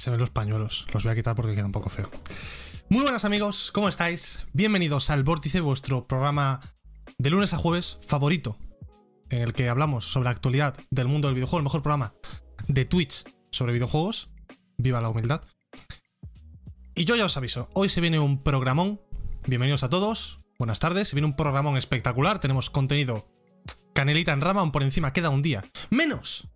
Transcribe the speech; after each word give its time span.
se 0.00 0.10
ven 0.10 0.18
los 0.18 0.30
pañuelos. 0.30 0.86
Los 0.94 1.04
voy 1.04 1.12
a 1.12 1.14
quitar 1.14 1.36
porque 1.36 1.54
queda 1.54 1.66
un 1.66 1.72
poco 1.72 1.90
feo. 1.90 2.10
Muy 2.88 3.02
buenas 3.02 3.26
amigos, 3.26 3.70
¿cómo 3.70 3.86
estáis? 3.86 4.46
Bienvenidos 4.54 5.10
al 5.10 5.24
Vórtice, 5.24 5.60
vuestro 5.60 6.06
programa 6.06 6.60
de 7.18 7.28
lunes 7.28 7.52
a 7.52 7.58
jueves 7.58 7.98
favorito, 8.06 8.56
en 9.28 9.42
el 9.42 9.52
que 9.52 9.68
hablamos 9.68 10.06
sobre 10.10 10.24
la 10.24 10.30
actualidad 10.30 10.74
del 10.90 11.06
mundo 11.06 11.28
del 11.28 11.34
videojuego, 11.34 11.58
el 11.58 11.64
mejor 11.64 11.82
programa 11.82 12.14
de 12.66 12.86
Twitch 12.86 13.24
sobre 13.50 13.74
videojuegos. 13.74 14.30
Viva 14.78 15.02
la 15.02 15.10
humildad. 15.10 15.42
Y 16.94 17.04
yo 17.04 17.14
ya 17.14 17.26
os 17.26 17.36
aviso, 17.36 17.68
hoy 17.74 17.90
se 17.90 18.00
viene 18.00 18.18
un 18.18 18.42
programón. 18.42 19.02
Bienvenidos 19.46 19.82
a 19.82 19.90
todos, 19.90 20.38
buenas 20.58 20.78
tardes. 20.78 21.08
Se 21.08 21.14
viene 21.14 21.26
un 21.26 21.36
programón 21.36 21.76
espectacular, 21.76 22.38
tenemos 22.40 22.70
contenido 22.70 23.28
canelita 23.92 24.32
en 24.32 24.40
rama, 24.40 24.62
aún 24.62 24.72
por 24.72 24.82
encima 24.82 25.12
queda 25.12 25.28
un 25.28 25.42
día. 25.42 25.62
Menos 25.90 26.48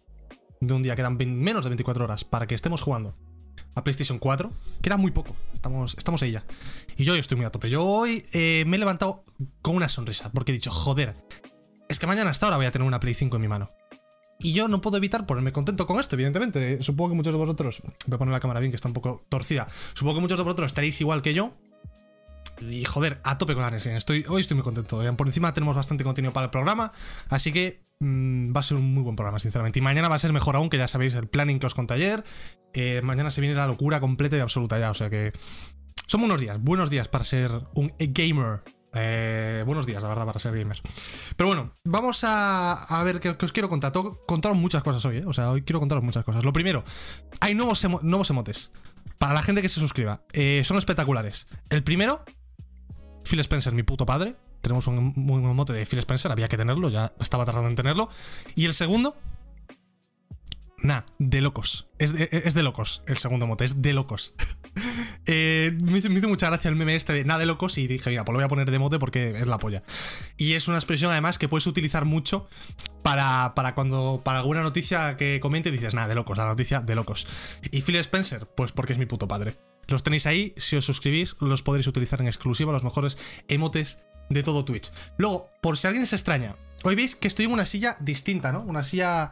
de 0.62 0.72
un 0.72 0.82
día, 0.82 0.96
quedan 0.96 1.18
menos 1.18 1.64
de 1.64 1.68
24 1.68 2.04
horas 2.04 2.24
para 2.24 2.46
que 2.46 2.54
estemos 2.54 2.80
jugando 2.80 3.14
a 3.74 3.84
PlayStation 3.84 4.18
4. 4.18 4.52
Queda 4.82 4.96
muy 4.96 5.10
poco, 5.10 5.36
estamos, 5.54 5.94
estamos 5.96 6.22
ahí 6.22 6.32
ya. 6.32 6.44
Y 6.96 7.04
yo 7.04 7.12
hoy 7.12 7.18
estoy 7.18 7.36
muy 7.36 7.46
a 7.46 7.50
tope. 7.50 7.70
Yo 7.70 7.84
hoy 7.84 8.24
eh, 8.32 8.64
me 8.66 8.76
he 8.76 8.78
levantado 8.78 9.24
con 9.62 9.76
una 9.76 9.88
sonrisa, 9.88 10.30
porque 10.32 10.52
he 10.52 10.54
dicho, 10.54 10.70
joder, 10.70 11.14
es 11.88 11.98
que 11.98 12.06
mañana 12.06 12.30
hasta 12.30 12.46
ahora 12.46 12.56
voy 12.56 12.66
a 12.66 12.70
tener 12.70 12.86
una 12.86 13.00
Play 13.00 13.14
5 13.14 13.36
en 13.36 13.42
mi 13.42 13.48
mano. 13.48 13.70
Y 14.40 14.52
yo 14.52 14.68
no 14.68 14.80
puedo 14.80 14.96
evitar 14.96 15.26
ponerme 15.26 15.52
contento 15.52 15.86
con 15.86 15.98
esto, 16.00 16.16
evidentemente. 16.16 16.82
Supongo 16.82 17.10
que 17.10 17.16
muchos 17.16 17.32
de 17.32 17.38
vosotros, 17.38 17.82
voy 18.06 18.16
a 18.16 18.18
poner 18.18 18.32
la 18.32 18.40
cámara 18.40 18.60
bien, 18.60 18.72
que 18.72 18.76
está 18.76 18.88
un 18.88 18.94
poco 18.94 19.24
torcida. 19.28 19.66
Supongo 19.94 20.16
que 20.16 20.20
muchos 20.22 20.38
de 20.38 20.44
vosotros 20.44 20.66
estaréis 20.66 21.00
igual 21.00 21.22
que 21.22 21.34
yo. 21.34 21.54
Y 22.60 22.84
joder, 22.84 23.20
a 23.24 23.38
tope 23.38 23.54
con 23.54 23.62
la 23.62 23.70
reseña. 23.70 23.96
Estoy, 23.96 24.24
hoy 24.28 24.40
estoy 24.40 24.56
muy 24.56 24.64
contento. 24.64 25.00
Por 25.16 25.26
encima 25.26 25.52
tenemos 25.54 25.76
bastante 25.76 26.04
contenido 26.04 26.32
para 26.32 26.46
el 26.46 26.50
programa. 26.50 26.92
Así 27.28 27.52
que 27.52 27.84
mm, 28.00 28.54
va 28.54 28.60
a 28.60 28.62
ser 28.62 28.76
un 28.76 28.92
muy 28.94 29.02
buen 29.02 29.16
programa, 29.16 29.38
sinceramente. 29.38 29.78
Y 29.78 29.82
mañana 29.82 30.08
va 30.08 30.16
a 30.16 30.18
ser 30.18 30.32
mejor 30.32 30.56
aún, 30.56 30.70
que 30.70 30.78
ya 30.78 30.88
sabéis 30.88 31.14
el 31.14 31.28
planning 31.28 31.58
que 31.58 31.66
os 31.66 31.74
conté 31.74 31.94
ayer. 31.94 32.24
Eh, 32.72 33.00
mañana 33.02 33.30
se 33.30 33.40
viene 33.40 33.56
la 33.56 33.66
locura 33.66 34.00
completa 34.00 34.36
y 34.36 34.40
absoluta 34.40 34.78
ya. 34.78 34.90
O 34.90 34.94
sea 34.94 35.10
que. 35.10 35.32
Son 36.06 36.20
buenos 36.20 36.40
días, 36.40 36.58
buenos 36.60 36.90
días 36.90 37.08
para 37.08 37.24
ser 37.24 37.50
un 37.74 37.92
gamer. 37.98 38.62
Eh, 38.94 39.64
buenos 39.66 39.86
días, 39.86 40.02
la 40.02 40.08
verdad, 40.08 40.24
para 40.24 40.38
ser 40.38 40.56
gamer. 40.56 40.80
Pero 41.36 41.48
bueno, 41.48 41.72
vamos 41.84 42.20
a, 42.24 43.02
ver 43.04 43.20
qué, 43.20 43.30
os 43.30 43.52
quiero 43.52 43.68
contar. 43.68 43.92
contaros 44.26 44.56
muchas 44.56 44.82
cosas 44.82 45.04
hoy, 45.04 45.18
¿eh? 45.18 45.24
O 45.26 45.32
sea, 45.32 45.50
hoy 45.50 45.62
quiero 45.62 45.80
contaros 45.80 46.04
muchas 46.04 46.24
cosas. 46.24 46.44
Lo 46.44 46.52
primero, 46.52 46.84
hay 47.40 47.54
nuevos, 47.54 47.84
nuevos 48.02 48.30
emotes. 48.30 48.70
Para 49.18 49.34
la 49.34 49.42
gente 49.42 49.62
que 49.62 49.68
se 49.68 49.80
suscriba. 49.80 50.22
Eh, 50.32 50.62
son 50.64 50.76
espectaculares. 50.76 51.48
El 51.70 51.82
primero 51.82 52.24
Phil 53.24 53.40
Spencer, 53.40 53.72
mi 53.72 53.82
puto 53.82 54.06
padre. 54.06 54.36
Tenemos 54.60 54.86
un, 54.86 54.98
un, 54.98 55.56
mote 55.56 55.72
de 55.72 55.84
Phil 55.84 55.98
Spencer, 55.98 56.32
había 56.32 56.48
que 56.48 56.56
tenerlo, 56.56 56.88
ya 56.88 57.12
estaba 57.20 57.44
tardando 57.44 57.68
en 57.68 57.76
tenerlo. 57.76 58.08
Y 58.54 58.64
el 58.64 58.72
segundo, 58.72 59.16
nah, 60.84 61.02
de 61.18 61.40
locos. 61.40 61.88
Es 61.98 62.12
de, 62.14 62.62
locos, 62.62 63.02
el 63.06 63.18
segundo 63.18 63.46
mote, 63.46 63.64
es 63.64 63.82
de 63.82 63.92
locos. 63.92 64.34
Eh, 65.26 65.78
me, 65.82 65.96
hizo, 65.96 66.28
mucha 66.28 66.48
gracia 66.48 66.68
el 66.68 66.76
meme 66.76 66.96
este 66.96 67.14
de 67.14 67.24
nada 67.24 67.40
de 67.40 67.46
locos 67.46 67.78
y 67.78 67.86
dije, 67.86 68.10
mira, 68.10 68.26
pues 68.26 68.34
lo 68.34 68.38
voy 68.40 68.44
a 68.44 68.48
poner 68.48 68.70
de 68.70 68.78
mote 68.78 68.98
porque 68.98 69.30
es 69.30 69.46
la 69.46 69.56
polla. 69.56 69.82
Y 70.36 70.52
es 70.52 70.68
una 70.68 70.76
expresión 70.76 71.10
además 71.10 71.38
que 71.38 71.48
puedes 71.48 71.66
utilizar 71.66 72.04
mucho 72.04 72.46
para, 73.02 73.54
para 73.54 73.74
cuando, 73.74 74.20
para 74.22 74.40
alguna 74.40 74.62
noticia 74.62 75.16
que 75.16 75.40
comente 75.40 75.70
dices, 75.70 75.94
nada, 75.94 76.08
de 76.08 76.14
locos, 76.14 76.36
la 76.36 76.44
noticia 76.44 76.80
de 76.80 76.94
locos. 76.94 77.26
Y 77.70 77.80
Phil 77.80 77.96
Spencer, 77.96 78.46
pues 78.54 78.72
porque 78.72 78.92
es 78.92 78.98
mi 78.98 79.06
puto 79.06 79.26
padre. 79.26 79.56
Los 79.88 80.02
tenéis 80.02 80.26
ahí, 80.26 80.54
si 80.56 80.76
os 80.76 80.84
suscribís, 80.84 81.36
los 81.40 81.62
podréis 81.62 81.86
utilizar 81.86 82.20
en 82.20 82.26
exclusiva, 82.26 82.72
los 82.72 82.84
mejores 82.84 83.18
emotes 83.48 84.00
de 84.30 84.42
todo 84.42 84.64
Twitch. 84.64 84.92
Luego, 85.18 85.48
por 85.60 85.76
si 85.76 85.86
alguien 85.86 86.06
se 86.06 86.16
extraña, 86.16 86.56
hoy 86.82 86.94
veis 86.94 87.16
que 87.16 87.28
estoy 87.28 87.46
en 87.46 87.52
una 87.52 87.66
silla 87.66 87.96
distinta, 88.00 88.52
¿no? 88.52 88.60
Una 88.60 88.82
silla. 88.82 89.30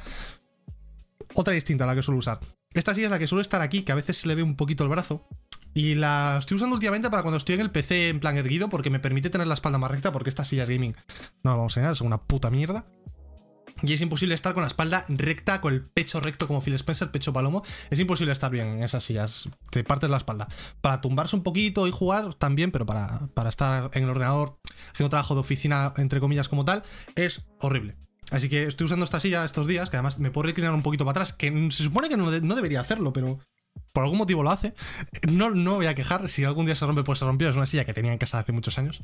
Otra 1.34 1.54
distinta 1.54 1.84
a 1.84 1.86
la 1.86 1.94
que 1.94 2.02
suelo 2.02 2.18
usar. 2.18 2.40
Esta 2.74 2.94
silla 2.94 3.06
es 3.06 3.10
la 3.10 3.18
que 3.18 3.26
suele 3.26 3.42
estar 3.42 3.62
aquí, 3.62 3.82
que 3.82 3.92
a 3.92 3.96
veces 3.96 4.16
se 4.16 4.28
le 4.28 4.34
ve 4.34 4.42
un 4.42 4.56
poquito 4.56 4.84
el 4.84 4.90
brazo. 4.90 5.26
Y 5.74 5.94
la 5.94 6.36
estoy 6.38 6.56
usando 6.56 6.74
últimamente 6.74 7.08
para 7.08 7.22
cuando 7.22 7.38
estoy 7.38 7.54
en 7.54 7.62
el 7.62 7.70
PC 7.70 8.10
en 8.10 8.20
plan 8.20 8.36
erguido, 8.36 8.68
porque 8.68 8.90
me 8.90 9.00
permite 9.00 9.30
tener 9.30 9.46
la 9.46 9.54
espalda 9.54 9.78
más 9.78 9.90
recta, 9.90 10.12
porque 10.12 10.28
esta 10.28 10.44
silla 10.44 10.64
es 10.64 10.70
gaming. 10.70 10.94
No 11.42 11.50
vamos 11.50 11.76
a 11.76 11.80
enseñar, 11.80 11.92
es 11.92 12.00
una 12.02 12.22
puta 12.22 12.50
mierda. 12.50 12.84
Y 13.82 13.92
es 13.92 14.00
imposible 14.00 14.34
estar 14.34 14.54
con 14.54 14.62
la 14.62 14.68
espalda 14.68 15.04
recta, 15.08 15.60
con 15.60 15.74
el 15.74 15.82
pecho 15.82 16.20
recto 16.20 16.46
como 16.46 16.60
Phil 16.60 16.74
Spencer, 16.74 17.10
pecho 17.10 17.32
palomo. 17.32 17.62
Es 17.90 17.98
imposible 17.98 18.32
estar 18.32 18.50
bien 18.50 18.66
en 18.68 18.82
esas 18.82 19.02
sillas. 19.02 19.48
Te 19.70 19.82
partes 19.82 20.08
la 20.08 20.18
espalda. 20.18 20.48
Para 20.80 21.00
tumbarse 21.00 21.34
un 21.34 21.42
poquito 21.42 21.88
y 21.88 21.90
jugar 21.90 22.34
también, 22.34 22.70
pero 22.70 22.86
para, 22.86 23.28
para 23.34 23.48
estar 23.48 23.90
en 23.94 24.04
el 24.04 24.10
ordenador 24.10 24.58
haciendo 24.92 25.10
trabajo 25.10 25.34
de 25.34 25.40
oficina, 25.40 25.92
entre 25.96 26.20
comillas, 26.20 26.48
como 26.48 26.64
tal, 26.64 26.82
es 27.16 27.46
horrible. 27.60 27.96
Así 28.30 28.48
que 28.48 28.64
estoy 28.64 28.86
usando 28.86 29.04
esta 29.04 29.20
silla 29.20 29.44
estos 29.44 29.66
días, 29.66 29.90
que 29.90 29.96
además 29.96 30.18
me 30.18 30.30
puedo 30.30 30.46
reclinar 30.46 30.72
un 30.72 30.82
poquito 30.82 31.04
para 31.04 31.12
atrás, 31.12 31.32
que 31.32 31.50
se 31.70 31.82
supone 31.82 32.08
que 32.08 32.16
no, 32.16 32.30
no 32.30 32.54
debería 32.54 32.80
hacerlo, 32.80 33.12
pero 33.12 33.38
por 33.92 34.04
algún 34.04 34.18
motivo 34.18 34.42
lo 34.42 34.50
hace. 34.50 34.74
No, 35.30 35.50
no 35.50 35.74
voy 35.74 35.86
a 35.86 35.94
quejar, 35.94 36.28
si 36.28 36.44
algún 36.44 36.66
día 36.66 36.74
se 36.74 36.86
rompe, 36.86 37.02
pues 37.02 37.18
se 37.18 37.24
rompió. 37.24 37.50
Es 37.50 37.56
una 37.56 37.66
silla 37.66 37.84
que 37.84 37.92
tenía 37.92 38.12
en 38.12 38.18
casa 38.18 38.38
hace 38.38 38.52
muchos 38.52 38.78
años. 38.78 39.02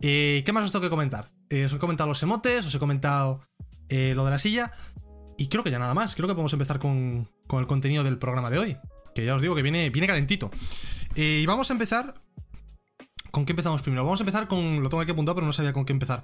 ¿Y 0.00 0.42
¿Qué 0.42 0.52
más 0.52 0.64
os 0.64 0.72
tengo 0.72 0.82
que 0.82 0.90
comentar? 0.90 1.30
Eh, 1.48 1.64
os 1.64 1.72
he 1.72 1.78
comentado 1.78 2.08
los 2.08 2.22
emotes, 2.22 2.66
os 2.66 2.74
he 2.74 2.78
comentado 2.78 3.40
eh, 3.88 4.12
lo 4.14 4.24
de 4.24 4.30
la 4.30 4.38
silla. 4.38 4.72
Y 5.38 5.48
creo 5.48 5.62
que 5.64 5.70
ya 5.70 5.78
nada 5.78 5.94
más. 5.94 6.14
Creo 6.14 6.28
que 6.28 6.34
podemos 6.34 6.52
empezar 6.52 6.78
con, 6.78 7.28
el 7.50 7.66
contenido 7.66 8.04
del 8.04 8.18
programa 8.18 8.50
de 8.50 8.58
hoy. 8.58 8.76
Que 9.14 9.24
ya 9.24 9.34
os 9.34 9.42
digo 9.42 9.54
que 9.54 9.62
viene, 9.62 9.90
viene 9.90 10.06
calentito. 10.06 10.50
Eh, 11.14 11.40
y 11.42 11.46
vamos 11.46 11.70
a 11.70 11.72
empezar. 11.74 12.14
¿Con 13.30 13.44
qué 13.44 13.52
empezamos 13.52 13.82
primero? 13.82 14.04
Vamos 14.04 14.20
a 14.20 14.22
empezar 14.22 14.48
con. 14.48 14.82
Lo 14.82 14.88
tengo 14.88 15.02
aquí 15.02 15.12
apuntado, 15.12 15.34
pero 15.34 15.46
no 15.46 15.52
sabía 15.52 15.72
con 15.72 15.84
qué 15.84 15.92
empezar. 15.92 16.22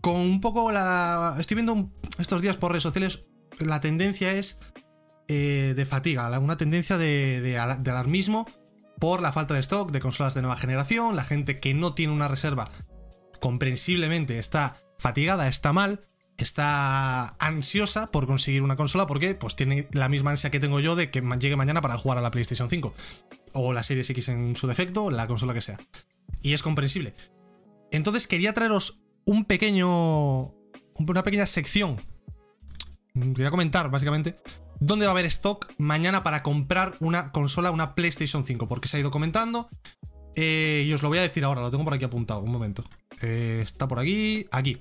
Con 0.00 0.16
un 0.16 0.40
poco 0.40 0.70
la. 0.72 1.36
Estoy 1.38 1.56
viendo 1.56 1.90
estos 2.18 2.42
días 2.42 2.56
por 2.56 2.70
redes 2.70 2.84
sociales. 2.84 3.24
La 3.58 3.80
tendencia 3.80 4.32
es. 4.32 4.58
Eh, 5.28 5.74
de 5.74 5.86
fatiga. 5.86 6.38
Una 6.38 6.56
tendencia 6.56 6.96
de, 6.98 7.40
de 7.40 7.58
alarmismo 7.58 8.46
por 9.00 9.20
la 9.20 9.32
falta 9.32 9.54
de 9.54 9.60
stock 9.60 9.90
de 9.90 10.00
consolas 10.00 10.34
de 10.34 10.42
nueva 10.42 10.56
generación. 10.56 11.16
La 11.16 11.24
gente 11.24 11.58
que 11.58 11.74
no 11.74 11.94
tiene 11.94 12.12
una 12.12 12.28
reserva 12.28 12.70
comprensiblemente 13.40 14.38
está 14.38 14.76
fatigada, 14.98 15.48
está 15.48 15.72
mal 15.72 16.00
está 16.38 17.36
ansiosa 17.38 18.08
por 18.08 18.26
conseguir 18.26 18.62
una 18.62 18.76
consola 18.76 19.06
porque 19.06 19.34
pues 19.34 19.56
tiene 19.56 19.88
la 19.92 20.08
misma 20.08 20.30
ansia 20.30 20.50
que 20.50 20.60
tengo 20.60 20.80
yo 20.80 20.96
de 20.96 21.10
que 21.10 21.22
llegue 21.38 21.56
mañana 21.56 21.80
para 21.80 21.96
jugar 21.96 22.18
a 22.18 22.20
la 22.20 22.30
PlayStation 22.30 22.68
5 22.68 22.94
o 23.52 23.72
la 23.72 23.82
Series 23.82 24.10
X 24.10 24.28
en 24.28 24.56
su 24.56 24.66
defecto, 24.66 25.10
la 25.10 25.26
consola 25.26 25.54
que 25.54 25.60
sea. 25.60 25.78
Y 26.42 26.52
es 26.52 26.62
comprensible. 26.62 27.14
Entonces 27.90 28.26
quería 28.26 28.52
traeros 28.52 29.00
un 29.24 29.44
pequeño 29.44 30.52
una 30.98 31.22
pequeña 31.22 31.46
sección 31.46 31.98
quería 33.34 33.50
comentar 33.50 33.90
básicamente 33.90 34.36
dónde 34.80 35.06
va 35.06 35.12
a 35.12 35.14
haber 35.14 35.26
stock 35.26 35.72
mañana 35.78 36.22
para 36.22 36.42
comprar 36.42 36.94
una 37.00 37.32
consola, 37.32 37.70
una 37.70 37.94
PlayStation 37.94 38.44
5, 38.44 38.66
porque 38.66 38.88
se 38.88 38.96
ha 38.96 39.00
ido 39.00 39.10
comentando. 39.10 39.68
Eh, 40.34 40.84
y 40.86 40.92
os 40.92 41.02
lo 41.02 41.08
voy 41.08 41.18
a 41.18 41.22
decir 41.22 41.44
ahora, 41.44 41.62
lo 41.62 41.70
tengo 41.70 41.84
por 41.84 41.94
aquí 41.94 42.04
apuntado, 42.04 42.40
un 42.40 42.50
momento. 42.50 42.84
Eh, 43.22 43.60
está 43.62 43.88
por 43.88 43.98
aquí, 43.98 44.46
aquí. 44.52 44.76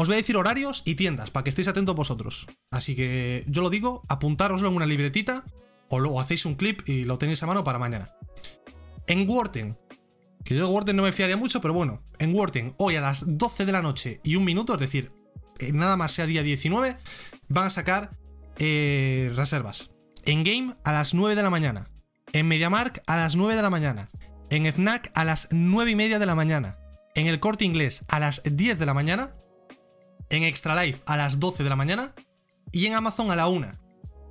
Os 0.00 0.06
voy 0.06 0.14
a 0.14 0.18
decir 0.18 0.36
horarios 0.36 0.82
y 0.84 0.94
tiendas 0.94 1.32
para 1.32 1.42
que 1.42 1.50
estéis 1.50 1.66
atentos 1.66 1.96
vosotros. 1.96 2.46
Así 2.70 2.94
que 2.94 3.44
yo 3.48 3.62
lo 3.62 3.68
digo, 3.68 4.04
apuntároslo 4.08 4.68
en 4.68 4.76
una 4.76 4.86
libretita 4.86 5.44
o 5.90 5.98
luego 5.98 6.20
hacéis 6.20 6.46
un 6.46 6.54
clip 6.54 6.88
y 6.88 7.02
lo 7.02 7.18
tenéis 7.18 7.42
a 7.42 7.48
mano 7.48 7.64
para 7.64 7.80
mañana. 7.80 8.14
En 9.08 9.28
Worten, 9.28 9.76
que 10.44 10.54
yo 10.54 10.64
de 10.64 10.72
Worten 10.72 10.94
no 10.94 11.02
me 11.02 11.10
fiaría 11.10 11.36
mucho, 11.36 11.60
pero 11.60 11.74
bueno, 11.74 12.00
en 12.20 12.32
Worten, 12.32 12.76
hoy 12.78 12.94
a 12.94 13.00
las 13.00 13.24
12 13.26 13.66
de 13.66 13.72
la 13.72 13.82
noche 13.82 14.20
y 14.22 14.36
un 14.36 14.44
minuto, 14.44 14.74
es 14.74 14.78
decir, 14.78 15.10
eh, 15.58 15.72
nada 15.72 15.96
más 15.96 16.12
sea 16.12 16.26
día 16.26 16.44
19, 16.44 16.96
van 17.48 17.66
a 17.66 17.70
sacar 17.70 18.16
eh, 18.58 19.32
reservas. 19.34 19.90
En 20.24 20.44
Game 20.44 20.76
a 20.84 20.92
las 20.92 21.12
9 21.12 21.34
de 21.34 21.42
la 21.42 21.50
mañana. 21.50 21.88
En 22.32 22.46
MediaMark 22.46 23.02
a 23.08 23.16
las 23.16 23.34
9 23.34 23.56
de 23.56 23.62
la 23.62 23.70
mañana. 23.70 24.08
En 24.50 24.64
FNAC 24.72 25.10
a 25.14 25.24
las 25.24 25.48
9 25.50 25.90
y 25.90 25.96
media 25.96 26.20
de 26.20 26.26
la 26.26 26.36
mañana. 26.36 26.78
En 27.16 27.26
el 27.26 27.40
corte 27.40 27.64
inglés 27.64 28.04
a 28.06 28.20
las 28.20 28.42
10 28.44 28.78
de 28.78 28.86
la 28.86 28.94
mañana 28.94 29.34
en 30.30 30.42
Extra 30.42 30.80
Life 30.82 31.02
a 31.06 31.16
las 31.16 31.40
12 31.40 31.62
de 31.62 31.68
la 31.68 31.76
mañana 31.76 32.14
y 32.72 32.86
en 32.86 32.94
Amazon 32.94 33.30
a 33.30 33.36
la 33.36 33.48
1. 33.48 33.68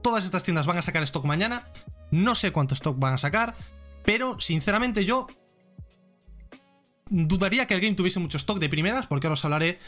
Todas 0.03 0.25
estas 0.25 0.43
tiendas 0.43 0.65
van 0.65 0.77
a 0.77 0.81
sacar 0.81 1.03
stock 1.03 1.25
mañana. 1.25 1.67
No 2.11 2.35
sé 2.35 2.51
cuánto 2.51 2.75
stock 2.75 2.97
van 2.97 3.13
a 3.13 3.17
sacar, 3.17 3.53
pero 4.05 4.39
sinceramente 4.39 5.05
yo 5.05 5.27
dudaría 7.09 7.65
que 7.65 7.73
el 7.73 7.81
game 7.81 7.95
tuviese 7.95 8.19
mucho 8.19 8.37
stock 8.37 8.59
de 8.59 8.69
primeras, 8.69 9.07
porque 9.07 9.27
ahora 9.27 9.33
os 9.33 9.45
hablaré, 9.45 9.79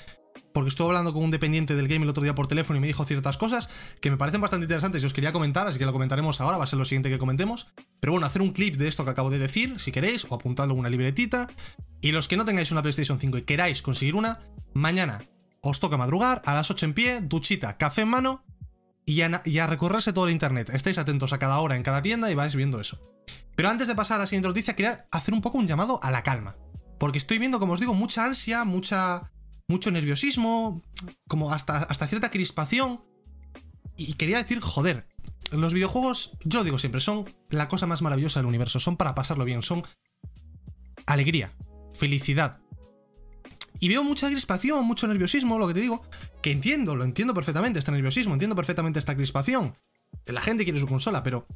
porque 0.53 0.69
estuve 0.69 0.87
hablando 0.87 1.13
con 1.13 1.23
un 1.23 1.31
dependiente 1.31 1.75
del 1.75 1.87
game 1.87 2.03
el 2.03 2.09
otro 2.09 2.23
día 2.23 2.35
por 2.35 2.47
teléfono 2.47 2.77
y 2.77 2.81
me 2.81 2.87
dijo 2.87 3.05
ciertas 3.05 3.37
cosas 3.37 3.69
que 4.01 4.11
me 4.11 4.17
parecen 4.17 4.41
bastante 4.41 4.65
interesantes 4.65 5.03
y 5.03 5.05
os 5.05 5.13
quería 5.13 5.31
comentar, 5.31 5.67
así 5.67 5.79
que 5.79 5.85
lo 5.85 5.93
comentaremos 5.93 6.41
ahora, 6.41 6.57
va 6.57 6.63
a 6.63 6.67
ser 6.67 6.79
lo 6.79 6.85
siguiente 6.85 7.09
que 7.09 7.17
comentemos. 7.17 7.67
Pero 7.99 8.13
bueno, 8.13 8.27
hacer 8.27 8.41
un 8.41 8.51
clip 8.51 8.75
de 8.75 8.87
esto 8.87 9.05
que 9.05 9.11
acabo 9.11 9.29
de 9.29 9.39
decir, 9.39 9.79
si 9.79 9.91
queréis, 9.91 10.25
o 10.29 10.35
apuntadlo 10.35 10.73
en 10.73 10.79
una 10.79 10.89
libretita. 10.89 11.47
Y 12.01 12.11
los 12.11 12.27
que 12.27 12.37
no 12.37 12.45
tengáis 12.45 12.71
una 12.71 12.81
PlayStation 12.81 13.19
5 13.19 13.37
y 13.37 13.41
queráis 13.43 13.81
conseguir 13.81 14.15
una, 14.15 14.39
mañana 14.73 15.21
os 15.61 15.79
toca 15.79 15.97
madrugar, 15.97 16.41
a 16.45 16.53
las 16.53 16.71
8 16.71 16.85
en 16.85 16.93
pie, 16.93 17.21
duchita, 17.21 17.77
café 17.77 18.01
en 18.01 18.09
mano 18.09 18.43
y 19.05 19.21
a, 19.21 19.67
recorrerse 19.67 20.13
todo 20.13 20.25
el 20.25 20.31
internet. 20.31 20.69
Estéis 20.69 20.97
atentos 20.97 21.33
a 21.33 21.39
cada 21.39 21.59
hora 21.59 21.75
en 21.75 21.83
cada 21.83 22.01
tienda 22.01 22.31
y 22.31 22.35
vais 22.35 22.55
viendo 22.55 22.79
eso. 22.79 22.99
Pero 23.55 23.69
antes 23.69 23.87
de 23.87 23.95
pasar 23.95 24.17
a 24.17 24.19
la 24.19 24.27
siguiente 24.27 24.47
noticia, 24.47 24.75
quería 24.75 25.07
hacer 25.11 25.33
un 25.33 25.41
poco 25.41 25.57
un 25.57 25.67
llamado 25.67 25.99
a 26.03 26.11
la 26.11 26.23
calma. 26.23 26.55
Porque 26.99 27.17
estoy 27.17 27.39
viendo, 27.39 27.59
como 27.59 27.73
os 27.73 27.79
digo, 27.79 27.93
mucha 27.93 28.25
ansia, 28.25 28.65
mucha, 28.65 29.23
mucho 29.67 29.89
nerviosismo, 29.91 30.83
como 31.27 31.51
hasta, 31.51 31.77
hasta 31.77 32.07
cierta 32.07 32.29
crispación. 32.29 33.03
Y 33.97 34.13
quería 34.13 34.37
decir, 34.37 34.59
joder, 34.59 35.07
los 35.51 35.73
videojuegos, 35.73 36.37
yo 36.43 36.59
lo 36.59 36.63
digo 36.63 36.77
siempre, 36.77 37.01
son 37.01 37.25
la 37.49 37.67
cosa 37.67 37.87
más 37.87 38.01
maravillosa 38.01 38.39
del 38.39 38.47
universo. 38.47 38.79
Son 38.79 38.95
para 38.95 39.15
pasarlo 39.15 39.45
bien, 39.45 39.61
son 39.61 39.83
alegría, 41.07 41.55
felicidad. 41.93 42.59
Y 43.79 43.87
veo 43.87 44.03
mucha 44.03 44.29
crispación, 44.29 44.85
mucho 44.85 45.07
nerviosismo, 45.07 45.57
lo 45.57 45.67
que 45.67 45.73
te 45.73 45.81
digo, 45.81 46.01
que 46.41 46.51
entiendo, 46.51 46.95
lo 46.95 47.03
entiendo 47.03 47.33
perfectamente, 47.33 47.79
este 47.79 47.91
nerviosismo, 47.91 48.33
entiendo 48.33 48.55
perfectamente 48.55 48.99
esta 48.99 49.15
crispación. 49.15 49.73
La 50.25 50.41
gente 50.41 50.63
quiere 50.63 50.79
su 50.79 50.87
consola, 50.87 51.23
pero 51.23 51.47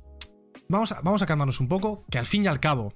vamos 0.70 0.92
a, 0.92 1.02
vamos 1.02 1.22
a 1.22 1.26
calmarnos 1.26 1.60
un 1.60 1.68
poco, 1.68 2.06
que 2.10 2.18
al 2.18 2.26
fin 2.26 2.46
y 2.46 2.48
al 2.48 2.60
cabo, 2.60 2.94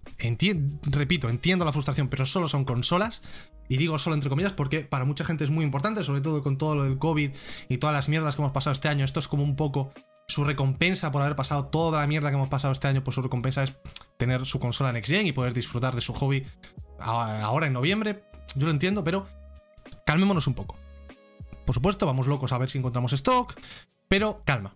repito, 0.84 1.30
entiendo 1.30 1.66
la 1.66 1.74
frustración, 1.74 2.08
pero 2.08 2.26
solo 2.26 2.48
son 2.48 2.66
consolas. 2.66 3.22
Y 3.70 3.76
digo 3.76 4.00
solo 4.00 4.14
entre 4.14 4.30
comillas 4.30 4.54
porque 4.54 4.86
para 4.86 5.04
mucha 5.04 5.26
gente 5.26 5.44
es 5.44 5.52
muy 5.52 5.66
importante, 5.66 6.04
sobre 6.04 6.22
todo 6.22 6.42
con 6.42 6.58
todo 6.58 6.76
lo 6.76 6.84
del 6.86 6.98
COVID 6.98 7.32
y 7.68 7.78
todas 7.78 7.94
las 7.94 8.08
mierdas 8.08 8.36
que 8.36 8.42
hemos 8.42 8.54
pasado 8.54 8.72
este 8.72 8.88
año. 8.88 9.04
Esto 9.04 9.20
es 9.20 9.28
como 9.28 9.44
un 9.44 9.58
poco 9.58 9.92
su 10.28 10.44
recompensa 10.44 11.12
por 11.12 11.22
haber 11.22 11.36
pasado 11.36 11.66
toda 11.66 12.00
la 12.00 12.08
mierda 12.08 12.30
que 12.30 12.36
hemos 12.36 12.50
pasado 12.50 12.72
este 12.72 12.88
año, 12.88 13.04
pues 13.04 13.16
su 13.16 13.22
recompensa 13.22 13.64
es 13.64 13.78
tener 14.18 14.46
su 14.46 14.60
consola 14.60 14.92
Next 14.92 15.12
Gen 15.12 15.28
y 15.28 15.32
poder 15.32 15.54
disfrutar 15.54 15.96
de 15.96 16.02
su 16.02 16.14
hobby 16.14 16.46
ahora 17.00 17.68
en 17.68 17.74
noviembre. 17.74 18.24
Yo 18.56 18.66
lo 18.66 18.72
entiendo, 18.72 19.04
pero 19.04 19.28
calmémonos 20.06 20.48
un 20.48 20.54
poco. 20.54 20.78
Por 21.66 21.76
supuesto, 21.76 22.06
vamos 22.06 22.28
locos 22.28 22.52
a 22.52 22.58
ver 22.58 22.70
si 22.70 22.78
encontramos 22.78 23.14
stock, 23.14 23.54
pero 24.08 24.42
calma. 24.46 24.76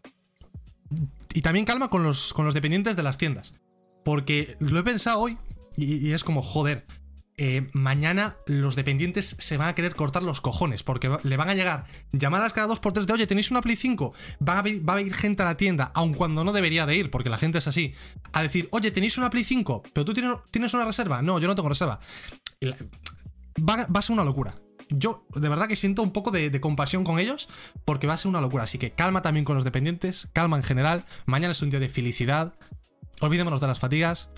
Y 1.34 1.42
también 1.42 1.66
calma 1.66 1.90
con 1.90 2.04
los, 2.04 2.34
con 2.34 2.46
los 2.46 2.54
dependientes 2.54 2.96
de 2.96 3.04
las 3.04 3.18
tiendas. 3.18 3.56
Porque 4.04 4.58
lo 4.60 4.80
he 4.80 4.84
pensado 4.84 5.20
hoy 5.20 5.38
y, 5.78 6.12
es 6.12 6.24
como, 6.24 6.42
joder, 6.42 6.86
eh, 7.38 7.70
mañana 7.72 8.36
los 8.46 8.76
dependientes 8.76 9.38
se 9.40 9.58
van 9.58 9.70
a 9.70 9.76
querer 9.76 9.96
cortar 9.96 10.22
los 10.22 10.42
cojones 10.42 10.84
porque 10.84 11.10
le 11.24 11.38
van 11.38 11.50
a 11.50 11.56
llegar 11.56 11.86
llamadas 12.12 12.52
cada 12.52 12.68
dos 12.68 12.80
por 12.80 12.92
tres 12.94 13.08
de, 13.08 13.14
oye, 13.14 13.26
¿tenéis 13.26 13.52
una 13.52 13.62
Play 13.62 13.78
5? 13.78 14.14
Va 14.48 14.60
a, 14.60 14.64
va 14.64 14.96
a 14.96 15.02
ir 15.02 15.14
gente 15.14 15.44
a 15.44 15.46
la 15.46 15.56
tienda, 15.56 15.92
aun 15.96 16.14
cuando 16.14 16.44
no 16.44 16.52
debería 16.52 16.86
de 16.86 16.98
ir, 16.98 17.10
porque 17.10 17.30
la 17.30 17.38
gente 17.38 17.60
es 17.60 17.68
así, 17.68 17.94
a 18.34 18.44
decir, 18.44 18.68
oye, 18.72 18.92
¿tenéis 18.92 19.18
una 19.18 19.30
Play 19.30 19.44
5? 19.44 19.84
¿Pero 19.94 20.04
tú 20.04 20.14
tienes, 20.14 20.34
tienes 20.52 20.74
una 20.74 20.84
reserva? 20.84 21.22
No, 21.22 21.40
yo 21.40 21.48
no 21.48 21.56
tengo 21.56 21.70
reserva. 21.70 22.00
Va, 23.60 23.88
a 23.94 24.02
ser 24.02 24.14
una 24.14 24.24
locura 24.24 24.56
yo 24.90 25.26
de 25.36 25.50
verdad 25.50 25.68
que 25.68 25.76
siento 25.76 26.04
un 26.04 26.12
poco 26.12 26.32
de, 26.32 26.60
compasión 26.60 27.04
con 27.04 27.20
ellos 27.20 27.50
porque 27.86 28.08
va 28.08 28.14
a 28.14 28.18
ser 28.18 28.30
una 28.30 28.42
locura. 28.42 28.64
Así 28.64 28.78
que 28.78 28.92
calma 28.92 29.22
también 29.22 29.46
con 29.46 29.56
los 29.56 29.64
dependientes, 29.64 30.30
calma 30.34 30.58
en 30.58 30.64
general. 30.64 31.06
Mañana 31.26 31.52
es 31.52 31.62
un 31.62 31.70
día 31.70 31.80
de 31.80 31.90
felicidad. 31.90 32.56
Olvidémonos 33.22 33.62
de 33.62 33.68
las 33.68 33.80
fatigas 33.80 34.30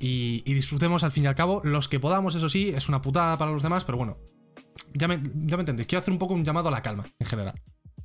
y, 0.00 0.42
disfrutemos 0.52 1.04
al 1.04 1.12
fin 1.12 1.24
y 1.24 1.26
al 1.26 1.34
cabo 1.34 1.60
los 1.64 1.88
que 1.88 2.00
podamos. 2.00 2.34
Eso 2.34 2.48
sí, 2.48 2.70
es 2.70 2.88
una 2.88 3.02
putada 3.02 3.36
para 3.38 3.50
los 3.50 3.62
demás, 3.62 3.84
pero 3.84 3.98
bueno, 3.98 4.18
ya 4.94 5.08
me, 5.08 5.20
ya 5.22 5.56
me 5.56 5.62
entendéis. 5.62 5.86
Quiero 5.86 6.00
hacer 6.00 6.12
un 6.12 6.18
poco 6.18 6.34
un 6.34 6.44
llamado 6.44 6.68
a 6.68 6.72
la 6.72 6.82
calma 6.82 7.04
en 7.18 7.26
general. 7.26 7.60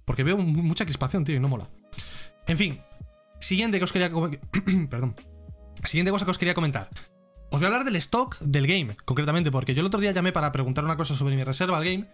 Porque 0.05 0.23
veo 0.23 0.37
mucha 0.37 0.85
crispación, 0.85 1.23
tío, 1.23 1.35
y 1.35 1.39
no 1.39 1.47
mola. 1.47 1.67
En 2.47 2.57
fin, 2.57 2.81
siguiente 3.39 3.77
que 3.77 3.85
os 3.85 3.91
quería. 3.91 4.09
Perdón. 4.89 5.15
Siguiente 5.83 6.11
cosa 6.11 6.25
que 6.25 6.31
os 6.31 6.37
quería 6.37 6.53
comentar. 6.53 6.89
Os 7.51 7.59
voy 7.59 7.65
a 7.65 7.67
hablar 7.67 7.83
del 7.83 7.95
stock 7.95 8.37
del 8.39 8.67
game, 8.67 8.95
concretamente, 9.05 9.51
porque 9.51 9.73
yo 9.73 9.81
el 9.81 9.87
otro 9.87 9.99
día 9.99 10.11
llamé 10.11 10.31
para 10.31 10.51
preguntar 10.51 10.85
una 10.85 10.97
cosa 10.97 11.15
sobre 11.15 11.35
mi 11.35 11.43
reserva 11.43 11.77
al 11.77 11.83
game 11.83 12.05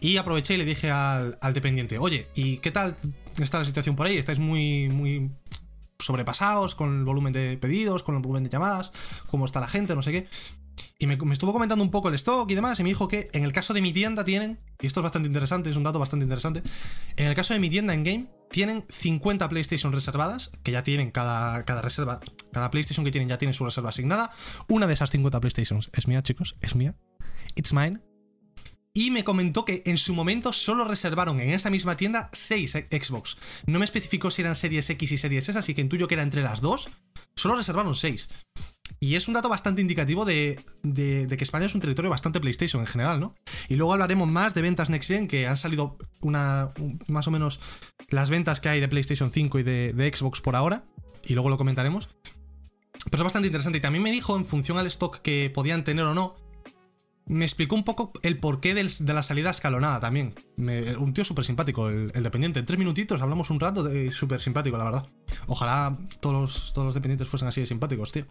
y 0.00 0.18
aproveché 0.18 0.54
y 0.54 0.56
le 0.58 0.64
dije 0.66 0.90
al, 0.90 1.38
dependiente, 1.54 1.98
oye, 1.98 2.28
¿y 2.34 2.58
qué 2.58 2.70
tal 2.70 2.94
está 3.38 3.58
la 3.58 3.64
situación 3.64 3.96
por 3.96 4.06
ahí? 4.06 4.18
¿Estáis 4.18 4.38
muy, 4.38 4.90
muy 4.90 5.30
sobrepasados 5.98 6.74
con 6.74 6.98
el 6.98 7.04
volumen 7.04 7.32
de 7.32 7.56
pedidos, 7.56 8.02
con 8.02 8.14
el 8.16 8.20
volumen 8.20 8.44
de 8.44 8.50
llamadas? 8.50 8.92
¿Cómo 9.28 9.46
está 9.46 9.60
la 9.60 9.68
gente? 9.68 9.94
No 9.94 10.02
sé 10.02 10.12
qué. 10.12 10.28
Y 10.98 11.06
me, 11.06 11.18
estuvo 11.32 11.52
comentando 11.52 11.82
un 11.82 11.90
poco 11.90 12.08
el 12.08 12.14
stock 12.14 12.50
y 12.50 12.54
demás, 12.54 12.78
y 12.78 12.82
me 12.82 12.90
dijo 12.90 13.08
que 13.08 13.30
en 13.32 13.44
el 13.44 13.52
caso 13.52 13.72
de 13.72 13.80
mi 13.80 13.92
tienda 13.92 14.24
tienen, 14.24 14.60
y 14.80 14.86
esto 14.86 15.00
es 15.00 15.04
bastante 15.04 15.28
interesante, 15.28 15.70
es 15.70 15.76
un 15.76 15.82
dato 15.82 15.98
bastante 15.98 16.24
interesante, 16.24 16.62
en 17.16 17.26
el 17.26 17.34
caso 17.34 17.54
de 17.54 17.60
mi 17.60 17.70
tienda 17.70 17.94
en 17.94 18.04
game 18.04 18.26
tienen 18.50 18.84
50 18.88 19.48
PlayStation 19.48 19.92
reservadas, 19.92 20.50
que 20.62 20.72
ya 20.72 20.82
tienen 20.82 21.10
cada, 21.10 21.64
cada 21.64 21.82
reserva, 21.82 22.20
cada 22.54 22.70
PlayStation 22.70 23.04
que 23.04 23.10
tienen 23.10 23.28
ya 23.28 23.38
tiene 23.38 23.52
su 23.52 23.64
reserva 23.64 23.90
asignada. 23.90 24.32
Una 24.68 24.86
de 24.86 24.94
esas 24.94 25.10
50 25.10 25.40
PlayStations 25.40 25.90
es 25.92 26.08
mía, 26.08 26.22
chicos, 26.22 26.56
es 26.62 26.74
mía. 26.74 26.94
It's 27.54 27.74
mine. 27.74 28.00
Y 28.96 29.10
me 29.10 29.24
comentó 29.24 29.64
que 29.64 29.82
en 29.86 29.98
su 29.98 30.14
momento 30.14 30.52
solo 30.52 30.84
reservaron 30.84 31.40
en 31.40 31.50
esa 31.50 31.68
misma 31.68 31.96
tienda 31.96 32.30
6 32.32 32.72
Xbox. 32.90 33.36
No 33.66 33.80
me 33.80 33.84
especificó 33.84 34.30
si 34.30 34.42
eran 34.42 34.54
series 34.54 34.88
X 34.88 35.12
y 35.12 35.18
series 35.18 35.48
S, 35.48 35.58
así 35.58 35.74
que 35.74 35.80
intuyo 35.80 36.06
que 36.06 36.14
era 36.14 36.22
entre 36.22 36.42
las 36.42 36.60
dos. 36.60 36.88
Solo 37.34 37.56
reservaron 37.56 37.96
6. 37.96 38.28
Y 39.00 39.16
es 39.16 39.28
un 39.28 39.34
dato 39.34 39.48
bastante 39.48 39.82
indicativo 39.82 40.24
de, 40.24 40.58
que 40.82 41.36
España 41.40 41.66
es 41.66 41.74
un 41.74 41.80
territorio 41.80 42.10
bastante 42.10 42.40
PlayStation 42.40 42.80
en 42.80 42.86
general, 42.86 43.20
¿no? 43.20 43.34
Y 43.68 43.76
luego 43.76 43.92
hablaremos 43.92 44.28
más 44.28 44.54
de 44.54 44.62
ventas 44.62 44.88
Next 44.88 45.10
Gen, 45.10 45.28
que 45.28 45.46
han 45.46 45.56
salido 45.56 45.98
más 46.22 47.26
o 47.26 47.30
menos 47.30 47.60
las 48.08 48.30
ventas 48.30 48.60
que 48.60 48.68
hay 48.68 48.80
de 48.80 48.88
PlayStation 48.88 49.30
5 49.30 49.58
y 49.58 49.62
de, 49.62 50.12
Xbox 50.14 50.40
por 50.40 50.56
ahora, 50.56 50.84
y 51.24 51.34
luego 51.34 51.48
lo 51.48 51.58
comentaremos. 51.58 52.10
Pero 53.14 53.22
es 53.22 53.26
bastante 53.26 53.46
interesante. 53.46 53.78
Y 53.78 53.80
también 53.80 54.02
me 54.02 54.10
dijo, 54.10 54.36
en 54.36 54.44
función 54.44 54.76
al 54.76 54.88
stock 54.88 55.20
que 55.20 55.48
podían 55.54 55.84
tener 55.84 56.04
o 56.04 56.14
no, 56.14 56.34
me 57.26 57.44
explicó 57.44 57.76
un 57.76 57.84
poco 57.84 58.12
el 58.24 58.40
porqué 58.40 58.74
de 58.74 59.14
la 59.14 59.22
salida 59.22 59.50
escalonada 59.50 60.00
también. 60.00 60.34
un 60.56 61.14
tío 61.14 61.22
súper 61.22 61.44
simpático, 61.44 61.90
el, 61.90 62.10
dependiente. 62.10 62.58
En 62.58 62.66
tres 62.66 62.76
minutitos 62.76 63.22
hablamos 63.22 63.50
un 63.50 63.60
rato 63.60 63.88
súper 64.10 64.40
simpático, 64.40 64.76
la 64.76 64.86
verdad. 64.86 65.06
Ojalá 65.46 65.96
todos 66.18 66.34
los, 66.34 66.72
todos 66.72 66.86
los 66.86 66.94
dependientes 66.96 67.28
fuesen 67.28 67.46
así 67.46 67.60
de 67.60 67.68
simpáticos, 67.68 68.10
tío. 68.10 68.26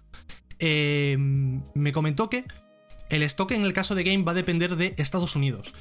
Eh, 0.60 1.16
me 1.18 1.94
comentó 1.94 2.30
que 2.30 2.44
el 3.10 3.24
stock 3.24 3.52
en 3.52 3.64
el 3.64 3.72
caso 3.72 3.96
de 3.96 4.04
Game 4.04 4.26
va 4.26 4.34
a 4.34 4.36
depender 4.36 4.76
de 4.76 4.96
Estados 4.98 5.38
Unidos. 5.38 5.74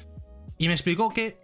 Y 0.57 0.67
me 0.67 0.75
explicó 0.75 1.09
que 1.09 1.39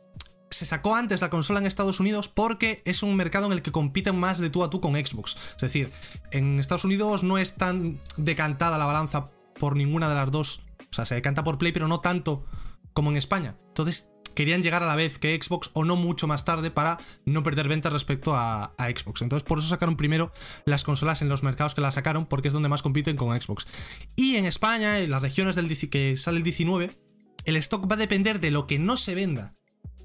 se 0.50 0.66
sacó 0.66 0.96
antes 0.96 1.22
la 1.22 1.30
consola 1.30 1.60
en 1.60 1.66
Estados 1.66 2.00
Unidos 2.00 2.28
porque 2.28 2.82
es 2.86 3.04
un 3.04 3.16
mercado 3.16 3.46
en 3.48 3.54
el 3.54 3.62
que 3.62 3.72
compiten 3.72 4.20
más 4.20 4.40
de 4.40 4.50
tú 4.50 4.64
a 4.64 4.70
tú 4.70 4.82
con 4.82 4.94
Xbox. 4.94 5.38
Es 5.56 5.62
decir, 5.62 5.92
en 6.32 6.60
Estados 6.60 6.86
Unidos 6.86 7.24
no 7.24 7.38
es 7.38 7.56
tan 7.56 8.00
decantada 8.18 8.78
la 8.78 8.86
balanza 8.86 9.32
por 9.60 9.76
ninguna 9.76 10.10
de 10.10 10.16
las 10.16 10.32
dos. 10.32 10.64
O 10.92 10.94
sea, 10.94 11.06
se 11.06 11.16
decanta 11.16 11.44
por 11.44 11.58
Play, 11.58 11.72
pero 11.72 11.88
no 11.88 12.00
tanto 12.00 12.46
como 12.94 13.12
en 13.12 13.18
España. 13.18 13.56
Entonces, 13.68 14.10
querían 14.40 14.64
llegar 14.64 14.84
a 14.84 14.88
la 14.88 14.96
vez 14.96 15.20
que 15.20 15.38
Xbox 15.40 15.70
o 15.74 15.84
no 15.84 15.96
mucho 15.96 16.26
más 16.26 16.46
tarde 16.46 16.72
para 16.72 16.98
no 17.26 17.44
perder 17.44 17.68
ventas 17.68 17.92
respecto 17.92 18.36
a, 18.36 18.74
Xbox. 18.80 19.22
Entonces 19.22 19.46
por 19.46 19.60
eso 19.60 19.68
sacaron 19.68 19.98
primero 19.98 20.32
las 20.66 20.86
consolas 20.86 21.22
en 21.22 21.30
los 21.30 21.44
mercados 21.44 21.76
que 21.76 21.82
las 21.82 21.96
sacaron 21.96 22.26
porque 22.26 22.48
es 22.48 22.54
donde 22.54 22.70
más 22.70 22.82
compiten 22.82 23.18
con 23.18 23.40
Xbox. 23.40 23.68
Y 24.16 24.38
en 24.38 24.46
España, 24.46 25.00
en 25.00 25.12
las 25.12 25.22
regiones 25.22 25.58
del 25.58 25.68
que 25.90 26.16
sale 26.16 26.38
el 26.38 26.44
19, 26.44 26.90
el 27.46 27.56
stock 27.58 27.92
va 27.92 27.96
a 27.96 27.98
depender 27.98 28.40
de 28.40 28.52
lo 28.52 28.66
que 28.66 28.80
no 28.80 28.96
se 28.96 29.14
venda 29.14 29.59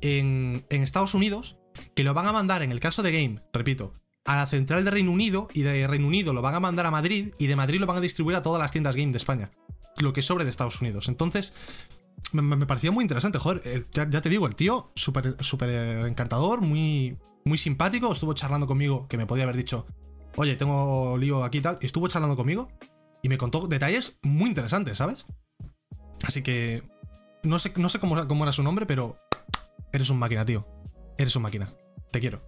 en, 0.05 0.65
Estados 0.69 1.15
Unidos, 1.15 1.57
que 1.95 2.05
lo 2.05 2.15
van 2.15 2.27
a 2.27 2.33
mandar 2.33 2.63
en 2.63 2.71
el 2.71 2.81
caso 2.81 3.03
de 3.03 3.13
Game, 3.13 3.41
repito, 3.53 3.93
a 4.27 4.37
la 4.37 4.47
central 4.47 4.85
de 4.85 4.91
Reino 4.91 5.11
Unido 5.11 5.49
y 5.53 5.63
de 5.63 5.87
Reino 5.87 6.07
Unido 6.07 6.33
lo 6.33 6.43
van 6.43 6.55
a 6.55 6.61
mandar 6.61 6.87
a 6.87 6.91
Madrid 6.91 7.35
y 7.39 7.47
de 7.47 7.57
Madrid 7.57 7.81
lo 7.81 7.87
van 7.87 7.99
a 7.99 8.01
distribuir 8.01 8.37
a 8.37 8.43
todas 8.43 8.61
las 8.61 8.71
tiendas 8.71 8.97
Game 8.97 9.13
de 9.13 9.19
España. 9.19 9.51
Lo 9.99 10.13
que 10.13 10.23
sobre 10.23 10.45
de 10.45 10.51
Estados 10.51 10.81
Unidos. 10.81 11.09
Entonces, 11.09 11.55
me, 12.33 12.67
parecía 12.67 12.91
muy 12.91 13.03
interesante, 13.05 13.39
joder. 13.39 13.63
ya, 13.93 14.09
te 14.09 14.29
digo, 14.29 14.47
el 14.47 14.57
tío, 14.57 14.91
súper 14.95 15.37
super 15.41 15.71
encantador, 16.07 16.63
muy, 16.63 17.19
muy 17.45 17.59
simpático. 17.59 18.13
Estuvo 18.13 18.35
charlando 18.35 18.67
conmigo, 18.67 19.07
que 19.09 19.17
me 19.17 19.27
podría 19.27 19.45
haber 19.45 19.57
dicho, 19.57 19.87
oye, 20.37 20.57
tengo 20.57 21.17
lío 21.17 21.45
aquí 21.45 21.59
y 21.59 21.63
tal. 21.63 21.79
Y 21.81 21.87
estuvo 21.87 22.09
charlando 22.09 22.37
conmigo 22.37 22.69
y 23.23 23.29
me 23.29 23.39
contó 23.39 23.69
detalles 23.69 24.19
muy 24.23 24.49
interesantes, 24.49 24.99
¿sabes? 24.99 25.27
Así 26.25 26.43
que 26.43 26.83
no 27.45 27.59
sé, 27.59 27.73
no 27.77 27.89
sé 27.89 28.01
cómo, 28.01 28.27
cómo 28.27 28.45
era 28.45 28.53
su 28.53 28.63
nombre, 28.63 28.87
pero 28.87 29.19
eres 29.97 30.11
un 30.11 30.19
máquina, 30.19 30.45
tío. 30.45 30.67
Eres 31.19 31.35
un 31.37 31.43
máquina. 31.43 31.73
Te 32.11 32.21
quiero. 32.21 32.43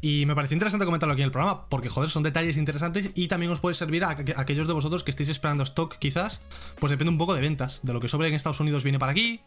Y 0.00 0.26
me 0.26 0.34
pareció 0.34 0.54
interesante 0.54 0.84
comentarlo 0.84 1.12
aquí 1.12 1.22
en 1.22 1.26
el 1.26 1.32
programa, 1.32 1.68
porque 1.68 1.88
joder, 1.88 2.10
son 2.10 2.22
detalles 2.22 2.56
interesantes 2.56 3.10
y 3.14 3.28
también 3.28 3.50
os 3.50 3.60
puede 3.60 3.74
servir 3.74 4.04
a, 4.04 4.10
aquellos 4.10 4.68
de 4.68 4.72
vosotros 4.72 5.02
que 5.02 5.10
estéis 5.10 5.28
esperando 5.28 5.64
stock, 5.64 5.96
quizás, 5.98 6.42
pues 6.78 6.90
depende 6.90 7.10
un 7.10 7.18
poco 7.18 7.34
de 7.34 7.40
ventas. 7.40 7.80
De 7.82 7.92
lo 7.92 8.00
que 8.00 8.08
sobre 8.08 8.28
en 8.28 8.34
Estados 8.34 8.60
Unidos 8.60 8.84
viene 8.84 8.98
para 8.98 9.12
aquí. 9.12 9.40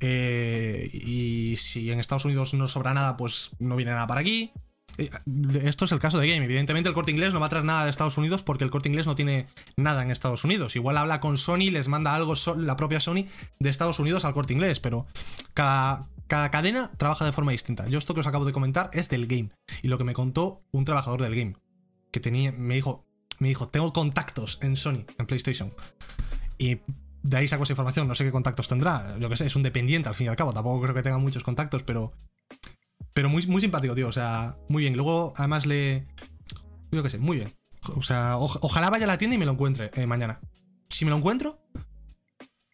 Eh, 0.00 0.90
y 0.92 1.56
si 1.56 1.90
en 1.90 2.00
Estados 2.00 2.24
Unidos 2.24 2.54
no 2.54 2.68
sobra 2.68 2.92
nada, 2.92 3.16
pues 3.16 3.50
no 3.58 3.76
viene 3.76 3.92
nada 3.92 4.06
para 4.06 4.20
aquí. 4.20 4.52
Eh, 4.98 5.10
esto 5.64 5.86
es 5.86 5.92
el 5.92 5.98
caso 5.98 6.18
de 6.18 6.28
Game. 6.28 6.44
Evidentemente, 6.44 6.88
el 6.88 6.94
corte 6.94 7.10
inglés 7.10 7.32
no 7.32 7.40
va 7.40 7.46
a 7.46 7.48
traer 7.48 7.64
nada 7.64 7.84
de 7.84 7.90
Estados 7.90 8.18
Unidos 8.18 8.42
porque 8.42 8.64
el 8.64 8.70
corte 8.70 8.88
inglés 8.88 9.06
no 9.06 9.14
tiene 9.14 9.46
nada 9.76 10.02
en 10.02 10.10
Estados 10.10 10.44
Unidos. 10.44 10.76
Igual 10.76 10.98
habla 10.98 11.20
con 11.20 11.38
Sony, 11.38 11.70
les 11.70 11.88
manda 11.88 12.14
algo 12.14 12.34
la 12.58 12.76
propia 12.76 13.00
Sony 13.00 13.24
de 13.58 13.70
Estados 13.70 13.98
Unidos 13.98 14.24
al 14.24 14.34
corte 14.34 14.52
inglés, 14.52 14.80
pero 14.80 15.06
cada, 15.54 16.08
cada 16.26 16.50
cadena 16.50 16.90
trabaja 16.96 17.24
de 17.24 17.32
forma 17.32 17.52
distinta. 17.52 17.86
Yo 17.88 17.98
esto 17.98 18.14
que 18.14 18.20
os 18.20 18.26
acabo 18.26 18.44
de 18.44 18.52
comentar 18.52 18.90
es 18.92 19.08
del 19.08 19.26
game. 19.26 19.50
Y 19.82 19.88
lo 19.88 19.98
que 19.98 20.04
me 20.04 20.14
contó 20.14 20.64
un 20.72 20.84
trabajador 20.84 21.22
del 21.22 21.34
game. 21.34 21.56
Que 22.10 22.20
tenía. 22.20 22.52
Me 22.52 22.74
dijo. 22.74 23.06
Me 23.40 23.48
dijo, 23.48 23.68
tengo 23.68 23.92
contactos 23.92 24.58
en 24.62 24.76
Sony, 24.76 25.04
en 25.18 25.26
PlayStation. 25.26 25.74
Y 26.56 26.80
de 27.22 27.36
ahí 27.36 27.48
saco 27.48 27.64
esa 27.64 27.72
información. 27.72 28.06
No 28.06 28.14
sé 28.14 28.24
qué 28.24 28.32
contactos 28.32 28.68
tendrá. 28.68 29.16
Yo 29.18 29.28
que 29.28 29.36
sé, 29.36 29.46
es 29.46 29.56
un 29.56 29.62
dependiente 29.62 30.08
al 30.08 30.14
fin 30.14 30.26
y 30.26 30.28
al 30.28 30.36
cabo. 30.36 30.52
Tampoco 30.52 30.80
creo 30.82 30.94
que 30.94 31.02
tenga 31.02 31.18
muchos 31.18 31.42
contactos, 31.42 31.82
pero. 31.82 32.12
Pero 33.12 33.28
muy, 33.28 33.46
muy 33.46 33.60
simpático, 33.60 33.94
tío. 33.94 34.08
O 34.08 34.12
sea, 34.12 34.56
muy 34.68 34.82
bien. 34.82 34.96
Luego, 34.96 35.32
además, 35.36 35.66
le. 35.66 36.06
Yo 36.90 37.02
qué 37.02 37.10
sé, 37.10 37.18
muy 37.18 37.36
bien. 37.38 37.52
O 37.96 38.02
sea, 38.02 38.38
ojalá 38.38 38.88
vaya 38.88 39.04
a 39.04 39.08
la 39.08 39.18
tienda 39.18 39.34
y 39.34 39.38
me 39.38 39.44
lo 39.44 39.52
encuentre 39.52 39.90
eh, 39.94 40.06
mañana. 40.06 40.40
Si 40.88 41.04
me 41.04 41.10
lo 41.10 41.16
encuentro, 41.16 41.63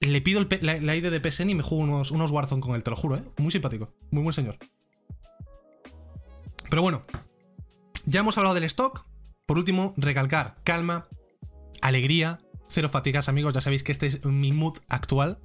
le 0.08 0.20
pido 0.22 0.46
la, 0.62 0.96
ID 0.96 1.10
de 1.10 1.30
PSN 1.30 1.50
y 1.50 1.54
me 1.54 1.62
juego 1.62 1.84
unos, 1.84 2.10
unos 2.10 2.30
Warzone 2.30 2.62
con 2.62 2.74
él, 2.74 2.82
te 2.82 2.90
lo 2.90 2.96
juro, 2.96 3.16
¿eh? 3.16 3.22
Muy 3.36 3.50
simpático. 3.50 3.92
Muy 4.10 4.22
buen 4.22 4.32
señor. 4.32 4.56
Pero 6.70 6.82
bueno, 6.82 7.02
ya 8.06 8.20
hemos 8.20 8.38
hablado 8.38 8.54
del 8.54 8.64
stock. 8.64 9.04
Por 9.44 9.58
último, 9.58 9.92
recalcar 9.96 10.54
calma, 10.64 11.08
alegría, 11.82 12.40
cero 12.68 12.88
fatigas, 12.88 13.28
amigos. 13.28 13.52
Ya 13.52 13.60
sabéis 13.60 13.82
que 13.82 13.92
este 13.92 14.06
es 14.06 14.24
mi 14.24 14.52
mood 14.52 14.78
actual. 14.88 15.38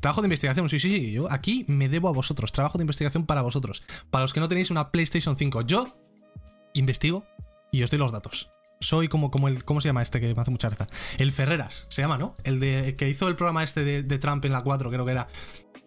Trabajo 0.00 0.22
de 0.22 0.26
investigación, 0.26 0.68
sí, 0.68 0.78
sí, 0.78 0.88
sí. 0.88 1.12
Yo 1.12 1.30
aquí 1.30 1.64
me 1.68 1.88
debo 1.88 2.08
a 2.08 2.12
vosotros. 2.12 2.52
Trabajo 2.52 2.78
de 2.78 2.84
investigación 2.84 3.26
para 3.26 3.42
vosotros. 3.42 3.82
Para 4.10 4.22
los 4.22 4.32
que 4.32 4.40
no 4.40 4.48
tenéis 4.48 4.70
una 4.70 4.90
PlayStation 4.90 5.36
5, 5.36 5.62
yo 5.62 5.98
investigo 6.74 7.26
y 7.70 7.82
os 7.82 7.90
doy 7.90 7.98
los 7.98 8.12
datos. 8.12 8.50
Soy 8.82 9.08
como, 9.08 9.30
como 9.30 9.48
el. 9.48 9.64
¿Cómo 9.64 9.80
se 9.80 9.88
llama 9.88 10.02
este 10.02 10.20
que 10.20 10.34
me 10.34 10.42
hace 10.42 10.50
mucha 10.50 10.68
reza? 10.68 10.86
El 11.18 11.30
Ferreras, 11.30 11.86
se 11.88 12.02
llama, 12.02 12.18
¿no? 12.18 12.34
El 12.42 12.58
de 12.58 12.96
que 12.96 13.08
hizo 13.08 13.28
el 13.28 13.36
programa 13.36 13.62
este 13.62 13.84
de, 13.84 14.02
de 14.02 14.18
Trump 14.18 14.44
en 14.44 14.52
la 14.52 14.62
4, 14.62 14.90
creo 14.90 15.06
que 15.06 15.12
era. 15.12 15.28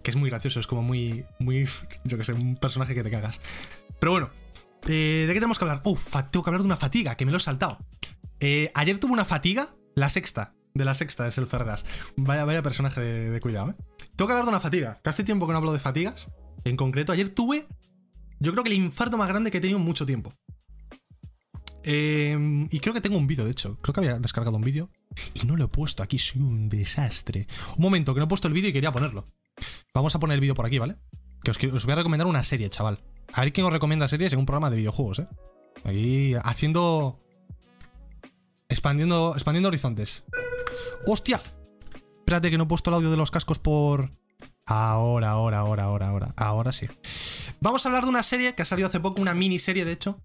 Que 0.01 0.11
es 0.11 0.17
muy 0.17 0.29
gracioso, 0.29 0.59
es 0.59 0.67
como 0.67 0.81
muy. 0.81 1.25
muy. 1.39 1.67
Yo 2.05 2.17
que 2.17 2.23
sé, 2.23 2.31
un 2.33 2.55
personaje 2.55 2.95
que 2.95 3.03
te 3.03 3.11
cagas. 3.11 3.41
Pero 3.99 4.11
bueno, 4.13 4.29
eh, 4.87 5.25
¿de 5.27 5.33
qué 5.33 5.39
tenemos 5.39 5.59
que 5.59 5.65
hablar? 5.65 5.81
Uf, 5.83 6.11
tengo 6.31 6.43
que 6.43 6.49
hablar 6.49 6.61
de 6.61 6.67
una 6.67 6.77
fatiga, 6.77 7.15
que 7.15 7.25
me 7.25 7.31
lo 7.31 7.37
he 7.37 7.41
saltado. 7.41 7.79
Eh, 8.39 8.71
ayer 8.73 8.97
tuve 8.97 9.13
una 9.13 9.25
fatiga, 9.25 9.67
la 9.95 10.09
sexta. 10.09 10.53
De 10.73 10.83
la 10.83 10.93
sexta 10.93 11.25
es 11.27 11.37
el 11.37 11.47
Ferreras. 11.47 11.85
Vaya, 12.17 12.43
vaya 12.45 12.61
personaje 12.61 13.01
de, 13.01 13.39
cuidado, 13.39 13.71
¿eh? 13.71 13.75
Tengo 14.15 14.27
que 14.27 14.33
hablar 14.33 14.45
de 14.45 14.49
una 14.49 14.59
fatiga. 14.59 14.99
Que 15.03 15.09
hace 15.09 15.23
tiempo 15.23 15.47
que 15.47 15.53
no 15.53 15.57
hablo 15.57 15.71
de 15.73 15.79
fatigas. 15.79 16.31
En 16.65 16.75
concreto, 16.75 17.11
ayer 17.13 17.29
tuve. 17.29 17.65
Yo 18.39 18.51
creo 18.51 18.63
que 18.63 18.69
el 18.69 18.75
infarto 18.75 19.17
más 19.17 19.29
grande 19.29 19.51
que 19.51 19.59
he 19.59 19.61
tenido 19.61 19.79
en 19.79 19.85
mucho 19.85 20.05
tiempo. 20.05 20.33
Eh, 21.87 22.67
y 22.71 22.79
creo 22.79 22.95
que 22.95 23.01
tengo 23.01 23.17
un 23.17 23.27
vídeo, 23.27 23.45
de 23.45 23.51
hecho. 23.51 23.77
Creo 23.77 23.93
que 23.93 23.99
había 23.99 24.17
descargado 24.17 24.57
un 24.57 24.63
vídeo. 24.63 24.89
Y 25.35 25.45
no 25.45 25.55
lo 25.55 25.65
he 25.65 25.67
puesto 25.67 26.01
aquí, 26.01 26.17
soy 26.17 26.41
un 26.41 26.67
desastre. 26.67 27.47
Un 27.77 27.83
momento, 27.83 28.13
que 28.13 28.19
no 28.19 28.25
he 28.25 28.27
puesto 28.27 28.47
el 28.47 28.55
vídeo 28.55 28.69
y 28.69 28.73
quería 28.73 28.91
ponerlo. 28.91 29.25
Vamos 29.93 30.15
a 30.15 30.19
poner 30.19 30.35
el 30.35 30.41
vídeo 30.41 30.55
por 30.55 30.65
aquí, 30.65 30.79
¿vale? 30.79 30.97
Que 31.43 31.51
os, 31.51 31.57
os 31.63 31.85
voy 31.85 31.93
a 31.93 31.97
recomendar 31.97 32.27
una 32.27 32.41
serie, 32.41 32.69
chaval. 32.69 32.99
A 33.33 33.41
ver 33.41 33.53
quién 33.53 33.67
os 33.67 33.71
recomienda 33.71 34.07
series 34.07 34.33
en 34.33 34.39
un 34.39 34.45
programa 34.45 34.71
de 34.71 34.77
videojuegos, 34.77 35.19
¿eh? 35.19 35.27
Aquí 35.83 36.33
haciendo. 36.43 37.21
Expandiendo, 38.67 39.33
expandiendo 39.35 39.69
horizontes. 39.69 40.25
¡Hostia! 41.05 41.41
Espérate 42.19 42.49
que 42.49 42.57
no 42.57 42.63
he 42.63 42.67
puesto 42.67 42.89
el 42.89 42.95
audio 42.95 43.11
de 43.11 43.17
los 43.17 43.29
cascos 43.29 43.59
por. 43.59 44.09
Ahora, 44.65 45.29
ahora, 45.29 45.59
ahora, 45.59 45.83
ahora, 45.83 46.07
ahora. 46.07 46.33
Ahora 46.35 46.71
sí. 46.71 46.87
Vamos 47.61 47.85
a 47.85 47.89
hablar 47.89 48.05
de 48.05 48.09
una 48.09 48.23
serie 48.23 48.55
que 48.55 48.63
ha 48.63 48.65
salido 48.65 48.87
hace 48.87 48.99
poco, 48.99 49.21
una 49.21 49.35
miniserie 49.35 49.85
de 49.85 49.91
hecho. 49.91 50.19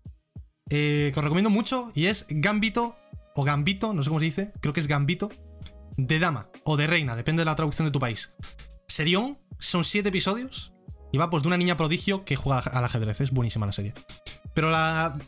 Eh, 0.71 1.11
que 1.13 1.19
os 1.19 1.25
recomiendo 1.25 1.51
mucho 1.51 1.93
y 1.95 2.07
es 2.07 2.27
Gambito. 2.29 2.97
O 3.35 3.45
Gambito, 3.45 3.93
no 3.93 4.03
sé 4.03 4.09
cómo 4.09 4.21
se 4.21 4.27
dice. 4.27 4.53
Creo 4.61 4.73
que 4.73 4.81
es 4.81 4.87
Gambito. 4.87 5.31
De 5.97 6.19
dama 6.19 6.49
o 6.65 6.77
de 6.77 6.87
reina, 6.87 7.15
depende 7.15 7.43
de 7.43 7.45
la 7.45 7.57
traducción 7.57 7.87
de 7.87 7.93
tu 7.93 7.99
país. 7.99 8.35
Serión, 8.87 9.39
son 9.59 9.85
siete 9.85 10.09
episodios. 10.09 10.73
Y 11.13 11.19
va 11.19 11.29
pues 11.29 11.43
de 11.43 11.49
una 11.49 11.57
niña 11.57 11.77
prodigio 11.77 12.25
que 12.25 12.37
juega 12.37 12.61
al 12.61 12.85
ajedrez. 12.85 13.21
Es 13.21 13.33
buenísima 13.33 13.67
la 13.67 13.73
serie. 13.73 13.95
Pero 14.55 14.71
la. 14.71 15.19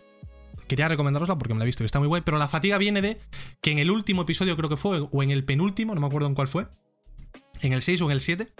Quería 0.68 0.88
recomendarosla 0.88 1.36
porque 1.36 1.54
me 1.54 1.58
la 1.58 1.64
he 1.64 1.66
visto 1.66 1.82
y 1.82 1.86
está 1.86 1.98
muy 1.98 2.08
guay. 2.08 2.22
Pero 2.22 2.38
la 2.38 2.48
fatiga 2.48 2.78
viene 2.78 3.02
de 3.02 3.20
que 3.60 3.72
en 3.72 3.78
el 3.78 3.90
último 3.90 4.22
episodio, 4.22 4.56
creo 4.56 4.68
que 4.68 4.76
fue, 4.76 5.06
o 5.10 5.22
en 5.22 5.30
el 5.30 5.44
penúltimo, 5.44 5.94
no 5.94 6.00
me 6.00 6.06
acuerdo 6.06 6.28
en 6.28 6.34
cuál 6.34 6.48
fue. 6.48 6.68
En 7.60 7.72
el 7.72 7.82
6 7.82 8.00
o 8.02 8.06
en 8.06 8.12
el 8.12 8.20
7. 8.20 8.52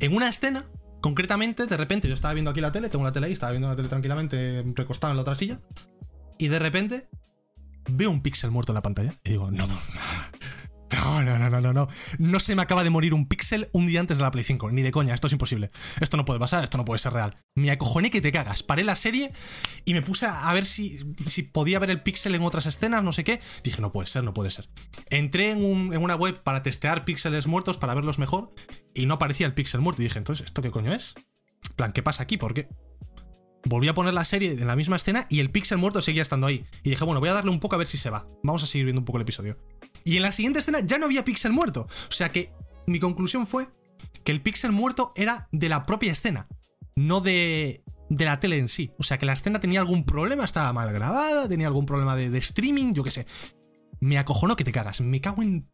En 0.00 0.14
una 0.14 0.28
escena, 0.28 0.62
concretamente, 1.00 1.66
de 1.66 1.76
repente, 1.76 2.08
yo 2.08 2.14
estaba 2.14 2.34
viendo 2.34 2.50
aquí 2.50 2.60
la 2.60 2.72
tele, 2.72 2.88
tengo 2.88 3.04
la 3.04 3.12
tele 3.12 3.26
ahí, 3.26 3.32
estaba 3.32 3.52
viendo 3.52 3.68
la 3.68 3.76
tele 3.76 3.88
tranquilamente, 3.88 4.64
recostado 4.74 5.12
en 5.12 5.16
la 5.16 5.22
otra 5.22 5.34
silla. 5.34 5.60
Y 6.38 6.48
de 6.48 6.58
repente 6.58 7.08
veo 7.88 8.10
un 8.10 8.22
píxel 8.22 8.50
muerto 8.50 8.72
en 8.72 8.74
la 8.74 8.82
pantalla 8.82 9.14
y 9.24 9.30
digo, 9.30 9.50
no, 9.50 9.66
no, 9.66 11.22
no, 11.22 11.38
no, 11.38 11.50
no, 11.50 11.60
no, 11.60 11.72
no. 11.72 11.88
No 12.18 12.40
se 12.40 12.54
me 12.54 12.62
acaba 12.62 12.84
de 12.84 12.90
morir 12.90 13.14
un 13.14 13.26
píxel 13.26 13.68
un 13.72 13.86
día 13.86 14.00
antes 14.00 14.18
de 14.18 14.24
la 14.24 14.30
Play 14.30 14.44
5, 14.44 14.70
ni 14.70 14.82
de 14.82 14.92
coña, 14.92 15.14
esto 15.14 15.26
es 15.26 15.32
imposible. 15.32 15.70
Esto 16.00 16.16
no 16.16 16.24
puede 16.24 16.40
pasar, 16.40 16.64
esto 16.64 16.78
no 16.78 16.84
puede 16.84 16.98
ser 16.98 17.12
real. 17.12 17.36
Me 17.54 17.70
acojoné 17.70 18.10
que 18.10 18.20
te 18.20 18.32
cagas, 18.32 18.62
paré 18.62 18.84
la 18.84 18.94
serie 18.94 19.32
y 19.84 19.94
me 19.94 20.02
puse 20.02 20.26
a 20.26 20.52
ver 20.54 20.64
si, 20.64 21.00
si 21.26 21.42
podía 21.42 21.78
ver 21.78 21.90
el 21.90 22.02
píxel 22.02 22.34
en 22.34 22.42
otras 22.42 22.66
escenas, 22.66 23.02
no 23.02 23.12
sé 23.12 23.24
qué. 23.24 23.40
Dije, 23.62 23.80
no 23.80 23.92
puede 23.92 24.06
ser, 24.06 24.24
no 24.24 24.34
puede 24.34 24.50
ser. 24.50 24.68
Entré 25.10 25.50
en, 25.50 25.64
un, 25.64 25.92
en 25.92 26.02
una 26.02 26.14
web 26.14 26.42
para 26.42 26.62
testear 26.62 27.04
píxeles 27.04 27.46
muertos, 27.46 27.78
para 27.78 27.94
verlos 27.94 28.18
mejor, 28.18 28.54
y 28.94 29.06
no 29.06 29.14
aparecía 29.14 29.46
el 29.46 29.54
píxel 29.54 29.80
muerto. 29.80 30.02
Y 30.02 30.06
dije, 30.06 30.18
entonces, 30.18 30.46
¿esto 30.46 30.62
qué 30.62 30.70
coño 30.70 30.92
es? 30.92 31.14
plan, 31.74 31.92
¿qué 31.92 32.02
pasa 32.02 32.22
aquí? 32.22 32.36
¿Por 32.36 32.54
qué? 32.54 32.68
Volví 33.66 33.88
a 33.88 33.94
poner 33.94 34.12
la 34.12 34.24
serie 34.24 34.52
en 34.52 34.66
la 34.66 34.76
misma 34.76 34.96
escena 34.96 35.26
y 35.30 35.40
el 35.40 35.50
píxel 35.50 35.78
muerto 35.78 36.02
seguía 36.02 36.22
estando 36.22 36.46
ahí. 36.46 36.64
Y 36.82 36.90
dije, 36.90 37.04
bueno, 37.04 37.20
voy 37.20 37.30
a 37.30 37.34
darle 37.34 37.50
un 37.50 37.60
poco 37.60 37.74
a 37.74 37.78
ver 37.78 37.86
si 37.86 37.96
se 37.96 38.10
va. 38.10 38.26
Vamos 38.42 38.62
a 38.62 38.66
seguir 38.66 38.84
viendo 38.84 39.00
un 39.00 39.06
poco 39.06 39.18
el 39.18 39.22
episodio. 39.22 39.58
Y 40.04 40.16
en 40.16 40.22
la 40.22 40.32
siguiente 40.32 40.58
escena 40.58 40.80
ya 40.80 40.98
no 40.98 41.06
había 41.06 41.24
píxel 41.24 41.52
muerto. 41.52 41.88
O 42.08 42.12
sea 42.12 42.30
que 42.30 42.52
mi 42.86 43.00
conclusión 43.00 43.46
fue 43.46 43.68
que 44.22 44.32
el 44.32 44.42
píxel 44.42 44.72
muerto 44.72 45.12
era 45.16 45.48
de 45.50 45.68
la 45.68 45.86
propia 45.86 46.12
escena, 46.12 46.46
no 46.94 47.20
de, 47.20 47.82
de 48.10 48.24
la 48.26 48.38
tele 48.38 48.58
en 48.58 48.68
sí. 48.68 48.92
O 48.98 49.02
sea 49.02 49.18
que 49.18 49.26
la 49.26 49.32
escena 49.32 49.60
tenía 49.60 49.80
algún 49.80 50.04
problema, 50.04 50.44
estaba 50.44 50.72
mal 50.74 50.92
grabada, 50.92 51.48
tenía 51.48 51.66
algún 51.66 51.86
problema 51.86 52.16
de, 52.16 52.28
de 52.28 52.38
streaming, 52.38 52.92
yo 52.92 53.02
qué 53.02 53.10
sé. 53.10 53.26
Me 54.00 54.18
acojonó 54.18 54.56
que 54.56 54.64
te 54.64 54.72
cagas. 54.72 55.00
Me 55.00 55.20
cago 55.22 55.42
en. 55.42 55.70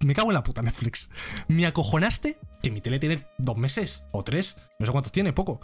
Me 0.00 0.14
cago 0.14 0.30
en 0.30 0.34
la 0.34 0.44
puta 0.44 0.62
Netflix. 0.62 1.10
Me 1.48 1.66
acojonaste 1.66 2.38
que 2.62 2.70
mi 2.70 2.80
tele 2.80 3.00
tiene 3.00 3.26
dos 3.38 3.56
meses 3.56 4.04
o 4.12 4.22
tres. 4.22 4.56
No 4.78 4.86
sé 4.86 4.92
cuántos 4.92 5.10
tiene, 5.10 5.32
poco 5.32 5.60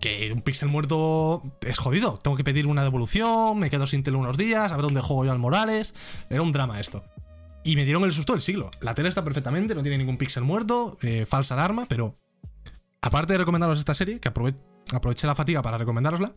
que 0.00 0.32
un 0.32 0.40
píxel 0.42 0.68
muerto 0.68 1.42
es 1.60 1.78
jodido. 1.78 2.18
Tengo 2.22 2.36
que 2.36 2.44
pedir 2.44 2.66
una 2.66 2.82
devolución, 2.82 3.58
me 3.58 3.70
quedo 3.70 3.86
sin 3.86 4.02
tele 4.02 4.16
unos 4.16 4.36
días, 4.36 4.72
a 4.72 4.76
ver 4.76 4.82
dónde 4.82 5.00
juego 5.00 5.24
yo 5.24 5.32
al 5.32 5.38
Morales. 5.38 5.94
Era 6.30 6.42
un 6.42 6.52
drama 6.52 6.80
esto. 6.80 7.04
Y 7.62 7.76
me 7.76 7.84
dieron 7.84 8.04
el 8.04 8.12
susto 8.12 8.32
del 8.32 8.40
siglo. 8.40 8.70
La 8.80 8.94
tele 8.94 9.10
está 9.10 9.22
perfectamente, 9.22 9.74
no 9.74 9.82
tiene 9.82 9.98
ningún 9.98 10.16
píxel 10.16 10.42
muerto, 10.42 10.96
eh, 11.02 11.26
falsa 11.26 11.54
alarma, 11.54 11.86
pero 11.86 12.16
aparte 13.02 13.34
de 13.34 13.38
recomendaros 13.38 13.78
esta 13.78 13.94
serie, 13.94 14.18
que 14.18 14.28
aproveché 14.28 15.26
la 15.26 15.34
fatiga 15.34 15.60
para 15.60 15.78
recomendárosla, 15.78 16.34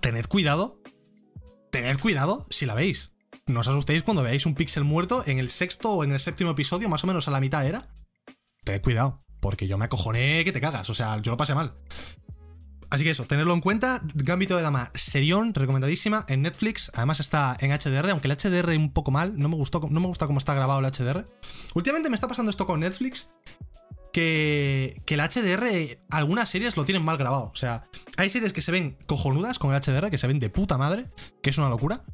tened 0.00 0.26
cuidado, 0.26 0.80
tened 1.70 1.98
cuidado 1.98 2.46
si 2.50 2.66
la 2.66 2.74
veis. 2.74 3.12
No 3.46 3.60
os 3.60 3.68
asustéis 3.68 4.02
cuando 4.02 4.22
veáis 4.22 4.46
un 4.46 4.54
píxel 4.54 4.84
muerto 4.84 5.24
en 5.26 5.38
el 5.38 5.50
sexto 5.50 5.92
o 5.92 6.04
en 6.04 6.12
el 6.12 6.20
séptimo 6.20 6.50
episodio, 6.50 6.88
más 6.88 7.04
o 7.04 7.06
menos 7.06 7.26
a 7.26 7.30
la 7.30 7.40
mitad 7.40 7.66
era. 7.66 7.88
Tened 8.64 8.82
cuidado, 8.82 9.24
porque 9.40 9.66
yo 9.66 9.78
me 9.78 9.86
acojoné 9.86 10.44
que 10.44 10.52
te 10.52 10.60
cagas, 10.60 10.88
o 10.90 10.94
sea, 10.94 11.20
yo 11.20 11.30
lo 11.30 11.36
pasé 11.38 11.54
mal. 11.54 11.74
Así 12.90 13.04
que 13.04 13.10
eso, 13.10 13.24
tenerlo 13.24 13.54
en 13.54 13.60
cuenta. 13.60 14.00
Gambito 14.14 14.56
de 14.56 14.62
Dama, 14.62 14.90
serión, 14.94 15.54
recomendadísima 15.54 16.24
en 16.28 16.42
Netflix. 16.42 16.90
Además 16.94 17.20
está 17.20 17.56
en 17.60 17.70
HDR, 17.70 18.10
aunque 18.10 18.28
el 18.28 18.36
HDR 18.36 18.70
un 18.76 18.92
poco 18.92 19.10
mal. 19.10 19.38
No 19.38 19.48
me 19.48 19.56
gustó, 19.56 19.80
no 19.90 20.00
me 20.00 20.06
gusta 20.06 20.26
cómo 20.26 20.38
está 20.38 20.54
grabado 20.54 20.80
el 20.80 20.86
HDR. 20.86 21.26
Últimamente 21.74 22.08
me 22.08 22.14
está 22.14 22.28
pasando 22.28 22.50
esto 22.50 22.66
con 22.66 22.80
Netflix. 22.80 23.30
Que, 24.12 25.02
que 25.06 25.14
el 25.14 25.20
HDR, 25.20 25.98
algunas 26.10 26.48
series 26.48 26.76
lo 26.76 26.84
tienen 26.84 27.04
mal 27.04 27.16
grabado. 27.16 27.50
O 27.52 27.56
sea, 27.56 27.84
hay 28.16 28.30
series 28.30 28.52
que 28.52 28.62
se 28.62 28.70
ven 28.70 28.96
cojonudas 29.06 29.58
con 29.58 29.74
el 29.74 29.80
HDR, 29.80 30.08
que 30.10 30.18
se 30.18 30.28
ven 30.28 30.38
de 30.38 30.50
puta 30.50 30.78
madre, 30.78 31.08
que 31.42 31.50
es 31.50 31.58
una 31.58 31.68
locura. 31.68 32.04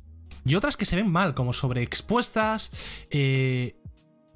Y 0.44 0.54
otras 0.54 0.76
que 0.76 0.86
se 0.86 0.96
ven 0.96 1.10
mal, 1.10 1.34
como 1.34 1.52
sobreexpuestas, 1.52 2.72
eh, 3.10 3.76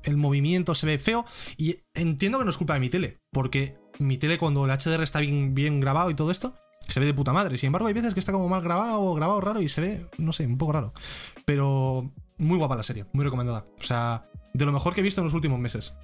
el 0.02 0.16
movimiento 0.16 0.74
se 0.74 0.86
ve 0.86 0.98
feo. 0.98 1.24
Y 1.56 1.76
entiendo 1.94 2.38
que 2.38 2.44
no 2.44 2.50
es 2.50 2.58
culpa 2.58 2.74
de 2.74 2.80
mi 2.80 2.90
tele, 2.90 3.18
porque 3.32 3.78
mi 3.98 4.18
tele 4.18 4.38
cuando 4.38 4.64
el 4.64 4.70
HDR 4.70 5.02
está 5.02 5.20
bien, 5.20 5.54
bien 5.54 5.80
grabado 5.80 6.10
y 6.10 6.14
todo 6.14 6.30
esto, 6.30 6.54
se 6.88 7.00
ve 7.00 7.06
de 7.06 7.14
puta 7.14 7.32
madre. 7.32 7.58
Sin 7.58 7.68
embargo, 7.68 7.88
hay 7.88 7.94
veces 7.94 8.14
que 8.14 8.20
está 8.20 8.32
como 8.32 8.48
mal 8.48 8.62
grabado 8.62 9.00
o 9.00 9.14
grabado 9.14 9.40
raro 9.40 9.62
y 9.62 9.68
se 9.68 9.80
ve, 9.80 10.06
no 10.18 10.32
sé, 10.32 10.46
un 10.46 10.58
poco 10.58 10.72
raro. 10.72 10.92
Pero 11.44 12.12
muy 12.38 12.58
guapa 12.58 12.76
la 12.76 12.82
serie, 12.82 13.06
muy 13.12 13.24
recomendada. 13.24 13.66
O 13.80 13.82
sea, 13.82 14.28
de 14.52 14.64
lo 14.64 14.72
mejor 14.72 14.94
que 14.94 15.00
he 15.00 15.04
visto 15.04 15.20
en 15.20 15.26
los 15.26 15.34
últimos 15.34 15.58
meses. 15.58 15.94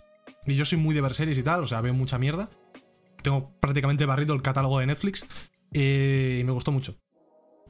Y 0.47 0.55
yo 0.55 0.65
soy 0.65 0.79
muy 0.79 0.95
de 0.95 1.01
ver 1.01 1.15
series 1.15 1.39
y 1.39 1.43
tal, 1.43 1.63
o 1.63 1.67
sea, 1.67 1.81
veo 1.81 1.95
mucha 1.95 2.19
mierda. 2.19 2.49
Tengo 3.23 3.53
prácticamente 3.61 4.07
barrido 4.07 4.35
el 4.35 4.43
catálogo 4.43 4.79
de 4.79 4.87
Netflix 4.87 5.27
eh, 5.73 6.39
y 6.41 6.45
me 6.45 6.53
gustó 6.53 6.73
mucho. 6.73 6.97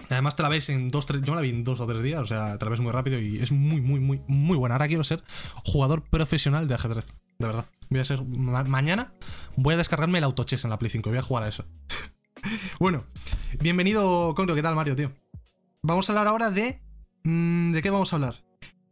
Además 0.09 0.35
te 0.37 0.43
la 0.43 0.49
ves 0.49 0.71
en 0.71 0.89
dos, 0.89 1.05
tres, 1.05 1.23
yo 1.23 1.35
la 1.35 1.43
vi 1.43 1.51
en 1.51 1.63
dos 1.63 1.81
o 1.81 1.87
tres 1.87 2.03
días, 2.03 2.21
o 2.21 2.25
sea, 2.25 2.57
te 2.57 2.65
la 2.65 2.71
ves 2.71 2.81
muy 2.81 2.91
rápido 2.91 3.21
y 3.21 3.37
es 3.37 3.53
muy, 3.53 3.81
muy, 3.81 4.01
muy, 4.01 4.23
muy 4.29 4.57
buena. 4.57 4.77
Ahora 4.77 4.89
quiero 4.89 5.05
ser 5.05 5.23
jugador 5.65 6.03
profesional 6.09 6.69
de 6.69 6.75
ajedrez, 6.75 7.07
de 7.41 7.47
verdad. 7.47 7.65
Voy 7.89 8.01
a 8.01 8.05
ser, 8.05 8.25
mañana 8.25 9.13
voy 9.57 9.75
a 9.75 9.77
descargarme 9.79 10.19
el 10.19 10.25
autochess 10.25 10.65
en 10.65 10.71
la 10.71 10.79
Play 10.79 10.91
5 10.91 11.09
y 11.09 11.13
voy 11.13 11.19
a 11.19 11.23
jugar 11.23 11.43
a 11.43 11.49
eso. 11.49 11.65
bueno, 12.79 13.05
bienvenido, 13.59 14.35
Congrio, 14.37 14.55
¿qué 14.55 14.63
tal 14.63 14.77
Mario, 14.77 14.95
tío? 14.95 15.11
Vamos 15.83 16.09
a 16.09 16.13
hablar 16.13 16.29
ahora 16.29 16.51
de... 16.51 16.83
Mm, 17.25 17.73
¿De 17.73 17.83
qué 17.83 17.91
vamos 17.91 18.13
a 18.13 18.17
hablar? 18.17 18.45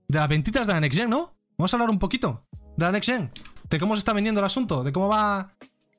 De 0.09 0.19
las 0.19 0.29
ventitas 0.29 0.67
de 0.67 0.73
la 0.73 0.81
Next 0.81 0.99
Gen, 0.99 1.11
¿no? 1.11 1.37
Vamos 1.59 1.73
a 1.73 1.77
hablar 1.77 1.91
un 1.91 1.99
poquito 1.99 2.47
de 2.77 2.87
la 2.87 2.93
Next 2.93 3.11
Gen, 3.11 3.31
de 3.69 3.79
cómo 3.79 3.95
se 3.95 4.01
está 4.01 4.15
vendiendo 4.15 4.41
el 4.41 4.47
asunto, 4.47 4.83
de 4.83 4.93
cómo 4.93 5.09
va... 5.09 5.55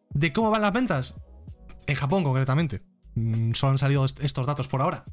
De 0.10 0.34
cómo 0.34 0.50
van 0.50 0.64
las 0.64 0.74
ventas. 0.74 1.16
En 1.86 1.96
Japón, 1.96 2.24
concretamente. 2.24 2.82
Mm, 3.14 3.54
solo 3.54 3.74
han 3.74 3.78
salido 3.78 4.04
estos 4.06 4.48
datos 4.48 4.68
por 4.68 4.82
ahora. 4.82 5.06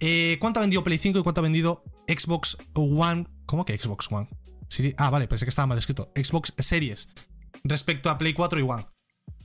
Eh, 0.00 0.38
¿Cuánto 0.40 0.60
ha 0.60 0.62
vendido 0.62 0.82
Play 0.82 0.96
5 0.96 1.18
y 1.18 1.22
cuánto 1.22 1.42
ha 1.42 1.42
vendido 1.42 1.84
Xbox 2.08 2.56
One? 2.74 3.26
¿Cómo 3.44 3.66
que 3.66 3.76
Xbox 3.76 4.10
One? 4.10 4.28
Ah, 4.96 5.10
vale, 5.10 5.26
pensé 5.26 5.44
que 5.44 5.50
estaba 5.50 5.66
mal 5.66 5.78
escrito. 5.78 6.12
Xbox 6.14 6.54
Series 6.58 7.08
respecto 7.64 8.10
a 8.10 8.18
Play 8.18 8.32
4 8.32 8.60
y 8.60 8.62
One. 8.62 8.86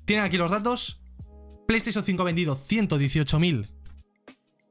Tienen 0.05 0.25
aquí 0.25 0.37
los 0.37 0.51
datos. 0.51 1.01
PlayStation 1.67 2.03
5 2.03 2.21
ha 2.21 2.25
vendido 2.25 2.55
118.000. 2.55 3.71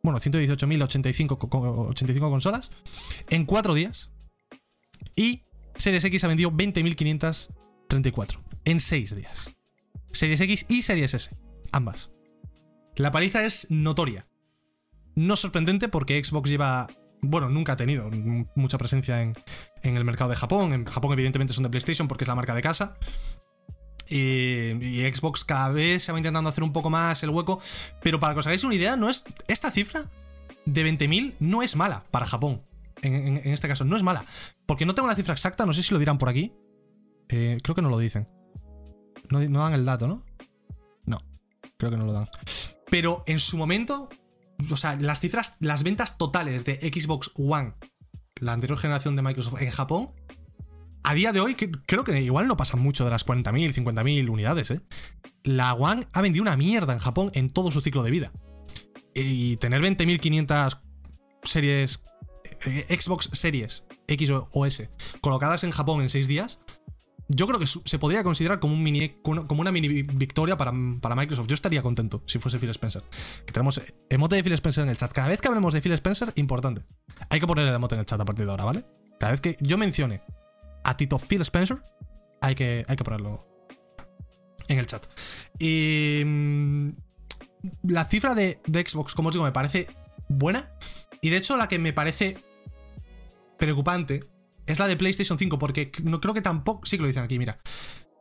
Bueno, 0.03 0.21
118.085 0.21 1.89
85 1.91 2.31
consolas 2.31 2.71
en 3.29 3.47
4 3.47 3.75
días. 3.75 4.11
Y 5.17 5.43
Series 5.77 6.05
X 6.05 6.25
ha 6.25 6.29
vendido 6.29 6.53
20.534 6.53 8.39
en 8.65 8.81
6 8.81 9.17
días. 9.17 9.51
Series 10.13 10.41
X 10.41 10.67
y 10.69 10.83
Series 10.83 11.15
S, 11.15 11.37
ambas. 11.73 12.11
La 12.97 13.11
paliza 13.11 13.45
es 13.45 13.67
notoria. 13.71 14.29
No 15.17 15.37
sorprendente 15.37 15.89
porque 15.89 16.23
Xbox 16.23 16.49
lleva 16.49 16.89
bueno, 17.27 17.49
nunca 17.49 17.73
ha 17.73 17.77
tenido 17.77 18.11
mucha 18.55 18.79
presencia 18.79 19.23
en, 19.23 19.33
en, 19.85 19.97
el 19.97 20.05
mercado 20.05 20.31
de 20.31 20.37
Japón. 20.37 20.73
En 20.73 20.85
Japón, 20.85 21.13
evidentemente, 21.13 21.55
son 21.55 21.63
de 21.63 21.71
PlayStation 21.71 22.09
porque 22.09 22.25
es 22.25 22.29
la 22.29 22.35
marca 22.35 22.55
de 22.55 22.63
casa. 22.63 22.97
Y, 24.09 25.01
Xbox 25.13 25.45
cada 25.45 25.71
vez 25.71 26.03
se 26.03 26.13
va 26.13 26.19
intentando 26.19 26.51
hacer 26.51 26.65
un 26.65 26.73
poco 26.73 26.91
más 26.91 27.23
el 27.23 27.31
hueco. 27.31 27.61
Pero 28.03 28.21
para 28.21 28.35
que 28.35 28.41
os 28.41 28.47
hagáis 28.47 28.65
una 28.65 28.75
idea, 28.75 28.97
no 28.97 29.09
es. 29.09 29.25
Esta 29.49 29.71
cifra 29.71 30.11
de 30.65 30.87
20.000 30.87 31.35
no 31.41 31.63
es 31.63 31.77
mala 31.77 32.03
para 32.11 32.27
Japón. 32.27 32.63
En, 33.03 33.37
este 33.45 33.69
caso, 33.69 33.85
no 33.85 33.97
es 33.97 34.03
mala. 34.03 34.25
Porque 34.67 34.87
no 34.87 34.95
tengo 34.95 35.09
la 35.09 35.15
cifra 35.15 35.35
exacta, 35.35 35.67
no 35.67 35.73
sé 35.73 35.83
si 35.83 35.93
lo 35.93 35.99
dirán 35.99 36.19
por 36.19 36.29
aquí. 36.29 36.53
Eh, 37.29 37.59
creo 37.63 37.75
que 37.75 37.83
no 37.83 37.91
lo 37.91 37.99
dicen. 37.99 38.29
No, 39.31 39.41
no 39.41 39.61
dan 39.61 39.75
el 39.75 39.85
dato, 39.85 40.07
¿no? 40.07 40.23
No, 41.05 41.19
creo 41.77 41.91
que 41.91 41.97
no 41.97 42.07
lo 42.07 42.13
dan. 42.13 42.29
Pero 42.91 43.25
en 43.27 43.41
su 43.41 43.57
momento, 43.57 44.09
o 44.71 44.77
sea, 44.77 44.97
las 44.97 45.21
cifras, 45.21 45.57
las 45.61 45.83
ventas 45.83 46.17
totales 46.17 46.65
de 46.65 46.77
Xbox 46.77 47.33
One, 47.37 47.75
la 48.45 48.53
anterior 48.53 48.79
generación 48.79 49.17
de 49.17 49.23
Microsoft 49.23 49.61
en 49.61 49.71
Japón, 49.71 50.11
a 51.03 51.15
día 51.15 51.33
de 51.33 51.41
hoy 51.41 51.55
creo 51.55 52.05
que 52.05 52.21
igual 52.23 52.47
no 52.47 52.57
pasan 52.57 52.81
mucho 52.81 53.05
de 53.05 53.11
las 53.11 53.27
40.000, 53.27 53.75
50.000 53.75 54.29
unidades, 54.29 54.71
¿eh? 54.71 54.81
La 55.43 55.75
One 55.75 56.03
ha 56.13 56.23
vendido 56.23 56.43
una 56.43 56.57
mierda 56.57 56.93
en 56.93 56.99
Japón 56.99 57.31
en 57.35 57.51
todo 57.51 57.71
su 57.71 57.81
ciclo 57.81 58.03
de 58.03 58.11
vida. 58.11 58.33
Y 59.15 59.57
tener 59.59 59.83
20.500 59.83 60.81
series 61.43 62.05
eh, 62.67 62.99
Xbox 62.99 63.29
Series 63.33 63.85
X 64.09 64.31
o 64.51 64.67
S 64.67 64.91
colocadas 65.21 65.65
en 65.65 65.71
Japón 65.71 66.01
en 66.01 66.09
6 66.09 66.27
días, 66.27 66.61
yo 67.29 67.47
creo 67.47 67.59
que 67.59 67.67
se 67.67 67.99
podría 67.99 68.23
considerar 68.23 68.61
como, 68.61 68.75
un 68.75 68.83
mini, 68.83 69.09
como 69.23 69.61
una 69.61 69.73
mini 69.73 70.03
victoria 70.03 70.57
para, 70.57 70.73
para, 71.01 71.15
Microsoft. 71.15 71.47
Yo 71.47 71.55
estaría 71.55 71.83
contento 71.83 72.23
si 72.27 72.39
fuese 72.39 72.59
Phil 72.59 72.71
Spencer. 72.71 73.03
Que 73.47 73.53
tenemos 73.53 73.81
emote 74.11 74.37
de 74.37 74.43
Phil 74.43 74.53
Spencer 74.53 74.85
en 74.85 74.91
el 74.91 74.97
chat. 74.97 75.13
Cada 75.13 75.29
vez 75.29 75.41
que 75.41 75.49
hablemos 75.49 75.73
de 75.73 75.81
Phil 75.81 75.93
Spencer, 75.93 76.33
importante. 76.37 76.83
Hay 77.31 77.41
que 77.41 77.47
poner 77.47 77.67
el 77.67 77.75
emote 77.75 77.95
en 77.95 78.01
el 78.01 78.07
chat 78.07 78.21
a 78.21 78.25
partir 78.25 78.45
de 78.45 78.51
ahora, 78.51 78.65
¿vale? 78.65 78.85
Cada 79.19 79.33
vez 79.33 79.41
que 79.41 79.57
yo 79.61 79.79
mencione 79.79 80.23
a 80.85 80.97
Tito 80.97 81.19
Phil 81.19 81.41
Spencer, 81.41 81.79
hay 82.43 82.55
que, 82.55 82.85
hay 82.89 82.97
que 82.97 83.05
ponerlo 83.05 83.41
en 84.69 84.79
el 84.79 84.87
chat. 84.87 85.07
Y 85.59 86.23
mm, 86.25 86.89
la 87.85 88.05
cifra 88.05 88.35
de, 88.35 88.61
de 88.67 88.87
Xbox, 88.87 89.15
como 89.15 89.29
os 89.29 89.35
digo, 89.35 89.45
me 89.45 89.53
parece 89.53 89.87
buena. 90.29 90.73
Y 91.23 91.31
de 91.31 91.39
hecho, 91.39 91.57
la 91.57 91.69
que 91.69 91.79
me 91.79 91.95
parece 91.95 92.37
preocupante 93.59 94.25
es 94.67 94.79
la 94.79 94.87
de 94.87 94.97
PlayStation 94.97 95.39
5, 95.39 95.59
porque 95.59 95.93
no 96.03 96.21
creo 96.21 96.35
que 96.35 96.41
tampoco. 96.41 96.87
Sí 96.87 96.97
que 96.97 97.03
lo 97.03 97.09
dicen 97.09 97.23
aquí, 97.23 97.39
mira. 97.39 97.59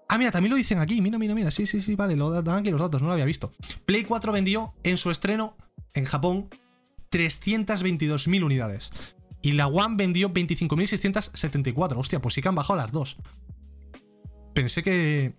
Ah, 0.10 0.18
mira, 0.18 0.32
también 0.32 0.52
lo 0.52 0.58
dicen 0.58 0.80
aquí. 0.80 1.02
Mira, 1.02 1.18
mira, 1.18 1.34
mira. 1.34 1.52
Sí, 1.52 1.66
sí, 1.66 1.82
sí, 1.82 1.96
vale. 1.96 2.16
Lo 2.16 2.42
dan 2.42 2.60
aquí 2.60 2.70
los 2.70 2.82
datos, 2.82 3.02
no 3.02 3.08
lo 3.08 3.14
había 3.14 3.26
visto. 3.26 3.52
Play 3.86 4.04
4 4.04 4.32
vendió 4.32 4.74
en 4.84 4.98
su 4.98 5.10
estreno 5.10 5.56
en 5.94 6.06
Japón 6.06 6.50
322.000 7.12 8.44
unidades. 8.44 8.92
Y 9.42 9.54
la 9.54 9.68
One 9.68 9.96
vendió 9.98 10.34
25.674. 10.34 11.98
Hostia, 11.98 12.22
pues 12.22 12.34
sí 12.34 12.42
que 12.42 12.50
han 12.50 12.56
bajado 12.56 12.78
las 12.78 12.92
dos. 12.92 13.18
Pensé 14.54 14.84
que. 14.84 15.34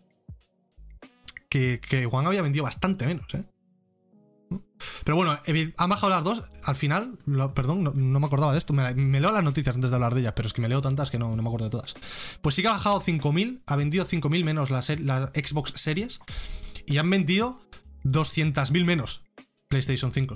Que, 1.48 1.80
que 1.80 2.06
One 2.06 2.26
había 2.26 2.42
vendido 2.42 2.64
bastante 2.64 3.06
menos, 3.06 3.32
¿eh? 3.34 3.44
Pero 5.04 5.16
bueno, 5.16 5.38
han 5.76 5.90
bajado 5.90 6.10
las 6.10 6.24
dos. 6.24 6.42
Al 6.64 6.76
final, 6.76 7.16
perdón, 7.54 7.84
no, 7.84 8.20
me 8.20 8.26
acordaba 8.26 8.52
de 8.52 8.58
esto. 8.58 8.72
Me, 8.72 9.20
leo 9.20 9.32
las 9.32 9.44
noticias 9.44 9.76
antes 9.76 9.90
de 9.90 9.96
hablar 9.96 10.14
de 10.14 10.20
ellas, 10.20 10.32
pero 10.34 10.46
es 10.46 10.52
que 10.52 10.60
me 10.60 10.68
leo 10.68 10.80
tantas 10.80 11.10
que 11.10 11.18
no, 11.18 11.34
me 11.34 11.46
acuerdo 11.46 11.66
de 11.66 11.70
todas. 11.70 11.94
Pues 12.40 12.54
sí 12.54 12.62
que 12.62 12.68
ha 12.68 12.72
bajado 12.72 13.00
5.000, 13.00 13.62
ha 13.66 13.76
vendido 13.76 14.06
5.000 14.06 14.44
menos 14.44 14.70
las, 14.70 14.86
Xbox 14.86 15.72
Series 15.80 16.20
y 16.86 16.98
han 16.98 17.08
vendido 17.10 17.60
200.000 18.04 18.84
menos 18.84 19.22
PlayStation 19.68 20.12
5. 20.12 20.34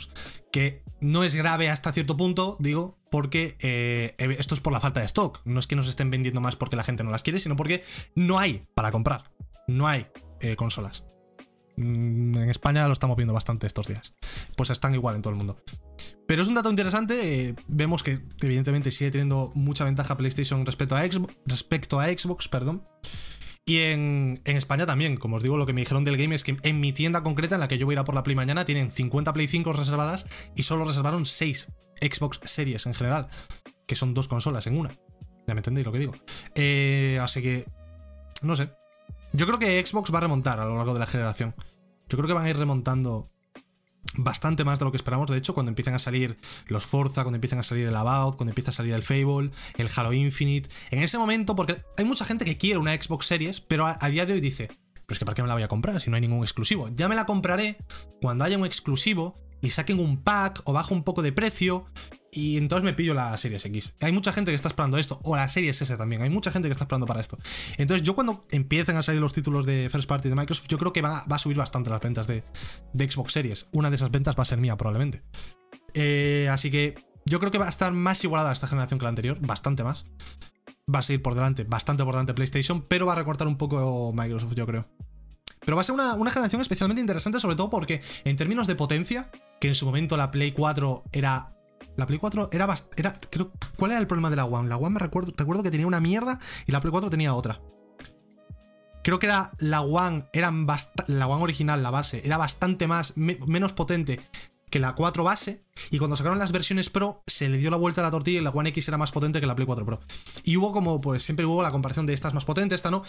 Que 0.52 0.82
no 1.00 1.24
es 1.24 1.34
grave 1.34 1.70
hasta 1.70 1.92
cierto 1.92 2.16
punto, 2.16 2.56
digo, 2.60 2.98
porque 3.10 3.56
eh, 3.60 4.14
esto 4.38 4.54
es 4.54 4.60
por 4.60 4.72
la 4.72 4.80
falta 4.80 5.00
de 5.00 5.06
stock. 5.06 5.40
No 5.44 5.60
es 5.60 5.66
que 5.66 5.76
nos 5.76 5.88
estén 5.88 6.10
vendiendo 6.10 6.40
más 6.40 6.56
porque 6.56 6.76
la 6.76 6.84
gente 6.84 7.04
no 7.04 7.10
las 7.10 7.22
quiere, 7.22 7.38
sino 7.38 7.56
porque 7.56 7.84
no 8.14 8.38
hay 8.38 8.62
para 8.74 8.90
comprar. 8.90 9.24
No 9.66 9.86
hay 9.86 10.06
eh, 10.40 10.56
consolas. 10.56 11.04
Mm, 11.78 12.36
en 12.36 12.50
España 12.50 12.86
lo 12.88 12.92
estamos 12.92 13.16
viendo 13.16 13.32
bastante 13.32 13.66
estos 13.66 13.86
días. 13.86 14.14
Pues 14.56 14.70
están 14.70 14.94
igual 14.94 15.14
en 15.14 15.22
todo 15.22 15.32
el 15.32 15.36
mundo. 15.36 15.56
Pero 16.26 16.42
es 16.42 16.48
un 16.48 16.54
dato 16.54 16.70
interesante. 16.70 17.48
Eh, 17.48 17.54
vemos 17.68 18.02
que 18.02 18.20
evidentemente 18.42 18.90
sigue 18.90 19.12
teniendo 19.12 19.50
mucha 19.54 19.84
ventaja 19.84 20.16
PlayStation 20.16 20.66
respecto 20.66 20.96
a 20.96 21.04
Xbox. 21.04 21.38
Respecto 21.46 22.00
a 22.00 22.06
Xbox 22.06 22.48
perdón. 22.48 22.82
Y 23.64 23.78
en, 23.80 24.40
España 24.44 24.86
también, 24.86 25.18
como 25.18 25.36
os 25.36 25.42
digo, 25.42 25.58
lo 25.58 25.66
que 25.66 25.74
me 25.74 25.82
dijeron 25.82 26.02
del 26.02 26.16
game 26.16 26.34
es 26.34 26.42
que 26.42 26.56
en 26.62 26.80
mi 26.80 26.94
tienda 26.94 27.22
concreta, 27.22 27.56
en 27.56 27.60
la 27.60 27.68
que 27.68 27.76
yo 27.76 27.84
voy 27.84 27.92
a 27.92 27.96
ir 27.96 27.98
a 27.98 28.04
por 28.04 28.14
la 28.14 28.22
Play 28.22 28.34
mañana, 28.34 28.64
tienen 28.64 28.90
50 28.90 29.32
Play 29.34 29.46
5 29.46 29.74
reservadas 29.74 30.24
y 30.56 30.62
solo 30.62 30.86
reservaron 30.86 31.26
6 31.26 31.68
Xbox 32.00 32.40
Series 32.44 32.86
en 32.86 32.94
general, 32.94 33.28
que 33.86 33.94
son 33.94 34.14
dos 34.14 34.26
consolas 34.26 34.66
en 34.66 34.78
una. 34.78 34.90
Ya 35.46 35.54
me 35.54 35.58
entendéis 35.58 35.84
lo 35.84 35.92
que 35.92 35.98
digo. 35.98 36.14
Eh, 36.54 37.18
así 37.20 37.42
que, 37.42 37.66
no 38.40 38.56
sé. 38.56 38.70
Yo 39.34 39.46
creo 39.46 39.58
que 39.58 39.84
Xbox 39.84 40.14
va 40.14 40.18
a 40.18 40.22
remontar 40.22 40.60
a 40.60 40.64
lo 40.64 40.76
largo 40.76 40.94
de 40.94 41.00
la 41.00 41.06
generación. 41.06 41.54
Yo 42.08 42.16
creo 42.16 42.26
que 42.26 42.32
van 42.34 42.46
a 42.46 42.50
ir 42.50 42.56
remontando 42.56 43.30
bastante 44.16 44.64
más 44.64 44.78
de 44.78 44.84
lo 44.84 44.90
que 44.90 44.96
esperamos. 44.96 45.30
De 45.30 45.36
hecho, 45.36 45.54
cuando 45.54 45.70
empiecen 45.70 45.94
a 45.94 45.98
salir 45.98 46.36
los 46.66 46.86
Forza, 46.86 47.22
cuando 47.22 47.36
empiezan 47.36 47.58
a 47.58 47.62
salir 47.62 47.86
el 47.86 47.96
About, 47.96 48.36
cuando 48.36 48.50
empieza 48.50 48.70
a 48.70 48.74
salir 48.74 48.94
el 48.94 49.02
Fable, 49.02 49.50
el 49.76 49.88
Halo 49.94 50.12
Infinite. 50.12 50.70
En 50.90 51.02
ese 51.02 51.18
momento, 51.18 51.54
porque 51.54 51.80
hay 51.96 52.04
mucha 52.04 52.24
gente 52.24 52.44
que 52.44 52.56
quiere 52.56 52.78
una 52.78 52.94
Xbox 52.94 53.26
Series, 53.26 53.60
pero 53.60 53.86
a 53.86 54.08
día 54.08 54.26
de 54.26 54.34
hoy 54.34 54.40
dice. 54.40 54.68
Pero 55.08 55.14
es 55.14 55.18
que 55.18 55.24
¿para 55.24 55.34
qué 55.34 55.42
me 55.42 55.48
la 55.48 55.54
voy 55.54 55.62
a 55.62 55.68
comprar 55.68 55.98
si 56.02 56.10
no 56.10 56.16
hay 56.16 56.20
ningún 56.20 56.42
exclusivo? 56.42 56.90
Ya 56.94 57.08
me 57.08 57.14
la 57.14 57.24
compraré 57.24 57.78
cuando 58.20 58.44
haya 58.44 58.58
un 58.58 58.66
exclusivo 58.66 59.36
y 59.60 59.70
saquen 59.70 60.00
un 60.00 60.22
pack 60.22 60.62
o 60.64 60.72
bajo 60.72 60.94
un 60.94 61.02
poco 61.04 61.22
de 61.22 61.32
precio 61.32 61.84
y 62.30 62.56
entonces 62.58 62.84
me 62.84 62.92
pillo 62.92 63.14
la 63.14 63.36
Series 63.36 63.64
X. 63.64 63.94
Hay 64.00 64.12
mucha 64.12 64.32
gente 64.32 64.50
que 64.50 64.54
está 64.54 64.68
esperando 64.68 64.98
esto, 64.98 65.20
o 65.24 65.36
la 65.36 65.48
Series 65.48 65.80
S 65.80 65.96
también. 65.96 66.22
Hay 66.22 66.30
mucha 66.30 66.50
gente 66.50 66.68
que 66.68 66.72
está 66.72 66.84
esperando 66.84 67.06
para 67.06 67.20
esto. 67.20 67.38
Entonces, 67.78 68.06
yo 68.06 68.14
cuando 68.14 68.46
empiecen 68.50 68.96
a 68.96 69.02
salir 69.02 69.20
los 69.20 69.32
títulos 69.32 69.64
de 69.66 69.88
First 69.90 70.08
Party 70.08 70.28
de 70.28 70.34
Microsoft, 70.34 70.68
yo 70.68 70.78
creo 70.78 70.92
que 70.92 71.02
va, 71.02 71.18
a 71.28 71.38
subir 71.38 71.56
bastante 71.56 71.90
las 71.90 72.00
ventas 72.00 72.26
de, 72.26 72.44
Xbox 72.94 73.32
Series. 73.32 73.66
Una 73.72 73.90
de 73.90 73.96
esas 73.96 74.10
ventas 74.10 74.36
va 74.36 74.42
a 74.42 74.46
ser 74.46 74.58
mía, 74.58 74.76
probablemente. 74.76 75.22
Eh, 75.94 76.48
así 76.50 76.70
que 76.70 76.94
yo 77.24 77.40
creo 77.40 77.50
que 77.50 77.58
va 77.58 77.66
a 77.66 77.70
estar 77.70 77.92
más 77.92 78.22
igualada 78.24 78.52
esta 78.52 78.68
generación 78.68 78.98
que 78.98 79.04
la 79.04 79.10
anterior, 79.10 79.38
bastante 79.40 79.82
más. 79.82 80.04
Va 80.94 81.00
a 81.00 81.02
seguir 81.02 81.22
por 81.22 81.34
delante, 81.34 81.64
bastante 81.64 82.04
por 82.04 82.14
delante 82.14 82.34
PlayStation, 82.34 82.82
pero 82.82 83.06
va 83.06 83.14
a 83.14 83.16
recortar 83.16 83.48
un 83.48 83.56
poco 83.56 84.12
Microsoft, 84.14 84.54
yo 84.54 84.66
creo. 84.66 84.88
Pero 85.64 85.76
va 85.76 85.82
a 85.82 85.84
ser 85.84 85.94
una, 85.94 86.14
una 86.14 86.30
generación 86.30 86.60
especialmente 86.60 87.00
interesante, 87.00 87.40
sobre 87.40 87.56
todo 87.56 87.70
porque 87.70 88.00
en 88.24 88.36
términos 88.36 88.66
de 88.66 88.74
potencia, 88.74 89.30
que 89.60 89.68
en 89.68 89.74
su 89.74 89.86
momento 89.86 90.16
la 90.16 90.30
Play 90.30 90.52
4 90.52 91.04
era 91.12 91.52
la 91.96 92.06
Play 92.06 92.18
4 92.18 92.50
era, 92.52 92.74
era 92.96 93.12
creo, 93.30 93.50
¿Cuál 93.76 93.90
era 93.90 94.00
el 94.00 94.06
problema 94.06 94.30
de 94.30 94.36
la 94.36 94.44
One? 94.44 94.68
La 94.68 94.76
One 94.76 94.90
me 94.90 95.00
recuerdo, 95.00 95.32
recuerdo 95.36 95.62
que 95.62 95.70
tenía 95.70 95.86
una 95.86 96.00
mierda 96.00 96.38
y 96.66 96.72
la 96.72 96.80
Play 96.80 96.92
4 96.92 97.10
tenía 97.10 97.34
otra. 97.34 97.60
Creo 99.02 99.18
que 99.18 99.26
era 99.26 99.52
la 99.58 99.80
One, 99.80 100.28
eran 100.32 100.66
la 101.06 101.26
One 101.26 101.42
original, 101.42 101.82
la 101.82 101.90
base, 101.90 102.22
era 102.24 102.36
bastante 102.36 102.86
más, 102.86 103.16
menos 103.16 103.72
potente 103.72 104.20
que 104.70 104.78
la 104.78 104.94
4 104.94 105.24
base. 105.24 105.64
Y 105.90 105.98
cuando 105.98 106.16
sacaron 106.16 106.38
las 106.38 106.52
versiones 106.52 106.90
Pro, 106.90 107.22
se 107.26 107.48
le 107.48 107.58
dio 107.58 107.70
la 107.70 107.76
vuelta 107.76 108.00
a 108.00 108.04
la 108.04 108.10
tortilla 108.10 108.40
y 108.40 108.42
la 108.42 108.50
One 108.50 108.68
X 108.70 108.88
era 108.88 108.98
más 108.98 109.12
potente 109.12 109.40
que 109.40 109.46
la 109.46 109.54
Play 109.56 109.66
4 109.66 109.84
Pro. 109.84 110.00
Y 110.44 110.56
hubo 110.56 110.72
como, 110.72 111.00
pues 111.00 111.22
siempre 111.22 111.46
hubo 111.46 111.62
la 111.62 111.72
comparación 111.72 112.06
de 112.06 112.12
esta 112.12 112.28
es 112.28 112.34
más 112.34 112.44
potente, 112.44 112.74
esta 112.74 112.90
no. 112.90 113.02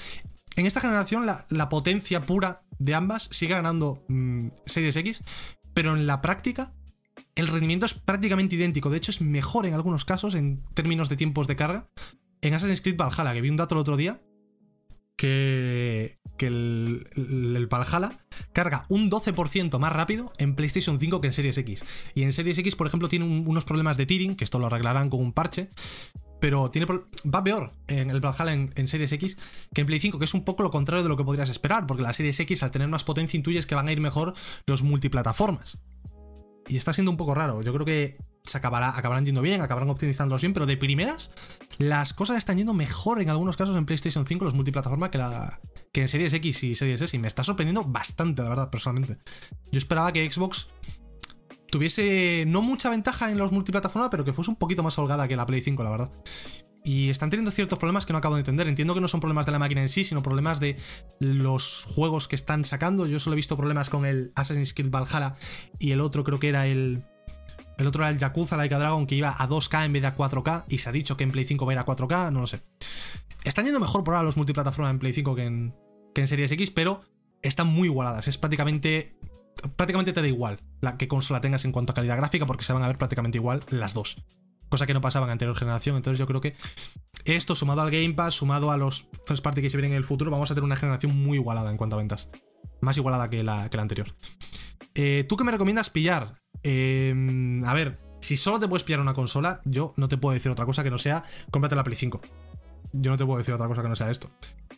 En 0.59 0.65
esta 0.65 0.81
generación, 0.81 1.25
la, 1.25 1.69
potencia 1.69 2.21
pura 2.23 2.63
de 2.79 2.93
ambas 2.93 3.29
sigue 3.31 3.53
ganando 3.53 4.03
mm, 4.09 4.49
Series 4.65 4.97
X, 4.97 5.23
pero 5.73 5.95
en 5.95 6.05
la 6.05 6.19
práctica 6.19 6.73
el 7.35 7.47
rendimiento 7.47 7.85
es 7.85 7.93
prácticamente 7.93 8.57
idéntico. 8.57 8.89
De 8.89 8.97
hecho, 8.97 9.11
es 9.11 9.21
mejor 9.21 9.67
en 9.67 9.73
algunos 9.73 10.03
casos 10.03 10.35
en 10.35 10.61
términos 10.73 11.07
de 11.07 11.15
tiempos 11.15 11.47
de 11.47 11.55
carga. 11.55 11.87
En 12.41 12.53
Assassin's 12.53 12.81
Creed 12.81 12.97
Valhalla, 12.97 13.33
que 13.33 13.39
vi 13.39 13.49
un 13.49 13.55
dato 13.55 13.73
el 13.73 13.79
otro 13.79 13.95
día, 13.95 14.21
que, 15.15 16.19
que 16.37 16.47
el, 16.47 17.07
el, 17.15 17.67
Valhalla 17.67 18.11
carga 18.51 18.85
un 18.89 19.09
12% 19.09 19.79
más 19.79 19.93
rápido 19.93 20.33
en 20.39 20.55
PlayStation 20.55 20.99
5 20.99 21.21
que 21.21 21.27
en 21.27 21.33
Series 21.33 21.57
X. 21.57 21.85
Y 22.15 22.23
en 22.23 22.33
Series 22.33 22.57
X, 22.57 22.75
por 22.75 22.85
ejemplo, 22.85 23.07
tiene 23.07 23.23
unos 23.23 23.63
problemas 23.63 23.95
de 23.95 24.05
tearing, 24.05 24.35
que 24.35 24.43
esto 24.43 24.59
lo 24.59 24.65
arreglarán 24.65 25.09
con 25.09 25.21
un 25.21 25.31
parche. 25.31 25.69
Pero 26.39 26.71
tiene, 26.71 26.87
va 26.87 27.43
peor 27.43 27.73
en 27.87 28.09
el 28.09 28.21
Valhalla 28.21 28.53
en, 28.53 28.87
Series 28.87 29.11
X 29.11 29.37
que 29.73 29.81
en 29.81 29.87
Play 29.87 29.99
5, 29.99 30.19
que 30.19 30.25
es 30.25 30.33
un 30.33 30.45
poco 30.45 30.63
lo 30.63 30.71
contrario 30.71 31.03
de 31.03 31.09
lo 31.09 31.17
que 31.17 31.23
podrías 31.23 31.49
esperar, 31.49 31.85
porque 31.85 32.03
la 32.03 32.13
Series 32.13 32.39
X, 32.39 32.63
al 32.63 32.71
tener 32.71 32.87
más 32.87 33.03
potencia, 33.03 33.37
intuyes 33.37 33.65
que 33.65 33.75
van 33.75 33.87
a 33.87 33.91
ir 33.91 33.99
mejor 33.99 34.33
los 34.65 34.83
multiplataformas 34.83 35.79
y 36.69 36.77
está 36.77 36.93
siendo 36.93 37.11
un 37.11 37.17
poco 37.17 37.35
raro. 37.35 37.61
Yo 37.61 37.73
creo 37.73 37.85
que 37.85 38.17
se 38.43 38.57
acabará, 38.57 38.97
acabarán 38.97 39.25
yendo 39.25 39.41
bien, 39.41 39.61
acabarán 39.61 39.89
optimizándolos 39.89 40.41
bien, 40.41 40.53
pero 40.53 40.65
de 40.65 40.77
primeras, 40.77 41.31
las 41.77 42.13
cosas 42.13 42.37
están 42.37 42.57
yendo 42.57 42.73
mejor 42.73 43.21
en 43.21 43.29
algunos 43.29 43.57
casos 43.57 43.75
en 43.75 43.85
PlayStation 43.85 44.25
5, 44.25 44.45
los 44.45 44.53
multiplataforma, 44.53 45.11
que, 45.11 45.19
que 45.91 46.01
en 46.01 46.07
Series 46.07 46.33
X 46.33 46.63
y 46.63 46.75
Series 46.75 47.01
S. 47.01 47.15
Y 47.15 47.19
me 47.19 47.27
está 47.27 47.43
sorprendiendo 47.43 47.83
bastante, 47.83 48.43
la 48.43 48.49
verdad, 48.49 48.69
personalmente. 48.69 49.17
Yo 49.71 49.77
esperaba 49.77 50.11
que 50.13 50.31
Xbox 50.31 50.69
tuviese 51.69 52.45
no 52.47 52.61
mucha 52.61 52.89
ventaja 52.89 53.31
en 53.31 53.37
los 53.37 53.51
multiplataforma, 53.51 54.09
pero 54.09 54.25
que 54.25 54.33
fuese 54.33 54.51
un 54.51 54.57
poquito 54.57 54.83
más 54.83 54.97
holgada 54.97 55.27
que 55.27 55.35
la 55.35 55.45
Play 55.45 55.61
5, 55.61 55.83
la 55.83 55.91
verdad. 55.91 56.11
Y 56.83 57.09
están 57.09 57.29
teniendo 57.29 57.51
ciertos 57.51 57.77
problemas 57.77 58.05
que 58.05 58.13
no 58.13 58.19
acabo 58.19 58.35
de 58.35 58.41
entender. 58.41 58.67
Entiendo 58.67 58.93
que 58.93 59.01
no 59.01 59.07
son 59.07 59.19
problemas 59.19 59.45
de 59.45 59.51
la 59.51 59.59
máquina 59.59 59.81
en 59.81 59.89
sí, 59.89 60.03
sino 60.03 60.23
problemas 60.23 60.59
de 60.59 60.77
los 61.19 61.83
juegos 61.83 62.27
que 62.27 62.35
están 62.35 62.65
sacando. 62.65 63.05
Yo 63.05 63.19
solo 63.19 63.33
he 63.33 63.35
visto 63.35 63.57
problemas 63.57 63.89
con 63.89 64.05
el 64.05 64.31
Assassin's 64.35 64.73
Creed 64.73 64.89
Valhalla 64.89 65.35
y 65.77 65.91
el 65.91 66.01
otro 66.01 66.23
creo 66.23 66.39
que 66.39 66.49
era 66.49 66.67
el... 66.67 67.03
El 67.77 67.87
otro 67.87 68.03
era 68.03 68.09
el 68.09 68.17
Yakuza 68.17 68.57
Laika 68.57 68.77
Dragon 68.77 69.07
que 69.07 69.15
iba 69.15 69.29
a 69.29 69.47
2K 69.47 69.85
en 69.85 69.93
vez 69.93 70.01
de 70.01 70.09
a 70.09 70.17
4K 70.17 70.65
y 70.67 70.79
se 70.79 70.89
ha 70.89 70.91
dicho 70.91 71.15
que 71.15 71.23
en 71.23 71.31
Play 71.31 71.45
5 71.45 71.65
va 71.65 71.71
a 71.71 71.75
ir 71.75 71.79
a 71.79 71.85
4K, 71.85 72.29
no 72.29 72.41
lo 72.41 72.47
sé. 72.47 72.61
Están 73.45 73.63
yendo 73.63 73.79
mejor 73.79 74.03
por 74.03 74.15
ahora 74.15 74.25
los 74.25 74.35
multiplataformas 74.35 74.91
en 74.91 74.99
Play 74.99 75.13
5 75.13 75.33
que 75.33 75.45
en, 75.45 75.73
que 76.13 76.19
en 76.19 76.27
Series 76.27 76.51
X, 76.51 76.71
pero 76.71 77.01
están 77.41 77.67
muy 77.67 77.87
igualadas. 77.87 78.27
Es 78.27 78.37
prácticamente. 78.37 79.15
Prácticamente 79.77 80.11
te 80.11 80.21
da 80.21 80.27
igual 80.27 80.59
la 80.81 80.97
que 80.97 81.07
consola 81.07 81.41
tengas 81.41 81.65
en 81.65 81.71
cuanto 81.71 81.91
a 81.91 81.95
calidad 81.95 82.17
gráfica, 82.17 82.45
porque 82.45 82.63
se 82.63 82.73
van 82.73 82.83
a 82.83 82.87
ver 82.87 82.97
prácticamente 82.97 83.37
igual 83.37 83.61
las 83.69 83.93
dos. 83.93 84.23
Cosa 84.69 84.85
que 84.85 84.93
no 84.93 85.01
pasaba 85.01 85.25
en 85.25 85.31
anterior 85.31 85.55
generación. 85.57 85.95
Entonces 85.95 86.19
yo 86.19 86.27
creo 86.27 86.41
que 86.41 86.55
esto, 87.25 87.55
sumado 87.55 87.81
al 87.81 87.91
Game 87.91 88.13
Pass, 88.13 88.35
sumado 88.35 88.71
a 88.71 88.77
los 88.77 89.07
first 89.25 89.43
party 89.43 89.61
que 89.61 89.69
se 89.69 89.77
vienen 89.77 89.91
en 89.91 89.97
el 89.97 90.03
futuro, 90.03 90.31
vamos 90.31 90.51
a 90.51 90.55
tener 90.55 90.63
una 90.63 90.75
generación 90.75 91.17
muy 91.17 91.37
igualada 91.37 91.69
en 91.71 91.77
cuanto 91.77 91.95
a 91.95 91.99
ventas. 91.99 92.29
Más 92.81 92.97
igualada 92.97 93.29
que 93.29 93.43
la, 93.43 93.69
que 93.69 93.77
la 93.77 93.83
anterior. 93.83 94.07
Eh, 94.95 95.25
¿Tú 95.27 95.37
qué 95.37 95.43
me 95.43 95.51
recomiendas 95.51 95.89
pillar? 95.89 96.39
Eh, 96.63 97.61
a 97.65 97.73
ver, 97.73 97.99
si 98.21 98.37
solo 98.37 98.59
te 98.59 98.67
puedes 98.67 98.83
pillar 98.83 98.99
una 98.99 99.13
consola, 99.13 99.61
yo 99.65 99.93
no 99.97 100.07
te 100.07 100.17
puedo 100.17 100.33
decir 100.33 100.51
otra 100.51 100.65
cosa 100.65 100.83
que 100.83 100.91
no 100.91 100.97
sea 100.97 101.23
cómprate 101.51 101.75
la 101.75 101.83
Play 101.83 101.97
5. 101.97 102.21
Yo 102.91 103.11
no 103.11 103.17
te 103.17 103.25
puedo 103.25 103.37
decir 103.37 103.53
otra 103.53 103.67
cosa 103.67 103.81
que 103.81 103.87
no 103.87 103.95
sea 103.95 104.09
esto. 104.09 104.29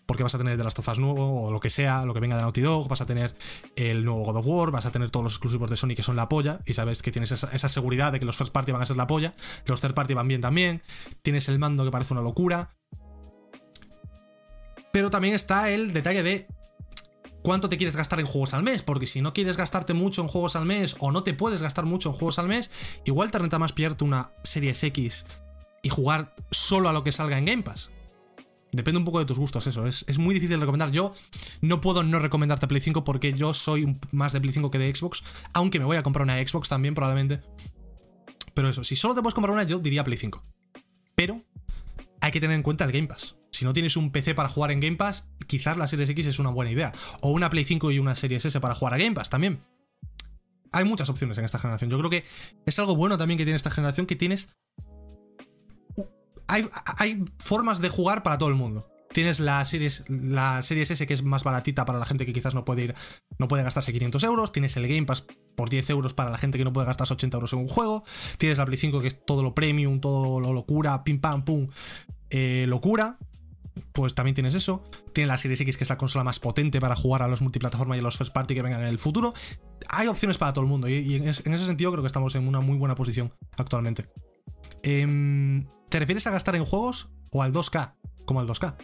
Porque 0.06 0.24
vas 0.24 0.36
a 0.36 0.38
tener 0.38 0.58
de 0.58 0.64
las 0.64 0.74
tofas 0.74 1.00
nuevo, 1.00 1.44
o 1.44 1.52
lo 1.52 1.60
que 1.60 1.70
sea, 1.70 2.06
lo 2.06 2.14
que 2.14 2.20
venga 2.20 2.36
de 2.36 2.42
Naughty 2.42 2.62
Dog, 2.62 2.90
vas 2.90 3.02
a 3.02 3.06
tener 3.06 3.34
el 3.76 4.04
nuevo 4.04 4.26
God 4.26 4.38
of 4.38 4.46
War, 4.46 4.72
vas 4.72 4.86
a 4.86 4.92
tener 4.92 5.10
todos 5.10 5.24
los 5.24 5.34
exclusivos 5.34 5.70
de 5.70 5.78
Sony 5.78 5.96
que 5.96 6.04
son 6.04 6.18
la 6.18 6.28
polla, 6.28 6.60
y 6.66 6.74
sabes 6.74 7.02
que 7.02 7.12
tienes 7.12 7.32
esa, 7.32 7.70
seguridad 7.70 8.12
de 8.12 8.20
que 8.20 8.26
los 8.26 8.36
first 8.36 8.52
party 8.52 8.74
van 8.74 8.82
a 8.82 8.86
ser 8.86 8.98
la 8.98 9.08
polla, 9.08 9.34
los 9.66 9.80
third 9.80 9.94
party 9.94 10.14
van 10.14 10.28
bien 10.28 10.42
también, 10.42 10.82
tienes 11.22 11.48
el 11.48 11.60
mando 11.60 11.86
que 11.86 11.92
parece 11.92 12.14
una 12.14 12.22
locura. 12.22 12.70
Pero 14.92 15.10
también 15.10 15.34
está 15.34 15.70
el 15.70 15.94
detalle 15.94 16.24
de 16.24 16.48
cuánto 17.44 17.70
te 17.70 17.78
quieres 17.78 17.96
gastar 17.96 18.20
en 18.20 18.26
juegos 18.26 18.54
al 18.54 18.64
mes, 18.64 18.84
porque 18.84 19.08
si 19.08 19.22
no 19.22 19.32
quieres 19.32 19.56
gastarte 19.56 19.94
mucho 19.94 20.22
en 20.22 20.28
juegos 20.28 20.58
al 20.58 20.66
mes 20.66 20.98
o 21.00 21.12
no 21.12 21.24
te 21.24 21.34
puedes 21.34 21.62
gastar 21.62 21.86
mucho 21.86 22.10
en 22.10 22.16
juegos 22.16 22.40
al 22.40 22.50
mes, 22.50 22.72
igual 23.06 23.32
te 23.32 23.40
renta 23.40 23.58
más 23.60 23.72
pillarte 23.72 24.04
una 24.04 24.32
Series 24.44 24.84
X 24.84 25.26
y 25.82 25.90
jugar 25.90 26.36
solo 26.52 26.90
a 26.90 26.94
lo 26.94 27.04
que 27.04 27.12
salga 27.14 27.38
en 27.38 27.46
Game 27.46 27.64
Pass. 27.64 27.90
Depende 28.72 29.00
un 29.00 29.06
poco 29.06 29.20
de 29.20 29.26
tus 29.26 29.38
gustos, 29.38 29.68
eso. 29.68 29.86
Es, 29.86 30.06
es 30.08 30.18
muy 30.18 30.34
difícil 30.34 30.60
recomendar. 30.60 30.92
Yo 30.92 31.14
no 31.62 31.82
puedo 31.82 32.04
no 32.04 32.20
recomendarte 32.20 32.68
Play 32.68 32.82
5 32.82 33.04
porque 33.04 33.34
yo 33.34 33.54
soy 33.54 33.98
más 34.12 34.32
de 34.32 34.40
Play 34.40 34.54
5 34.54 34.72
que 34.72 34.78
de 34.78 34.96
Xbox, 34.96 35.24
aunque 35.54 35.80
me 35.80 35.86
voy 35.86 35.98
a 35.98 36.04
comprar 36.04 36.24
una 36.24 36.38
Xbox 36.38 36.70
también 36.70 36.96
probablemente. 36.96 37.42
Pero 38.54 38.70
eso, 38.70 38.84
si 38.84 38.96
solo 38.96 39.14
te 39.14 39.22
puedes 39.22 39.34
comprar 39.34 39.54
una, 39.54 39.64
yo 39.64 39.80
diría 39.80 40.04
Play 40.04 40.18
5. 40.18 40.42
Pero 41.16 41.42
hay 42.22 42.32
que 42.32 42.40
tener 42.40 42.56
en 42.56 42.64
cuenta 42.64 42.86
el 42.86 42.92
Game 42.92 43.08
Pass. 43.08 43.36
Si 43.52 43.66
no 43.66 43.74
tienes 43.74 43.98
un 43.98 44.12
PC 44.12 44.34
para 44.36 44.48
jugar 44.48 44.72
en 44.72 44.80
Game 44.80 44.96
Pass, 44.96 45.28
quizás 45.48 45.78
la 45.78 45.88
Series 45.88 46.10
X 46.10 46.28
es 46.28 46.40
una 46.40 46.52
buena 46.52 46.72
idea. 46.72 46.94
O 47.22 47.32
una 47.32 47.50
Play 47.50 47.66
5 47.66 47.92
y 47.92 48.00
una 48.00 48.16
Series 48.16 48.46
S 48.46 48.60
para 48.62 48.76
jugar 48.76 48.94
a 48.94 48.98
Game 48.98 49.14
Pass 49.14 49.30
también. 49.30 49.62
Hay 50.72 50.86
muchas 50.86 51.10
opciones 51.10 51.38
en 51.38 51.44
esta 51.44 51.60
generación. 51.60 51.90
Yo 51.90 51.98
creo 51.98 52.10
que 52.10 52.24
es 52.66 52.80
algo 52.80 52.96
bueno 52.96 53.18
también 53.18 53.38
que 53.38 53.44
tiene 53.44 53.58
esta 53.58 53.72
generación, 53.72 54.06
que 54.06 54.16
tienes... 54.16 54.56
Hay, 56.52 57.24
formas 57.40 57.80
de 57.80 57.88
jugar 57.88 58.24
para 58.24 58.38
todo 58.38 58.50
el 58.50 58.56
mundo. 58.56 58.88
Tienes 59.14 59.40
la 59.40 59.64
series, 59.66 60.06
Series 60.62 60.92
S 60.92 61.08
que 61.08 61.14
es 61.14 61.24
más 61.24 61.44
baratita 61.44 61.86
para 61.86 62.00
la 62.00 62.06
gente 62.06 62.26
que 62.26 62.34
quizás 62.34 62.54
no 62.54 62.64
puede 62.64 62.86
ir, 62.86 62.96
no 63.40 63.48
puede 63.48 63.64
gastarse 63.64 63.92
500 63.92 64.24
euros. 64.24 64.52
Tienes 64.52 64.76
el 64.78 64.88
Game 64.88 65.06
Pass 65.06 65.26
por 65.56 65.70
10 65.70 65.90
euros 65.90 66.14
para 66.14 66.30
la 66.30 66.38
gente 66.38 66.58
que 66.58 66.64
no 66.64 66.74
puede 66.74 66.88
gastarse 66.88 67.14
80 67.14 67.38
euros 67.38 67.54
en 67.54 67.60
un 67.60 67.68
juego. 67.68 68.04
Tienes 68.38 68.58
la 68.58 68.66
Play 68.66 68.78
5 68.78 69.02
que 69.02 69.08
es 69.08 69.26
todo 69.26 69.44
lo 69.44 69.56
premium, 69.56 70.00
todo 70.02 70.40
lo 70.40 70.54
locura, 70.54 71.04
pim 71.04 71.20
pam 71.20 71.44
pum, 71.44 71.68
eh, 72.30 72.66
locura. 72.68 73.18
Pues 73.94 74.14
también 74.14 74.36
tienes 74.36 74.56
eso. 74.56 74.84
Tienes 75.14 75.30
la 75.30 75.38
Series 75.38 75.62
X 75.62 75.78
que 75.78 75.84
es 75.86 75.90
la 75.90 75.98
consola 75.98 76.24
más 76.24 76.40
potente 76.40 76.80
para 76.82 76.96
jugar 76.96 77.22
a 77.24 77.28
los 77.28 77.42
multiplataformas 77.42 77.98
y 77.98 78.00
a 78.02 78.04
los 78.04 78.18
first 78.18 78.34
party 78.34 78.56
que 78.56 78.62
vengan 78.62 78.82
en 78.82 78.88
el 78.88 79.00
futuro. 79.00 79.34
Hay 79.90 80.08
opciones 80.08 80.38
para 80.38 80.52
todo 80.54 80.64
el 80.64 80.70
mundo 80.70 80.88
y, 80.90 81.16
en, 81.16 81.28
es, 81.28 81.46
en, 81.46 81.54
ese 81.54 81.66
sentido 81.66 81.92
creo 81.92 82.04
que 82.04 82.08
estamos 82.08 82.36
en 82.36 82.48
una 82.48 82.60
muy 82.60 82.78
buena 82.78 82.96
posición 82.96 83.34
actualmente. 83.58 84.10
Eh, 84.84 85.64
¿Te 85.92 86.00
refieres 86.00 86.26
a 86.26 86.32
gastar 86.32 86.56
en 86.56 86.64
juegos 86.64 87.10
o 87.32 87.44
al 87.44 87.52
2K? 87.52 87.96
Como 88.24 88.40
al 88.40 88.48
2K. 88.48 88.76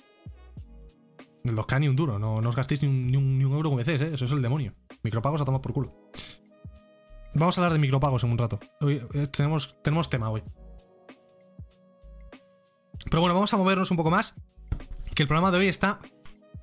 El 1.46 1.56
2K 1.56 1.80
ni 1.80 1.88
un 1.88 1.96
duro, 1.96 2.20
no, 2.20 2.42
no 2.42 2.50
os 2.50 2.56
gastéis 2.56 2.84
ni 2.84 3.16
un, 3.16 3.42
euro 3.42 3.70
con 3.70 3.78
veces, 3.78 4.02
¿eh? 4.02 4.12
eso 4.14 4.26
es 4.26 4.32
el 4.34 4.42
demonio. 4.42 4.76
Micropagos 5.04 5.40
a 5.40 5.46
tomar 5.46 5.62
por 5.62 5.72
culo. 5.72 6.12
Vamos 7.34 7.58
a 7.58 7.62
hablar 7.62 7.72
de 7.72 7.80
micropagos 7.80 8.26
en 8.26 8.32
un 8.32 8.38
rato. 8.38 8.60
Eh, 8.82 9.28
tenemos, 9.32 9.82
tenemos 9.82 10.10
tema 10.10 10.30
hoy. 10.30 10.44
Pero 13.10 13.22
bueno, 13.22 13.36
vamos 13.36 13.54
a 13.54 13.58
movernos 13.58 13.90
un 13.90 13.96
poco 13.96 14.12
más. 14.12 14.36
Que 15.16 15.24
el 15.24 15.30
programa 15.30 15.52
de 15.52 15.60
hoy 15.60 15.68
está 15.68 16.00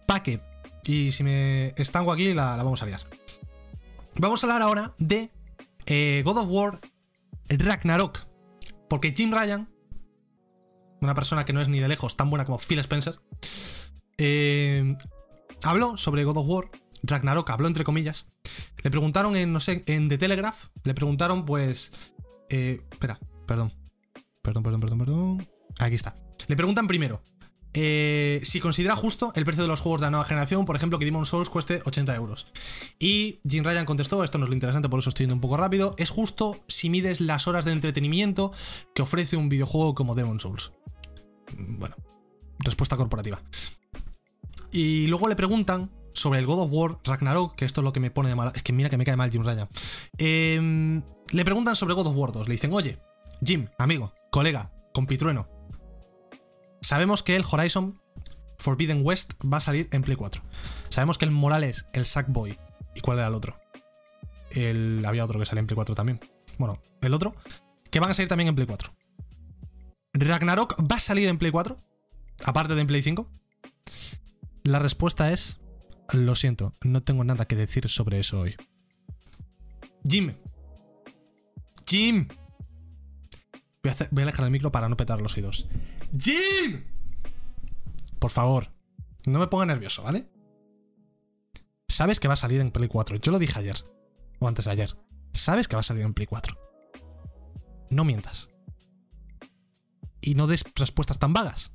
packet. 0.06 0.42
Y 0.84 1.12
si 1.12 1.24
me 1.24 1.68
estango 1.78 2.12
aquí, 2.12 2.34
la, 2.34 2.58
la 2.58 2.64
vamos 2.64 2.82
a 2.82 2.86
liar. 2.86 3.00
Vamos 4.18 4.44
a 4.44 4.46
hablar 4.46 4.60
ahora 4.60 4.92
de 4.98 5.30
eh, 5.86 6.20
God 6.22 6.36
of 6.36 6.48
War 6.50 6.78
Ragnarok. 7.48 8.26
Porque 8.90 9.14
Jim 9.16 9.32
Ryan, 9.32 9.73
una 11.04 11.14
persona 11.14 11.44
que 11.44 11.52
no 11.52 11.60
es 11.60 11.68
ni 11.68 11.80
de 11.80 11.88
lejos 11.88 12.16
tan 12.16 12.30
buena 12.30 12.44
como 12.44 12.58
Phil 12.58 12.78
Spencer, 12.80 13.20
eh, 14.18 14.96
habló 15.62 15.96
sobre 15.96 16.24
God 16.24 16.38
of 16.38 16.46
War, 16.48 16.70
Ragnarok, 17.02 17.50
habló 17.50 17.68
entre 17.68 17.84
comillas. 17.84 18.26
Le 18.82 18.90
preguntaron 18.90 19.36
en, 19.36 19.52
no 19.52 19.60
sé, 19.60 19.84
en 19.86 20.08
The 20.08 20.18
Telegraph, 20.18 20.68
le 20.84 20.94
preguntaron 20.94 21.44
pues... 21.44 21.92
Eh, 22.50 22.80
espera, 22.90 23.18
perdón. 23.46 23.72
Perdón, 24.42 24.62
perdón, 24.62 24.80
perdón, 24.80 24.98
perdón. 24.98 25.48
Aquí 25.78 25.94
está. 25.94 26.14
Le 26.46 26.56
preguntan 26.56 26.86
primero 26.86 27.22
eh, 27.76 28.40
si 28.44 28.60
considera 28.60 28.94
justo 28.94 29.32
el 29.34 29.44
precio 29.44 29.64
de 29.64 29.68
los 29.68 29.80
juegos 29.80 30.00
de 30.00 30.06
la 30.06 30.10
nueva 30.12 30.24
generación, 30.24 30.64
por 30.64 30.76
ejemplo, 30.76 30.98
que 31.00 31.04
Demon 31.04 31.26
Souls 31.26 31.50
cueste 31.50 31.82
80 31.84 32.14
euros. 32.14 32.46
Y 33.00 33.40
Jim 33.46 33.64
Ryan 33.64 33.84
contestó, 33.84 34.22
esto 34.22 34.38
no 34.38 34.44
es 34.44 34.48
lo 34.48 34.54
interesante, 34.54 34.88
por 34.88 35.00
eso 35.00 35.08
estoy 35.08 35.24
yendo 35.24 35.34
un 35.34 35.40
poco 35.40 35.56
rápido, 35.56 35.96
es 35.98 36.10
justo 36.10 36.64
si 36.68 36.88
mides 36.88 37.20
las 37.20 37.48
horas 37.48 37.64
de 37.64 37.72
entretenimiento 37.72 38.52
que 38.94 39.02
ofrece 39.02 39.36
un 39.36 39.48
videojuego 39.48 39.94
como 39.94 40.14
Demon 40.14 40.38
Souls. 40.38 40.72
Bueno, 41.58 41.96
respuesta 42.58 42.96
corporativa. 42.96 43.42
Y 44.72 45.06
luego 45.06 45.28
le 45.28 45.36
preguntan 45.36 45.90
sobre 46.12 46.38
el 46.38 46.46
God 46.46 46.60
of 46.60 46.70
War 46.72 46.98
Ragnarok, 47.04 47.54
que 47.54 47.64
esto 47.64 47.80
es 47.80 47.84
lo 47.84 47.92
que 47.92 48.00
me 48.00 48.10
pone 48.10 48.28
de 48.28 48.34
mal. 48.34 48.52
Es 48.54 48.62
que 48.62 48.72
mira 48.72 48.90
que 48.90 48.96
me 48.96 49.04
cae 49.04 49.16
mal 49.16 49.30
Jim 49.30 49.44
Ryan. 49.44 49.68
Eh, 50.18 51.02
le 51.30 51.44
preguntan 51.44 51.76
sobre 51.76 51.94
God 51.94 52.08
of 52.08 52.16
War 52.16 52.32
2. 52.32 52.48
Le 52.48 52.52
dicen, 52.52 52.72
oye, 52.72 52.98
Jim, 53.44 53.68
amigo, 53.78 54.12
colega, 54.30 54.72
compitrueno. 54.92 55.48
Sabemos 56.80 57.22
que 57.22 57.36
el 57.36 57.44
Horizon 57.50 58.00
Forbidden 58.58 59.04
West 59.04 59.34
va 59.44 59.58
a 59.58 59.60
salir 59.60 59.88
en 59.92 60.02
Play 60.02 60.16
4. 60.16 60.42
Sabemos 60.88 61.18
que 61.18 61.24
el 61.24 61.30
Morales, 61.30 61.86
el 61.92 62.06
Sackboy. 62.06 62.58
¿Y 62.94 63.00
cuál 63.00 63.18
era 63.18 63.26
el 63.26 63.34
otro? 63.34 63.58
El, 64.50 65.04
había 65.06 65.24
otro 65.24 65.38
que 65.38 65.46
salía 65.46 65.60
en 65.60 65.66
Play 65.66 65.74
4 65.74 65.94
también. 65.94 66.20
Bueno, 66.58 66.80
el 67.02 67.14
otro. 67.14 67.34
Que 67.90 68.00
van 68.00 68.10
a 68.10 68.14
salir 68.14 68.28
también 68.28 68.48
en 68.48 68.54
Play 68.54 68.66
4. 68.66 68.92
¿Ragnarok 70.14 70.80
va 70.90 70.96
a 70.96 71.00
salir 71.00 71.28
en 71.28 71.38
Play 71.38 71.50
4? 71.50 71.76
Aparte 72.46 72.74
de 72.74 72.80
en 72.80 72.86
Play 72.86 73.02
5. 73.02 73.28
La 74.62 74.78
respuesta 74.78 75.32
es. 75.32 75.60
Lo 76.12 76.34
siento, 76.34 76.72
no 76.82 77.02
tengo 77.02 77.24
nada 77.24 77.46
que 77.46 77.56
decir 77.56 77.88
sobre 77.88 78.20
eso 78.20 78.40
hoy. 78.40 78.54
Jim. 80.08 80.34
Jim. 81.86 82.28
Voy 83.82 83.90
a, 83.90 83.92
hacer, 83.92 84.08
el 84.44 84.50
micro 84.50 84.70
para 84.70 84.88
no 84.88 84.96
petar 84.96 85.20
los 85.20 85.36
oídos. 85.36 85.66
¡Jim! 86.16 86.84
Por 88.18 88.30
favor, 88.30 88.72
no 89.26 89.38
me 89.38 89.46
ponga 89.46 89.66
nervioso, 89.66 90.02
¿vale? 90.02 90.26
Sabes 91.88 92.20
que 92.20 92.28
va 92.28 92.34
a 92.34 92.38
salir 92.38 92.60
en 92.60 92.70
Play 92.70 92.88
4. 92.88 93.16
Yo 93.16 93.32
lo 93.32 93.38
dije 93.38 93.58
ayer. 93.58 93.76
O 94.40 94.48
antes 94.48 94.64
de 94.64 94.70
ayer. 94.70 94.96
Sabes 95.32 95.68
que 95.68 95.76
va 95.76 95.80
a 95.80 95.84
salir 95.84 96.02
en 96.02 96.14
Play 96.14 96.26
4. 96.26 96.56
No 97.90 98.04
mientas. 98.04 98.48
Y 100.24 100.34
no 100.34 100.46
des 100.46 100.64
respuestas 100.74 101.18
tan 101.18 101.32
vagas. 101.32 101.72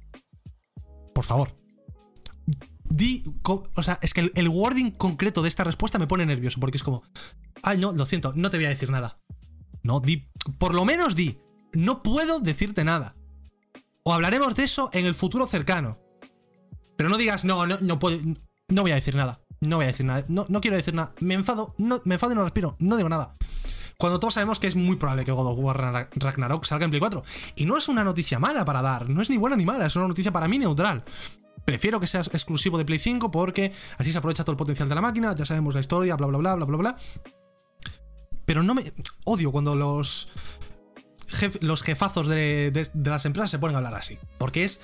Por 1.14 1.24
favor. 1.24 1.56
Di. 2.86 3.24
O 3.44 3.84
sea, 3.84 4.00
es 4.02 4.14
que 4.14 4.32
el, 4.34 4.50
wording 4.50 4.92
concreto 4.92 5.44
de 5.44 5.50
esta 5.50 5.64
respuesta 5.64 6.00
me 6.00 6.08
pone 6.08 6.26
nervioso. 6.26 6.60
Porque 6.60 6.78
es 6.78 6.84
como. 6.84 7.04
Ay, 7.62 7.78
no, 7.78 7.92
lo 7.92 8.06
siento, 8.06 8.34
no 8.36 8.50
te 8.50 8.58
voy 8.58 8.66
a 8.66 8.70
decir 8.70 8.90
nada. 8.90 9.20
No, 9.84 10.00
di. 10.00 10.28
Por 10.58 10.74
lo 10.74 10.84
menos 10.84 11.16
di. 11.16 11.38
No 11.74 12.02
puedo 12.02 12.40
decirte 12.40 12.84
nada. 12.84 13.16
O 14.04 14.14
hablaremos 14.14 14.56
de 14.56 14.64
eso 14.64 14.90
en 14.94 15.06
el 15.06 15.14
futuro 15.14 15.46
cercano. 15.46 16.00
Pero 16.98 17.10
no 17.10 17.18
digas, 17.18 17.46
no, 17.46 17.68
no, 17.68 17.78
no 17.82 18.00
puedo. 18.00 18.18
No 18.70 18.82
voy 18.82 18.92
a 18.92 18.96
decir 18.96 19.16
nada. 19.16 19.42
No 19.62 19.76
voy 19.76 19.86
a 19.86 19.90
decir 19.90 20.06
nada. 20.06 20.26
No, 20.28 20.48
no 20.50 20.62
quiero 20.62 20.78
decir 20.78 20.96
nada. 20.96 21.14
Me 21.20 21.36
enfado. 21.36 21.76
Me 21.78 22.16
enfado 22.16 22.34
y 22.34 22.36
no 22.36 22.44
respiro. 22.44 22.76
No 22.80 22.98
digo 22.98 23.10
nada. 23.10 23.36
Cuando 24.00 24.18
todos 24.18 24.36
sabemos 24.36 24.60
que 24.60 24.68
es 24.68 24.78
muy 24.78 24.96
probable 24.96 25.26
que 25.26 25.34
God 25.34 25.52
of 25.52 25.60
War 25.60 26.08
Ragnarok 26.16 26.64
salga 26.64 26.86
en 26.86 26.90
Play 26.90 27.02
4. 27.02 27.22
Y 27.58 27.66
no 27.66 27.78
es 27.78 27.90
una 27.90 28.06
noticia 28.06 28.40
mala 28.40 28.64
para 28.64 28.82
dar. 28.82 29.10
No 29.10 29.22
es 29.22 29.30
ni 29.30 29.36
buena 29.36 29.58
ni 29.58 29.66
mala. 29.66 29.88
Es 29.88 29.96
una 29.98 30.08
noticia 30.08 30.32
para 30.32 30.48
mí 30.48 30.58
neutral. 30.58 31.04
Prefiero 31.66 32.00
que 32.00 32.08
sea 32.08 32.22
exclusivo 32.22 32.78
de 32.78 32.86
Play 32.86 32.98
5 32.98 33.30
porque 33.30 33.74
así 33.98 34.14
se 34.14 34.18
aprovecha 34.18 34.46
todo 34.46 34.54
el 34.54 34.58
potencial 34.58 34.88
de 34.88 34.96
la 34.96 35.02
máquina. 35.02 35.36
Ya 35.36 35.46
sabemos 35.46 35.74
la 35.74 35.82
historia, 35.82 36.16
bla, 36.16 36.28
bla, 36.28 36.38
bla, 36.38 36.56
bla, 36.56 36.66
bla, 36.66 36.78
bla. 36.78 36.98
Pero 38.46 38.64
no 38.64 38.74
me. 38.74 38.90
Odio 39.26 39.52
cuando 39.52 39.76
los 39.76 40.30
jef, 41.28 41.62
los 41.62 41.84
jefazos 41.84 42.30
de, 42.30 42.72
de, 42.72 42.90
las 43.10 43.26
empresas 43.26 43.52
se 43.52 43.60
ponen 43.60 43.76
a 43.76 43.80
hablar 43.80 43.96
así. 43.96 44.18
Porque 44.38 44.64
es 44.64 44.80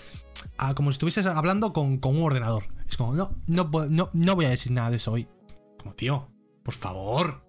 ah, 0.58 0.76
como 0.76 0.92
si 0.92 0.96
estuvieses 0.96 1.26
hablando 1.26 1.72
con, 1.72 2.00
con, 2.00 2.18
un 2.18 2.24
ordenador. 2.24 2.66
Es 2.90 2.98
como, 2.98 3.14
no, 3.14 3.34
no, 3.48 3.72
no, 3.90 4.10
no 4.12 4.36
voy 4.36 4.44
a 4.44 4.50
decir 4.50 4.74
nada 4.74 4.90
de 4.90 4.98
eso 4.98 5.14
hoy. 5.14 5.30
Como, 5.80 5.96
tío, 5.96 6.34
por 6.66 6.74
favor. 6.74 7.45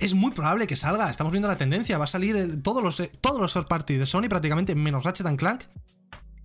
Es 0.00 0.14
muy 0.14 0.32
probable 0.32 0.66
que 0.66 0.76
salga. 0.76 1.10
Estamos 1.10 1.32
viendo 1.32 1.48
la 1.48 1.56
tendencia. 1.56 1.98
Va 1.98 2.04
a 2.04 2.08
salir 2.08 2.62
todos 2.62 2.82
los, 2.82 3.02
todos 3.20 3.40
los 3.40 3.52
third 3.52 3.66
party 3.66 3.94
de 3.94 4.06
Sony, 4.06 4.28
prácticamente 4.28 4.74
menos 4.74 5.04
Ratchet 5.04 5.36
Clank 5.36 5.64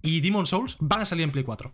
y 0.02 0.22
Demon 0.22 0.48
Souls, 0.48 0.78
van 0.80 1.02
a 1.02 1.06
salir 1.06 1.24
en 1.24 1.32
Play 1.32 1.44
4. 1.44 1.74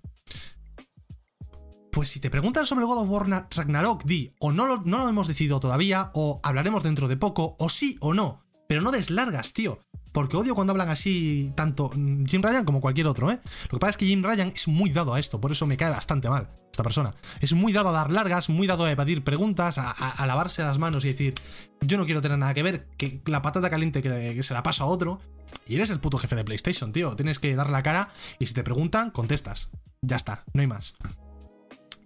Pues 1.91 2.09
si 2.09 2.19
te 2.19 2.29
preguntan 2.29 2.65
sobre 2.65 2.81
el 2.81 2.87
God 2.87 3.03
of 3.03 3.09
War 3.09 3.47
Ragnarok, 3.49 4.03
di, 4.03 4.35
o 4.39 4.51
no 4.51 4.67
lo, 4.67 4.81
no 4.85 4.99
lo 4.99 5.09
hemos 5.09 5.27
decidido 5.27 5.59
todavía, 5.59 6.11
o 6.13 6.39
hablaremos 6.43 6.83
dentro 6.83 7.07
de 7.07 7.17
poco, 7.17 7.55
o 7.57 7.69
sí 7.69 7.97
o 8.01 8.13
no. 8.13 8.43
Pero 8.67 8.81
no 8.81 8.91
deslargas, 8.91 9.53
tío. 9.53 9.79
Porque 10.17 10.35
odio 10.35 10.55
cuando 10.55 10.71
hablan 10.71 10.89
así 10.89 11.51
tanto 11.53 11.91
Jim 11.91 12.41
Ryan 12.41 12.65
como 12.65 12.81
cualquier 12.81 13.05
otro, 13.05 13.29
¿eh? 13.29 13.39
Lo 13.65 13.69
que 13.69 13.77
pasa 13.77 13.91
es 13.91 13.97
que 13.97 14.07
Jim 14.07 14.23
Ryan 14.23 14.51
es 14.55 14.67
muy 14.67 14.89
dado 14.89 15.13
a 15.13 15.19
esto, 15.19 15.39
por 15.39 15.51
eso 15.51 15.67
me 15.67 15.77
cae 15.77 15.91
bastante 15.91 16.27
mal 16.27 16.49
esta 16.71 16.81
persona. 16.81 17.13
Es 17.39 17.53
muy 17.53 17.71
dado 17.71 17.89
a 17.89 17.91
dar 17.91 18.11
largas, 18.11 18.49
muy 18.49 18.65
dado 18.65 18.85
a 18.85 18.91
evadir 18.91 19.23
preguntas, 19.23 19.77
a, 19.77 20.25
lavarse 20.25 20.63
las 20.63 20.79
manos 20.79 21.05
y 21.05 21.09
decir, 21.09 21.35
yo 21.81 21.99
no 21.99 22.05
quiero 22.05 22.19
tener 22.19 22.39
nada 22.39 22.55
que 22.55 22.63
ver, 22.63 22.87
que 22.97 23.21
la 23.27 23.43
patata 23.43 23.69
caliente 23.69 24.01
que, 24.01 24.41
se 24.41 24.55
la 24.55 24.63
paso 24.63 24.85
a 24.85 24.87
otro. 24.87 25.21
Y 25.67 25.75
eres 25.75 25.91
el 25.91 25.99
puto 25.99 26.17
jefe 26.17 26.35
de 26.35 26.43
PlayStation, 26.43 26.91
tío. 26.91 27.15
Tienes 27.15 27.37
que 27.37 27.55
dar 27.55 27.69
la 27.69 27.83
cara 27.83 28.09
y 28.39 28.47
si 28.47 28.55
te 28.55 28.63
preguntan, 28.63 29.11
contestas. 29.11 29.69
Ya 30.01 30.15
está, 30.15 30.45
no 30.51 30.61
hay 30.61 30.67
más. 30.67 30.95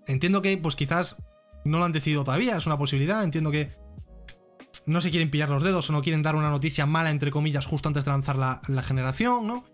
Entiendo 0.05 0.41
que, 0.41 0.57
pues 0.57 0.75
quizás 0.75 1.15
no 1.63 1.79
lo 1.79 1.85
han 1.85 1.93
decidido 1.93 2.25
todavía, 2.25 2.57
es 2.57 2.65
una 2.65 2.77
posibilidad. 2.77 3.23
Entiendo 3.23 3.51
que 3.51 3.71
no 4.85 5.01
se 5.01 5.11
quieren 5.11 5.29
pillar 5.29 5.49
los 5.49 5.63
dedos 5.63 5.89
o 5.89 5.93
no 5.93 6.01
quieren 6.01 6.23
dar 6.23 6.35
una 6.35 6.49
noticia 6.49 6.85
mala, 6.85 7.11
entre 7.11 7.31
comillas, 7.31 7.65
justo 7.65 7.89
antes 7.89 8.05
de 8.05 8.11
lanzar 8.11 8.35
la, 8.35 8.83
generación, 8.83 9.47
¿no? 9.47 9.65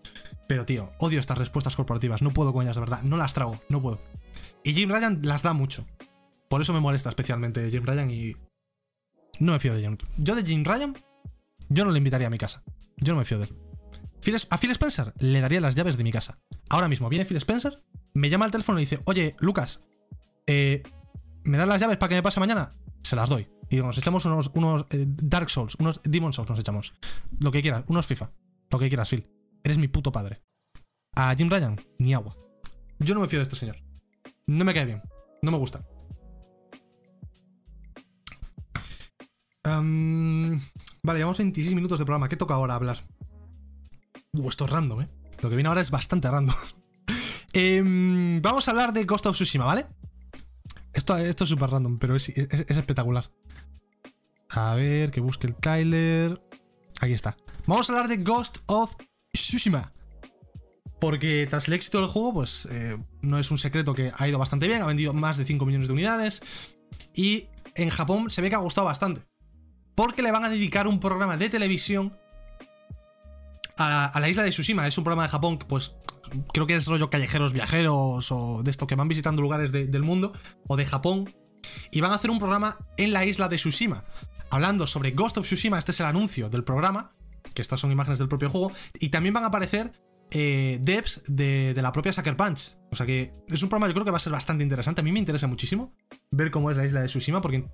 Pero, 0.46 0.64
tío, 0.64 0.92
odio 0.98 1.20
estas 1.20 1.38
respuestas 1.38 1.76
corporativas. 1.76 2.22
No 2.22 2.30
puedo 2.30 2.52
con 2.52 2.62
ellas, 2.64 2.76
de 2.76 2.80
verdad. 2.80 3.02
No 3.02 3.16
las 3.16 3.34
trago, 3.34 3.60
no 3.68 3.82
puedo. 3.82 4.00
Y 4.64 4.72
Jim 4.74 4.90
Ryan 4.90 5.20
las 5.22 5.42
da 5.42 5.52
mucho. 5.52 5.86
Por 6.48 6.60
eso 6.60 6.72
me 6.72 6.80
molesta 6.80 7.10
especialmente 7.10 7.70
Jim 7.70 7.84
Ryan 7.84 8.10
y. 8.10 8.36
No 9.40 9.52
me 9.52 9.60
fío 9.60 9.74
de 9.74 9.82
Jim. 9.82 9.96
Yo 10.16 10.34
de 10.34 10.44
Jim 10.44 10.64
Ryan, 10.64 10.96
yo 11.68 11.84
no 11.84 11.90
le 11.90 11.98
invitaría 11.98 12.26
a 12.26 12.30
mi 12.30 12.38
casa. 12.38 12.62
Yo 12.96 13.12
no 13.12 13.18
me 13.18 13.24
fío 13.24 13.38
de 13.38 13.44
él. 13.44 13.56
a 14.50 14.58
Phil 14.58 14.70
Spencer 14.70 15.12
le 15.20 15.40
daría 15.40 15.60
las 15.60 15.74
llaves 15.74 15.96
de 15.96 16.04
mi 16.04 16.12
casa. 16.12 16.38
Ahora 16.70 16.88
mismo 16.88 17.08
viene 17.08 17.24
Phil 17.24 17.36
Spencer, 17.36 17.78
me 18.14 18.30
llama 18.30 18.46
al 18.46 18.50
teléfono 18.50 18.78
y 18.78 18.82
dice: 18.82 19.00
Oye, 19.04 19.36
Lucas, 19.38 19.80
eh, 20.46 20.82
¿me 21.44 21.58
das 21.58 21.68
las 21.68 21.80
llaves 21.80 21.98
para 21.98 22.08
que 22.08 22.14
me 22.16 22.22
pase 22.22 22.40
mañana? 22.40 22.70
Se 23.02 23.14
las 23.14 23.28
doy. 23.28 23.48
Y 23.70 23.76
nos 23.76 23.98
echamos 23.98 24.24
unos, 24.24 24.50
unos 24.54 24.86
eh, 24.90 25.04
Dark 25.06 25.50
Souls, 25.50 25.76
unos 25.78 26.00
Demon 26.04 26.32
Souls, 26.32 26.48
nos 26.48 26.58
echamos. 26.58 26.94
Lo 27.38 27.52
que 27.52 27.62
quieras, 27.62 27.84
unos 27.88 28.06
FIFA. 28.06 28.32
Lo 28.70 28.78
que 28.78 28.88
quieras, 28.88 29.08
Phil. 29.08 29.26
Eres 29.62 29.78
mi 29.78 29.88
puto 29.88 30.12
padre. 30.12 30.42
A 31.16 31.34
Jim 31.34 31.50
Ryan, 31.50 31.78
ni 31.98 32.14
agua. 32.14 32.36
Yo 32.98 33.14
no 33.14 33.20
me 33.20 33.28
fío 33.28 33.38
de 33.38 33.44
este 33.44 33.56
señor. 33.56 33.76
No 34.46 34.64
me 34.64 34.74
cae 34.74 34.86
bien. 34.86 35.02
No 35.42 35.50
me 35.50 35.58
gusta. 35.58 35.84
vale, 41.02 41.18
llevamos 41.18 41.38
26 41.38 41.74
minutos 41.74 41.98
de 41.98 42.04
programa. 42.04 42.28
¿Qué 42.28 42.36
toca 42.36 42.54
ahora 42.54 42.74
hablar? 42.74 43.04
Uh, 44.32 44.48
esto 44.48 44.64
es 44.64 44.70
random, 44.70 45.02
¿eh? 45.02 45.08
Lo 45.42 45.50
que 45.50 45.56
viene 45.56 45.68
ahora 45.68 45.80
es 45.80 45.90
bastante 45.90 46.30
random. 46.30 46.56
Em, 47.52 48.42
vamos 48.42 48.68
a 48.68 48.72
hablar 48.72 48.92
de 48.92 49.04
Ghost 49.04 49.26
of 49.26 49.34
Tsushima, 49.34 49.64
¿vale? 49.64 49.86
Esto, 50.92 51.16
esto 51.16 51.44
es 51.44 51.50
súper 51.50 51.70
random, 51.70 51.96
pero 51.98 52.14
es, 52.14 52.28
espectacular. 52.28 53.30
A 54.58 54.74
ver, 54.74 55.12
que 55.12 55.20
busque 55.20 55.46
el 55.46 55.54
trailer. 55.54 56.42
Aquí 57.00 57.12
está. 57.12 57.36
Vamos 57.68 57.88
a 57.88 57.92
hablar 57.92 58.08
de 58.08 58.16
Ghost 58.16 58.58
of 58.66 58.96
Tsushima. 59.32 59.92
Porque 61.00 61.46
tras 61.48 61.68
el 61.68 61.74
éxito 61.74 62.00
del 62.00 62.08
juego, 62.08 62.34
pues 62.34 62.66
eh, 62.68 62.98
no 63.22 63.38
es 63.38 63.52
un 63.52 63.58
secreto 63.58 63.94
que 63.94 64.10
ha 64.16 64.26
ido 64.26 64.36
bastante 64.36 64.66
bien, 64.66 64.82
ha 64.82 64.86
vendido 64.86 65.14
más 65.14 65.36
de 65.36 65.44
5 65.44 65.64
millones 65.64 65.86
de 65.86 65.94
unidades. 65.94 66.42
Y 67.14 67.46
en 67.76 67.88
Japón 67.88 68.32
se 68.32 68.42
ve 68.42 68.48
que 68.48 68.56
ha 68.56 68.58
gustado 68.58 68.86
bastante. 68.86 69.22
Porque 69.94 70.22
le 70.22 70.32
van 70.32 70.44
a 70.44 70.50
dedicar 70.50 70.88
un 70.88 70.98
programa 70.98 71.36
de 71.36 71.48
televisión 71.48 72.18
a 73.76 74.18
la, 74.18 74.28
isla 74.28 74.42
de 74.42 74.50
Tsushima. 74.50 74.88
Es 74.88 74.98
un 74.98 75.04
programa 75.04 75.22
de 75.22 75.28
Japón, 75.28 75.60
pues 75.68 75.94
creo 76.52 76.66
que 76.66 76.74
es 76.74 76.86
rollo 76.86 77.10
callejeros 77.10 77.52
viajeros 77.52 78.32
o 78.32 78.62
de 78.64 78.72
esto 78.72 78.88
que 78.88 78.96
van 78.96 79.06
visitando 79.06 79.40
lugares 79.40 79.70
del 79.70 80.02
mundo 80.02 80.32
o 80.66 80.76
de 80.76 80.84
Japón. 80.84 81.32
Y 81.92 82.00
van 82.00 82.10
a 82.10 82.16
hacer 82.16 82.30
un 82.30 82.40
programa 82.40 82.76
en 82.96 83.12
la 83.12 83.24
isla 83.24 83.48
de 83.48 83.56
Tsushima. 83.56 84.04
Hablando 84.50 84.86
sobre 84.86 85.10
Ghost 85.12 85.38
of 85.38 85.46
Tsushima, 85.46 85.78
este 85.78 85.92
es 85.92 86.00
el 86.00 86.06
anuncio 86.06 86.48
del 86.48 86.64
programa, 86.64 87.12
que 87.54 87.62
estas 87.62 87.80
son 87.80 87.92
imágenes 87.92 88.18
del 88.18 88.28
propio 88.28 88.50
juego. 88.50 88.72
Y 89.00 89.10
también 89.10 89.34
van 89.34 89.44
a 89.44 89.48
aparecer 89.48 89.92
eh, 90.30 90.78
devs 90.82 91.22
de, 91.26 91.74
la 91.76 91.92
propia 91.92 92.12
Sucker 92.12 92.36
Punch. 92.36 92.76
O 92.90 92.96
sea 92.96 93.06
que 93.06 93.32
es 93.48 93.62
un 93.62 93.68
programa 93.68 93.88
yo 93.88 93.94
creo 93.94 94.04
que 94.04 94.10
va 94.10 94.16
a 94.16 94.20
ser 94.20 94.32
bastante 94.32 94.62
interesante. 94.62 95.00
A 95.00 95.04
mí 95.04 95.12
me 95.12 95.18
interesa 95.18 95.46
muchísimo 95.46 95.94
ver 96.30 96.50
cómo 96.50 96.70
es 96.70 96.76
la 96.76 96.86
isla 96.86 97.00
de 97.00 97.06
Tsushima, 97.06 97.40
porque 97.40 97.66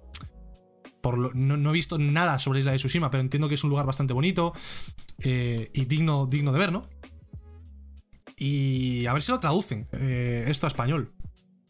por 1.01 1.37
no, 1.37 1.71
he 1.71 1.73
visto 1.73 1.99
nada 1.99 2.39
sobre 2.39 2.59
la 2.59 2.61
isla 2.61 2.73
de 2.73 2.79
Tsushima, 2.79 3.11
pero 3.11 3.21
entiendo 3.21 3.49
que 3.49 3.55
es 3.55 3.65
un 3.65 3.71
lugar 3.71 3.87
bastante 3.87 4.15
bonito 4.15 4.53
eh, 5.23 5.71
y 5.75 5.85
digno, 5.85 6.27
digno 6.27 6.53
de 6.53 6.59
ver, 6.59 6.73
¿no? 6.73 6.83
Y 8.37 9.07
a 9.07 9.13
ver 9.13 9.23
si 9.23 9.31
lo 9.31 9.39
traducen 9.39 9.87
eh, 9.93 10.45
esto 10.49 10.67
a 10.67 10.69
español. 10.69 11.15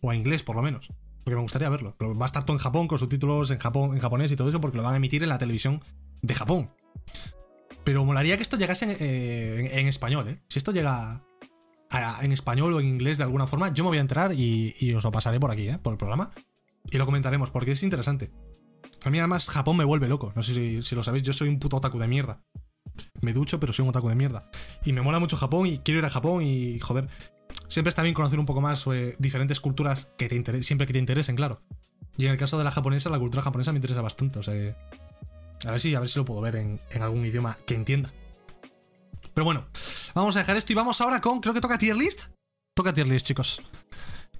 O 0.00 0.10
a 0.10 0.16
inglés, 0.16 0.42
por 0.42 0.56
lo 0.56 0.62
menos. 0.62 0.90
Porque 1.24 1.36
me 1.36 1.42
gustaría 1.42 1.70
verlo. 1.70 1.96
Va 1.98 2.24
a 2.24 2.26
estar 2.26 2.44
todo 2.44 2.56
en 2.56 2.62
Japón, 2.62 2.86
con 2.86 2.98
subtítulos 2.98 3.50
en, 3.50 3.58
Japón, 3.58 3.94
en 3.94 4.00
japonés 4.00 4.30
y 4.30 4.36
todo 4.36 4.48
eso, 4.48 4.60
porque 4.60 4.76
lo 4.76 4.82
van 4.82 4.94
a 4.94 4.96
emitir 4.98 5.22
en 5.22 5.30
la 5.30 5.38
televisión 5.38 5.82
de 6.22 6.34
Japón. 6.34 6.70
Pero 7.82 8.04
molaría 8.04 8.36
que 8.36 8.42
esto 8.42 8.58
llegase 8.58 8.84
en, 8.84 9.66
eh, 9.66 9.88
español, 9.88 10.28
¿eh? 10.28 10.42
Si 10.48 10.58
esto 10.58 10.72
llega 10.72 11.24
en 12.22 12.32
español 12.32 12.74
o 12.74 12.80
en 12.80 12.88
inglés 12.88 13.18
de 13.18 13.24
alguna 13.24 13.46
forma, 13.46 13.72
yo 13.72 13.84
me 13.84 13.88
voy 13.88 13.98
a 13.98 14.02
enterar 14.02 14.32
y, 14.34 14.92
os 14.94 15.02
lo 15.02 15.12
pasaré 15.12 15.40
por 15.40 15.50
aquí, 15.50 15.68
¿eh? 15.68 15.78
Por 15.78 15.94
el 15.94 15.98
programa. 15.98 16.30
Y 16.90 16.98
lo 16.98 17.06
comentaremos, 17.06 17.50
porque 17.50 17.72
es 17.72 17.82
interesante. 17.82 18.30
A 19.04 19.10
mí 19.10 19.18
además 19.18 19.48
Japón 19.48 19.78
me 19.78 19.84
vuelve 19.84 20.08
loco. 20.08 20.32
No 20.36 20.42
sé 20.42 20.52
si, 20.52 20.82
si 20.82 20.94
lo 20.94 21.02
sabéis, 21.02 21.22
yo 21.22 21.32
soy 21.32 21.48
un 21.48 21.58
puto 21.58 21.78
otaku 21.78 21.98
de 21.98 22.08
mierda. 22.08 22.42
Me 23.22 23.32
ducho, 23.32 23.58
pero 23.58 23.72
soy 23.72 23.84
un 23.84 23.88
otaku 23.90 24.08
de 24.08 24.16
mierda. 24.16 24.50
Y 24.84 24.92
me 24.92 25.00
mola 25.00 25.18
mucho 25.18 25.36
Japón 25.36 25.66
y 25.66 25.78
quiero 25.78 26.00
ir 26.00 26.04
a 26.04 26.10
Japón 26.10 26.42
y, 26.42 26.78
joder, 26.80 27.08
siempre 27.68 27.88
está 27.88 28.02
bien 28.02 28.14
conocer 28.14 28.38
un 28.38 28.46
poco 28.46 28.60
más 28.60 28.80
sobre 28.80 29.14
diferentes 29.18 29.60
culturas 29.60 30.12
que 30.16 30.28
te 30.28 30.62
siempre 30.62 30.86
que 30.86 30.92
te 30.92 30.98
interesen, 30.98 31.36
claro. 31.36 31.62
Y 32.16 32.26
en 32.26 32.32
el 32.32 32.36
caso 32.36 32.58
de 32.58 32.64
la 32.64 32.70
japonesa, 32.70 33.10
la 33.10 33.18
cultura 33.18 33.42
japonesa 33.42 33.72
me 33.72 33.78
interesa 33.78 34.02
bastante, 34.02 34.38
o 34.38 34.42
sea. 34.42 34.54
A 35.66 35.70
ver 35.70 35.80
si, 35.80 35.94
a 35.94 36.00
ver 36.00 36.08
si 36.08 36.18
lo 36.18 36.24
puedo 36.24 36.40
ver 36.40 36.56
en, 36.56 36.80
algún 37.00 37.24
idioma 37.24 37.58
que 37.66 37.74
entienda. 37.74 38.12
Pero 39.32 39.44
bueno, 39.44 39.66
vamos 40.14 40.36
a 40.36 40.40
dejar 40.40 40.56
esto 40.56 40.72
y 40.72 40.76
vamos 40.76 41.00
ahora 41.00 41.20
con... 41.20 41.40
Creo 41.40 41.54
que 41.54 41.60
toca 41.60 41.78
tier 41.78 41.96
list. 41.96 42.26
Toca 42.74 42.92
tier 42.92 43.08
list, 43.08 43.26
chicos. 43.26 43.62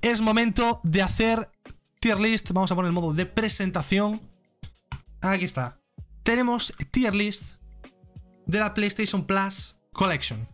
Es 0.02 0.20
momento 0.20 0.80
de 0.84 1.02
hacer 1.02 1.50
tier 1.98 2.20
list. 2.20 2.50
Vamos 2.52 2.70
a 2.70 2.76
poner 2.76 2.88
el 2.88 2.92
modo 2.92 3.12
de 3.12 3.26
presentación. 3.26 4.20
Aquí 5.22 5.46
está. 5.46 5.80
Tenemos 6.22 6.74
tier 6.90 7.14
list 7.14 7.56
de 8.46 8.58
la 8.60 8.74
PlayStation 8.74 9.26
Plus 9.26 9.78
Collection. 9.92 10.46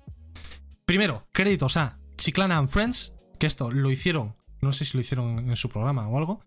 Primero, 0.87 1.27
créditos 1.33 1.77
a 1.77 2.00
Chiclana 2.21 2.59
and 2.59 2.69
Friends, 2.69 3.15
que 3.39 3.47
esto 3.47 3.71
lo 3.71 3.91
hicieron, 3.91 4.37
no 4.61 4.75
sé 4.75 4.85
si 4.85 4.95
lo 4.97 5.01
hicieron 5.01 5.39
en 5.39 5.57
su 5.57 5.71
programa 5.71 6.07
o 6.07 6.19
algo, 6.19 6.43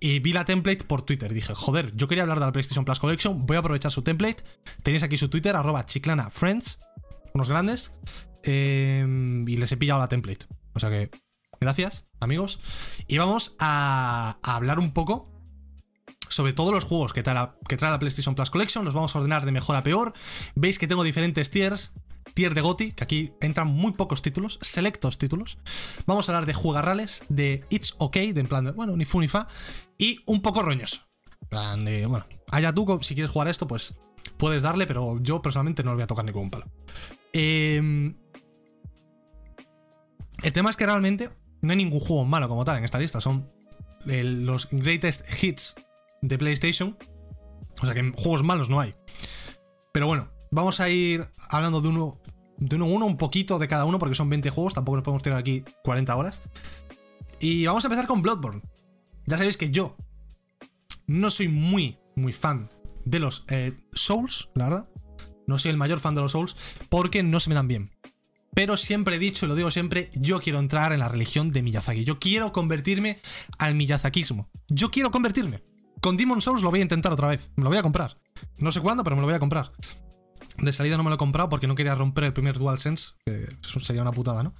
y 0.00 0.18
vi 0.20 0.32
la 0.32 0.46
template 0.46 0.84
por 0.84 1.02
Twitter. 1.02 1.34
Dije, 1.34 1.54
joder, 1.54 1.94
yo 1.94 2.08
quería 2.08 2.22
hablar 2.22 2.40
de 2.40 2.46
la 2.46 2.52
PlayStation 2.52 2.86
Plus 2.86 2.98
Collection, 3.00 3.44
voy 3.44 3.56
a 3.56 3.60
aprovechar 3.60 3.92
su 3.92 4.00
template. 4.00 4.42
Tenéis 4.82 5.02
aquí 5.02 5.18
su 5.18 5.28
Twitter, 5.28 5.54
arroba 5.54 5.84
Chiclana 5.84 6.30
Friends, 6.30 6.80
unos 7.34 7.50
grandes, 7.50 7.92
em, 8.44 9.46
y 9.46 9.58
les 9.58 9.70
he 9.70 9.76
pillado 9.76 10.00
la 10.00 10.08
template. 10.08 10.46
O 10.72 10.80
sea 10.80 10.88
que, 10.88 11.10
gracias, 11.60 12.06
amigos. 12.18 12.58
Y 13.06 13.18
vamos 13.18 13.56
a 13.58 14.38
hablar 14.42 14.78
un 14.78 14.92
poco 14.92 15.30
sobre 16.30 16.54
todos 16.54 16.72
los 16.72 16.84
juegos 16.84 17.12
que 17.12 17.22
trae, 17.22 17.34
la, 17.34 17.56
que 17.68 17.76
trae 17.76 17.90
la 17.90 17.98
PlayStation 17.98 18.34
Plus 18.34 18.48
Collection. 18.48 18.86
Los 18.86 18.94
vamos 18.94 19.14
a 19.14 19.18
ordenar 19.18 19.44
de 19.44 19.52
mejor 19.52 19.76
a 19.76 19.82
peor. 19.82 20.14
Veis 20.54 20.78
que 20.78 20.86
tengo 20.86 21.04
diferentes 21.04 21.50
tiers. 21.50 21.92
Tier 22.34 22.54
de 22.54 22.60
GOTI, 22.60 22.92
que 22.92 23.04
aquí 23.04 23.32
entran 23.40 23.68
muy 23.68 23.92
pocos 23.92 24.22
títulos, 24.22 24.58
selectos 24.62 25.18
títulos. 25.18 25.58
Vamos 26.06 26.28
a 26.28 26.32
hablar 26.32 26.46
de 26.46 26.54
jugarrales, 26.54 27.24
de 27.28 27.64
It's 27.70 27.94
OK, 27.98 28.16
de 28.16 28.40
en 28.40 28.46
plan 28.46 28.64
de, 28.64 28.72
bueno, 28.72 28.96
ni 28.96 29.04
fu 29.04 29.20
ni 29.20 29.28
fa, 29.28 29.46
y 29.98 30.22
un 30.26 30.42
poco 30.42 30.62
roñoso. 30.62 31.02
plan 31.48 31.84
de, 31.84 32.06
bueno, 32.06 32.26
allá 32.48 32.72
tú, 32.72 32.98
si 33.02 33.14
quieres 33.14 33.30
jugar 33.30 33.48
esto, 33.48 33.66
pues 33.66 33.94
puedes 34.36 34.62
darle, 34.62 34.86
pero 34.86 35.20
yo 35.20 35.42
personalmente 35.42 35.82
no 35.82 35.90
lo 35.90 35.96
voy 35.96 36.04
a 36.04 36.06
tocar 36.06 36.24
ni 36.24 36.32
con 36.32 36.42
un 36.42 36.50
palo. 36.50 36.66
Em, 37.32 38.16
el 40.42 40.52
tema 40.52 40.70
es 40.70 40.76
que 40.76 40.86
realmente 40.86 41.30
no 41.62 41.70
hay 41.70 41.76
ningún 41.76 42.00
juego 42.00 42.24
malo 42.24 42.48
como 42.48 42.64
tal 42.64 42.78
en 42.78 42.84
esta 42.84 42.98
lista, 42.98 43.20
son 43.20 43.50
los 44.06 44.68
greatest 44.70 45.42
hits 45.42 45.76
de 46.22 46.38
PlayStation. 46.38 46.96
O 47.82 47.86
sea 47.86 47.94
que 47.94 48.12
juegos 48.16 48.42
malos 48.42 48.68
no 48.68 48.80
hay. 48.80 48.94
Pero 49.92 50.06
bueno, 50.06 50.30
vamos 50.50 50.80
a 50.80 50.88
ir 50.88 51.26
hablando 51.50 51.80
de 51.80 51.88
uno, 51.88 52.16
de 52.58 52.76
uno 52.76 52.86
uno, 52.86 53.06
un 53.06 53.16
poquito 53.16 53.58
de 53.58 53.68
cada 53.68 53.84
uno, 53.84 53.98
porque 53.98 54.14
son 54.14 54.28
20 54.28 54.50
juegos, 54.50 54.74
tampoco 54.74 54.96
nos 54.96 55.04
podemos 55.04 55.22
tener 55.22 55.38
aquí 55.38 55.64
40 55.84 56.14
horas. 56.16 56.42
Y 57.40 57.66
vamos 57.66 57.84
a 57.84 57.88
empezar 57.88 58.06
con 58.06 58.22
Bloodborne. 58.22 58.62
Ya 59.26 59.36
sabéis 59.36 59.56
que 59.56 59.70
yo 59.70 59.96
no 61.06 61.30
soy 61.30 61.48
muy, 61.48 61.98
muy 62.16 62.32
fan 62.32 62.68
de 63.04 63.18
los 63.18 63.44
eh, 63.48 63.72
Souls, 63.92 64.48
la 64.54 64.64
verdad. 64.64 64.88
No 65.46 65.58
soy 65.58 65.70
el 65.70 65.76
mayor 65.76 66.00
fan 66.00 66.14
de 66.14 66.20
los 66.20 66.32
Souls 66.32 66.56
porque 66.88 67.22
no 67.22 67.40
se 67.40 67.48
me 67.48 67.54
dan 67.54 67.68
bien. 67.68 67.90
Pero 68.54 68.76
siempre 68.76 69.16
he 69.16 69.18
dicho, 69.18 69.46
y 69.46 69.48
lo 69.48 69.54
digo 69.54 69.70
siempre, 69.70 70.10
yo 70.14 70.40
quiero 70.40 70.58
entrar 70.58 70.92
en 70.92 71.00
la 71.00 71.08
religión 71.08 71.50
de 71.50 71.62
Miyazaki. 71.62 72.04
Yo 72.04 72.18
quiero 72.18 72.52
convertirme 72.52 73.18
al 73.58 73.74
Miyazakismo. 73.74 74.50
Yo 74.68 74.90
quiero 74.90 75.10
convertirme. 75.10 75.62
Con 76.00 76.16
Demon 76.16 76.40
Souls 76.40 76.62
lo 76.62 76.70
voy 76.70 76.80
a 76.80 76.82
intentar 76.82 77.12
otra 77.12 77.28
vez, 77.28 77.50
me 77.56 77.64
lo 77.64 77.70
voy 77.70 77.78
a 77.78 77.82
comprar. 77.82 78.16
No 78.58 78.72
sé 78.72 78.80
cuándo, 78.80 79.04
pero 79.04 79.16
me 79.16 79.22
lo 79.22 79.28
voy 79.28 79.36
a 79.36 79.40
comprar. 79.40 79.72
De 80.60 80.72
salida 80.72 80.96
no 80.96 81.02
me 81.02 81.10
lo 81.10 81.14
he 81.14 81.18
comprado 81.18 81.48
porque 81.48 81.66
no 81.66 81.74
quería 81.74 81.94
romper 81.94 82.24
el 82.24 82.32
primer 82.32 82.58
DualSense, 82.58 83.12
que 83.24 83.46
sería 83.80 84.02
una 84.02 84.12
putada, 84.12 84.42
¿no? 84.42 84.54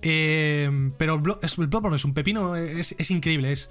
Eh, 0.00 0.90
pero 0.98 1.14
el 1.14 1.20
Bloodborne 1.20 1.96
es 1.96 2.04
un 2.04 2.14
pepino, 2.14 2.56
es, 2.56 3.10
increíble, 3.10 3.52
es 3.52 3.70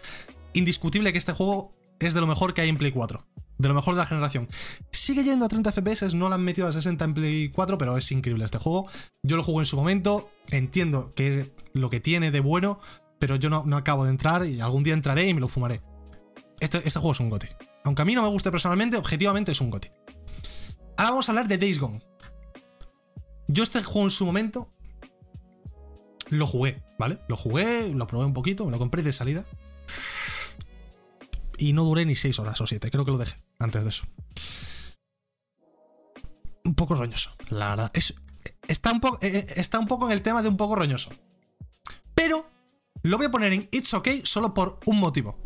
indiscutible 0.53 1.11
que 1.11 1.17
este 1.17 1.33
juego 1.33 1.73
es 1.99 2.13
de 2.13 2.21
lo 2.21 2.27
mejor 2.27 2.53
que 2.53 2.61
hay 2.61 2.69
en 2.69 2.77
Play 2.77 2.91
4 2.91 3.27
de 3.57 3.67
lo 3.67 3.75
mejor 3.75 3.93
de 3.93 3.99
la 3.99 4.07
generación. 4.07 4.47
Sigue 4.91 5.23
yendo 5.23 5.45
a 5.45 5.47
30 5.47 5.71
FPS, 5.71 6.15
no 6.15 6.29
lo 6.29 6.33
han 6.35 6.43
metido 6.43 6.67
a 6.67 6.73
60 6.73 7.05
en 7.05 7.13
Play 7.13 7.49
4, 7.49 7.77
pero 7.77 7.95
es 7.95 8.11
increíble 8.11 8.43
este 8.43 8.57
juego. 8.57 8.89
Yo 9.21 9.37
lo 9.37 9.43
jugué 9.43 9.59
en 9.59 9.65
su 9.67 9.77
momento, 9.77 10.31
entiendo 10.49 11.11
que 11.13 11.51
lo 11.73 11.91
que 11.91 11.99
tiene 11.99 12.31
de 12.31 12.39
bueno, 12.39 12.79
pero 13.19 13.35
yo 13.35 13.51
no, 13.51 13.63
acabo 13.77 14.05
de 14.05 14.09
entrar 14.09 14.47
y 14.47 14.61
algún 14.61 14.81
día 14.81 14.95
entraré 14.95 15.27
y 15.27 15.35
me 15.35 15.41
lo 15.41 15.47
fumaré. 15.47 15.81
Este, 16.59 16.79
este 16.79 16.99
juego 16.99 17.11
es 17.11 17.19
un 17.19 17.29
gote. 17.29 17.55
Aunque 17.83 18.01
a 18.01 18.05
mí 18.05 18.15
no 18.15 18.23
me 18.23 18.29
guste 18.29 18.51
personalmente, 18.51 18.97
objetivamente 18.97 19.51
es 19.51 19.61
un 19.61 19.69
gote. 19.69 19.93
Ahora 21.01 21.09
vamos 21.13 21.29
a 21.29 21.31
hablar 21.31 21.47
de 21.47 21.57
Days 21.57 21.79
Gone. 21.79 21.99
Yo 23.47 23.63
este 23.63 23.81
juego 23.81 24.03
en 24.03 24.11
su 24.11 24.23
momento 24.23 24.71
lo 26.29 26.45
jugué, 26.45 26.83
¿vale? 26.99 27.19
Lo 27.27 27.35
jugué, 27.35 27.91
lo 27.91 28.05
probé 28.05 28.25
un 28.25 28.35
poquito, 28.35 28.65
me 28.65 28.71
lo 28.71 28.77
compré 28.77 29.01
de 29.01 29.11
salida. 29.11 29.47
Y 31.57 31.73
no 31.73 31.85
duré 31.85 32.05
ni 32.05 32.13
6 32.13 32.37
horas 32.37 32.61
o 32.61 32.67
7, 32.67 32.91
creo 32.91 33.03
que 33.03 33.09
lo 33.09 33.17
dejé 33.17 33.35
antes 33.57 33.81
de 33.83 33.89
eso. 33.89 34.03
Un 36.65 36.75
poco 36.75 36.93
roñoso, 36.93 37.35
la 37.49 37.69
verdad. 37.69 37.91
está, 38.67 38.91
un 38.91 38.99
poco, 38.99 39.17
eh, 39.23 39.39
eh, 39.39 39.45
está 39.55 39.79
un 39.79 39.87
poco 39.87 40.05
en 40.05 40.11
el 40.11 40.21
tema 40.21 40.43
de 40.43 40.49
un 40.49 40.57
poco 40.57 40.75
roñoso. 40.75 41.09
Pero 42.13 42.47
lo 43.01 43.17
voy 43.17 43.25
a 43.25 43.31
poner 43.31 43.53
en 43.53 43.67
It's 43.71 43.95
OK 43.95 44.07
solo 44.23 44.53
por 44.53 44.79
un 44.85 44.99
motivo. 44.99 45.39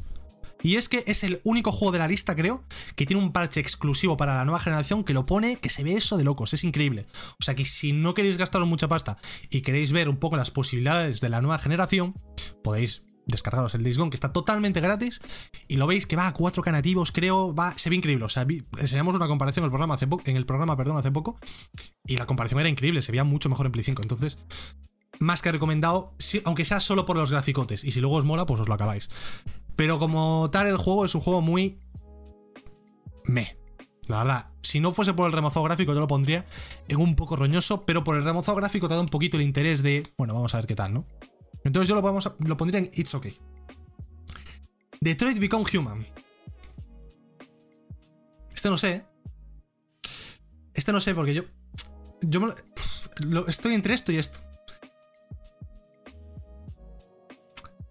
Y 0.65 0.77
es 0.77 0.89
que 0.89 1.03
es 1.05 1.23
el 1.23 1.41
único 1.43 1.71
juego 1.71 1.91
de 1.91 1.99
la 1.99 2.07
lista, 2.07 2.35
creo, 2.35 2.63
que 2.95 3.05
tiene 3.05 3.21
un 3.21 3.31
parche 3.31 3.59
exclusivo 3.59 4.17
para 4.17 4.33
la 4.33 4.45
nueva 4.45 4.59
generación 4.59 5.03
que 5.03 5.13
lo 5.13 5.27
pone, 5.27 5.57
que 5.57 5.69
se 5.69 5.83
ve 5.83 5.93
eso 5.93 6.17
de 6.17 6.23
locos, 6.23 6.55
es 6.55 6.63
increíble. 6.63 7.05
O 7.39 7.43
sea 7.43 7.53
que 7.53 7.65
si 7.65 7.93
no 7.93 8.15
queréis 8.15 8.39
gastaros 8.39 8.67
mucha 8.67 8.87
pasta 8.87 9.15
y 9.51 9.61
queréis 9.61 9.91
ver 9.91 10.09
un 10.09 10.17
poco 10.17 10.37
las 10.37 10.49
posibilidades 10.49 11.21
de 11.21 11.29
la 11.29 11.39
nueva 11.39 11.59
generación, 11.59 12.15
podéis 12.63 13.03
descargaros 13.27 13.75
el 13.75 13.83
Days 13.83 13.99
que 13.99 14.15
está 14.15 14.33
totalmente 14.33 14.81
gratis, 14.81 15.21
y 15.67 15.75
lo 15.75 15.85
veis 15.85 16.07
que 16.07 16.15
va 16.15 16.27
a 16.27 16.33
4K 16.33 16.71
nativos, 16.71 17.11
creo, 17.11 17.53
va, 17.53 17.77
se 17.77 17.91
ve 17.91 17.97
increíble. 17.97 18.25
O 18.25 18.29
sea, 18.29 18.47
enseñamos 18.79 19.15
una 19.15 19.27
comparación 19.27 19.65
en 19.65 19.65
el 19.65 19.71
programa 19.71 19.93
hace, 19.93 20.07
en 20.25 20.35
el 20.35 20.47
programa, 20.47 20.75
perdón, 20.75 20.97
hace 20.97 21.11
poco, 21.11 21.39
y 22.07 22.17
la 22.17 22.25
comparación 22.25 22.59
era 22.59 22.69
increíble, 22.69 23.03
se 23.03 23.11
veía 23.11 23.23
mucho 23.23 23.49
mejor 23.49 23.67
en 23.67 23.71
Play 23.71 23.83
5. 23.83 24.01
Entonces, 24.01 24.39
más 25.19 25.43
que 25.43 25.51
recomendado, 25.51 26.15
aunque 26.43 26.65
sea 26.65 26.79
solo 26.79 27.05
por 27.05 27.17
los 27.17 27.29
graficotes, 27.29 27.83
y 27.83 27.91
si 27.91 27.99
luego 27.99 28.15
os 28.15 28.25
mola, 28.25 28.47
pues 28.47 28.61
os 28.61 28.67
lo 28.67 28.73
acabáis. 28.73 29.09
Pero 29.75 29.99
como 29.99 30.49
tal, 30.51 30.67
el 30.67 30.77
juego 30.77 31.05
es 31.05 31.15
un 31.15 31.21
juego 31.21 31.41
muy. 31.41 31.79
me. 33.25 33.57
La 34.07 34.19
verdad, 34.19 34.51
si 34.61 34.79
no 34.79 34.91
fuese 34.91 35.13
por 35.13 35.25
el 35.27 35.33
remozado 35.33 35.63
gráfico, 35.63 35.93
yo 35.93 35.99
lo 35.99 36.07
pondría 36.07 36.45
en 36.87 37.01
un 37.01 37.15
poco 37.15 37.35
roñoso, 37.35 37.85
pero 37.85 38.03
por 38.03 38.15
el 38.15 38.23
remozado 38.23 38.55
gráfico 38.57 38.87
te 38.87 38.93
da 38.93 39.01
un 39.01 39.07
poquito 39.07 39.37
el 39.37 39.43
interés 39.43 39.81
de. 39.81 40.13
Bueno, 40.17 40.33
vamos 40.33 40.53
a 40.53 40.57
ver 40.57 40.67
qué 40.67 40.75
tal, 40.75 40.93
¿no? 40.93 41.05
Entonces 41.63 41.87
yo 41.87 41.95
lo, 41.95 42.19
lo 42.39 42.57
pondría 42.57 42.79
en 42.79 42.91
It's 42.93 43.13
Okay. 43.15 43.37
Detroit 45.01 45.39
Become 45.39 45.65
Human. 45.73 46.07
Este 48.53 48.69
no 48.69 48.77
sé. 48.77 49.05
Este 50.73 50.91
no 50.91 50.99
sé 50.99 51.13
porque 51.15 51.33
yo. 51.33 51.43
Yo 52.21 52.53
estoy 53.47 53.73
entre 53.73 53.93
esto 53.93 54.11
y 54.11 54.17
esto. 54.17 54.39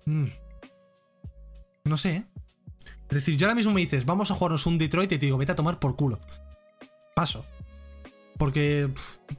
Mm. 0.06 0.26
No 1.84 1.96
sé, 1.96 2.16
¿eh? 2.16 2.26
Es 3.10 3.16
decir, 3.16 3.36
yo 3.36 3.46
ahora 3.46 3.54
mismo 3.54 3.72
me 3.72 3.80
dices, 3.80 4.06
vamos 4.06 4.30
a 4.30 4.34
jugarnos 4.34 4.66
un 4.66 4.78
Detroit 4.78 5.12
y 5.12 5.18
te 5.18 5.26
digo, 5.26 5.38
vete 5.38 5.52
a 5.52 5.56
tomar 5.56 5.78
por 5.78 5.96
culo. 5.96 6.18
Paso. 7.14 7.44
Porque, 8.38 8.90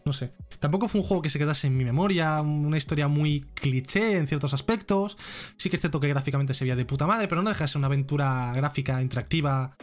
no 0.05 0.13
sé. 0.13 0.31
Tampoco 0.59 0.87
fue 0.87 1.01
un 1.01 1.07
juego 1.07 1.21
que 1.21 1.29
se 1.29 1.39
quedase 1.39 1.67
en 1.67 1.75
mi 1.75 1.83
memoria, 1.83 2.41
una 2.41 2.77
historia 2.77 3.07
muy 3.07 3.41
cliché 3.55 4.17
en 4.17 4.27
ciertos 4.27 4.53
aspectos. 4.53 5.17
Sí 5.57 5.69
que 5.69 5.75
este 5.75 5.89
toque 5.89 6.07
gráficamente 6.07 6.53
se 6.53 6.63
veía 6.63 6.75
de 6.75 6.85
puta 6.85 7.07
madre, 7.07 7.27
pero 7.27 7.41
no 7.41 7.49
deja 7.49 7.65
de 7.65 7.67
ser 7.67 7.79
una 7.79 7.87
aventura 7.87 8.53
gráfica 8.53 9.01
interactiva 9.01 9.75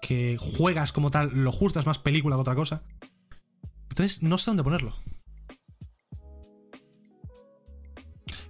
que 0.00 0.36
juegas 0.38 0.92
como 0.92 1.10
tal, 1.10 1.30
lo 1.32 1.50
justo 1.50 1.80
es 1.80 1.86
más 1.86 1.98
película 1.98 2.36
que 2.36 2.42
otra 2.42 2.54
cosa. 2.54 2.82
Entonces, 3.90 4.22
no 4.22 4.38
sé 4.38 4.50
dónde 4.50 4.62
ponerlo. 4.62 4.94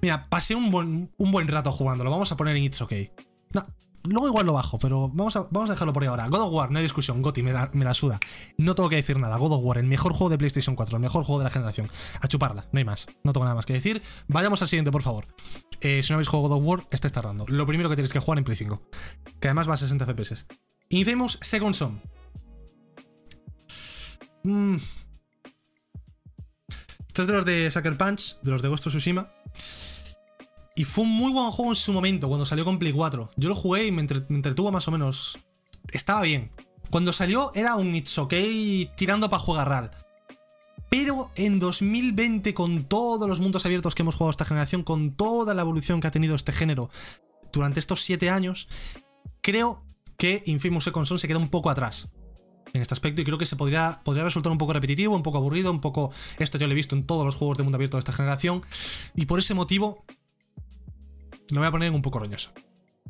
Mira, 0.02 0.28
pasé 0.28 0.54
un 0.54 0.70
buen, 0.70 1.10
un 1.16 1.32
buen 1.32 1.48
rato 1.48 1.72
jugándolo. 1.72 2.10
Vamos 2.10 2.30
a 2.32 2.36
poner 2.36 2.56
en 2.56 2.64
It's 2.64 2.82
OK. 2.82 2.92
No, 3.52 3.66
luego 4.04 4.28
igual 4.28 4.46
lo 4.46 4.52
bajo, 4.52 4.78
pero 4.78 5.08
vamos 5.08 5.36
a, 5.36 5.46
vamos 5.50 5.70
a 5.70 5.74
dejarlo 5.74 5.92
por 5.92 6.02
ahí 6.02 6.08
ahora. 6.08 6.28
God 6.28 6.42
of 6.42 6.52
War, 6.52 6.70
no 6.70 6.78
hay 6.78 6.82
discusión. 6.82 7.22
Gotti, 7.22 7.42
me 7.42 7.52
la, 7.52 7.94
suda. 7.94 8.20
No 8.58 8.74
tengo 8.74 8.88
que 8.88 8.96
decir 8.96 9.18
nada. 9.18 9.36
God 9.36 9.52
of 9.52 9.60
War, 9.62 9.78
el 9.78 9.86
mejor 9.86 10.12
juego 10.12 10.30
de 10.30 10.38
PlayStation 10.38 10.76
4, 10.76 10.96
el 10.96 11.02
mejor 11.02 11.24
juego 11.24 11.38
de 11.40 11.44
la 11.44 11.50
generación. 11.50 11.90
A 12.20 12.28
chuparla, 12.28 12.66
no 12.72 12.78
hay 12.78 12.84
más. 12.84 13.06
No 13.24 13.32
tengo 13.32 13.44
nada 13.44 13.56
más 13.56 13.66
que 13.66 13.72
decir. 13.72 14.02
Vayamos 14.28 14.62
al 14.62 14.68
siguiente, 14.68 14.90
por 14.90 15.02
favor. 15.02 15.26
Eh, 15.80 16.02
si 16.02 16.12
no 16.12 16.16
habéis 16.16 16.28
jugado 16.28 16.48
God 16.48 16.58
of 16.58 16.64
War, 16.64 16.86
estáis 16.90 17.12
tardando. 17.12 17.44
Lo 17.48 17.66
primero 17.66 17.88
que 17.88 17.96
tenéis 17.96 18.12
que 18.12 18.20
jugar 18.20 18.38
en 18.38 18.44
Play 18.44 18.56
5. 18.56 18.82
Que 19.40 19.48
además 19.48 19.68
va 19.68 19.74
a 19.74 19.78
60 19.78 20.06
FPS. 20.06 20.46
Infamous 20.90 21.38
Second 21.42 21.74
Son. 21.74 22.00
Mm. 24.44 24.76
Este 27.08 27.22
es 27.22 27.28
de 27.28 27.34
los 27.34 27.44
de 27.44 27.70
Sucker 27.70 27.96
Punch, 27.96 28.40
de 28.42 28.50
los 28.50 28.62
de 28.62 28.68
Ghost 28.68 28.86
of 28.86 28.92
Tsushima. 28.92 29.32
Y 30.76 30.84
fue 30.84 31.04
un 31.04 31.10
muy 31.10 31.32
buen 31.32 31.50
juego 31.50 31.72
en 31.72 31.76
su 31.76 31.92
momento, 31.94 32.28
cuando 32.28 32.44
salió 32.44 32.66
con 32.66 32.78
Play 32.78 32.92
4. 32.92 33.30
Yo 33.36 33.48
lo 33.48 33.56
jugué 33.56 33.86
y 33.86 33.92
me, 33.92 34.02
entretuvo 34.02 34.70
más 34.70 34.86
o 34.86 34.90
menos. 34.90 35.38
Estaba 35.90 36.20
bien. 36.20 36.50
Cuando 36.90 37.14
salió 37.14 37.50
era 37.54 37.76
un 37.76 37.94
It's 37.94 38.18
OK 38.18 38.34
tirando 38.94 39.30
para 39.30 39.42
jugar 39.42 39.68
RAL. 39.68 39.90
Pero 40.90 41.30
en 41.34 41.58
2020, 41.58 42.52
con 42.52 42.84
todos 42.84 43.26
los 43.26 43.40
mundos 43.40 43.64
abiertos 43.64 43.94
que 43.94 44.02
hemos 44.02 44.16
jugado 44.16 44.30
esta 44.30 44.44
generación, 44.44 44.82
con 44.82 45.16
toda 45.16 45.54
la 45.54 45.62
evolución 45.62 46.00
que 46.00 46.08
ha 46.08 46.12
tenido 46.12 46.36
este 46.36 46.52
género 46.52 46.90
durante 47.52 47.80
estos 47.80 48.02
7 48.02 48.28
años, 48.28 48.68
creo 49.40 49.82
que 50.18 50.42
Infamous 50.44 50.84
Second 50.84 51.06
Son 51.06 51.18
se 51.18 51.26
queda 51.26 51.38
un 51.38 51.48
poco 51.48 51.70
atrás 51.70 52.10
en 52.72 52.82
este 52.82 52.94
aspecto 52.94 53.22
y 53.22 53.24
creo 53.24 53.38
que 53.38 53.46
se 53.46 53.56
podría, 53.56 54.00
podría 54.04 54.24
resultar 54.24 54.52
un 54.52 54.58
poco 54.58 54.72
repetitivo, 54.72 55.16
un 55.16 55.22
poco 55.22 55.38
aburrido, 55.38 55.70
un 55.70 55.80
poco... 55.80 56.12
Esto 56.38 56.58
yo 56.58 56.66
lo 56.66 56.72
he 56.72 56.76
visto 56.76 56.94
en 56.94 57.06
todos 57.06 57.24
los 57.24 57.36
juegos 57.36 57.56
de 57.56 57.64
mundo 57.64 57.76
abierto 57.76 57.96
de 57.96 58.00
esta 58.00 58.12
generación 58.12 58.62
y 59.14 59.26
por 59.26 59.38
ese 59.38 59.54
motivo 59.54 60.04
lo 61.50 61.60
voy 61.60 61.68
a 61.68 61.70
poner 61.70 61.90
un 61.92 62.02
poco 62.02 62.18
roñoso. 62.18 62.52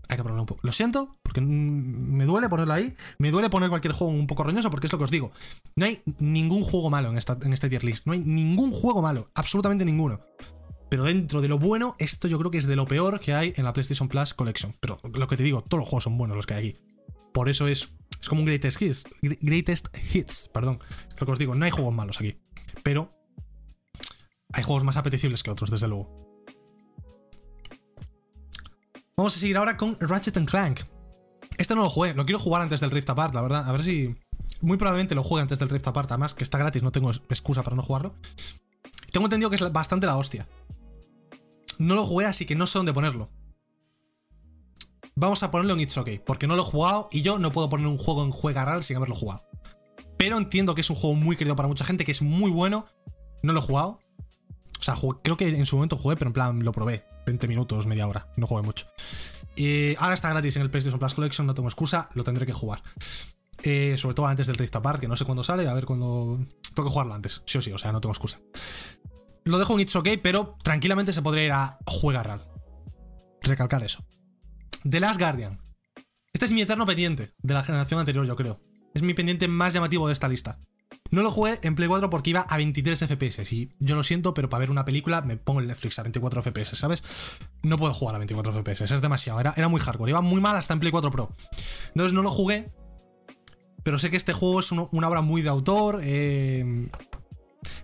Hay 0.09 0.17
que 0.17 0.23
ponerlo 0.23 0.43
un 0.43 0.47
poco. 0.47 0.61
Lo 0.63 0.73
siento, 0.73 1.17
porque 1.23 1.41
me 1.41 2.25
duele 2.27 2.49
ponerlo 2.49 2.75
ahí. 2.75 2.95
Me 3.19 3.31
duele 3.31 3.51
poner 3.51 3.69
cualquier 3.69 3.93
juego 3.93 4.13
un 4.13 4.27
poco 4.27 4.45
roñoso, 4.45 4.71
porque 4.71 4.87
es 4.87 4.93
lo 4.93 4.99
que 4.99 5.05
os 5.05 5.11
digo. 5.11 5.33
No 5.75 5.87
hay 5.87 6.03
ningún 6.19 6.63
juego 6.63 6.91
malo 6.91 7.11
en, 7.11 7.19
esta, 7.19 7.37
en 7.43 7.53
este 7.53 7.69
tier 7.69 7.83
list. 7.83 8.07
No 8.07 8.13
hay 8.13 8.21
ningún 8.21 8.71
juego 8.73 9.03
malo. 9.03 9.31
Absolutamente 9.35 9.85
ninguno. 9.85 10.21
Pero 10.89 11.05
dentro 11.05 11.41
de 11.41 11.49
lo 11.49 11.59
bueno, 11.59 11.97
esto 11.99 12.29
yo 12.29 12.39
creo 12.39 12.51
que 12.51 12.59
es 12.59 12.67
de 12.67 12.77
lo 12.77 12.87
peor 12.87 13.19
que 13.19 13.35
hay 13.35 13.53
en 13.57 13.65
la 13.65 13.73
PlayStation 13.73 14.09
Plus 14.09 14.35
Collection. 14.35 14.75
Pero 14.79 15.01
lo 15.13 15.27
que 15.27 15.37
te 15.37 15.43
digo, 15.43 15.63
todos 15.63 15.81
los 15.81 15.89
juegos 15.89 16.05
son 16.05 16.17
buenos 16.17 16.37
los 16.37 16.47
que 16.47 16.55
hay 16.55 16.69
aquí. 16.69 16.79
Por 17.33 17.49
eso 17.49 17.67
es, 17.67 17.89
es 18.21 18.29
como 18.29 18.43
un 18.43 18.47
Greatest 18.47 18.81
Hits. 18.81 19.05
Greatest 19.21 19.89
Hits, 20.15 20.49
perdón. 20.55 20.79
Lo 21.19 21.27
que 21.27 21.33
os 21.33 21.39
digo, 21.39 21.55
no 21.55 21.65
hay 21.65 21.73
juegos 21.73 21.93
malos 21.93 22.19
aquí. 22.21 22.37
Pero 22.85 23.11
hay 24.53 24.63
juegos 24.63 24.85
más 24.85 24.97
apetecibles 24.97 25.43
que 25.43 25.51
otros, 25.51 25.71
desde 25.71 25.89
luego. 25.89 26.26
Vamos 29.19 29.35
a 29.35 29.41
seguir 29.41 29.57
ahora 29.57 29.79
con 29.79 29.97
Ratchet 29.99 30.39
Clank. 30.45 30.81
Este 31.57 31.75
no 31.75 31.81
lo 31.81 31.89
jugué, 31.89 32.13
lo 32.13 32.27
quiero 32.27 32.39
jugar 32.39 32.61
antes 32.61 32.81
del 32.81 32.91
Rift 32.91 33.09
Apart, 33.09 33.35
la 33.35 33.41
verdad. 33.41 33.67
A 33.67 33.73
ver 33.73 33.83
si. 33.83 34.15
Muy 34.61 34.77
probablemente 34.77 35.15
lo 35.15 35.25
juegue 35.25 35.41
antes 35.41 35.59
del 35.59 35.71
Rift 35.71 35.89
Apart, 35.89 36.11
además 36.11 36.35
que 36.35 36.45
está 36.45 36.59
gratis, 36.59 36.83
no 36.83 36.93
tengo 36.93 37.11
excusa 37.11 37.63
para 37.63 37.77
no 37.77 37.83
jugarlo. 37.83 38.15
Tengo 39.13 39.25
entendido 39.25 39.49
que 39.49 39.57
es 39.57 39.73
bastante 39.73 40.07
la 40.07 40.19
hostia. 40.19 40.47
No 41.79 41.95
lo 41.95 42.05
jugué, 42.05 42.27
así 42.27 42.45
que 42.45 42.57
no 42.57 42.67
sé 42.67 42.79
dónde 42.79 42.93
ponerlo. 42.93 43.31
Vamos 45.15 45.43
a 45.43 45.51
ponerlo 45.51 45.73
en 45.73 45.81
It's 45.81 45.97
OK, 45.97 46.11
porque 46.27 46.47
no 46.47 46.55
lo 46.55 46.61
he 46.63 46.67
jugado 46.67 47.09
y 47.11 47.23
yo 47.23 47.39
no 47.39 47.51
puedo 47.53 47.71
poner 47.71 47.87
un 47.87 47.97
juego 47.97 48.23
en 48.23 48.31
Juegaral 48.31 48.83
sin 48.83 48.99
haberlo 48.99 49.15
jugado. 49.15 49.47
Pero 50.19 50.37
entiendo 50.37 50.75
que 50.75 50.83
es 50.83 50.91
un 50.91 50.97
juego 50.97 51.17
muy 51.17 51.37
querido 51.37 51.57
para 51.57 51.69
mucha 51.69 51.87
gente, 51.87 52.05
que 52.05 52.13
es 52.13 52.21
muy 52.21 52.51
bueno. 52.51 52.85
No 53.43 53.55
lo 53.55 53.61
he 53.61 53.63
jugado. 53.63 53.99
O 54.79 54.83
sea, 54.83 54.95
creo 55.23 55.39
que 55.39 55.49
en 55.49 55.65
su 55.65 55.77
momento 55.77 55.97
jugué, 55.97 56.17
pero 56.17 56.29
en 56.29 56.35
plan 56.35 56.63
lo 56.63 56.73
probé. 56.73 57.07
20 57.27 57.49
minutos, 57.49 57.87
media 57.87 58.07
hora. 58.07 58.29
No 58.37 58.47
jugué 58.47 58.63
mucho. 58.63 58.87
Y 59.57 59.97
ahora 59.97 60.15
está 60.15 60.31
gratis 60.31 60.57
en 60.57 60.63
el 60.63 60.71
PlayStation 60.71 60.99
Plus 60.99 61.15
Collection, 61.15 61.47
no 61.47 61.55
tengo 61.55 61.69
excusa, 61.69 62.09
lo 62.15 62.25
tendré 62.25 62.47
que 62.47 62.53
jugar. 62.53 62.83
Eh, 63.63 63.97
sobre 63.99 64.15
todo 64.15 64.27
antes 64.27 64.47
del 64.47 64.57
Rift 64.57 64.77
Apart, 64.77 65.01
que 65.01 65.09
no 65.09 65.17
sé 65.17 65.25
cuándo 65.25 65.43
sale, 65.43 65.67
a 65.67 65.75
ver 65.75 65.87
cuándo. 65.87 66.39
Tengo 66.75 66.89
que 66.89 66.93
jugarlo 66.93 67.15
antes, 67.15 67.43
sí 67.47 67.59
o 67.59 67.63
sí, 67.63 67.73
o 67.73 67.79
sea, 67.79 67.93
no 67.93 68.01
tengo 68.01 68.13
excusa. 68.13 68.41
Lo 69.45 69.59
dejo 69.59 69.75
en 69.75 69.81
It's 69.81 69.97
OK, 69.97 70.09
pero 70.23 70.57
tranquilamente 70.63 71.13
se 71.13 71.23
podría 71.23 71.45
ir 71.45 71.53
a 71.53 71.79
Juegarral. 71.87 72.47
Recalcar 73.43 73.83
eso. 73.83 74.05
The 74.89 75.01
Last 75.01 75.19
Guardian. 75.19 75.59
Este 76.33 76.47
es 76.47 76.53
mi 76.53 76.61
eterno 76.61 76.85
pendiente 76.85 77.33
de 77.39 77.55
la 77.55 77.63
generación 77.63 78.01
anterior, 78.01 78.27
yo 78.27 78.37
creo. 78.37 78.61
Es 78.95 79.03
mi 79.03 79.15
pendiente 79.15 79.49
más 79.49 79.73
llamativo 79.73 80.07
de 80.07 80.13
esta 80.13 80.29
lista. 80.29 80.59
No 81.11 81.23
lo 81.23 81.31
jugué 81.31 81.59
en 81.63 81.75
Play 81.75 81.89
4 81.89 82.11
porque 82.11 82.31
iba 82.31 82.41
a 82.41 82.57
23 82.57 82.99
FPS. 82.99 83.53
Y 83.53 83.73
yo 83.79 83.97
lo 83.97 84.05
siento, 84.05 84.35
pero 84.35 84.49
para 84.49 84.61
ver 84.61 84.71
una 84.71 84.85
película 84.85 85.23
me 85.23 85.37
pongo 85.37 85.61
el 85.61 85.67
Netflix 85.67 85.99
a 85.99 86.03
24 86.03 86.43
FPS, 86.43 86.77
¿sabes? 86.77 87.03
No 87.63 87.77
puedo 87.79 87.95
jugar 87.95 88.17
a 88.17 88.19
24 88.19 88.53
FPS, 88.53 88.83
es 88.83 89.01
demasiado. 89.01 89.41
Era, 89.41 89.55
era 89.57 89.69
muy 89.69 89.81
hardcore. 89.81 90.11
Iba 90.11 90.21
muy 90.21 90.41
mal 90.41 90.57
hasta 90.57 90.75
en 90.75 90.81
Play 90.81 90.93
4 90.93 91.11
Pro. 91.11 91.33
Entonces 91.89 92.13
no 92.13 92.23
lo 92.23 92.31
jugué. 92.31 92.73
pero 93.83 93.99
sé 93.99 94.11
que 94.11 94.17
este 94.17 94.33
juego 94.33 94.61
es 94.61 94.73
una 94.73 95.09
obra 95.09 95.23
muy 95.23 95.43
de 95.43 95.49
autor. 95.49 96.01
Eh, 96.03 96.89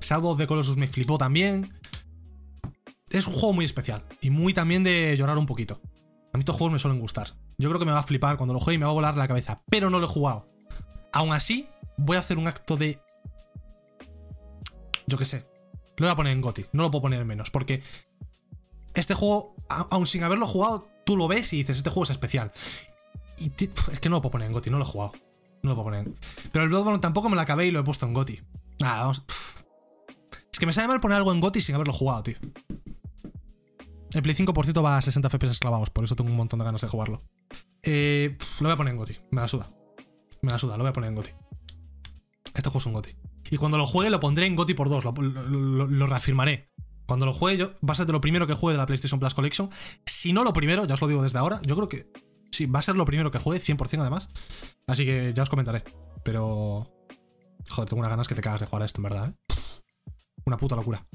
Shadow 0.00 0.30
of 0.30 0.38
the 0.38 0.46
Colossus 0.46 0.76
me 0.76 0.88
flipó 0.88 1.18
también. 1.18 1.72
Es 3.10 3.26
un 3.26 3.34
juego 3.34 3.52
muy 3.52 3.64
especial 3.64 4.04
y 4.20 4.30
muy 4.30 4.54
también 4.54 4.84
de 4.84 5.16
llorar 5.16 5.38
un 5.38 5.46
poquito. 5.46 5.80
A 6.32 6.38
mí 6.38 6.40
estos 6.40 6.56
juegos 6.56 6.72
me 6.72 6.78
suelen 6.78 6.98
gustar. 6.98 7.28
Yo 7.58 7.68
creo 7.68 7.78
que 7.78 7.86
me 7.86 7.92
va 7.92 7.98
a 7.98 8.02
flipar 8.02 8.36
cuando 8.36 8.54
lo 8.54 8.60
juegue 8.60 8.76
y 8.76 8.78
me 8.78 8.86
va 8.86 8.90
a 8.90 8.94
volar 8.94 9.16
la 9.16 9.28
cabeza, 9.28 9.62
pero 9.70 9.90
no 9.90 9.98
lo 9.98 10.06
he 10.06 10.08
jugado. 10.08 10.48
Aún 11.12 11.32
así, 11.32 11.68
voy 12.04 12.16
a 12.16 12.20
hacer 12.20 12.38
un 12.38 12.48
acto 12.48 12.76
de. 12.76 13.00
Yo 15.06 15.18
qué 15.18 15.24
sé. 15.24 15.46
Lo 15.96 16.06
voy 16.06 16.12
a 16.12 16.16
poner 16.16 16.32
en 16.32 16.40
GOTI, 16.40 16.66
no 16.72 16.82
lo 16.82 16.90
puedo 16.90 17.02
poner 17.02 17.20
en 17.20 17.26
menos, 17.26 17.50
porque 17.50 17.82
este 18.94 19.14
juego, 19.14 19.54
aún 19.68 20.06
sin 20.06 20.24
haberlo 20.24 20.46
jugado, 20.46 20.88
tú 21.04 21.16
lo 21.16 21.28
ves 21.28 21.52
y 21.52 21.58
dices, 21.58 21.76
este 21.76 21.90
juego 21.90 22.04
es 22.04 22.10
especial. 22.10 22.50
Y 23.38 23.52
es 23.92 24.00
que 24.00 24.08
no 24.08 24.16
lo 24.16 24.22
puedo 24.22 24.32
poner 24.32 24.46
en 24.46 24.52
GOTI, 24.52 24.70
no 24.70 24.78
lo 24.78 24.84
he 24.84 24.88
jugado. 24.88 25.12
No 25.62 25.70
lo 25.70 25.76
puedo 25.76 25.84
poner. 25.84 26.10
Pero 26.50 26.64
el 26.64 26.70
Bloodborne 26.70 26.98
tampoco 26.98 27.28
me 27.28 27.36
lo 27.36 27.42
acabé 27.42 27.66
y 27.66 27.70
lo 27.70 27.80
he 27.80 27.84
puesto 27.84 28.06
en 28.06 28.14
GOTI. 28.14 28.42
Nada, 28.80 29.00
vamos. 29.00 29.24
Es 30.52 30.58
que 30.58 30.66
me 30.66 30.72
sale 30.72 30.88
mal 30.88 31.00
poner 31.00 31.16
algo 31.16 31.32
en 31.32 31.40
GOTI 31.40 31.60
sin 31.60 31.74
haberlo 31.74 31.92
jugado, 31.92 32.24
tío. 32.24 32.36
El 34.12 34.22
Play 34.22 34.34
5, 34.34 34.52
por 34.52 34.64
cierto, 34.64 34.82
va 34.82 34.98
a 34.98 35.02
60 35.02 35.30
FPS 35.30 35.58
clavados, 35.58 35.90
por 35.90 36.04
eso 36.04 36.16
tengo 36.16 36.30
un 36.30 36.36
montón 36.36 36.58
de 36.58 36.64
ganas 36.64 36.82
de 36.82 36.88
jugarlo. 36.88 37.22
Eh, 37.82 38.36
lo 38.60 38.64
voy 38.64 38.72
a 38.72 38.76
poner 38.76 38.92
en 38.92 38.98
GOTI, 38.98 39.18
me 39.30 39.40
la 39.40 39.48
suda. 39.48 39.70
Me 40.42 40.50
la 40.50 40.58
suda, 40.58 40.76
lo 40.76 40.82
voy 40.82 40.90
a 40.90 40.92
poner 40.92 41.08
en 41.08 41.16
GOTI. 41.16 41.30
Este 42.54 42.68
juego 42.68 42.78
es 42.78 42.86
un 42.86 42.92
GOTI. 42.92 43.16
Y 43.50 43.56
cuando 43.56 43.78
lo 43.78 43.86
juegue 43.86 44.10
lo 44.10 44.20
pondré 44.20 44.46
en 44.46 44.56
GOTI 44.56 44.74
por 44.74 44.88
dos, 44.88 45.04
lo, 45.04 46.06
reafirmaré. 46.06 46.72
Cuando 47.06 47.26
lo 47.26 47.32
juegue, 47.32 47.58
yo, 47.58 47.72
va 47.86 47.92
a 47.92 47.94
ser 47.94 48.08
lo 48.10 48.20
primero 48.20 48.46
que 48.46 48.54
juegue 48.54 48.74
de 48.74 48.78
la 48.78 48.86
PlayStation 48.86 49.20
Plus 49.20 49.34
Collection. 49.34 49.68
Si 50.06 50.32
no 50.32 50.44
lo 50.44 50.52
primero, 50.52 50.86
ya 50.86 50.94
os 50.94 51.00
lo 51.00 51.08
digo 51.08 51.22
desde 51.22 51.38
ahora, 51.38 51.60
yo 51.62 51.76
creo 51.76 51.88
que 51.88 52.10
sí, 52.50 52.66
va 52.66 52.78
a 52.78 52.82
ser 52.82 52.96
lo 52.96 53.04
primero 53.04 53.30
que 53.30 53.38
juegue, 53.38 53.62
100% 53.62 54.00
además. 54.00 54.28
Así 54.86 55.04
que 55.04 55.32
ya 55.34 55.42
os 55.42 55.50
comentaré. 55.50 55.82
Pero... 56.24 56.88
Joder, 57.68 57.88
tengo 57.88 58.00
unas 58.00 58.10
ganas 58.10 58.28
que 58.28 58.34
te 58.34 58.42
cagas 58.42 58.60
de 58.60 58.66
jugar 58.66 58.82
a 58.82 58.86
esto, 58.86 59.00
en 59.00 59.04
verdad, 59.04 59.28
¿eh? 59.30 59.54
Una 60.44 60.56
puta 60.56 60.76
locura. 60.76 61.06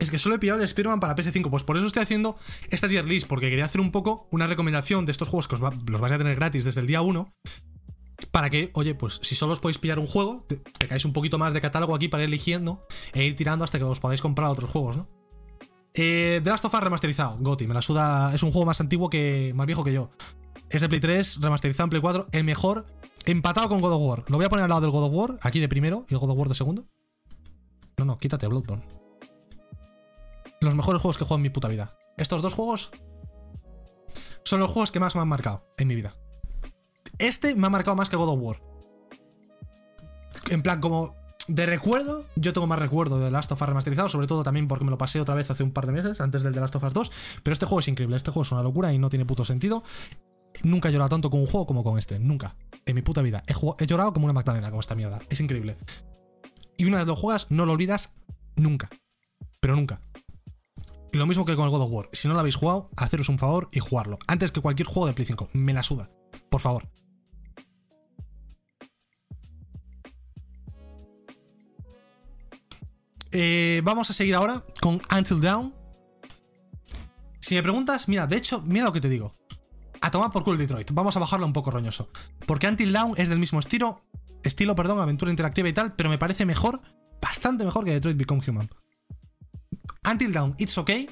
Es 0.00 0.10
que 0.10 0.18
solo 0.18 0.34
he 0.34 0.38
pillado 0.38 0.58
el 0.60 0.64
Spider-Man 0.64 0.98
para 0.98 1.14
PS5. 1.14 1.50
Pues 1.50 1.62
por 1.62 1.76
eso 1.76 1.86
estoy 1.86 2.02
haciendo 2.02 2.36
esta 2.70 2.88
tier 2.88 3.04
list, 3.04 3.28
porque 3.28 3.50
quería 3.50 3.66
hacer 3.66 3.80
un 3.80 3.90
poco 3.90 4.28
una 4.30 4.46
recomendación 4.46 5.04
de 5.04 5.12
estos 5.12 5.28
juegos 5.28 5.46
que 5.46 5.56
os 5.56 5.60
los 5.60 6.00
vais 6.00 6.12
a 6.12 6.18
tener 6.18 6.36
gratis 6.36 6.64
desde 6.64 6.80
el 6.80 6.86
día 6.86 7.02
1. 7.02 7.34
Para 8.30 8.50
que, 8.50 8.70
oye, 8.74 8.94
pues 8.94 9.20
si 9.22 9.34
solo 9.34 9.52
os 9.52 9.60
podéis 9.60 9.78
pillar 9.78 9.98
un 9.98 10.06
juego, 10.06 10.44
te, 10.46 10.60
caéis 10.86 11.04
un 11.04 11.12
poquito 11.12 11.38
más 11.38 11.52
de 11.52 11.60
catálogo 11.60 11.94
aquí 11.94 12.08
para 12.08 12.22
ir 12.22 12.28
eligiendo 12.28 12.86
e 13.12 13.24
ir 13.24 13.36
tirando 13.36 13.64
hasta 13.64 13.78
que 13.78 13.84
os 13.84 14.00
podáis 14.00 14.20
comprar 14.20 14.50
otros 14.50 14.70
juegos, 14.70 14.96
¿no? 14.96 15.08
Eh, 15.94 16.40
The 16.44 16.50
Last 16.50 16.64
of 16.64 16.74
Us 16.74 16.80
remasterizado, 16.80 17.38
Goti, 17.40 17.66
me 17.66 17.74
la 17.74 17.82
suda. 17.82 18.34
Es 18.34 18.42
un 18.42 18.52
juego 18.52 18.66
más 18.66 18.80
antiguo 18.80 19.10
que. 19.10 19.52
más 19.54 19.66
viejo 19.66 19.82
que 19.82 19.92
yo. 19.92 20.10
Es 20.68 20.82
de 20.82 20.88
Play 20.88 21.00
3, 21.00 21.40
remasterizado 21.40 21.84
en 21.84 21.90
Play 21.90 22.02
4, 22.02 22.28
el 22.30 22.44
mejor, 22.44 22.86
empatado 23.26 23.68
con 23.68 23.80
God 23.80 23.92
of 23.94 24.02
War. 24.02 24.24
Lo 24.28 24.36
voy 24.36 24.46
a 24.46 24.48
poner 24.48 24.64
al 24.64 24.68
lado 24.68 24.82
del 24.82 24.90
God 24.90 25.04
of 25.04 25.12
War, 25.12 25.38
aquí 25.42 25.58
de 25.58 25.68
primero, 25.68 26.06
y 26.08 26.14
el 26.14 26.20
God 26.20 26.30
of 26.30 26.38
War 26.38 26.48
de 26.48 26.54
segundo. 26.54 26.86
No, 27.96 28.04
no, 28.04 28.18
quítate 28.18 28.46
Bloodborne 28.46 28.84
los 30.60 30.74
mejores 30.74 31.00
juegos 31.00 31.16
que 31.16 31.24
he 31.24 31.26
jugado 31.26 31.38
en 31.38 31.42
mi 31.42 31.50
puta 31.50 31.68
vida. 31.68 31.98
Estos 32.16 32.42
dos 32.42 32.54
juegos 32.54 32.90
son 34.44 34.60
los 34.60 34.70
juegos 34.70 34.92
que 34.92 35.00
más 35.00 35.14
me 35.14 35.22
han 35.22 35.28
marcado 35.28 35.64
en 35.78 35.88
mi 35.88 35.94
vida. 35.94 36.14
Este 37.20 37.54
me 37.54 37.66
ha 37.66 37.70
marcado 37.70 37.96
más 37.96 38.10
que 38.10 38.16
God 38.16 38.30
of 38.30 38.38
War. 38.40 38.56
En 40.50 40.62
plan, 40.62 40.80
como 40.80 41.14
de 41.48 41.66
recuerdo, 41.66 42.24
yo 42.36 42.52
tengo 42.52 42.66
más 42.66 42.78
recuerdo 42.78 43.18
de 43.18 43.26
The 43.26 43.30
Last 43.30 43.52
of 43.52 43.60
Us 43.60 43.68
remasterizado, 43.68 44.08
sobre 44.08 44.26
todo 44.26 44.42
también 44.42 44.68
porque 44.68 44.84
me 44.84 44.90
lo 44.90 44.98
pasé 44.98 45.20
otra 45.20 45.34
vez 45.34 45.50
hace 45.50 45.62
un 45.62 45.72
par 45.72 45.86
de 45.86 45.92
meses, 45.92 46.20
antes 46.20 46.42
del 46.42 46.54
The 46.54 46.60
Last 46.60 46.76
of 46.76 46.84
Us 46.84 46.94
2. 46.94 47.12
Pero 47.42 47.52
este 47.52 47.66
juego 47.66 47.80
es 47.80 47.88
increíble, 47.88 48.16
este 48.16 48.30
juego 48.30 48.44
es 48.44 48.52
una 48.52 48.62
locura 48.62 48.92
y 48.92 48.98
no 48.98 49.10
tiene 49.10 49.26
puto 49.26 49.44
sentido. 49.44 49.84
Nunca 50.62 50.88
he 50.88 50.92
llorado 50.92 51.10
tanto 51.10 51.30
con 51.30 51.40
un 51.40 51.46
juego 51.46 51.66
como 51.66 51.84
con 51.84 51.98
este, 51.98 52.18
nunca. 52.18 52.56
En 52.86 52.94
mi 52.94 53.02
puta 53.02 53.20
vida. 53.22 53.42
He, 53.46 53.86
llorado 53.86 54.12
como 54.12 54.24
una 54.24 54.32
Magdalena 54.32 54.70
con 54.70 54.80
esta 54.80 54.94
mierda. 54.94 55.20
Es 55.28 55.40
increíble. 55.40 55.76
Y 56.76 56.86
una 56.86 56.98
vez 56.98 57.06
lo 57.06 57.16
juegas, 57.16 57.48
no 57.50 57.66
lo 57.66 57.72
olvidas 57.72 58.12
nunca. 58.56 58.88
Pero 59.60 59.76
nunca. 59.76 60.00
Lo 61.12 61.26
mismo 61.26 61.44
que 61.44 61.56
con 61.56 61.66
el 61.66 61.70
God 61.70 61.82
of 61.82 61.90
War. 61.90 62.08
Si 62.12 62.28
no 62.28 62.34
lo 62.34 62.40
habéis 62.40 62.56
jugado, 62.56 62.90
haceros 62.96 63.28
un 63.28 63.38
favor 63.38 63.68
y 63.72 63.80
jugarlo. 63.80 64.18
Antes 64.26 64.52
que 64.52 64.60
cualquier 64.60 64.86
juego 64.86 65.06
de 65.06 65.12
Play 65.12 65.26
5. 65.26 65.50
Me 65.52 65.72
la 65.72 65.82
suda. 65.82 66.10
Por 66.48 66.60
favor. 66.60 66.88
Eh, 73.32 73.80
vamos 73.84 74.10
a 74.10 74.12
seguir 74.12 74.34
ahora 74.34 74.64
con 74.80 75.00
Until 75.16 75.40
Down. 75.40 75.74
Si 77.40 77.54
me 77.54 77.62
preguntas, 77.62 78.08
mira, 78.08 78.26
de 78.26 78.36
hecho, 78.36 78.62
mira 78.62 78.84
lo 78.84 78.92
que 78.92 79.00
te 79.00 79.08
digo. 79.08 79.32
A 80.00 80.10
tomar 80.10 80.30
por 80.30 80.44
culo 80.44 80.56
Detroit. 80.56 80.90
Vamos 80.92 81.16
a 81.16 81.20
bajarlo 81.20 81.46
un 81.46 81.52
poco 81.52 81.70
roñoso. 81.70 82.10
Porque 82.46 82.66
Until 82.66 82.92
Down 82.92 83.14
es 83.16 83.28
del 83.28 83.38
mismo 83.38 83.60
estilo, 83.60 84.02
estilo, 84.42 84.74
perdón, 84.74 85.00
aventura 85.00 85.30
interactiva 85.30 85.68
y 85.68 85.72
tal, 85.72 85.94
pero 85.94 86.08
me 86.08 86.18
parece 86.18 86.44
mejor, 86.44 86.80
bastante 87.20 87.64
mejor 87.64 87.84
que 87.84 87.92
Detroit 87.92 88.16
Become 88.16 88.42
Human. 88.46 88.68
Until 90.10 90.32
Dawn, 90.32 90.54
It's 90.58 90.76
Okay. 90.78 91.08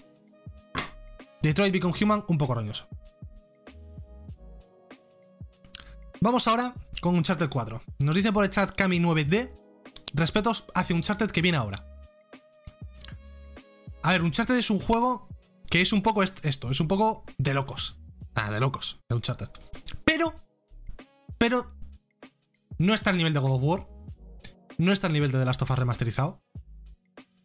Detroit 1.43 1.73
Become 1.73 1.95
Human, 2.01 2.25
un 2.29 2.39
poco 2.39 2.55
roñoso. 2.55 2.89
Vamos 6.21 6.49
ahora 6.49 6.75
con 7.01 7.15
Uncharted 7.15 7.49
4. 7.49 7.81
Nos 8.01 8.15
dice 8.17 8.33
por 8.33 8.45
el 8.45 8.51
chat 8.51 8.75
Cami9D 8.75 9.53
respetos 10.15 10.65
hacia 10.75 10.97
Uncharted 10.97 11.31
que 11.31 11.43
viene 11.43 11.59
ahora. 11.59 11.88
A 14.09 14.13
ver, 14.13 14.23
Uncharted 14.23 14.57
es 14.57 14.71
un 14.71 14.81
juego 14.81 15.29
que 15.69 15.83
es 15.83 15.93
un 15.93 16.01
poco 16.01 16.23
esto, 16.23 16.71
es 16.71 16.81
un 16.81 16.89
poco 16.89 17.25
de 17.37 17.53
locos. 17.53 17.99
Ah, 18.35 18.51
de 18.51 18.59
locos, 18.59 19.03
de 19.07 19.15
Uncharted. 19.17 19.51
Pero, 20.07 20.35
pero, 21.37 21.77
no 22.79 22.95
está 22.95 23.11
al 23.11 23.19
nivel 23.19 23.35
de 23.35 23.41
God 23.41 23.57
of 23.57 23.63
War. 23.63 23.87
No 24.79 24.93
está 24.93 25.09
al 25.09 25.13
nivel 25.13 25.31
de 25.31 25.39
The 25.39 25.45
Last 25.45 25.61
of 25.61 25.71
Us 25.71 25.79
remasterizado. 25.79 26.43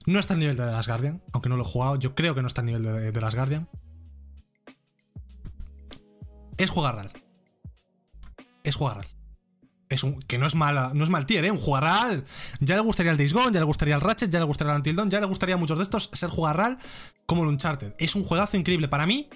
No 0.06 0.22
está 0.22 0.36
al 0.36 0.40
nivel 0.40 0.56
de 0.56 0.64
The 0.64 0.72
Last 0.72 0.88
Guardian, 0.88 1.22
aunque 1.34 1.50
no 1.50 1.58
lo 1.58 1.64
he 1.64 1.68
jugado. 1.68 1.98
Yo 1.98 2.16
creo 2.16 2.34
que 2.34 2.42
no 2.42 2.48
está 2.48 2.62
al 2.62 2.68
nivel 2.68 2.84
de 2.84 3.12
The 3.12 3.20
Last 3.20 3.36
Guardian. 3.36 3.68
Es 6.56 6.70
jugar 6.70 7.12
Es 8.64 8.78
jugar 8.78 9.06
Es 9.94 10.04
un, 10.04 10.22
que 10.22 10.38
no 10.38 10.46
es, 10.46 10.56
mala, 10.56 10.92
no 10.94 11.04
es 11.04 11.10
mal 11.10 11.26
tier, 11.26 11.46
¿eh? 11.46 11.52
Un 11.52 11.60
jugar 11.60 12.24
Ya 12.60 12.76
le 12.76 12.82
gustaría 12.82 13.12
el 13.12 13.18
Days 13.18 13.34
ya 13.34 13.60
le 13.60 13.64
gustaría 13.64 13.96
el 13.96 14.02
Ratchet, 14.02 14.30
ya 14.32 14.40
le 14.40 14.46
gustaría 14.46 14.74
el 14.74 14.78
Until 14.78 14.96
Dawn, 14.96 15.10
ya 15.10 15.20
le 15.20 15.26
gustaría 15.26 15.56
a 15.56 15.58
muchos 15.58 15.78
de 15.78 15.84
estos 15.84 16.10
ser 16.14 16.30
jugar 16.30 16.78
como 17.26 17.44
el 17.44 17.50
Uncharted. 17.50 17.94
Es 18.00 18.16
un 18.16 18.24
juegazo 18.24 18.58
increíble. 18.58 18.88
Para 18.88 19.06
mí, 19.06 19.30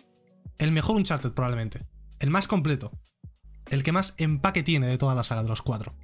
el 0.58 0.72
mejor 0.72 0.95
Uncharted 0.95 1.32
probablemente. 1.32 1.86
El 2.20 2.30
más 2.30 2.47
completo. 2.47 2.91
El 3.70 3.84
que 3.84 3.91
más 3.91 4.14
empaque 4.18 4.64
tiene 4.64 4.88
de 4.88 4.97
toda 4.97 5.16
la 5.16 5.24
saga 5.24 5.43
de 5.43 5.49
los 5.49 5.62
cuatro. 5.62 5.95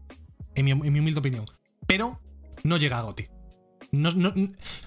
En 0.55 0.65
mi, 0.65 0.71
en 0.71 0.93
mi 0.93 0.99
humilde 0.99 1.19
opinión. 1.19 1.45
Pero 1.87 2.19
no 2.63 2.77
llega 2.77 2.99
a 2.99 3.01
Gotti 3.01 3.27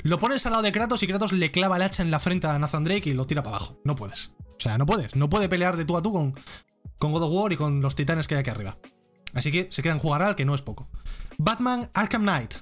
lo 0.02 0.18
pones 0.18 0.46
al 0.46 0.52
lado 0.52 0.62
de 0.62 0.72
Kratos 0.72 1.02
y 1.02 1.06
Kratos 1.06 1.32
le 1.32 1.50
clava 1.50 1.76
el 1.76 1.82
hacha 1.82 2.02
en 2.02 2.10
la 2.10 2.18
frente 2.18 2.46
a 2.46 2.58
Nathan 2.58 2.84
Drake 2.84 3.10
y 3.10 3.14
lo 3.14 3.24
tira 3.24 3.42
para 3.42 3.56
abajo. 3.56 3.80
No 3.84 3.94
puedes. 3.94 4.32
O 4.40 4.60
sea, 4.60 4.78
no 4.78 4.86
puedes. 4.86 5.14
No 5.14 5.30
puede 5.30 5.48
pelear 5.48 5.76
de 5.76 5.84
tú 5.84 5.96
a 5.96 6.02
tú 6.02 6.12
con, 6.12 6.34
con 6.98 7.12
God 7.12 7.22
of 7.22 7.32
War 7.32 7.52
y 7.52 7.56
con 7.56 7.80
los 7.80 7.94
titanes 7.94 8.26
que 8.26 8.34
hay 8.34 8.40
aquí 8.40 8.50
arriba. 8.50 8.78
Así 9.36 9.52
que 9.52 9.68
se 9.70 9.82
quedan 9.82 9.98
jugar 9.98 10.22
al 10.22 10.34
que 10.34 10.46
no 10.46 10.54
es 10.54 10.62
poco. 10.62 10.88
Batman 11.36 11.90
Arkham 11.92 12.22
Knight. 12.22 12.54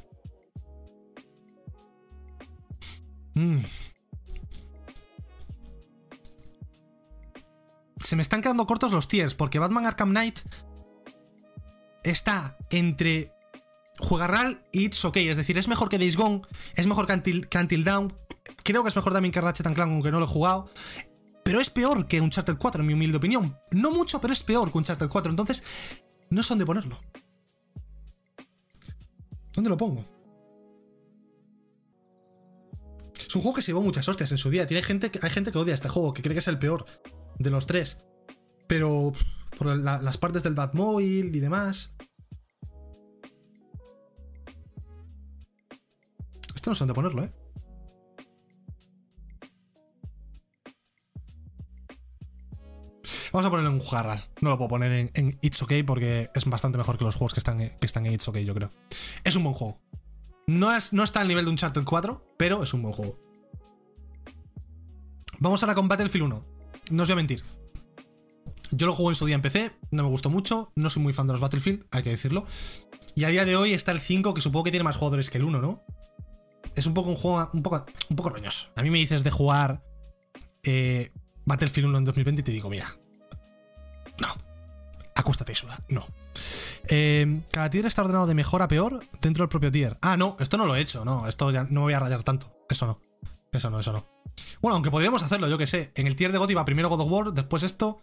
Mm. 3.34 3.60
Se 8.00 8.16
me 8.16 8.22
están 8.22 8.42
quedando 8.42 8.66
cortos 8.66 8.92
los 8.92 9.06
tiers, 9.06 9.34
porque 9.36 9.60
Batman 9.60 9.86
Arkham 9.86 10.10
Knight 10.10 10.40
está 12.02 12.58
entre 12.70 13.32
juega 14.00 14.26
RAL 14.26 14.66
y 14.72 14.86
it's 14.86 15.04
ok. 15.04 15.16
Es 15.18 15.36
decir, 15.36 15.56
es 15.56 15.68
mejor 15.68 15.88
que 15.88 15.98
Days 15.98 16.16
Gone, 16.16 16.42
es 16.74 16.88
mejor 16.88 17.06
que 17.06 17.12
Until, 17.12 17.84
Down. 17.84 18.12
Creo 18.64 18.82
que 18.82 18.88
es 18.88 18.96
mejor 18.96 19.12
también 19.12 19.30
que 19.32 19.40
Ratchet 19.40 19.72
Clank, 19.72 19.92
aunque 19.92 20.10
no 20.10 20.18
lo 20.18 20.24
he 20.24 20.28
jugado. 20.28 20.68
Pero 21.44 21.60
es 21.60 21.70
peor 21.70 22.08
que 22.08 22.20
Uncharted 22.20 22.56
4, 22.58 22.80
en 22.80 22.86
mi 22.86 22.94
humilde 22.94 23.18
opinión. 23.18 23.56
No 23.70 23.90
mucho, 23.90 24.20
pero 24.20 24.32
es 24.32 24.42
peor 24.42 24.72
que 24.72 24.78
Uncharted 24.78 25.08
4. 25.08 25.30
Entonces, 25.30 25.62
no 26.34 26.42
sé 26.42 26.50
dónde 26.50 26.66
ponerlo. 26.66 27.00
¿Dónde 29.54 29.70
lo 29.70 29.76
pongo? 29.76 30.04
Es 33.26 33.34
un 33.34 33.42
juego 33.42 33.56
que 33.56 33.62
se 33.62 33.68
llevó 33.68 33.82
muchas 33.82 34.08
hostias 34.08 34.30
en 34.32 34.38
su 34.38 34.50
día. 34.50 34.66
Tiene 34.66 34.82
gente 34.82 35.10
hay 35.22 35.30
gente 35.30 35.52
que 35.52 35.58
odia 35.58 35.74
este 35.74 35.88
juego, 35.88 36.12
que 36.12 36.22
cree 36.22 36.34
que 36.34 36.40
es 36.40 36.48
el 36.48 36.58
peor 36.58 36.84
de 37.38 37.50
los 37.50 37.66
tres. 37.66 38.04
Pero 38.66 39.12
por 39.58 39.76
las 39.76 40.18
partes 40.18 40.42
del 40.42 40.54
Batmobile 40.54 41.36
y 41.36 41.40
demás. 41.40 41.94
no 46.66 46.74
sé 46.74 46.80
dónde 46.80 46.94
ponerlo, 46.94 47.24
¿eh? 47.24 47.30
Vamos 53.34 53.48
a 53.48 53.50
ponerlo 53.50 53.70
en 53.70 53.80
un 53.80 53.84
jarral. 53.84 54.24
No 54.42 54.50
lo 54.50 54.58
puedo 54.58 54.68
poner 54.68 55.10
en, 55.12 55.38
It's 55.42 55.60
OK 55.60 55.72
porque 55.84 56.30
es 56.36 56.44
bastante 56.44 56.78
mejor 56.78 56.98
que 56.98 57.04
los 57.04 57.16
juegos 57.16 57.34
que 57.34 57.40
están, 57.40 57.58
que 57.58 57.84
están 57.84 58.06
en 58.06 58.12
It's 58.12 58.28
OK, 58.28 58.38
yo 58.38 58.54
creo. 58.54 58.70
Es 59.24 59.34
un 59.34 59.42
buen 59.42 59.56
juego. 59.56 59.82
No, 60.46 60.72
es, 60.72 60.92
no 60.92 61.02
está 61.02 61.20
al 61.20 61.26
nivel 61.26 61.44
de 61.44 61.48
un 61.48 61.54
Uncharted 61.54 61.82
4, 61.82 62.36
pero 62.38 62.62
es 62.62 62.72
un 62.74 62.82
buen 62.82 62.94
juego. 62.94 63.18
Vamos 65.40 65.60
ahora 65.64 65.74
con 65.74 65.88
Battlefield 65.88 66.26
1. 66.26 66.46
No 66.92 67.02
os 67.02 67.08
voy 67.08 67.12
a 67.12 67.16
mentir. 67.16 67.42
Yo 68.70 68.86
lo 68.86 68.94
jugué 68.94 69.10
en 69.10 69.16
su 69.16 69.26
día 69.26 69.34
en 69.34 69.42
PC, 69.42 69.72
no 69.90 70.04
me 70.04 70.10
gustó 70.10 70.30
mucho, 70.30 70.70
no 70.76 70.88
soy 70.88 71.02
muy 71.02 71.12
fan 71.12 71.26
de 71.26 71.32
los 71.32 71.40
Battlefield, 71.40 71.86
hay 71.90 72.04
que 72.04 72.10
decirlo. 72.10 72.46
Y 73.16 73.24
a 73.24 73.30
día 73.30 73.44
de 73.44 73.56
hoy 73.56 73.72
está 73.72 73.90
el 73.90 73.98
5, 73.98 74.32
que 74.32 74.42
supongo 74.42 74.62
que 74.62 74.70
tiene 74.70 74.84
más 74.84 74.94
jugadores 74.94 75.30
que 75.30 75.38
el 75.38 75.44
1, 75.44 75.60
¿no? 75.60 75.82
Es 76.76 76.86
un 76.86 76.94
poco 76.94 77.10
un 77.10 77.16
juego 77.16 77.50
un 77.52 77.64
poco, 77.64 77.84
un 78.10 78.16
poco 78.16 78.30
roñoso. 78.30 78.68
A 78.76 78.82
mí 78.82 78.90
me 78.90 78.98
dices 78.98 79.24
de 79.24 79.32
jugar 79.32 79.82
eh, 80.62 81.10
Battlefield 81.46 81.88
1 81.88 81.98
en 81.98 82.04
2020 82.04 82.40
y 82.40 82.44
te 82.44 82.52
digo, 82.52 82.70
mira. 82.70 82.96
Acuéstate 85.24 85.54
y 85.54 85.94
no. 85.94 86.06
Eh, 86.88 87.40
cada 87.50 87.70
tier 87.70 87.86
está 87.86 88.02
ordenado 88.02 88.26
de 88.26 88.34
mejor 88.34 88.60
a 88.60 88.68
peor 88.68 89.02
dentro 89.22 89.42
del 89.42 89.48
propio 89.48 89.72
tier. 89.72 89.96
Ah, 90.02 90.18
no, 90.18 90.36
esto 90.38 90.58
no 90.58 90.66
lo 90.66 90.76
he 90.76 90.80
hecho, 90.80 91.02
no, 91.02 91.26
esto 91.26 91.50
ya 91.50 91.64
no 91.64 91.70
me 91.70 91.80
voy 91.80 91.94
a 91.94 92.00
rayar 92.00 92.22
tanto. 92.22 92.54
Eso 92.68 92.86
no. 92.86 93.00
Eso 93.50 93.70
no, 93.70 93.80
eso 93.80 93.94
no. 93.94 94.04
Bueno, 94.60 94.74
aunque 94.74 94.90
podríamos 94.90 95.22
hacerlo, 95.22 95.48
yo 95.48 95.56
que 95.56 95.66
sé. 95.66 95.92
En 95.94 96.06
el 96.06 96.14
tier 96.14 96.30
de 96.30 96.36
God 96.36 96.50
iba 96.50 96.62
primero 96.66 96.90
God 96.90 97.00
of 97.00 97.10
War, 97.10 97.32
después 97.32 97.62
esto. 97.62 98.02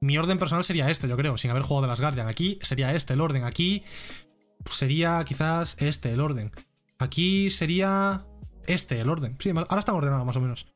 Mi 0.00 0.16
orden 0.16 0.38
personal 0.38 0.64
sería 0.64 0.88
este, 0.88 1.08
yo 1.08 1.16
creo, 1.18 1.36
sin 1.36 1.50
haber 1.50 1.62
jugado 1.62 1.82
de 1.82 1.88
las 1.88 2.00
Guardian. 2.00 2.26
Aquí 2.26 2.58
sería 2.62 2.94
este 2.94 3.12
el 3.12 3.20
orden. 3.20 3.44
Aquí 3.44 3.84
sería 4.70 5.22
quizás 5.26 5.76
este 5.78 6.10
el 6.10 6.20
orden. 6.20 6.52
Aquí 6.98 7.50
sería 7.50 8.24
este 8.66 8.98
el 8.98 9.10
orden. 9.10 9.36
Sí, 9.38 9.50
ahora 9.50 9.80
están 9.80 9.94
ordenados 9.94 10.24
más 10.24 10.36
o 10.36 10.40
menos. 10.40 10.68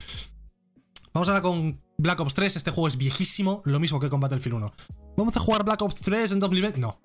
Vamos 1.14 1.30
ahora 1.30 1.40
con 1.40 1.80
Black 1.98 2.20
Ops 2.20 2.34
3. 2.34 2.56
Este 2.56 2.70
juego 2.70 2.88
es 2.88 2.96
viejísimo, 2.96 3.62
lo 3.64 3.80
mismo 3.80 4.00
que 4.00 4.10
con 4.10 4.20
Battlefield 4.20 4.56
1. 4.56 4.72
¿Vamos 5.16 5.36
a 5.36 5.40
jugar 5.40 5.64
Black 5.64 5.82
Ops 5.82 6.00
3 6.02 6.32
en 6.32 6.40
2020? 6.40 6.80
No. 6.80 7.00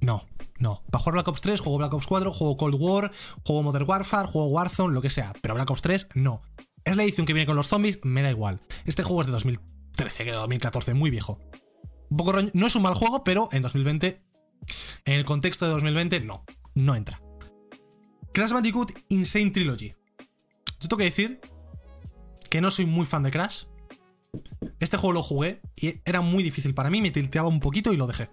No, 0.00 0.26
no. 0.58 0.82
Para 0.90 1.00
jugar 1.00 1.14
Black 1.14 1.28
Ops 1.28 1.40
3, 1.40 1.60
juego 1.60 1.78
Black 1.78 1.92
Ops 1.92 2.06
4, 2.06 2.32
juego 2.32 2.56
Cold 2.56 2.76
War, 2.78 3.10
juego 3.44 3.62
Modern 3.62 3.84
Warfare, 3.88 4.28
juego 4.28 4.48
Warzone, 4.48 4.94
lo 4.94 5.02
que 5.02 5.10
sea. 5.10 5.32
Pero 5.42 5.54
Black 5.54 5.70
Ops 5.70 5.82
3, 5.82 6.08
no. 6.14 6.42
Es 6.84 6.96
la 6.96 7.02
edición 7.02 7.26
que 7.26 7.32
viene 7.32 7.46
con 7.46 7.56
los 7.56 7.68
zombies, 7.68 7.98
me 8.04 8.22
da 8.22 8.30
igual. 8.30 8.60
Este 8.84 9.02
juego 9.02 9.22
es 9.22 9.26
de 9.26 9.32
2013, 9.32 10.24
que 10.24 10.30
de 10.30 10.36
2014, 10.36 10.94
muy 10.94 11.10
viejo. 11.10 11.40
Un 12.10 12.16
poco 12.16 12.32
No 12.54 12.66
es 12.66 12.76
un 12.76 12.82
mal 12.82 12.94
juego, 12.94 13.24
pero 13.24 13.48
en 13.52 13.62
2020, 13.62 14.22
en 15.04 15.14
el 15.14 15.24
contexto 15.24 15.66
de 15.66 15.72
2020, 15.72 16.20
no. 16.20 16.44
No 16.74 16.94
entra. 16.94 17.20
Crash 18.32 18.52
Bandicoot 18.52 18.92
Insane 19.08 19.50
Trilogy. 19.50 19.94
Yo 20.80 20.88
tengo 20.88 20.98
que 20.98 21.04
decir 21.04 21.40
que 22.50 22.60
no 22.60 22.70
soy 22.70 22.86
muy 22.86 23.04
fan 23.04 23.24
de 23.24 23.30
Crash. 23.30 23.64
Este 24.80 24.96
juego 24.96 25.12
lo 25.12 25.22
jugué 25.22 25.60
y 25.76 26.00
era 26.04 26.20
muy 26.20 26.42
difícil 26.42 26.74
para 26.74 26.90
mí, 26.90 27.00
me 27.00 27.10
tilteaba 27.10 27.48
un 27.48 27.60
poquito 27.60 27.92
y 27.92 27.96
lo 27.96 28.06
dejé. 28.06 28.30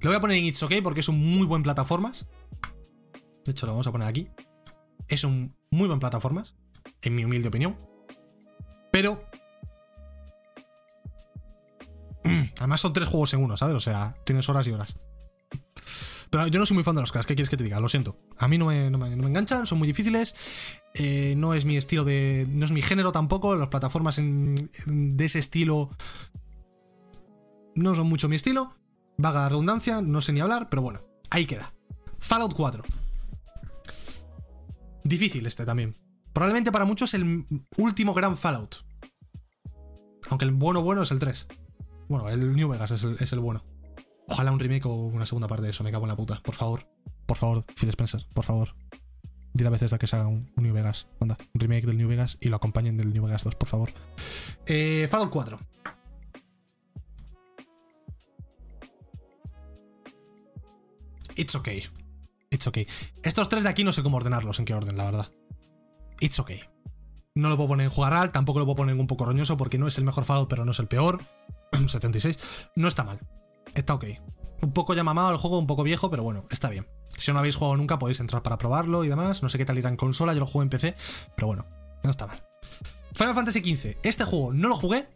Lo 0.00 0.10
voy 0.10 0.16
a 0.16 0.20
poner 0.20 0.38
en 0.38 0.44
It's 0.44 0.62
OK 0.62 0.72
porque 0.82 1.00
es 1.00 1.08
un 1.08 1.18
muy 1.18 1.46
buen 1.46 1.62
plataformas. 1.62 2.28
De 3.44 3.52
hecho, 3.52 3.66
lo 3.66 3.72
vamos 3.72 3.86
a 3.86 3.92
poner 3.92 4.08
aquí. 4.08 4.28
Es 5.08 5.24
un 5.24 5.56
muy 5.70 5.86
buen 5.86 6.00
plataformas, 6.00 6.56
en 7.02 7.14
mi 7.14 7.24
humilde 7.24 7.48
opinión. 7.48 7.76
Pero. 8.90 9.24
Además, 12.58 12.80
son 12.80 12.92
tres 12.92 13.08
juegos 13.08 13.34
en 13.34 13.42
uno, 13.42 13.56
¿sabes? 13.56 13.74
O 13.74 13.80
sea, 13.80 14.16
tienes 14.24 14.48
horas 14.48 14.66
y 14.66 14.72
horas. 14.72 14.96
Pero 16.30 16.46
yo 16.48 16.58
no 16.58 16.66
soy 16.66 16.74
muy 16.74 16.84
fan 16.84 16.94
de 16.94 17.00
los 17.00 17.12
Crash, 17.12 17.24
¿qué 17.24 17.34
quieres 17.34 17.50
que 17.50 17.56
te 17.56 17.64
diga? 17.64 17.80
Lo 17.80 17.88
siento. 17.88 18.18
A 18.38 18.48
mí 18.48 18.58
no 18.58 18.66
me, 18.66 18.86
enganchan, 18.86 19.66
son 19.66 19.78
muy 19.78 19.86
difíciles. 19.86 20.34
Eh, 20.94 21.34
no 21.36 21.54
es 21.54 21.64
mi 21.64 21.76
estilo 21.76 22.04
de. 22.04 22.46
No 22.48 22.64
es 22.64 22.72
mi 22.72 22.82
género 22.82 23.12
tampoco. 23.12 23.54
Las 23.56 23.68
plataformas 23.68 24.16
de 24.16 25.24
ese 25.24 25.38
estilo. 25.38 25.90
No 27.74 27.94
son 27.94 28.08
mucho 28.08 28.28
mi 28.28 28.36
estilo. 28.36 28.74
Vaga 29.18 29.40
la 29.40 29.48
redundancia, 29.50 30.02
no 30.02 30.20
sé 30.20 30.32
ni 30.32 30.40
hablar, 30.40 30.68
pero 30.68 30.82
bueno, 30.82 31.00
ahí 31.30 31.46
queda. 31.46 31.72
Fallout 32.18 32.54
4. 32.54 32.84
Difícil 35.04 35.46
este 35.46 35.64
también. 35.64 35.94
Probablemente 36.32 36.72
para 36.72 36.84
muchos 36.84 37.14
el 37.14 37.46
último 37.78 38.12
gran 38.12 38.36
Fallout. 38.36 38.76
Aunque 40.28 40.44
el 40.44 40.50
bueno 40.50 40.82
bueno 40.82 41.02
es 41.02 41.10
el 41.12 41.18
3. 41.18 41.46
Bueno, 42.08 42.28
el 42.28 42.54
New 42.54 42.68
Vegas 42.68 42.90
es 42.90 43.04
el, 43.04 43.16
es 43.20 43.32
el 43.32 43.40
bueno. 43.40 43.64
Ojalá 44.28 44.52
un 44.52 44.58
remake 44.58 44.86
o 44.86 44.94
una 44.94 45.26
segunda 45.26 45.48
parte 45.48 45.64
de 45.64 45.70
eso, 45.70 45.84
me 45.84 45.92
cago 45.92 46.04
en 46.04 46.10
la 46.10 46.16
puta. 46.16 46.40
Por 46.42 46.54
favor, 46.54 46.86
por 47.26 47.36
favor, 47.36 47.64
Phil 47.78 47.88
Spencer, 47.90 48.26
por 48.34 48.44
favor. 48.44 48.74
Dile 49.52 49.68
a 49.68 49.70
veces 49.70 49.92
a 49.92 49.98
que 49.98 50.06
se 50.06 50.16
haga 50.16 50.26
un, 50.26 50.52
New 50.56 50.74
Vegas. 50.74 51.08
Anda, 51.20 51.36
un 51.54 51.60
remake 51.60 51.86
del 51.86 51.96
New 51.96 52.08
Vegas 52.08 52.36
y 52.40 52.48
lo 52.48 52.56
acompañen 52.56 52.96
del 52.96 53.12
New 53.12 53.24
Vegas 53.24 53.44
2, 53.44 53.54
por 53.54 53.68
favor. 53.68 53.90
Eh, 54.66 55.08
Fallout 55.10 55.30
4. 55.30 55.58
It's 61.36 61.54
okay. 61.54 61.84
It's 62.50 62.66
okay. 62.66 62.86
Estos 63.22 63.48
tres 63.48 63.62
de 63.62 63.68
aquí 63.68 63.84
no 63.84 63.92
sé 63.92 64.02
cómo 64.02 64.16
ordenarlos, 64.16 64.58
en 64.58 64.64
qué 64.64 64.74
orden, 64.74 64.96
la 64.96 65.04
verdad. 65.04 65.32
It's 66.20 66.38
okay. 66.38 66.60
No 67.34 67.50
lo 67.50 67.56
puedo 67.56 67.68
poner 67.68 67.84
en 67.84 67.92
jugar 67.92 68.14
al, 68.14 68.32
tampoco 68.32 68.58
lo 68.58 68.64
puedo 68.64 68.76
poner 68.76 68.94
en 68.94 69.00
un 69.00 69.06
poco 69.06 69.26
roñoso 69.26 69.56
porque 69.56 69.78
no 69.78 69.86
es 69.86 69.98
el 69.98 70.04
mejor 70.04 70.24
Fallout, 70.24 70.48
pero 70.48 70.64
no 70.64 70.72
es 70.72 70.78
el 70.78 70.88
peor. 70.88 71.20
76. 71.86 72.38
No 72.76 72.88
está 72.88 73.04
mal. 73.04 73.20
Está 73.76 73.94
ok. 73.94 74.06
Un 74.62 74.72
poco 74.72 74.94
ya 74.94 75.04
mamado 75.04 75.30
el 75.30 75.36
juego, 75.36 75.58
un 75.58 75.66
poco 75.66 75.84
viejo, 75.84 76.10
pero 76.10 76.24
bueno, 76.24 76.46
está 76.50 76.70
bien. 76.70 76.88
Si 77.18 77.30
no 77.30 77.34
lo 77.34 77.40
habéis 77.40 77.56
jugado 77.56 77.76
nunca, 77.76 77.98
podéis 77.98 78.20
entrar 78.20 78.42
para 78.42 78.58
probarlo 78.58 79.04
y 79.04 79.08
demás. 79.08 79.42
No 79.42 79.48
sé 79.48 79.58
qué 79.58 79.64
tal 79.64 79.78
irá 79.78 79.94
consola, 79.96 80.32
yo 80.32 80.40
lo 80.40 80.46
juego 80.46 80.62
en 80.62 80.70
PC, 80.70 80.96
pero 81.36 81.46
bueno, 81.46 81.66
no 82.02 82.10
está 82.10 82.26
mal. 82.26 82.42
Final 83.12 83.34
Fantasy 83.34 83.60
XV. 83.60 83.98
Este 84.02 84.24
juego 84.24 84.52
no 84.52 84.68
lo 84.68 84.76
jugué 84.76 85.08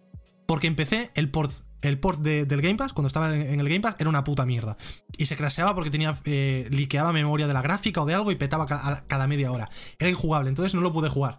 porque 0.46 0.66
empecé 0.66 1.10
el 1.14 1.30
port 1.30 1.50
el 1.82 1.98
port 1.98 2.20
del 2.20 2.60
Game 2.60 2.74
Pass, 2.74 2.92
cuando 2.92 3.06
estaba 3.06 3.34
en, 3.34 3.58
el 3.58 3.66
Game 3.66 3.80
Pass, 3.80 3.96
era 3.98 4.10
una 4.10 4.22
puta 4.22 4.44
mierda. 4.44 4.76
Y 5.16 5.24
se 5.24 5.36
craseaba 5.36 5.74
porque 5.74 5.90
tenía. 5.90 6.14
Eh, 6.26 6.68
liqueaba 6.70 7.10
memoria 7.10 7.46
de 7.46 7.54
la 7.54 7.62
gráfica 7.62 8.02
o 8.02 8.06
de 8.06 8.12
algo 8.12 8.30
y 8.30 8.34
petaba 8.34 8.66
cada 8.66 9.26
media 9.26 9.50
hora. 9.50 9.70
Era 9.98 10.10
injugable, 10.10 10.50
entonces 10.50 10.74
no 10.74 10.82
lo 10.82 10.92
pude 10.92 11.08
jugar. 11.08 11.38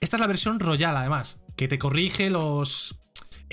Esta 0.00 0.16
es 0.16 0.20
la 0.20 0.26
versión 0.26 0.60
Royal, 0.60 0.94
además, 0.94 1.40
que 1.56 1.68
te 1.68 1.78
corrige 1.78 2.28
los 2.28 3.01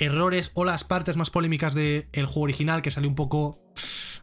errores 0.00 0.50
o 0.54 0.64
las 0.64 0.82
partes 0.84 1.16
más 1.16 1.30
polémicas 1.30 1.74
del 1.74 2.26
juego 2.26 2.42
original, 2.42 2.82
que 2.82 2.90
salió 2.90 3.08
un 3.08 3.14
poco. 3.14 3.62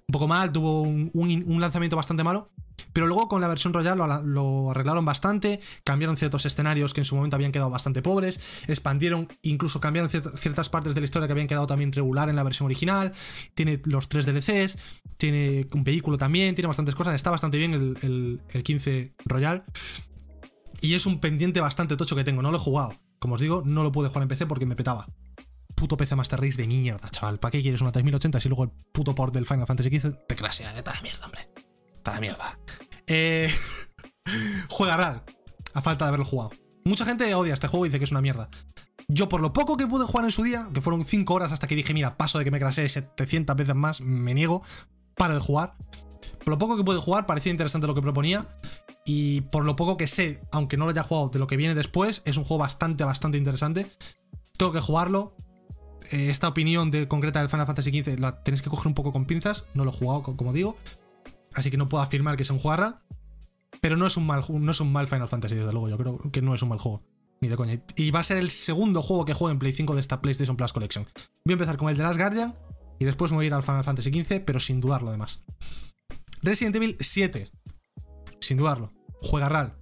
Un 0.10 0.14
poco 0.14 0.28
mal, 0.28 0.54
tuvo 0.54 0.84
un 0.84 1.58
lanzamiento 1.60 1.98
bastante 1.98 2.24
malo. 2.24 2.50
Pero 2.94 3.08
luego 3.08 3.28
con 3.28 3.42
la 3.42 3.48
versión 3.48 3.74
Royal 3.74 3.98
lo, 4.26 4.72
arreglaron 4.72 5.06
bastante, 5.06 5.60
cambiaron 5.84 6.18
ciertos 6.18 6.46
escenarios 6.46 6.94
que 6.94 7.02
en 7.02 7.06
su 7.06 7.16
momento 7.16 7.36
habían 7.36 7.52
quedado 7.52 7.70
bastante 7.70 8.02
pobres, 8.02 8.64
expandieron, 8.68 9.28
incluso 9.44 9.80
cambiaron 9.80 10.10
ciertas 10.10 10.70
partes 10.70 10.96
de 10.96 11.02
la 11.02 11.06
historia 11.06 11.28
que 11.28 11.32
habían 11.32 11.48
quedado 11.48 11.68
también 11.68 11.92
regular 11.92 12.30
en 12.30 12.36
la 12.36 12.44
versión 12.44 12.66
original, 12.66 13.14
tiene 13.54 13.82
los 13.86 14.10
tres 14.10 14.26
DLCs, 14.26 14.78
tiene 15.18 15.68
un 15.74 15.84
vehículo 15.84 16.18
también, 16.18 16.56
tiene 16.56 16.68
bastantes 16.68 16.96
cosas, 16.96 17.16
está 17.16 17.30
bastante 17.30 17.58
bien 17.58 17.74
el, 17.74 18.64
15 18.64 19.14
Royal. 19.26 19.64
Y 20.82 20.94
es 20.94 21.06
un 21.06 21.20
pendiente 21.20 21.62
bastante 21.62 21.98
tocho 21.98 22.16
que 22.16 22.24
tengo, 22.24 22.42
no 22.42 22.52
lo 22.52 22.58
he 22.58 22.60
jugado. 22.60 22.94
Como 23.20 23.36
os 23.36 23.42
digo, 23.42 23.64
no 23.66 23.84
lo 23.84 23.92
pude 23.92 24.10
jugar 24.10 24.24
en 24.24 24.30
PC 24.30 24.46
porque 24.46 24.66
me 24.66 24.76
petaba 24.76 25.08
puto 25.78 25.96
PC 25.96 26.16
Master 26.16 26.42
Race 26.42 26.58
de 26.58 26.68
mierda, 26.68 27.08
chaval. 27.10 27.40
¿Para 27.40 27.52
qué 27.52 27.62
quieres 27.62 27.82
una 27.82 27.92
3080 27.92 28.40
si 28.42 28.50
luego 28.50 28.64
el 28.64 28.72
puto 28.92 29.14
port 29.14 29.32
del 29.32 29.46
Final 29.46 29.68
Fantasy 29.68 29.96
XV 29.96 30.26
te 30.28 30.36
crasea? 30.36 30.76
Está 30.76 30.92
de 30.92 31.02
mierda, 31.04 31.26
hombre. 31.26 31.48
Está 31.94 32.14
de 32.16 32.20
mierda. 32.20 32.60
Eh, 33.06 33.50
juega 34.70 35.24
a 35.74 35.82
falta 35.82 36.06
de 36.06 36.10
haberlo 36.10 36.26
jugado. 36.26 36.50
Mucha 36.84 37.06
gente 37.06 37.34
odia 37.36 37.54
este 37.54 37.68
juego 37.68 37.86
y 37.86 37.90
dice 37.90 38.00
que 38.00 38.06
es 38.06 38.12
una 38.12 38.22
mierda. 38.22 38.50
Yo, 39.08 39.30
por 39.30 39.40
lo 39.40 39.54
poco 39.54 39.78
que 39.78 39.86
pude 39.86 40.06
jugar 40.06 40.26
en 40.26 40.32
su 40.32 40.42
día, 40.42 40.68
que 40.74 40.82
fueron 40.82 41.06
5 41.06 41.32
horas 41.32 41.52
hasta 41.52 41.68
que 41.68 41.76
dije, 41.76 41.94
mira, 41.94 42.18
paso 42.18 42.40
de 42.40 42.44
que 42.44 42.52
me 42.52 42.60
crasee 42.60 42.90
700 42.90 43.56
veces 43.56 43.76
más, 43.76 44.02
me 44.02 44.34
niego, 44.34 44.64
paro 45.16 45.36
de 45.36 45.40
jugar. 45.40 45.76
Por 46.40 46.50
lo 46.50 46.58
poco 46.58 46.76
que 46.76 46.84
pude 46.84 47.00
jugar, 47.00 47.28
parecía 47.28 47.52
interesante 47.52 47.86
lo 47.86 47.94
que 47.94 48.02
proponía. 48.02 48.48
Y 49.06 49.42
por 49.42 49.64
lo 49.64 49.76
poco 49.76 49.96
que 49.96 50.08
sé, 50.08 50.42
aunque 50.52 50.76
no 50.76 50.86
lo 50.86 50.92
haya 50.92 51.04
jugado 51.04 51.30
de 51.30 51.38
lo 51.38 51.46
que 51.46 51.56
viene 51.56 51.76
después, 51.76 52.24
es 52.26 52.36
un 52.36 52.46
juego 52.46 52.64
bastante, 52.64 53.04
bastante 53.04 53.38
interesante. 53.38 53.86
Tengo 54.58 54.72
que 54.72 54.80
jugarlo. 54.80 55.36
Eh, 56.12 56.30
esta 56.30 56.48
opinión 56.48 56.92
de, 56.92 57.08
concreta 57.08 57.40
del 57.40 57.50
Final 57.50 57.66
Fantasy 57.66 57.92
XV 57.92 58.20
la 58.20 58.44
tenéis 58.44 58.62
que 58.62 58.70
coger 58.70 58.88
un 58.88 58.94
poco 58.94 59.12
con 59.12 59.26
pinzas. 59.26 59.66
No 59.74 59.84
lo 59.84 59.92
he 59.92 59.94
jugado, 59.94 60.24
como 60.24 60.54
digo 60.54 60.78
así 61.58 61.72
que 61.72 61.78
no 61.78 61.90
puedo 61.90 62.04
afirmar 62.04 62.38
que 62.38 62.46
sea 62.46 62.56
un 62.56 62.60
juego 62.60 62.96
pero 63.82 63.98
no 63.98 64.08
es 64.08 64.18
un 64.18 64.26
mal 64.26 64.44
no 64.48 64.72
es 64.72 64.80
un 64.80 64.92
mal 64.92 65.08
Final 65.08 65.28
Fantasy, 65.28 65.56
desde 65.56 65.72
luego. 65.72 65.90
Yo 65.90 65.98
creo 65.98 66.20
que 66.32 66.42
no 66.42 66.54
es 66.56 66.62
un 66.62 66.70
mal 66.70 66.80
juego. 66.80 67.04
Ni 67.42 67.48
de 67.48 67.56
coña. 67.56 67.80
Y 67.96 68.10
va 68.10 68.22
a 68.22 68.24
ser 68.24 68.38
el 68.38 68.50
segundo 68.50 69.04
juego 69.04 69.26
que 69.26 69.34
juego 69.34 69.52
en 69.52 69.60
Play 69.60 69.72
5 69.72 69.94
de 69.94 70.02
esta 70.02 70.22
PlayStation 70.22 70.58
Plus 70.58 70.74
Collection. 70.74 71.06
Voy 71.46 71.52
a 71.52 71.54
empezar 71.54 71.78
con 71.78 71.90
el 71.90 71.98
de 71.98 72.04
Last 72.04 72.20
Guardian 72.20 72.56
y 72.98 73.06
después 73.06 73.32
me 73.32 73.36
voy 73.36 73.46
a 73.46 73.48
ir 73.48 73.54
al 73.54 73.62
Final 73.62 73.84
Fantasy 73.84 74.12
XV, 74.12 74.44
pero 74.44 74.60
sin 74.60 74.80
dudarlo 74.80 75.10
además. 75.10 75.44
Resident 76.42 76.76
Evil 76.78 76.98
7. 77.00 77.52
Sin 78.40 78.58
dudarlo. 78.58 78.92
Juega 79.22 79.50
RAL. 79.50 79.78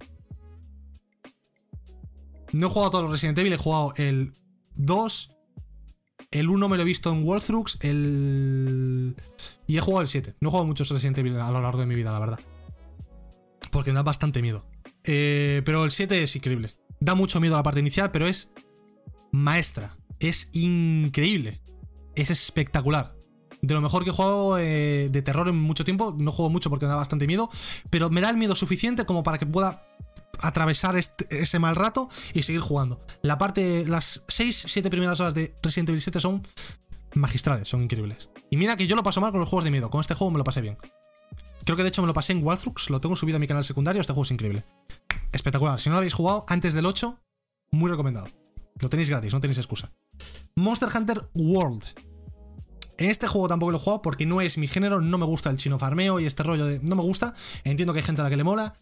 No 2.52 2.66
he 2.66 2.70
jugado 2.70 2.90
todos 2.90 3.04
los 3.04 3.12
Resident 3.12 3.38
Evil, 3.38 3.54
he 3.54 3.58
jugado 3.58 3.94
el 3.96 4.34
2, 4.74 5.35
el 6.38 6.48
1 6.48 6.68
me 6.68 6.76
lo 6.76 6.82
he 6.82 6.86
visto 6.86 7.10
en 7.10 7.26
Walthrux, 7.26 7.78
el... 7.82 9.16
Y 9.66 9.76
he 9.76 9.80
jugado 9.80 10.02
el 10.02 10.08
7. 10.08 10.34
No 10.40 10.48
he 10.48 10.50
jugado 10.50 10.66
muchos 10.66 10.88
Resident 10.90 11.18
Evil 11.18 11.40
a 11.40 11.50
lo 11.50 11.60
largo 11.60 11.80
de 11.80 11.86
mi 11.86 11.94
vida, 11.94 12.12
la 12.12 12.18
verdad. 12.18 12.40
Porque 13.70 13.90
me 13.90 13.96
da 13.96 14.02
bastante 14.02 14.42
miedo. 14.42 14.64
Eh, 15.04 15.62
pero 15.64 15.84
el 15.84 15.90
7 15.90 16.22
es 16.22 16.36
increíble. 16.36 16.74
Da 17.00 17.14
mucho 17.14 17.40
miedo 17.40 17.54
a 17.54 17.58
la 17.58 17.62
parte 17.62 17.80
inicial, 17.80 18.10
pero 18.10 18.26
es 18.26 18.50
maestra. 19.32 19.96
Es 20.20 20.50
increíble. 20.52 21.60
Es 22.14 22.30
espectacular. 22.30 23.14
De 23.62 23.74
lo 23.74 23.80
mejor 23.80 24.04
que 24.04 24.10
he 24.10 24.12
jugado 24.12 24.58
eh, 24.58 25.08
de 25.10 25.22
terror 25.22 25.48
en 25.48 25.56
mucho 25.56 25.84
tiempo. 25.84 26.14
No 26.18 26.32
juego 26.32 26.50
mucho 26.50 26.70
porque 26.70 26.86
me 26.86 26.90
da 26.90 26.96
bastante 26.96 27.26
miedo. 27.26 27.50
Pero 27.90 28.10
me 28.10 28.20
da 28.20 28.30
el 28.30 28.36
miedo 28.36 28.54
suficiente 28.54 29.04
como 29.04 29.22
para 29.22 29.38
que 29.38 29.46
pueda 29.46 29.86
atravesar 30.40 30.96
este, 30.96 31.26
ese 31.42 31.58
mal 31.58 31.76
rato 31.76 32.08
y 32.34 32.42
seguir 32.42 32.60
jugando. 32.60 33.00
La 33.22 33.38
parte, 33.38 33.84
las 33.86 34.24
6, 34.28 34.64
7 34.68 34.90
primeras 34.90 35.20
horas 35.20 35.34
de 35.34 35.54
Resident 35.62 35.90
Evil 35.90 36.00
7 36.00 36.20
son 36.20 36.42
magistrales, 37.14 37.68
son 37.68 37.82
increíbles. 37.82 38.30
Y 38.50 38.56
mira 38.56 38.76
que 38.76 38.86
yo 38.86 38.96
lo 38.96 39.02
paso 39.02 39.20
mal 39.20 39.30
con 39.30 39.40
los 39.40 39.48
juegos 39.48 39.64
de 39.64 39.70
miedo, 39.70 39.90
con 39.90 40.00
este 40.00 40.14
juego 40.14 40.30
me 40.30 40.38
lo 40.38 40.44
pasé 40.44 40.60
bien. 40.60 40.76
Creo 41.64 41.76
que 41.76 41.82
de 41.82 41.88
hecho 41.88 42.02
me 42.02 42.06
lo 42.06 42.14
pasé 42.14 42.32
en 42.32 42.44
Walthrux, 42.44 42.90
lo 42.90 43.00
tengo 43.00 43.16
subido 43.16 43.36
a 43.36 43.40
mi 43.40 43.46
canal 43.46 43.64
secundario, 43.64 44.00
este 44.00 44.12
juego 44.12 44.24
es 44.24 44.30
increíble. 44.30 44.64
Espectacular, 45.32 45.80
si 45.80 45.88
no 45.88 45.94
lo 45.94 45.98
habéis 45.98 46.14
jugado 46.14 46.44
antes 46.48 46.74
del 46.74 46.86
8, 46.86 47.18
muy 47.72 47.90
recomendado. 47.90 48.28
Lo 48.78 48.88
tenéis 48.88 49.10
gratis, 49.10 49.32
no 49.32 49.40
tenéis 49.40 49.58
excusa. 49.58 49.90
Monster 50.54 50.88
Hunter 50.94 51.18
World. 51.34 51.84
En 52.98 53.10
este 53.10 53.26
juego 53.26 53.48
tampoco 53.48 53.72
lo 53.72 53.78
he 53.78 53.80
jugado 53.80 54.02
porque 54.02 54.26
no 54.26 54.40
es 54.40 54.58
mi 54.58 54.66
género, 54.66 55.00
no 55.00 55.18
me 55.18 55.26
gusta 55.26 55.50
el 55.50 55.56
chino 55.56 55.78
farmeo 55.78 56.20
y 56.20 56.26
este 56.26 56.42
rollo 56.42 56.66
de... 56.66 56.80
No 56.80 56.96
me 56.96 57.02
gusta, 57.02 57.34
entiendo 57.64 57.92
que 57.92 57.98
hay 57.98 58.04
gente 58.04 58.22
a 58.22 58.24
la 58.24 58.30
que 58.30 58.36
le 58.36 58.44
mola, 58.44 58.74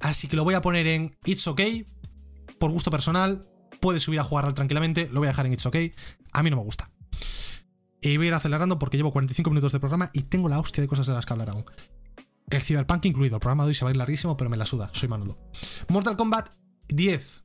así 0.00 0.28
que 0.28 0.36
lo 0.36 0.44
voy 0.44 0.54
a 0.54 0.62
poner 0.62 0.86
en 0.86 1.16
It's 1.24 1.46
OK, 1.46 1.60
por 2.58 2.70
gusto 2.70 2.90
personal, 2.90 3.48
puedes 3.80 4.02
subir 4.02 4.20
a 4.20 4.24
jugar 4.24 4.52
tranquilamente, 4.52 5.08
lo 5.10 5.20
voy 5.20 5.26
a 5.26 5.30
dejar 5.30 5.46
en 5.46 5.52
It's 5.52 5.66
OK, 5.66 5.76
a 6.32 6.42
mí 6.42 6.50
no 6.50 6.56
me 6.56 6.62
gusta. 6.62 6.90
Y 8.00 8.16
voy 8.16 8.26
a 8.26 8.28
ir 8.28 8.34
acelerando 8.34 8.78
porque 8.78 8.96
llevo 8.96 9.12
45 9.12 9.50
minutos 9.50 9.72
de 9.72 9.80
programa 9.80 10.10
y 10.12 10.22
tengo 10.22 10.48
la 10.48 10.58
hostia 10.58 10.82
de 10.82 10.88
cosas 10.88 11.06
de 11.06 11.14
las 11.14 11.26
que 11.26 11.32
hablar 11.32 11.50
aún. 11.50 11.64
El 12.50 12.62
Cyberpunk 12.62 13.04
incluido, 13.04 13.36
el 13.36 13.40
programa 13.40 13.64
de 13.64 13.68
hoy 13.68 13.74
se 13.74 13.84
va 13.84 13.90
a 13.90 13.92
ir 13.92 13.96
larguísimo, 13.96 14.36
pero 14.36 14.48
me 14.48 14.56
la 14.56 14.66
suda, 14.66 14.90
soy 14.94 15.08
Manolo. 15.08 15.38
Mortal 15.88 16.16
Kombat 16.16 16.50
10, 16.88 17.44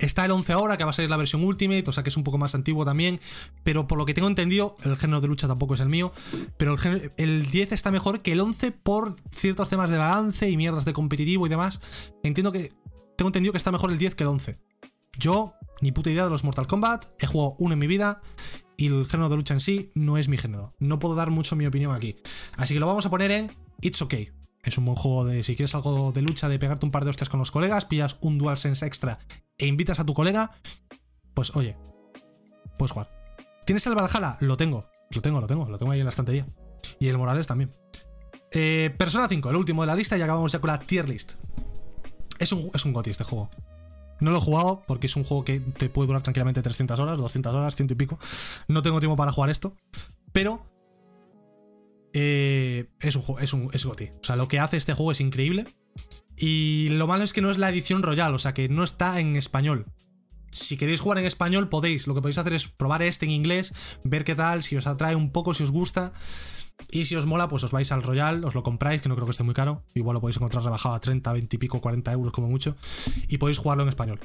Está 0.00 0.24
el 0.24 0.30
11 0.30 0.54
ahora, 0.54 0.78
que 0.78 0.84
va 0.84 0.90
a 0.90 0.94
ser 0.94 1.10
la 1.10 1.18
versión 1.18 1.44
Ultimate, 1.44 1.84
o 1.86 1.92
sea 1.92 2.02
que 2.02 2.08
es 2.08 2.16
un 2.16 2.24
poco 2.24 2.38
más 2.38 2.54
antiguo 2.54 2.86
también. 2.86 3.20
Pero 3.64 3.86
por 3.86 3.98
lo 3.98 4.06
que 4.06 4.14
tengo 4.14 4.28
entendido, 4.28 4.74
el 4.82 4.96
género 4.96 5.20
de 5.20 5.28
lucha 5.28 5.46
tampoco 5.46 5.74
es 5.74 5.80
el 5.80 5.90
mío. 5.90 6.12
Pero 6.56 6.74
el, 6.82 7.12
el 7.18 7.50
10 7.50 7.72
está 7.72 7.90
mejor 7.90 8.22
que 8.22 8.32
el 8.32 8.40
11 8.40 8.72
por 8.72 9.14
ciertos 9.30 9.68
temas 9.68 9.90
de 9.90 9.98
balance 9.98 10.48
y 10.48 10.56
mierdas 10.56 10.86
de 10.86 10.94
competitivo 10.94 11.46
y 11.46 11.50
demás. 11.50 11.80
Entiendo 12.22 12.50
que. 12.50 12.72
Tengo 13.16 13.28
entendido 13.28 13.52
que 13.52 13.58
está 13.58 13.70
mejor 13.70 13.90
el 13.90 13.98
10 13.98 14.14
que 14.14 14.24
el 14.24 14.28
11. 14.28 14.58
Yo, 15.18 15.52
ni 15.82 15.92
puta 15.92 16.10
idea 16.10 16.24
de 16.24 16.30
los 16.30 16.42
Mortal 16.42 16.66
Kombat, 16.66 17.06
he 17.18 17.26
jugado 17.26 17.54
uno 17.58 17.74
en 17.74 17.78
mi 17.78 17.86
vida 17.86 18.22
y 18.78 18.86
el 18.86 19.04
género 19.04 19.28
de 19.28 19.36
lucha 19.36 19.52
en 19.52 19.60
sí 19.60 19.90
no 19.94 20.16
es 20.16 20.28
mi 20.28 20.38
género. 20.38 20.74
No 20.78 20.98
puedo 20.98 21.14
dar 21.14 21.30
mucho 21.30 21.54
mi 21.54 21.66
opinión 21.66 21.92
aquí. 21.92 22.16
Así 22.56 22.72
que 22.72 22.80
lo 22.80 22.86
vamos 22.86 23.04
a 23.04 23.10
poner 23.10 23.30
en 23.30 23.50
It's 23.82 24.00
Okay. 24.00 24.30
Es 24.62 24.78
un 24.78 24.86
buen 24.86 24.96
juego 24.96 25.26
de 25.26 25.42
si 25.42 25.56
quieres 25.56 25.74
algo 25.74 26.12
de 26.12 26.22
lucha, 26.22 26.48
de 26.48 26.58
pegarte 26.58 26.86
un 26.86 26.92
par 26.92 27.04
de 27.04 27.10
hostias 27.10 27.28
con 27.28 27.40
los 27.40 27.50
colegas, 27.50 27.84
pillas 27.84 28.16
un 28.22 28.38
DualSense 28.38 28.86
extra 28.86 29.18
e 29.60 29.66
invitas 29.66 30.00
a 30.00 30.04
tu 30.04 30.14
colega, 30.14 30.50
pues 31.34 31.54
oye, 31.54 31.76
puedes 32.78 32.92
jugar. 32.92 33.10
¿Tienes 33.66 33.86
el 33.86 33.94
Valhalla? 33.94 34.38
Lo 34.40 34.56
tengo, 34.56 34.88
lo 35.10 35.20
tengo, 35.20 35.40
lo 35.40 35.46
tengo, 35.46 35.68
lo 35.68 35.78
tengo 35.78 35.92
ahí 35.92 36.00
en 36.00 36.06
la 36.06 36.10
estantería. 36.10 36.48
Y 36.98 37.08
el 37.08 37.18
Morales 37.18 37.46
también. 37.46 37.70
Eh, 38.52 38.94
Persona 38.98 39.28
5, 39.28 39.50
el 39.50 39.56
último 39.56 39.82
de 39.82 39.86
la 39.86 39.94
lista, 39.94 40.16
y 40.16 40.22
acabamos 40.22 40.50
ya 40.50 40.60
con 40.60 40.68
la 40.68 40.78
tier 40.78 41.08
list. 41.08 41.34
Es 42.38 42.52
un, 42.52 42.70
es 42.74 42.84
un 42.84 42.92
GOTI 42.92 43.10
este 43.10 43.24
juego. 43.24 43.50
No 44.20 44.30
lo 44.30 44.38
he 44.38 44.40
jugado 44.40 44.82
porque 44.86 45.06
es 45.06 45.16
un 45.16 45.24
juego 45.24 45.44
que 45.44 45.60
te 45.60 45.88
puede 45.88 46.06
durar 46.08 46.22
tranquilamente 46.22 46.62
300 46.62 46.98
horas, 46.98 47.18
200 47.18 47.54
horas, 47.54 47.76
ciento 47.76 47.94
y 47.94 47.96
pico. 47.96 48.18
No 48.66 48.82
tengo 48.82 48.98
tiempo 48.98 49.16
para 49.16 49.32
jugar 49.32 49.50
esto. 49.50 49.76
Pero 50.32 50.66
eh, 52.12 52.90
es 53.00 53.16
un 53.16 53.22
juego, 53.22 53.40
es 53.40 53.52
un 53.52 53.68
es 53.72 53.84
GOTI. 53.84 54.10
O 54.20 54.24
sea, 54.24 54.36
lo 54.36 54.48
que 54.48 54.58
hace 54.58 54.76
este 54.76 54.94
juego 54.94 55.12
es 55.12 55.20
increíble. 55.20 55.66
Y 56.40 56.88
lo 56.88 57.06
malo 57.06 57.22
es 57.22 57.34
que 57.34 57.42
no 57.42 57.50
es 57.50 57.58
la 57.58 57.68
edición 57.68 58.02
royal, 58.02 58.34
o 58.34 58.38
sea 58.38 58.54
que 58.54 58.70
no 58.70 58.82
está 58.82 59.20
en 59.20 59.36
español. 59.36 59.84
Si 60.52 60.78
queréis 60.78 61.00
jugar 61.00 61.18
en 61.18 61.26
español, 61.26 61.68
podéis. 61.68 62.06
Lo 62.06 62.14
que 62.14 62.22
podéis 62.22 62.38
hacer 62.38 62.54
es 62.54 62.66
probar 62.66 63.02
este 63.02 63.26
en 63.26 63.32
inglés, 63.32 63.74
ver 64.04 64.24
qué 64.24 64.34
tal, 64.34 64.62
si 64.62 64.74
os 64.76 64.86
atrae 64.86 65.14
un 65.14 65.30
poco, 65.32 65.52
si 65.52 65.64
os 65.64 65.70
gusta. 65.70 66.14
Y 66.90 67.04
si 67.04 67.14
os 67.14 67.26
mola, 67.26 67.46
pues 67.46 67.62
os 67.62 67.72
vais 67.72 67.92
al 67.92 68.02
Royal, 68.02 68.42
os 68.42 68.54
lo 68.54 68.62
compráis, 68.62 69.02
que 69.02 69.10
no 69.10 69.16
creo 69.16 69.26
que 69.26 69.32
esté 69.32 69.44
muy 69.44 69.54
caro. 69.54 69.84
Igual 69.94 70.14
lo 70.14 70.22
podéis 70.22 70.38
encontrar 70.38 70.64
rebajado 70.64 70.94
a 70.94 71.00
30, 71.00 71.30
20 71.30 71.56
y 71.56 71.58
pico, 71.58 71.80
40 71.82 72.10
euros 72.12 72.32
como 72.32 72.48
mucho. 72.48 72.74
Y 73.28 73.36
podéis 73.36 73.58
jugarlo 73.58 73.82
en 73.82 73.90
español. 73.90 74.18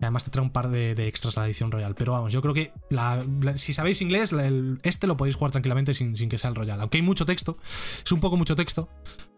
Además 0.00 0.24
te 0.24 0.30
trae 0.30 0.44
un 0.44 0.50
par 0.50 0.68
de, 0.68 0.92
extras 1.08 1.36
a 1.38 1.40
la 1.40 1.46
edición 1.46 1.72
Royal. 1.72 1.94
Pero 1.94 2.12
vamos, 2.12 2.32
yo 2.32 2.40
creo 2.40 2.54
que 2.54 2.72
si 3.56 3.72
sabéis 3.72 4.00
inglés, 4.00 4.34
este 4.82 5.06
lo 5.06 5.16
podéis 5.16 5.36
jugar 5.36 5.50
tranquilamente 5.50 5.92
sin, 5.94 6.16
sin, 6.16 6.28
que 6.28 6.38
sea 6.38 6.50
el 6.50 6.56
Royal. 6.56 6.80
Aunque 6.80 6.98
hay 6.98 7.02
mucho 7.02 7.26
texto, 7.26 7.56
es 8.04 8.12
un 8.12 8.20
poco 8.20 8.36
mucho 8.36 8.54
texto. 8.54 8.88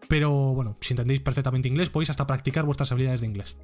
Pero 0.07 0.31
bueno, 0.53 0.77
si 0.81 0.93
entendéis 0.93 1.21
perfectamente 1.21 1.67
inglés, 1.67 1.89
podéis 1.89 2.09
hasta 2.09 2.27
practicar 2.27 2.65
vuestras 2.65 2.91
habilidades 2.91 3.21
de 3.21 3.27
inglés. 3.27 3.57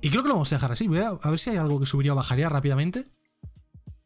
Y 0.00 0.10
creo 0.10 0.22
que 0.22 0.28
lo 0.28 0.34
vamos 0.34 0.52
a 0.52 0.56
dejar 0.56 0.72
así. 0.72 0.88
Voy 0.88 0.98
a, 0.98 1.12
ver 1.12 1.38
si 1.38 1.50
hay 1.50 1.56
algo 1.56 1.78
que 1.78 1.86
subiría 1.86 2.12
o 2.12 2.16
bajaría 2.16 2.48
rápidamente. 2.48 3.04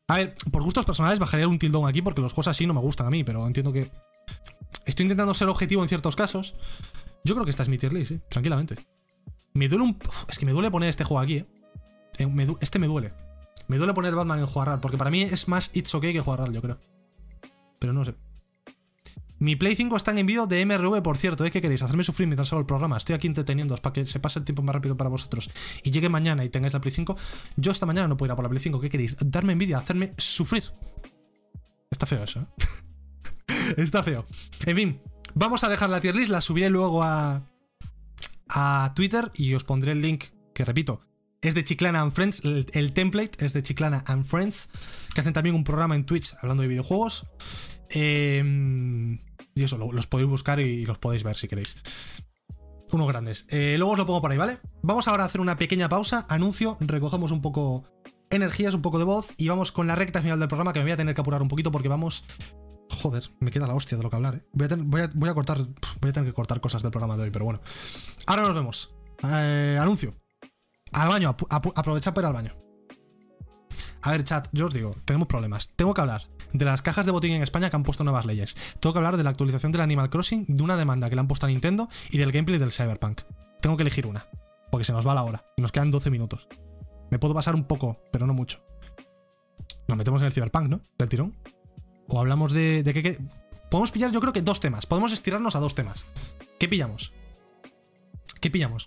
A 0.08 0.16
ver, 0.16 0.34
por 0.50 0.62
gustos 0.62 0.84
personales 0.84 1.18
bajaría 1.18 1.48
un 1.48 1.58
tildón 1.58 1.86
aquí 1.88 2.02
porque 2.02 2.20
los 2.20 2.32
juegos 2.32 2.48
así 2.48 2.66
no 2.66 2.74
me 2.74 2.80
gustan 2.80 3.06
a 3.06 3.10
mí, 3.10 3.24
pero 3.24 3.46
entiendo 3.46 3.72
que. 3.72 3.90
Estoy 4.84 5.04
intentando 5.04 5.32
ser 5.32 5.48
objetivo 5.48 5.82
en 5.82 5.88
ciertos 5.88 6.16
casos. 6.16 6.54
Yo 7.24 7.34
creo 7.34 7.46
que 7.46 7.50
esta 7.50 7.62
es 7.62 7.70
mi 7.70 7.78
tier 7.78 7.92
list, 7.92 8.10
¿eh? 8.10 8.20
tranquilamente. 8.28 8.76
Me 9.54 9.68
duele 9.68 9.84
un. 9.84 9.98
Es 10.28 10.38
que 10.38 10.44
me 10.44 10.52
duele 10.52 10.70
poner 10.70 10.90
este 10.90 11.04
juego 11.04 11.20
aquí, 11.22 11.36
¿eh? 11.38 11.46
Este 12.60 12.78
me 12.78 12.86
duele. 12.86 13.12
Me 13.68 13.78
duele 13.78 13.94
poner 13.94 14.14
Batman 14.14 14.40
en 14.40 14.46
jugar 14.46 14.80
porque 14.80 14.98
para 14.98 15.10
mí 15.10 15.22
es 15.22 15.48
más 15.48 15.70
It's 15.74 15.94
OK 15.94 16.02
que 16.02 16.20
jugar 16.20 16.52
yo 16.52 16.60
creo. 16.60 16.78
Pero 17.78 17.92
no 17.92 18.04
sé. 18.04 18.14
Mi 19.38 19.56
Play 19.56 19.74
5 19.74 19.96
está 19.96 20.12
en 20.12 20.18
envío 20.18 20.46
de 20.46 20.64
MRV, 20.64 21.02
por 21.02 21.18
cierto. 21.18 21.44
¿eh? 21.44 21.50
¿Qué 21.50 21.60
queréis? 21.60 21.82
Hacerme 21.82 22.04
sufrir 22.04 22.26
mientras 22.28 22.52
hago 22.52 22.60
el 22.60 22.66
programa. 22.66 22.96
Estoy 22.96 23.14
aquí 23.14 23.26
entreteniendo 23.26 23.76
para 23.76 23.92
que 23.92 24.06
se 24.06 24.20
pase 24.20 24.38
el 24.38 24.44
tiempo 24.44 24.62
más 24.62 24.74
rápido 24.74 24.96
para 24.96 25.10
vosotros. 25.10 25.50
Y 25.82 25.90
llegue 25.90 26.08
mañana 26.08 26.44
y 26.44 26.48
tengáis 26.48 26.72
la 26.72 26.80
Play 26.80 26.92
5. 26.94 27.16
Yo 27.56 27.72
esta 27.72 27.84
mañana 27.84 28.08
no 28.08 28.16
puedo 28.16 28.28
ir 28.28 28.32
a 28.32 28.36
por 28.36 28.44
la 28.44 28.48
Play 28.48 28.62
5. 28.62 28.80
¿Qué 28.80 28.88
queréis? 28.88 29.16
Darme 29.20 29.52
envidia, 29.52 29.78
hacerme 29.78 30.12
sufrir. 30.16 30.64
Está 31.90 32.06
feo 32.06 32.24
eso, 32.24 32.40
¿eh? 32.40 32.46
está 33.76 34.02
feo. 34.02 34.24
En 34.66 34.76
fin, 34.76 35.02
vamos 35.34 35.64
a 35.64 35.68
dejar 35.68 35.90
la 35.90 36.00
tier 36.00 36.14
list. 36.14 36.30
La 36.30 36.40
subiré 36.40 36.70
luego 36.70 37.02
a, 37.02 37.42
a 38.48 38.92
Twitter 38.94 39.30
y 39.34 39.54
os 39.54 39.64
pondré 39.64 39.92
el 39.92 40.00
link 40.00 40.24
que 40.54 40.64
repito, 40.64 41.00
es 41.44 41.54
de 41.54 41.64
Chiclana 41.64 42.00
and 42.00 42.12
Friends, 42.12 42.42
el, 42.44 42.92
template 42.92 43.44
es 43.44 43.52
de 43.52 43.62
Chiclana 43.62 44.02
and 44.06 44.24
Friends, 44.24 44.70
que 45.14 45.20
hacen 45.20 45.32
también 45.32 45.54
un 45.54 45.64
programa 45.64 45.94
en 45.94 46.04
Twitch 46.06 46.34
hablando 46.40 46.62
de 46.62 46.68
videojuegos. 46.68 47.26
Em, 47.90 49.18
y 49.54 49.62
eso, 49.62 49.76
los 49.76 50.06
podéis 50.06 50.28
buscar 50.28 50.58
y 50.60 50.86
los 50.86 50.98
podéis 50.98 51.22
ver 51.22 51.36
si 51.36 51.48
queréis. 51.48 51.76
Unos 52.92 53.08
grandes. 53.08 53.46
Eh, 53.50 53.76
luego 53.76 53.92
os 53.92 53.98
lo 53.98 54.06
pongo 54.06 54.22
por 54.22 54.30
ahí, 54.30 54.38
¿vale? 54.38 54.58
Vamos 54.82 55.08
ahora 55.08 55.24
a 55.24 55.26
hacer 55.26 55.40
una 55.40 55.56
pequeña 55.56 55.88
pausa, 55.88 56.26
anuncio, 56.28 56.76
recogemos 56.80 57.30
un 57.30 57.42
poco 57.42 57.84
energías, 58.30 58.74
un 58.74 58.82
poco 58.82 58.98
de 58.98 59.04
voz 59.04 59.34
y 59.36 59.48
vamos 59.48 59.72
con 59.72 59.86
la 59.86 59.94
recta 59.94 60.22
final 60.22 60.38
del 60.38 60.48
programa 60.48 60.72
que 60.72 60.80
me 60.80 60.84
voy 60.84 60.92
a 60.92 60.96
tener 60.96 61.14
que 61.14 61.20
apurar 61.20 61.42
un 61.42 61.48
poquito 61.48 61.70
porque 61.70 61.88
vamos... 61.88 62.24
Joder, 62.90 63.24
me 63.40 63.50
queda 63.50 63.66
la 63.66 63.74
hostia 63.74 63.96
de 63.96 64.04
lo 64.04 64.10
que 64.10 64.16
hablar, 64.16 64.36
¿eh? 64.36 64.44
Voy 64.52 65.00
a, 65.00 65.34
cortar... 65.34 65.58
Voy 66.00 66.10
a 66.10 66.12
tener 66.12 66.28
que 66.28 66.34
cortar 66.34 66.60
cosas 66.60 66.82
del 66.82 66.90
programa 66.90 67.16
de 67.16 67.24
hoy, 67.24 67.30
pero 67.30 67.44
bueno. 67.44 67.60
Ahora 68.26 68.42
nos 68.42 68.54
vemos. 68.54 68.94
Eh, 69.22 69.78
anuncio. 69.80 70.14
Al 70.94 71.08
baño, 71.08 71.36
aprovechad 71.74 72.14
para 72.14 72.28
ir 72.28 72.36
al 72.36 72.42
baño. 72.42 72.56
A 74.02 74.12
ver, 74.12 74.22
chat, 74.22 74.48
yo 74.52 74.66
os 74.66 74.74
digo, 74.74 74.94
tenemos 75.04 75.26
problemas. 75.26 75.70
Tengo 75.74 75.92
que 75.92 76.00
hablar 76.00 76.28
de 76.52 76.64
las 76.64 76.82
cajas 76.82 77.04
de 77.04 77.10
botín 77.10 77.32
en 77.32 77.42
España 77.42 77.68
que 77.68 77.74
han 77.74 77.82
puesto 77.82 78.04
nuevas 78.04 78.26
leyes. 78.26 78.56
Tengo 78.78 78.92
que 78.92 78.98
hablar 78.98 79.16
de 79.16 79.24
la 79.24 79.30
actualización 79.30 79.72
del 79.72 79.80
Animal 79.80 80.08
Crossing, 80.08 80.46
de 80.46 80.62
una 80.62 80.76
demanda 80.76 81.08
que 81.08 81.16
le 81.16 81.20
han 81.20 81.26
puesto 81.26 81.46
a 81.46 81.48
Nintendo 81.48 81.88
y 82.10 82.18
del 82.18 82.30
gameplay 82.30 82.58
del 82.58 82.70
Cyberpunk. 82.70 83.22
Tengo 83.60 83.76
que 83.76 83.82
elegir 83.82 84.06
una, 84.06 84.28
porque 84.70 84.84
se 84.84 84.92
nos 84.92 85.06
va 85.06 85.14
la 85.14 85.24
hora 85.24 85.44
y 85.56 85.62
nos 85.62 85.72
quedan 85.72 85.90
12 85.90 86.10
minutos. 86.10 86.48
Me 87.10 87.18
puedo 87.18 87.34
pasar 87.34 87.56
un 87.56 87.64
poco, 87.64 87.98
pero 88.12 88.26
no 88.26 88.34
mucho. 88.34 88.62
Nos 89.88 89.98
metemos 89.98 90.22
en 90.22 90.26
el 90.26 90.32
Cyberpunk, 90.32 90.68
¿no? 90.68 90.80
Del 90.96 91.08
tirón. 91.08 91.36
O 92.06 92.20
hablamos 92.20 92.52
de, 92.52 92.84
de 92.84 92.94
qué... 92.94 93.18
Podemos 93.68 93.90
pillar, 93.90 94.12
yo 94.12 94.20
creo 94.20 94.32
que 94.32 94.42
dos 94.42 94.60
temas. 94.60 94.86
Podemos 94.86 95.12
estirarnos 95.12 95.56
a 95.56 95.60
dos 95.60 95.74
temas. 95.74 96.06
¿Qué 96.58 96.68
pillamos? 96.68 97.12
¿Qué 98.40 98.50
pillamos? 98.50 98.86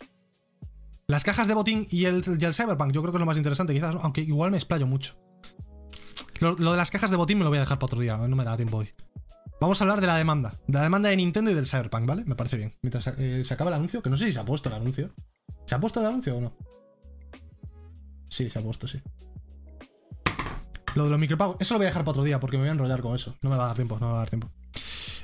Las 1.10 1.24
cajas 1.24 1.48
de 1.48 1.54
botín 1.54 1.88
y 1.90 2.04
el, 2.04 2.22
Cyberpunk, 2.22 2.92
yo 2.92 3.02
creo 3.02 3.14
que 3.14 3.18
es 3.18 3.22
lo 3.22 3.26
más 3.26 3.38
interesante, 3.38 3.74
quizás, 3.74 3.96
aunque 4.02 4.22
igual 4.22 4.52
me 4.52 4.58
explayo 4.58 4.88
mucho. 4.88 5.16
Lo, 6.42 6.54
de 6.54 6.78
las 6.78 6.92
cajas 6.92 7.10
de 7.10 7.16
botín 7.16 7.38
me 7.38 7.46
lo 7.46 7.50
voy 7.50 7.58
a 7.58 7.62
dejar 7.62 7.80
para 7.80 7.86
otro 7.86 8.02
día, 8.02 8.18
no 8.18 8.36
me 8.36 8.44
da 8.44 8.58
tiempo 8.58 8.78
hoy. 8.78 8.92
Vamos 9.62 9.80
a 9.80 9.86
hablar 9.86 10.02
de 10.02 10.08
la 10.08 10.18
demanda, 10.18 10.60
de 10.68 10.78
la 10.78 10.84
demanda 10.84 11.08
de 11.08 11.16
Nintendo 11.16 11.50
y 11.50 11.54
del 11.54 11.66
Cyberpunk, 11.66 12.06
¿vale? 12.06 12.26
Me 12.26 12.36
parece 12.36 12.58
bien. 12.58 12.76
Mientras 12.82 13.08
eh, 13.20 13.42
se 13.46 13.54
acaba 13.54 13.70
el 13.70 13.76
anuncio, 13.76 14.04
que 14.04 14.10
no 14.10 14.18
sé 14.18 14.26
si 14.26 14.34
se 14.34 14.40
ha 14.40 14.46
puesto 14.46 14.68
el 14.68 14.76
anuncio. 14.76 15.14
¿Se 15.66 15.76
ha 15.76 15.80
puesto 15.80 16.02
el 16.02 16.08
anuncio 16.08 16.38
o 16.38 16.42
no? 16.42 16.58
Sí, 18.28 18.50
se 18.50 18.60
ha 18.60 18.62
puesto, 18.62 18.86
sí. 18.86 19.02
Lo 20.94 21.06
de 21.06 21.10
los 21.10 21.20
micropagos, 21.20 21.56
eso 21.62 21.74
lo 21.74 21.80
voy 21.80 21.86
a 21.86 21.90
dejar 21.90 22.04
para 22.04 22.12
otro 22.12 22.24
día 22.26 22.42
porque 22.42 22.58
me 22.58 22.64
voy 22.64 22.70
a 22.70 22.74
enrollar 22.74 23.02
con 23.02 23.16
eso. 23.16 23.34
No 23.44 23.50
me 23.50 23.56
va 23.56 23.64
a 23.64 23.68
dar 23.68 23.76
tiempo, 23.78 23.98
no 23.98 24.08
me 24.08 24.12
va 24.12 24.18
a 24.18 24.22
dar 24.24 24.30
tiempo. 24.30 24.52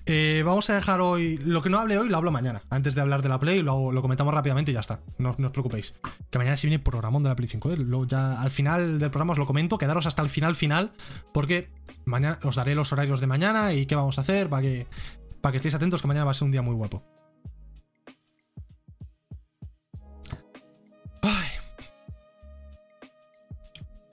Eh, 0.06 0.44
vamos 0.46 0.70
a 0.70 0.76
dejar 0.76 1.00
hoy. 1.00 1.38
Lo 1.46 1.62
que 1.62 1.70
no 1.70 1.80
hable 1.80 1.98
hoy 1.98 2.10
lo 2.10 2.18
hablo 2.18 2.32
mañana. 2.32 2.62
Antes 2.70 2.94
de 2.96 3.02
hablar 3.02 3.22
de 3.22 3.30
la 3.30 3.40
Play, 3.40 3.62
lo, 3.62 3.92
lo 3.92 4.02
comentamos 4.02 4.34
rápidamente 4.34 4.72
y 4.72 4.74
ya 4.74 4.82
está. 4.82 5.02
No, 5.18 5.32
os 5.32 5.52
preocupéis. 5.52 5.96
Que 6.30 6.38
mañana 6.38 6.58
sí 6.58 6.68
viene 6.68 6.84
programón 6.84 7.24
de 7.24 7.30
la 7.30 7.36
Play 7.36 7.48
5. 7.48 7.72
¿eh? 7.72 7.78
ya 8.08 8.42
al 8.42 8.52
final 8.52 9.00
del 9.00 9.10
programa 9.12 9.34
os 9.34 9.40
lo 9.40 9.46
comento. 9.46 9.78
Quedaros 9.78 10.06
hasta 10.06 10.22
el 10.22 10.30
final, 10.30 10.56
final. 10.56 10.92
Porque 11.34 11.70
mañana 12.06 12.38
os 12.44 12.56
daré 12.56 12.76
los 12.76 12.92
horarios 12.92 13.22
de 13.22 13.28
mañana 13.28 13.74
y 13.74 13.86
qué 13.86 13.96
vamos 13.96 14.18
a 14.18 14.22
hacer 14.22 14.50
para 14.50 14.62
que 14.64 14.88
estéis 15.54 15.76
atentos, 15.76 16.02
que 16.02 16.08
mañana 16.08 16.26
va 16.26 16.32
a 16.32 16.34
ser 16.34 16.46
un 16.46 16.52
día 16.52 16.62
muy 16.62 16.76
guapo. 16.76 17.04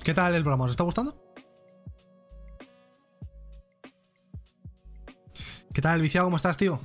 ¿Qué 0.02 0.14
tal 0.14 0.34
el 0.34 0.42
programa? 0.42 0.64
¿Os 0.64 0.70
está 0.70 0.82
gustando? 0.82 1.29
¿Qué 5.72 5.80
tal, 5.80 6.02
viciado? 6.02 6.26
¿Cómo 6.26 6.36
estás, 6.36 6.56
tío? 6.56 6.80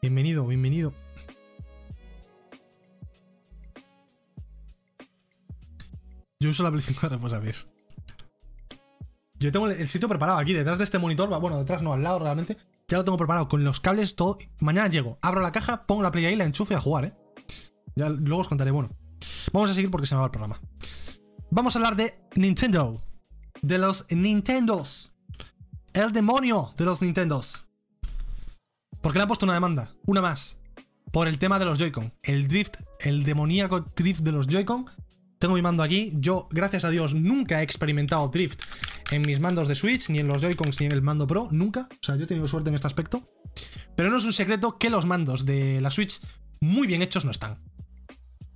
Bienvenido, 0.00 0.46
bienvenido. 0.46 0.94
Yo 6.40 6.50
uso 6.50 6.62
la 6.62 6.70
Play 6.70 6.82
5 6.82 7.00
ahora, 7.02 7.18
pues 7.18 7.32
sabes. 7.32 7.68
Yo 9.38 9.52
tengo 9.52 9.68
el 9.68 9.88
sitio 9.88 10.08
preparado 10.08 10.38
aquí, 10.38 10.54
detrás 10.54 10.78
de 10.78 10.84
este 10.84 10.98
monitor. 10.98 11.28
Bueno, 11.38 11.58
detrás 11.58 11.82
no, 11.82 11.92
al 11.92 12.02
lado 12.02 12.18
realmente. 12.18 12.56
Ya 12.88 12.96
lo 12.96 13.04
tengo 13.04 13.18
preparado 13.18 13.48
con 13.48 13.62
los 13.62 13.80
cables, 13.80 14.16
todo. 14.16 14.38
Mañana 14.60 14.88
llego, 14.88 15.18
abro 15.20 15.42
la 15.42 15.52
caja, 15.52 15.86
pongo 15.86 16.02
la 16.02 16.10
play 16.10 16.24
ahí, 16.24 16.36
la 16.36 16.44
enchufo 16.44 16.72
y 16.72 16.76
a 16.76 16.80
jugar, 16.80 17.04
¿eh? 17.04 17.14
Ya 17.94 18.08
luego 18.08 18.40
os 18.40 18.48
contaré. 18.48 18.70
Bueno, 18.70 18.88
vamos 19.52 19.70
a 19.70 19.74
seguir 19.74 19.90
porque 19.90 20.06
se 20.06 20.14
me 20.14 20.20
va 20.20 20.26
el 20.26 20.30
programa. 20.30 20.58
Vamos 21.50 21.76
a 21.76 21.78
hablar 21.78 21.96
de 21.96 22.18
Nintendo. 22.36 23.02
De 23.60 23.76
los 23.76 24.06
Nintendos. 24.10 25.15
El 25.96 26.12
demonio 26.12 26.68
de 26.76 26.84
los 26.84 27.00
Nintendos. 27.00 27.68
Porque 29.00 29.18
le 29.18 29.22
han 29.22 29.28
puesto 29.28 29.46
una 29.46 29.54
demanda, 29.54 29.94
una 30.04 30.20
más. 30.20 30.58
Por 31.10 31.26
el 31.26 31.38
tema 31.38 31.58
de 31.58 31.64
los 31.64 31.78
Joy-Con. 31.78 32.12
El 32.22 32.48
drift, 32.48 32.76
el 33.00 33.24
demoníaco 33.24 33.80
drift 33.96 34.20
de 34.20 34.30
los 34.30 34.46
Joy-Con. 34.46 34.84
Tengo 35.38 35.54
mi 35.54 35.62
mando 35.62 35.82
aquí. 35.82 36.12
Yo, 36.16 36.48
gracias 36.50 36.84
a 36.84 36.90
Dios, 36.90 37.14
nunca 37.14 37.60
he 37.60 37.64
experimentado 37.64 38.28
drift 38.28 38.60
en 39.10 39.22
mis 39.22 39.40
mandos 39.40 39.68
de 39.68 39.74
Switch, 39.74 40.10
ni 40.10 40.18
en 40.18 40.28
los 40.28 40.42
Joy-Cons, 40.42 40.80
ni 40.80 40.86
en 40.86 40.92
el 40.92 41.00
mando 41.00 41.26
Pro. 41.26 41.48
Nunca. 41.50 41.88
O 41.90 42.04
sea, 42.04 42.16
yo 42.16 42.24
he 42.24 42.26
tenido 42.26 42.46
suerte 42.46 42.68
en 42.68 42.74
este 42.74 42.88
aspecto. 42.88 43.32
Pero 43.96 44.10
no 44.10 44.18
es 44.18 44.24
un 44.26 44.34
secreto 44.34 44.76
que 44.76 44.90
los 44.90 45.06
mandos 45.06 45.46
de 45.46 45.80
la 45.80 45.90
Switch 45.90 46.20
muy 46.60 46.86
bien 46.86 47.00
hechos 47.00 47.24
no 47.24 47.30
están. 47.30 47.58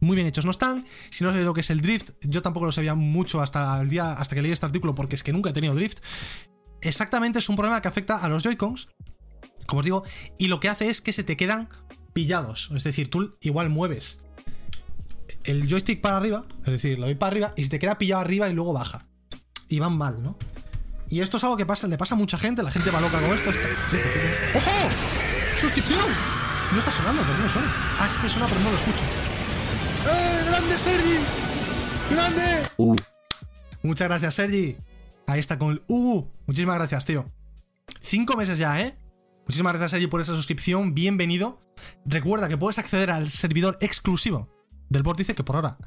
Muy 0.00 0.14
bien 0.14 0.26
hechos 0.26 0.44
no 0.44 0.50
están. 0.50 0.84
Si 1.08 1.24
no 1.24 1.32
sé 1.32 1.40
lo 1.40 1.54
que 1.54 1.62
es 1.62 1.70
el 1.70 1.80
drift, 1.80 2.10
yo 2.20 2.42
tampoco 2.42 2.66
lo 2.66 2.72
sabía 2.72 2.94
mucho 2.94 3.40
hasta 3.40 3.80
el 3.80 3.88
día, 3.88 4.12
hasta 4.12 4.34
que 4.34 4.42
leí 4.42 4.52
este 4.52 4.66
artículo, 4.66 4.94
porque 4.94 5.14
es 5.14 5.22
que 5.22 5.32
nunca 5.32 5.48
he 5.48 5.52
tenido 5.54 5.74
drift. 5.74 6.00
Exactamente 6.82 7.38
es 7.38 7.48
un 7.48 7.56
problema 7.56 7.82
que 7.82 7.88
afecta 7.88 8.16
a 8.16 8.28
los 8.28 8.42
Joy-Cons, 8.42 8.88
como 9.66 9.80
os 9.80 9.84
digo, 9.84 10.02
y 10.38 10.48
lo 10.48 10.60
que 10.60 10.68
hace 10.68 10.90
es 10.90 11.00
que 11.00 11.12
se 11.12 11.24
te 11.24 11.36
quedan 11.36 11.68
pillados. 12.12 12.70
Es 12.74 12.84
decir, 12.84 13.10
tú 13.10 13.36
igual 13.40 13.70
mueves 13.70 14.20
el 15.44 15.68
joystick 15.68 16.00
para 16.00 16.16
arriba, 16.16 16.44
es 16.60 16.72
decir, 16.72 16.98
lo 16.98 17.06
doy 17.06 17.14
para 17.14 17.30
arriba 17.30 17.52
y 17.56 17.64
se 17.64 17.70
te 17.70 17.78
queda 17.78 17.98
pillado 17.98 18.20
arriba 18.20 18.48
y 18.48 18.52
luego 18.52 18.72
baja. 18.72 19.06
Y 19.68 19.78
van 19.78 19.96
mal, 19.96 20.22
¿no? 20.22 20.36
Y 21.08 21.20
esto 21.20 21.36
es 21.36 21.44
algo 21.44 21.56
que 21.56 21.66
pasa, 21.66 21.86
le 21.86 21.98
pasa 21.98 22.14
a 22.14 22.18
mucha 22.18 22.38
gente, 22.38 22.62
la 22.62 22.70
gente 22.70 22.90
va 22.90 23.00
loca 23.00 23.20
con 23.20 23.30
esto. 23.30 23.50
¡Ojo! 23.50 24.70
¡Suscripción! 25.56 26.06
No 26.72 26.78
está 26.78 26.90
sonando, 26.90 27.22
pero 27.22 27.38
no 27.38 27.48
suena. 27.48 27.72
Ah, 27.98 28.08
sí 28.08 28.16
que 28.20 28.28
suena, 28.28 28.46
pero 28.46 28.60
no 28.60 28.70
lo 28.70 28.76
escucho. 28.76 29.02
¡Eh! 30.06 30.44
¡Grande, 30.46 30.78
Sergi! 30.78 31.18
¡Grande! 32.10 32.68
Uh. 32.76 32.96
Muchas 33.82 34.08
gracias, 34.08 34.34
Sergi. 34.34 34.76
Ahí 35.30 35.38
está 35.38 35.60
con 35.60 35.70
el 35.70 35.82
uh. 35.86 36.26
Muchísimas 36.46 36.74
gracias, 36.74 37.06
tío. 37.06 37.30
Cinco 38.00 38.36
meses 38.36 38.58
ya, 38.58 38.80
¿eh? 38.80 38.98
Muchísimas 39.46 39.72
gracias, 39.72 39.92
Sergi, 39.92 40.08
por 40.08 40.20
esa 40.20 40.34
suscripción. 40.34 40.92
Bienvenido. 40.92 41.60
Recuerda 42.04 42.48
que 42.48 42.56
puedes 42.56 42.80
acceder 42.80 43.12
al 43.12 43.30
servidor 43.30 43.78
exclusivo 43.80 44.48
del 44.88 45.04
Vórtice, 45.04 45.36
que 45.36 45.44
por 45.44 45.54
ahora 45.54 45.78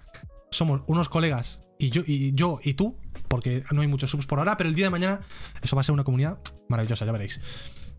somos 0.50 0.84
unos 0.88 1.10
colegas 1.10 1.64
y 1.78 1.90
yo, 1.90 2.04
y 2.08 2.34
yo 2.34 2.60
y 2.64 2.76
tú, 2.76 2.98
porque 3.28 3.64
no 3.74 3.82
hay 3.82 3.88
muchos 3.88 4.12
subs 4.12 4.28
por 4.28 4.40
ahora, 4.40 4.56
pero 4.56 4.70
el 4.70 4.76
día 4.76 4.86
de 4.86 4.92
mañana 4.92 5.20
eso 5.62 5.76
va 5.76 5.82
a 5.82 5.84
ser 5.84 5.94
una 5.94 6.06
comunidad 6.06 6.40
maravillosa, 6.70 7.06
ya 7.06 7.12
veréis. 7.12 7.42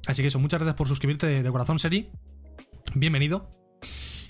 Así 0.07 0.22
que 0.22 0.28
eso, 0.28 0.38
muchas 0.38 0.61
gracias 0.61 0.76
por 0.76 0.88
suscribirte 0.88 1.42
de, 1.42 1.51
corazón, 1.51 1.78
Seri. 1.78 2.11
Bienvenido. 2.95 3.51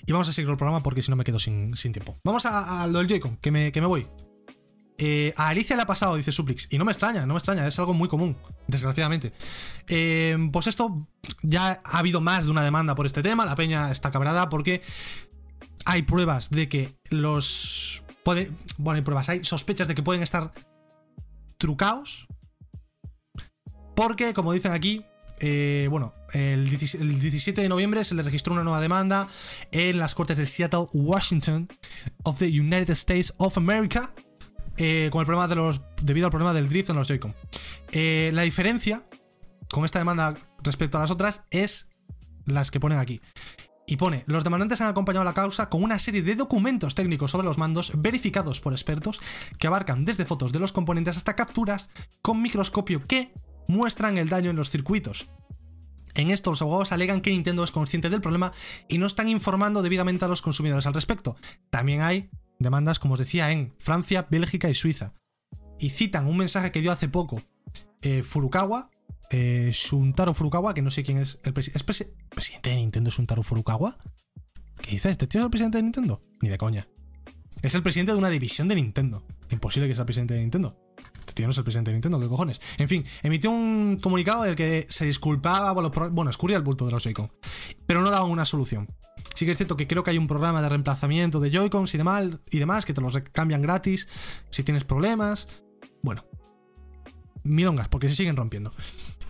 Y 0.05 0.11
vamos 0.11 0.27
a 0.27 0.33
seguir 0.33 0.49
el 0.49 0.57
programa 0.57 0.83
porque 0.83 1.01
si 1.01 1.11
no 1.11 1.15
me 1.15 1.23
quedo 1.23 1.39
sin, 1.39 1.73
tiempo. 1.73 2.17
Vamos 2.25 2.45
a, 2.45 2.83
a, 2.83 2.87
lo 2.87 2.99
del 2.99 3.07
Joy-Con, 3.07 3.37
que 3.37 3.51
me, 3.51 3.71
que 3.71 3.79
me 3.79 3.87
voy. 3.87 4.05
Eh, 4.97 5.33
a 5.35 5.49
Alicia 5.49 5.75
le 5.75 5.81
ha 5.81 5.85
pasado, 5.85 6.15
dice 6.15 6.31
Suplix. 6.31 6.67
Y 6.71 6.77
no 6.77 6.85
me 6.85 6.91
extraña, 6.91 7.25
no 7.25 7.33
me 7.33 7.37
extraña, 7.37 7.67
es 7.67 7.77
algo 7.79 7.93
muy 7.93 8.07
común, 8.07 8.37
desgraciadamente. 8.67 9.33
Eh, 9.87 10.37
pues 10.51 10.67
esto, 10.67 11.07
ya 11.41 11.81
ha 11.83 11.99
habido 11.99 12.21
más 12.21 12.45
de 12.45 12.51
una 12.51 12.63
demanda 12.63 12.95
por 12.95 13.05
este 13.05 13.21
tema. 13.21 13.45
La 13.45 13.55
peña 13.55 13.91
está 13.91 14.11
cabrada 14.11 14.49
porque 14.49 14.81
hay 15.85 16.03
pruebas 16.03 16.49
de 16.49 16.69
que 16.69 16.95
los. 17.09 18.03
Puede, 18.23 18.51
bueno, 18.77 18.95
hay 18.97 19.03
pruebas, 19.03 19.29
hay 19.29 19.43
sospechas 19.43 19.87
de 19.87 19.95
que 19.95 20.03
pueden 20.03 20.23
estar 20.23 20.51
trucados. 21.57 22.27
Porque, 23.95 24.33
como 24.33 24.51
dicen 24.51 24.71
aquí, 24.71 25.05
eh, 25.39 25.87
bueno, 25.89 26.13
el 26.33 26.69
17 26.69 27.61
de 27.61 27.69
noviembre 27.69 28.03
se 28.03 28.15
le 28.15 28.23
registró 28.23 28.53
una 28.53 28.63
nueva 28.63 28.81
demanda 28.81 29.27
en 29.71 29.99
las 29.99 30.15
cortes 30.15 30.37
de 30.37 30.45
Seattle, 30.45 30.87
Washington, 30.93 31.67
of 32.23 32.39
the 32.39 32.47
United 32.47 32.91
States 32.91 33.33
of 33.37 33.57
America, 33.57 34.13
eh, 34.77 35.09
con 35.11 35.21
el 35.21 35.25
problema 35.25 35.47
de 35.47 35.55
los, 35.55 35.81
debido 36.01 36.27
al 36.27 36.31
problema 36.31 36.53
del 36.53 36.69
drift 36.69 36.89
en 36.89 36.95
los 36.95 37.07
Joy-Con. 37.07 37.35
Eh, 37.91 38.31
la 38.33 38.41
diferencia 38.43 39.05
con 39.71 39.85
esta 39.85 39.99
demanda 39.99 40.35
respecto 40.63 40.97
a 40.97 41.01
las 41.01 41.11
otras 41.11 41.45
es 41.49 41.89
las 42.45 42.71
que 42.71 42.79
ponen 42.79 42.97
aquí. 42.97 43.21
Y 43.87 43.97
pone, 43.97 44.23
los 44.25 44.43
demandantes 44.43 44.81
han 44.81 44.87
acompañado 44.87 45.23
la 45.23 45.33
causa 45.33 45.69
con 45.69 45.83
una 45.83 45.99
serie 45.99 46.23
de 46.23 46.35
documentos 46.35 46.95
técnicos 46.95 47.31
sobre 47.31 47.45
los 47.45 47.59
mandos 47.59 47.91
verificados 47.95 48.59
por 48.59 48.73
expertos 48.73 49.21
que 49.59 49.67
abarcan 49.67 50.05
desde 50.05 50.25
fotos 50.25 50.51
de 50.51 50.59
los 50.59 50.71
componentes 50.71 51.17
hasta 51.17 51.35
capturas 51.35 51.91
con 52.23 52.41
microscopio 52.41 53.03
que 53.05 53.31
muestran 53.67 54.17
el 54.17 54.29
daño 54.29 54.49
en 54.49 54.55
los 54.55 54.71
circuitos. 54.71 55.29
En 56.15 56.31
esto 56.31 56.49
los 56.49 56.61
abogados 56.61 56.93
alegan 56.93 57.21
que 57.21 57.29
Nintendo 57.29 57.63
es 57.63 57.71
consciente 57.71 58.09
del 58.09 58.21
problema 58.21 58.53
y 58.87 58.97
no 58.97 59.05
están 59.05 59.27
informando 59.27 59.83
debidamente 59.83 60.25
a 60.25 60.29
los 60.29 60.41
consumidores 60.41 60.87
al 60.87 60.93
respecto. 60.93 61.35
También 61.69 62.01
hay 62.01 62.29
demandas, 62.59 62.99
como 62.99 63.13
os 63.13 63.19
decía, 63.19 63.51
en 63.51 63.73
Francia, 63.79 64.27
Bélgica 64.29 64.69
y 64.69 64.73
Suiza. 64.73 65.13
Y 65.79 65.89
citan 65.89 66.27
un 66.27 66.37
mensaje 66.37 66.71
que 66.71 66.81
dio 66.81 66.91
hace 66.91 67.09
poco 67.09 67.41
eh, 68.01 68.23
Furukawa, 68.23 68.89
eh, 69.31 69.71
Shuntaro 69.73 70.33
Furukawa, 70.33 70.73
que 70.73 70.81
no 70.81 70.91
sé 70.91 71.03
quién 71.03 71.17
es 71.17 71.39
el 71.43 71.53
presidente. 71.53 71.77
¿Es 71.77 71.83
presi 71.83 72.05
presidente 72.29 72.69
de 72.69 72.75
Nintendo 72.77 73.11
Shuntaro 73.11 73.43
Furukawa? 73.43 73.95
¿Qué 74.81 74.91
dices? 74.91 75.11
¿Este 75.11 75.27
tío 75.27 75.41
es 75.41 75.45
el 75.45 75.51
presidente 75.51 75.77
de 75.77 75.83
Nintendo? 75.83 76.21
Ni 76.41 76.49
de 76.49 76.57
coña. 76.57 76.87
Es 77.61 77.73
el 77.75 77.83
presidente 77.83 78.11
de 78.11 78.17
una 78.17 78.29
división 78.29 78.67
de 78.67 78.75
Nintendo. 78.75 79.25
Imposible 79.49 79.87
que 79.87 79.95
sea 79.95 80.03
el 80.03 80.05
presidente 80.05 80.35
de 80.35 80.41
Nintendo. 80.41 80.77
Este 81.19 81.33
tío 81.33 81.47
no 81.47 81.51
es 81.51 81.57
el 81.57 81.63
presidente 81.63 81.91
de 81.91 81.95
Nintendo, 81.95 82.19
¿qué 82.19 82.27
cojones? 82.27 82.61
En 82.77 82.87
fin, 82.87 83.05
emitió 83.23 83.49
un 83.49 83.99
comunicado 84.01 84.43
en 84.45 84.51
el 84.51 84.55
que 84.55 84.85
se 84.89 85.05
disculpaba 85.05 85.73
por 85.73 85.83
los 85.83 86.13
Bueno, 86.13 86.29
escurría 86.29 86.57
el 86.57 86.63
bulto 86.63 86.85
de 86.85 86.91
los 86.91 87.03
Joy-Con. 87.03 87.31
Pero 87.85 88.01
no 88.01 88.11
daba 88.11 88.25
una 88.25 88.45
solución. 88.45 88.87
Sí 89.35 89.45
que 89.45 89.51
es 89.51 89.57
cierto 89.57 89.77
que 89.77 89.85
creo 89.85 90.03
que 90.03 90.11
hay 90.11 90.17
un 90.17 90.27
programa 90.27 90.61
de 90.61 90.69
reemplazamiento 90.69 91.39
de 91.39 91.51
Joy-Cons 91.51 91.93
y, 91.93 91.97
demás, 91.97 92.25
y 92.49 92.57
demás 92.57 92.85
que 92.85 92.93
te 92.93 93.01
los 93.01 93.17
cambian 93.33 93.61
gratis 93.61 94.07
si 94.49 94.63
tienes 94.63 94.85
problemas. 94.85 95.47
Bueno, 96.01 96.25
milongas, 97.43 97.89
porque 97.89 98.09
se 98.09 98.15
siguen 98.15 98.37
rompiendo. 98.37 98.71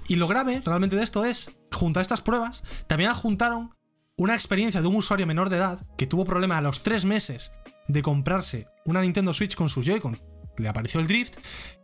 Y 0.07 0.15
lo 0.15 0.27
grave 0.27 0.61
realmente 0.63 0.95
de 0.95 1.03
esto 1.03 1.25
es, 1.25 1.57
junto 1.73 1.99
a 1.99 2.03
estas 2.03 2.21
pruebas, 2.21 2.63
también 2.87 3.09
adjuntaron 3.09 3.75
una 4.17 4.35
experiencia 4.35 4.81
de 4.81 4.87
un 4.87 4.95
usuario 4.95 5.25
menor 5.25 5.49
de 5.49 5.57
edad 5.57 5.85
que 5.97 6.07
tuvo 6.07 6.23
problema 6.23 6.57
a 6.57 6.61
los 6.61 6.83
3 6.83 7.05
meses 7.05 7.51
de 7.87 8.01
comprarse 8.03 8.67
una 8.85 9.01
Nintendo 9.01 9.33
Switch 9.33 9.55
con 9.55 9.69
sus 9.69 9.85
Joy-Con. 9.85 10.19
Le 10.57 10.69
apareció 10.69 10.99
el 10.99 11.07
drift, 11.07 11.37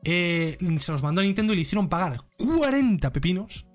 eh, 0.03 0.57
se 0.79 0.91
los 0.91 1.03
mandó 1.03 1.21
a 1.21 1.23
Nintendo 1.23 1.53
y 1.53 1.55
le 1.57 1.63
hicieron 1.63 1.89
pagar 1.89 2.21
40 2.37 3.11
pepinos 3.11 3.65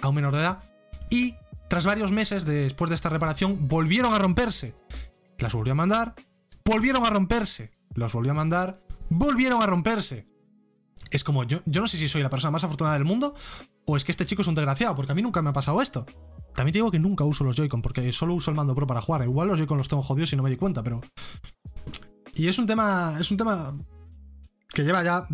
a 0.00 0.10
un 0.10 0.14
menor 0.14 0.34
de 0.34 0.40
edad. 0.40 0.62
Y 1.10 1.34
tras 1.72 1.86
varios 1.86 2.12
meses 2.12 2.44
después 2.44 2.90
de 2.90 2.96
esta 2.96 3.08
reparación, 3.08 3.66
volvieron 3.66 4.12
a 4.12 4.18
romperse. 4.18 4.74
Las 5.38 5.54
volvió 5.54 5.72
a 5.72 5.74
mandar, 5.74 6.14
volvieron 6.66 7.06
a 7.06 7.08
romperse, 7.08 7.72
los 7.94 8.12
volvió 8.12 8.32
a 8.32 8.34
mandar, 8.34 8.82
volvieron 9.08 9.62
a 9.62 9.66
romperse. 9.66 10.28
Es 11.10 11.24
como, 11.24 11.44
yo, 11.44 11.60
yo 11.64 11.80
no 11.80 11.88
sé 11.88 11.96
si 11.96 12.08
soy 12.08 12.22
la 12.22 12.28
persona 12.28 12.50
más 12.50 12.62
afortunada 12.62 12.98
del 12.98 13.06
mundo 13.06 13.34
o 13.86 13.96
es 13.96 14.04
que 14.04 14.12
este 14.12 14.26
chico 14.26 14.42
es 14.42 14.48
un 14.48 14.54
desgraciado, 14.54 14.94
porque 14.94 15.12
a 15.12 15.14
mí 15.14 15.22
nunca 15.22 15.40
me 15.40 15.48
ha 15.48 15.54
pasado 15.54 15.80
esto. 15.80 16.04
También 16.54 16.74
te 16.74 16.78
digo 16.80 16.90
que 16.90 16.98
nunca 16.98 17.24
uso 17.24 17.42
los 17.42 17.56
Joy-Con, 17.56 17.80
porque 17.80 18.12
solo 18.12 18.34
uso 18.34 18.50
el 18.50 18.56
mando 18.58 18.74
Pro 18.74 18.86
para 18.86 19.00
jugar. 19.00 19.22
Igual 19.22 19.48
los 19.48 19.58
Joy-Con 19.58 19.78
los 19.78 19.88
tengo 19.88 20.02
jodidos 20.02 20.30
y 20.34 20.36
no 20.36 20.42
me 20.42 20.50
di 20.50 20.56
cuenta, 20.56 20.82
pero. 20.82 21.00
Y 22.34 22.48
es 22.48 22.58
un 22.58 22.66
tema. 22.66 23.16
Es 23.18 23.30
un 23.30 23.38
tema 23.38 23.74
que 24.68 24.84
lleva 24.84 25.02
ya 25.02 25.26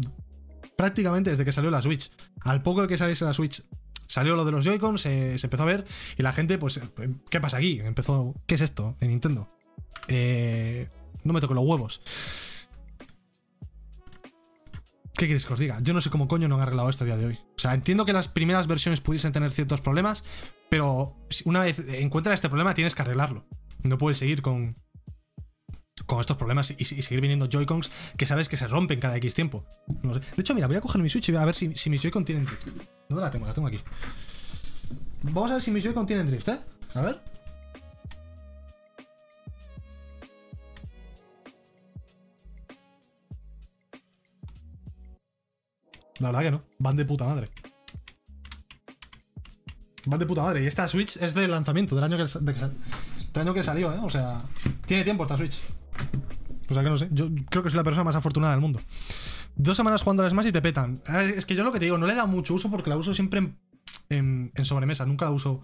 prácticamente 0.77 1.31
desde 1.31 1.45
que 1.45 1.51
salió 1.51 1.73
la 1.73 1.83
Switch. 1.83 2.13
Al 2.43 2.63
poco 2.63 2.83
de 2.83 2.87
que 2.87 2.97
saliese 2.97 3.25
la 3.25 3.35
Switch, 3.35 3.65
salió 4.09 4.35
lo 4.35 4.45
de 4.45 4.51
los 4.51 4.65
Joy-Con, 4.65 4.99
se, 4.99 5.37
empezó 5.41 5.63
a 5.63 5.67
ver 5.67 5.85
y 6.17 6.23
la 6.23 6.33
gente, 6.33 6.59
pues, 6.59 6.81
¿qué 7.31 7.41
pasa 7.41 7.59
aquí? 7.59 7.81
Empezó, 7.85 8.35
¿qué 8.47 8.57
es 8.57 8.63
esto 8.63 8.97
de 8.99 9.07
Nintendo? 9.07 9.49
Eh, 10.09 10.89
no 11.23 11.33
me 11.33 11.41
toque 11.41 11.55
los 11.55 11.65
huevos. 11.65 12.01
¿Qué 15.15 15.27
quieres 15.27 15.47
que 15.47 15.53
os 15.53 15.59
diga? 15.59 15.79
Yo 15.83 15.95
no 15.95 16.01
sé 16.01 16.11
cómo 16.11 16.29
coño 16.29 16.49
no 16.49 16.57
han 16.57 16.63
arreglado 16.63 16.89
esto 16.89 17.05
a 17.05 17.07
día 17.07 17.17
de 17.17 17.27
hoy. 17.27 17.35
O 17.35 17.59
sea, 17.59 17.75
entiendo 17.75 18.07
que 18.07 18.13
las 18.13 18.29
primeras 18.29 18.67
versiones 18.67 19.01
pudiesen 19.01 19.33
tener 19.33 19.53
ciertos 19.53 19.81
problemas, 19.81 20.25
pero 20.69 21.17
una 21.45 21.61
vez 21.61 21.81
encuentras 21.89 22.35
este 22.35 22.49
problema 22.49 22.75
tienes 22.75 22.95
que 22.95 23.03
arreglarlo. 23.03 23.45
No 23.83 23.99
puedes 23.99 24.19
seguir 24.19 24.43
con, 24.43 24.77
con 26.07 26.21
estos 26.21 26.37
problemas 26.37 26.75
y, 26.77 26.85
seguir 26.85 27.21
vendiendo 27.21 27.47
Joy-Cons 27.47 27.91
que 28.17 28.27
sabes 28.27 28.49
que 28.49 28.57
se 28.57 28.69
rompen 28.69 29.01
cada 29.01 29.17
X 29.17 29.35
tiempo. 29.35 29.65
De 29.87 30.21
hecho, 30.39 30.55
mira, 30.55 30.67
voy 30.67 30.77
a 30.77 30.81
coger 30.81 31.03
mi 31.03 31.09
Switch 31.09 31.29
y 31.29 31.33
voy 31.33 31.41
a 31.41 31.45
ver 31.45 31.55
si, 31.55 31.69
mis 31.69 32.03
Joy-Con 32.03 32.25
tienen 32.25 32.45
drift. 32.45 32.69
¿Dónde 33.09 33.25
la 33.25 33.31
tengo? 33.31 33.47
La 33.47 33.55
tengo 33.55 33.69
aquí. 33.69 33.81
Vamos 35.23 35.51
a 35.51 35.55
ver 35.55 35.63
si 35.63 35.71
mis 35.71 35.85
Joy-Con 35.85 36.07
tienen 36.07 36.27
drift, 36.27 36.49
¿eh? 36.49 36.59
A 36.95 37.03
ver. 37.03 37.19
La 46.21 46.29
verdad 46.29 46.43
que 46.43 46.51
no. 46.51 46.63
Van 46.79 46.97
de 46.97 47.05
puta 47.05 47.25
madre. 47.25 47.49
Van 50.07 50.19
de 50.19 50.27
puta 50.27 50.43
madre. 50.43 50.63
Y 50.63 50.67
esta 50.67 50.89
Switch 50.89 51.17
es 51.17 51.35
del 51.35 51.51
lanzamiento, 51.51 51.95
del 51.95 52.05
año 52.05 52.17
que, 52.17 52.25
de, 52.25 52.53
del 52.53 53.43
año 53.43 53.55
que 53.55 53.63
salió, 53.63 53.93
¿eh? 53.93 53.99
O 54.03 54.11
sea, 54.11 54.39
tiene 54.87 55.05
tiempo 55.05 55.23
esta 55.23 55.37
Switch. 55.37 55.61
O 56.71 56.75
sea 56.75 56.83
que 56.83 56.91
no 56.91 56.99
sé. 56.99 57.09
Yo 57.13 57.29
creo 57.51 57.63
que 57.63 57.71
soy 57.71 57.79
la 57.79 57.85
persona 57.85 58.05
más 58.05 58.15
afortunada 58.15 58.53
del 58.53 58.61
mundo. 58.61 58.81
Dos 59.57 59.77
semanas 59.77 60.03
jugando 60.03 60.29
más 60.35 60.47
y 60.47 60.53
te 60.53 60.63
petan. 60.63 61.03
Es 61.35 61.47
que 61.47 61.55
yo 61.55 61.65
lo 61.65 61.73
que 61.73 61.79
te 61.79 61.87
digo, 61.87 61.99
no 61.99 62.07
le 62.07 62.15
da 62.15 62.27
mucho 62.27 62.55
uso 62.55 62.71
porque 62.71 62.91
la 62.91 62.97
uso 62.97 63.15
siempre 63.15 63.55
en, 64.09 64.53
sobremesa, 64.63 65.07
nunca 65.07 65.25
la 65.25 65.33
uso 65.33 65.63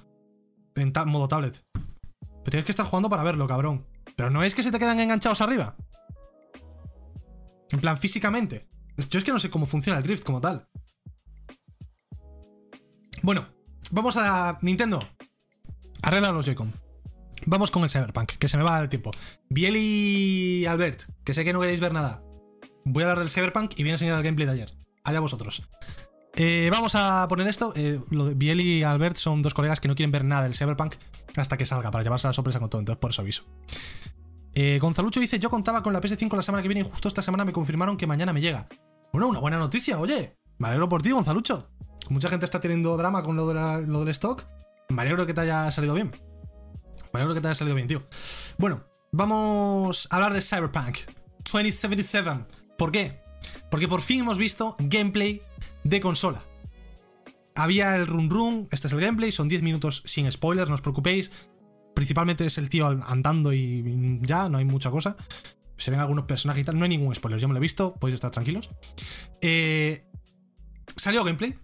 en 0.74 0.92
modo 1.06 1.28
tablet. 1.28 1.62
Pero 1.72 2.50
tienes 2.50 2.64
que 2.64 2.72
estar 2.72 2.86
jugando 2.86 3.08
para 3.08 3.22
verlo, 3.22 3.46
cabrón. 3.46 3.86
Pero 4.16 4.30
no 4.30 4.42
es 4.42 4.54
que 4.54 4.62
se 4.62 4.72
te 4.72 4.78
quedan 4.78 4.98
enganchados 4.98 5.40
arriba. 5.40 5.76
En 7.70 7.80
plan, 7.80 7.98
físicamente. 7.98 8.68
Yo 9.10 9.18
es 9.18 9.24
que 9.24 9.32
no 9.32 9.38
sé 9.38 9.50
cómo 9.50 9.66
funciona 9.66 9.98
el 9.98 10.04
drift 10.04 10.24
como 10.24 10.40
tal. 10.40 10.68
Bueno, 13.22 13.48
vamos 13.90 14.16
a 14.16 14.58
Nintendo. 14.62 15.02
Arregla 16.02 16.32
los. 16.32 16.46
Vamos 17.46 17.70
con 17.70 17.82
el 17.82 17.90
Cyberpunk, 17.90 18.32
que 18.32 18.48
se 18.48 18.56
me 18.56 18.62
va 18.62 18.80
el 18.80 18.88
tiempo. 18.88 19.10
Biel 19.50 19.76
y 19.76 20.66
Albert, 20.66 21.02
que 21.24 21.34
sé 21.34 21.44
que 21.44 21.52
no 21.52 21.60
queréis 21.60 21.80
ver 21.80 21.92
nada. 21.92 22.22
Voy 22.84 23.02
a 23.02 23.06
hablar 23.06 23.18
del 23.20 23.30
Cyberpunk 23.30 23.72
y 23.76 23.82
voy 23.82 23.90
a 23.90 23.94
enseñar 23.94 24.16
el 24.16 24.22
gameplay 24.22 24.46
de 24.46 24.52
ayer. 24.52 24.74
Allá 25.04 25.20
vosotros. 25.20 25.62
Eh, 26.36 26.68
vamos 26.72 26.94
a 26.94 27.26
poner 27.28 27.46
esto. 27.46 27.72
Eh, 27.76 28.00
lo 28.10 28.26
de 28.26 28.34
Biel 28.34 28.60
y 28.60 28.82
Albert 28.82 29.16
son 29.16 29.42
dos 29.42 29.54
colegas 29.54 29.80
que 29.80 29.88
no 29.88 29.94
quieren 29.94 30.10
ver 30.10 30.24
nada 30.24 30.44
del 30.44 30.54
Cyberpunk 30.54 30.94
hasta 31.36 31.56
que 31.56 31.66
salga, 31.66 31.90
para 31.90 32.02
llevarse 32.02 32.26
la 32.26 32.32
sorpresa 32.32 32.60
con 32.60 32.70
todo. 32.70 32.80
Entonces, 32.80 33.00
por 33.00 33.10
eso 33.10 33.22
aviso. 33.22 33.44
Eh, 34.54 34.78
Gonzalucho 34.80 35.20
dice: 35.20 35.38
Yo 35.38 35.50
contaba 35.50 35.82
con 35.82 35.92
la 35.92 36.00
PS5 36.00 36.34
la 36.34 36.42
semana 36.42 36.62
que 36.62 36.68
viene 36.68 36.80
y 36.80 36.90
justo 36.90 37.08
esta 37.08 37.22
semana 37.22 37.44
me 37.44 37.52
confirmaron 37.52 37.96
que 37.96 38.06
mañana 38.06 38.32
me 38.32 38.40
llega. 38.40 38.68
Bueno, 39.12 39.28
una 39.28 39.38
buena 39.38 39.58
noticia, 39.58 39.98
oye. 39.98 40.36
Me 40.58 40.68
alegro 40.68 40.88
por 40.88 41.02
ti, 41.02 41.10
Gonzalucho. 41.10 41.68
Mucha 42.10 42.28
gente 42.28 42.44
está 42.44 42.60
teniendo 42.60 42.96
drama 42.96 43.22
con 43.22 43.36
lo, 43.36 43.48
de 43.48 43.86
lo 43.86 44.00
del 44.00 44.08
stock. 44.08 44.44
Me 44.88 45.02
alegro 45.02 45.26
que 45.26 45.34
te 45.34 45.40
haya 45.40 45.70
salido 45.70 45.94
bien. 45.94 46.12
Me 47.14 47.20
alegro 47.20 47.34
que 47.36 47.40
te 47.40 47.46
haya 47.46 47.54
salido 47.54 47.76
bien, 47.76 47.86
tío. 47.86 48.02
Bueno, 48.58 48.82
vamos 49.12 50.08
a 50.10 50.16
hablar 50.16 50.32
de 50.32 50.42
Cyberpunk 50.42 50.98
2077. 51.44 52.28
¿Por 52.76 52.90
qué? 52.90 53.20
Porque 53.70 53.86
por 53.86 54.00
fin 54.00 54.22
hemos 54.22 54.36
visto 54.36 54.74
gameplay 54.80 55.40
de 55.84 56.00
consola. 56.00 56.42
Había 57.54 57.94
el 57.94 58.08
run 58.08 58.30
run, 58.30 58.68
este 58.72 58.88
es 58.88 58.92
el 58.94 59.00
gameplay, 59.00 59.30
son 59.30 59.46
10 59.46 59.62
minutos 59.62 60.02
sin 60.06 60.30
spoilers, 60.32 60.68
no 60.68 60.74
os 60.74 60.80
preocupéis. 60.80 61.30
Principalmente 61.94 62.46
es 62.46 62.58
el 62.58 62.68
tío 62.68 62.88
andando 63.06 63.52
y 63.52 64.18
ya, 64.22 64.48
no 64.48 64.58
hay 64.58 64.64
mucha 64.64 64.90
cosa. 64.90 65.14
Se 65.76 65.92
ven 65.92 66.00
algunos 66.00 66.24
personajes 66.24 66.62
y 66.62 66.64
tal, 66.64 66.76
no 66.76 66.82
hay 66.82 66.88
ningún 66.88 67.14
spoiler, 67.14 67.38
yo 67.38 67.46
me 67.46 67.54
lo 67.54 67.58
he 67.58 67.60
visto, 67.60 67.94
podéis 67.94 68.16
estar 68.16 68.32
tranquilos. 68.32 68.70
Eh, 69.40 70.04
salió 70.96 71.22
gameplay. 71.22 71.54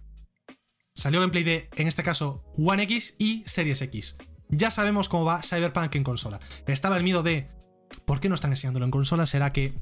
Salió 0.95 1.19
gameplay 1.19 1.43
de, 1.43 1.69
en 1.75 1.89
este 1.89 2.03
caso, 2.03 2.45
One 2.57 2.83
X 2.83 3.15
y 3.19 3.43
Series 3.45 3.81
X. 3.81 4.15
Ya 4.51 4.69
sabemos 4.69 5.09
cómo 5.09 5.25
va 5.25 5.41
Cyberpunk 5.41 5.95
en 5.95 6.03
consola. 6.03 6.39
Estaba 6.67 6.97
el 6.97 7.03
miedo 7.03 7.23
de, 7.23 7.47
¿por 8.05 8.19
qué 8.19 8.29
no 8.29 8.35
están 8.35 8.51
enseñándolo 8.51 8.85
en 8.85 8.91
consola? 8.91 9.25
¿Será 9.25 9.51
que 9.51 9.73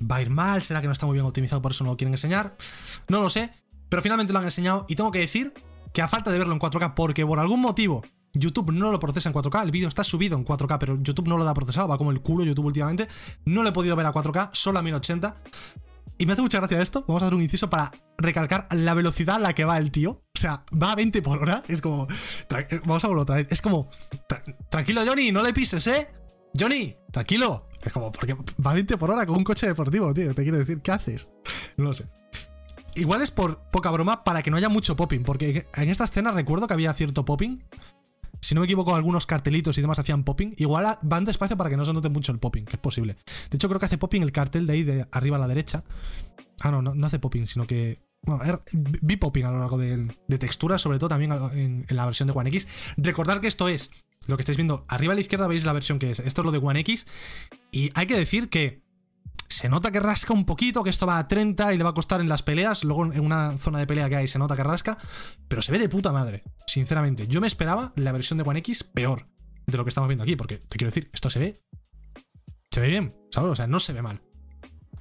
va 0.00 0.16
a 0.16 0.22
ir 0.22 0.30
mal? 0.30 0.62
¿Será 0.62 0.80
que 0.80 0.86
no 0.86 0.92
está 0.92 1.06
muy 1.06 1.14
bien 1.14 1.26
optimizado 1.26 1.60
por 1.60 1.72
eso 1.72 1.84
no 1.84 1.90
lo 1.90 1.96
quieren 1.96 2.14
enseñar? 2.14 2.56
No 3.08 3.20
lo 3.20 3.28
sé, 3.28 3.50
pero 3.88 4.02
finalmente 4.02 4.32
lo 4.32 4.38
han 4.38 4.44
enseñado 4.44 4.86
y 4.88 4.94
tengo 4.94 5.10
que 5.10 5.18
decir 5.18 5.52
que 5.92 6.00
a 6.00 6.08
falta 6.08 6.30
de 6.30 6.38
verlo 6.38 6.54
en 6.54 6.60
4K, 6.60 6.94
porque 6.94 7.26
por 7.26 7.40
algún 7.40 7.60
motivo 7.60 8.02
YouTube 8.32 8.72
no 8.72 8.92
lo 8.92 9.00
procesa 9.00 9.28
en 9.28 9.34
4K, 9.34 9.64
el 9.64 9.72
vídeo 9.72 9.88
está 9.88 10.04
subido 10.04 10.38
en 10.38 10.44
4K, 10.44 10.78
pero 10.78 10.96
YouTube 11.02 11.28
no 11.28 11.36
lo 11.36 11.44
da 11.44 11.52
procesado, 11.52 11.88
va 11.88 11.98
como 11.98 12.12
el 12.12 12.20
culo 12.20 12.44
YouTube 12.44 12.66
últimamente, 12.66 13.08
no 13.44 13.64
lo 13.64 13.70
he 13.70 13.72
podido 13.72 13.96
ver 13.96 14.06
a 14.06 14.12
4K, 14.12 14.50
solo 14.52 14.78
a 14.78 14.82
1080. 14.82 15.34
Y 16.20 16.26
me 16.26 16.34
hace 16.34 16.42
mucha 16.42 16.58
gracia 16.58 16.82
esto, 16.82 17.02
vamos 17.08 17.22
a 17.22 17.26
hacer 17.26 17.34
un 17.34 17.40
inciso 17.40 17.70
para 17.70 17.90
recalcar 18.18 18.68
la 18.72 18.92
velocidad 18.92 19.36
a 19.36 19.38
la 19.38 19.54
que 19.54 19.64
va 19.64 19.78
el 19.78 19.90
tío. 19.90 20.22
O 20.34 20.38
sea, 20.38 20.66
va 20.70 20.92
a 20.92 20.94
20 20.94 21.22
por 21.22 21.38
hora, 21.38 21.62
es 21.66 21.80
como... 21.80 22.06
Vamos 22.84 23.02
a 23.02 23.08
volver 23.08 23.22
otra 23.22 23.36
vez, 23.36 23.46
es 23.48 23.62
como... 23.62 23.88
Tranquilo 24.68 25.00
Johnny, 25.06 25.32
no 25.32 25.42
le 25.42 25.54
pises, 25.54 25.86
¿eh? 25.86 26.08
Johnny, 26.54 26.94
tranquilo. 27.10 27.68
Es 27.82 27.90
como, 27.90 28.12
porque 28.12 28.34
va 28.34 28.72
a 28.72 28.74
20 28.74 28.98
por 28.98 29.10
hora 29.10 29.24
con 29.24 29.38
un 29.38 29.44
coche 29.44 29.66
deportivo, 29.66 30.12
tío. 30.12 30.34
Te 30.34 30.42
quiero 30.42 30.58
decir, 30.58 30.82
¿qué 30.82 30.92
haces? 30.92 31.30
No 31.78 31.84
lo 31.84 31.94
sé. 31.94 32.04
Igual 32.96 33.22
es 33.22 33.30
por 33.30 33.70
poca 33.70 33.90
broma 33.90 34.22
para 34.22 34.42
que 34.42 34.50
no 34.50 34.58
haya 34.58 34.68
mucho 34.68 34.96
popping, 34.96 35.22
porque 35.22 35.68
en 35.74 35.88
esta 35.88 36.04
escena 36.04 36.32
recuerdo 36.32 36.66
que 36.66 36.74
había 36.74 36.92
cierto 36.92 37.24
popping. 37.24 37.64
Si 38.40 38.54
no 38.54 38.60
me 38.60 38.64
equivoco, 38.64 38.94
algunos 38.94 39.26
cartelitos 39.26 39.76
y 39.78 39.80
demás 39.80 39.98
hacían 39.98 40.24
popping. 40.24 40.54
Igual 40.56 40.98
van 41.02 41.24
despacio 41.24 41.56
para 41.56 41.70
que 41.70 41.76
no 41.76 41.84
se 41.84 41.92
note 41.92 42.08
mucho 42.08 42.32
el 42.32 42.38
popping, 42.38 42.64
que 42.64 42.76
es 42.76 42.80
posible. 42.80 43.16
De 43.50 43.56
hecho, 43.56 43.68
creo 43.68 43.78
que 43.78 43.86
hace 43.86 43.98
popping 43.98 44.22
el 44.22 44.32
cartel 44.32 44.66
de 44.66 44.72
ahí, 44.72 44.82
de 44.82 45.06
arriba 45.12 45.36
a 45.36 45.40
la 45.40 45.48
derecha. 45.48 45.84
Ah, 46.60 46.70
no, 46.70 46.82
no, 46.82 47.06
hace 47.06 47.18
popping, 47.18 47.46
sino 47.46 47.66
que. 47.66 47.98
Bueno, 48.22 48.44
er, 48.44 48.62
vi 48.72 49.16
popping 49.16 49.44
a 49.44 49.50
lo 49.50 49.60
largo 49.60 49.78
de, 49.78 50.06
de 50.28 50.38
texturas, 50.38 50.82
sobre 50.82 50.98
todo 50.98 51.08
también 51.08 51.32
en, 51.32 51.86
en, 51.88 51.96
la 51.96 52.04
versión 52.04 52.26
de 52.26 52.34
One 52.34 52.50
X. 52.50 52.68
Recordar 52.98 53.40
que 53.40 53.48
esto 53.48 53.68
es 53.68 53.90
lo 54.26 54.36
que 54.36 54.42
estáis 54.42 54.56
viendo. 54.56 54.84
Arriba 54.88 55.12
a 55.12 55.14
la 55.14 55.22
izquierda 55.22 55.48
veis 55.48 55.64
la 55.64 55.72
versión 55.72 55.98
que 55.98 56.10
es. 56.10 56.20
Esto 56.20 56.42
es 56.42 56.44
lo 56.44 56.52
de 56.52 56.58
One 56.58 56.80
X. 56.80 57.06
Y 57.70 57.90
hay 57.94 58.06
que 58.06 58.16
decir 58.16 58.50
que 58.50 58.82
se 59.50 59.68
nota 59.68 59.90
que 59.90 59.98
rasca 59.98 60.32
un 60.32 60.46
poquito, 60.46 60.84
que 60.84 60.90
esto 60.90 61.06
va 61.06 61.18
a 61.18 61.26
30 61.26 61.74
y 61.74 61.76
le 61.76 61.82
va 61.82 61.90
a 61.90 61.94
costar 61.94 62.20
en 62.20 62.28
las 62.28 62.42
peleas. 62.42 62.84
Luego 62.84 63.12
en 63.12 63.20
una 63.20 63.58
zona 63.58 63.80
de 63.80 63.86
pelea 63.86 64.08
que 64.08 64.16
hay 64.16 64.28
se 64.28 64.38
nota 64.38 64.54
que 64.54 64.62
rasca. 64.62 64.96
Pero 65.48 65.60
se 65.60 65.72
ve 65.72 65.78
de 65.80 65.88
puta 65.88 66.12
madre, 66.12 66.44
sinceramente. 66.66 67.26
Yo 67.26 67.40
me 67.40 67.48
esperaba 67.48 67.92
la 67.96 68.12
versión 68.12 68.38
de 68.38 68.44
One 68.48 68.60
X 68.60 68.84
peor 68.84 69.24
de 69.66 69.76
lo 69.76 69.84
que 69.84 69.88
estamos 69.88 70.06
viendo 70.06 70.22
aquí. 70.22 70.36
Porque 70.36 70.58
te 70.58 70.78
quiero 70.78 70.90
decir, 70.90 71.10
esto 71.12 71.28
se 71.30 71.40
ve. 71.40 71.60
Se 72.70 72.80
ve 72.80 72.88
bien, 72.88 73.14
¿sabes? 73.32 73.50
O 73.50 73.56
sea, 73.56 73.66
no 73.66 73.80
se 73.80 73.92
ve 73.92 74.02
mal. 74.02 74.22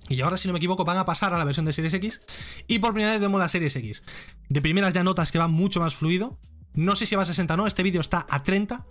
Y 0.09 0.19
ahora, 0.21 0.37
si 0.37 0.47
no 0.47 0.53
me 0.53 0.57
equivoco, 0.57 0.83
van 0.83 0.97
a 0.97 1.05
pasar 1.05 1.35
a 1.35 1.37
la 1.37 1.45
versión 1.45 1.67
de 1.67 1.73
Series 1.73 1.93
X. 1.93 2.21
Y 2.67 2.79
por 2.79 2.93
primera 2.93 3.11
vez 3.11 3.21
vemos 3.21 3.39
la 3.39 3.47
Series 3.47 3.75
X. 3.75 4.03
De 4.49 4.61
primeras 4.61 4.95
ya 4.95 5.03
notas 5.03 5.31
que 5.31 5.37
va 5.37 5.47
mucho 5.47 5.79
más 5.79 5.93
fluido. 5.93 6.39
No 6.73 6.95
sé 6.95 7.05
si 7.05 7.15
va 7.15 7.21
a 7.21 7.25
60 7.25 7.53
o 7.53 7.57
no. 7.57 7.67
Este 7.67 7.83
vídeo 7.83 8.01
está 8.01 8.25
a 8.27 8.41
30. 8.41 8.87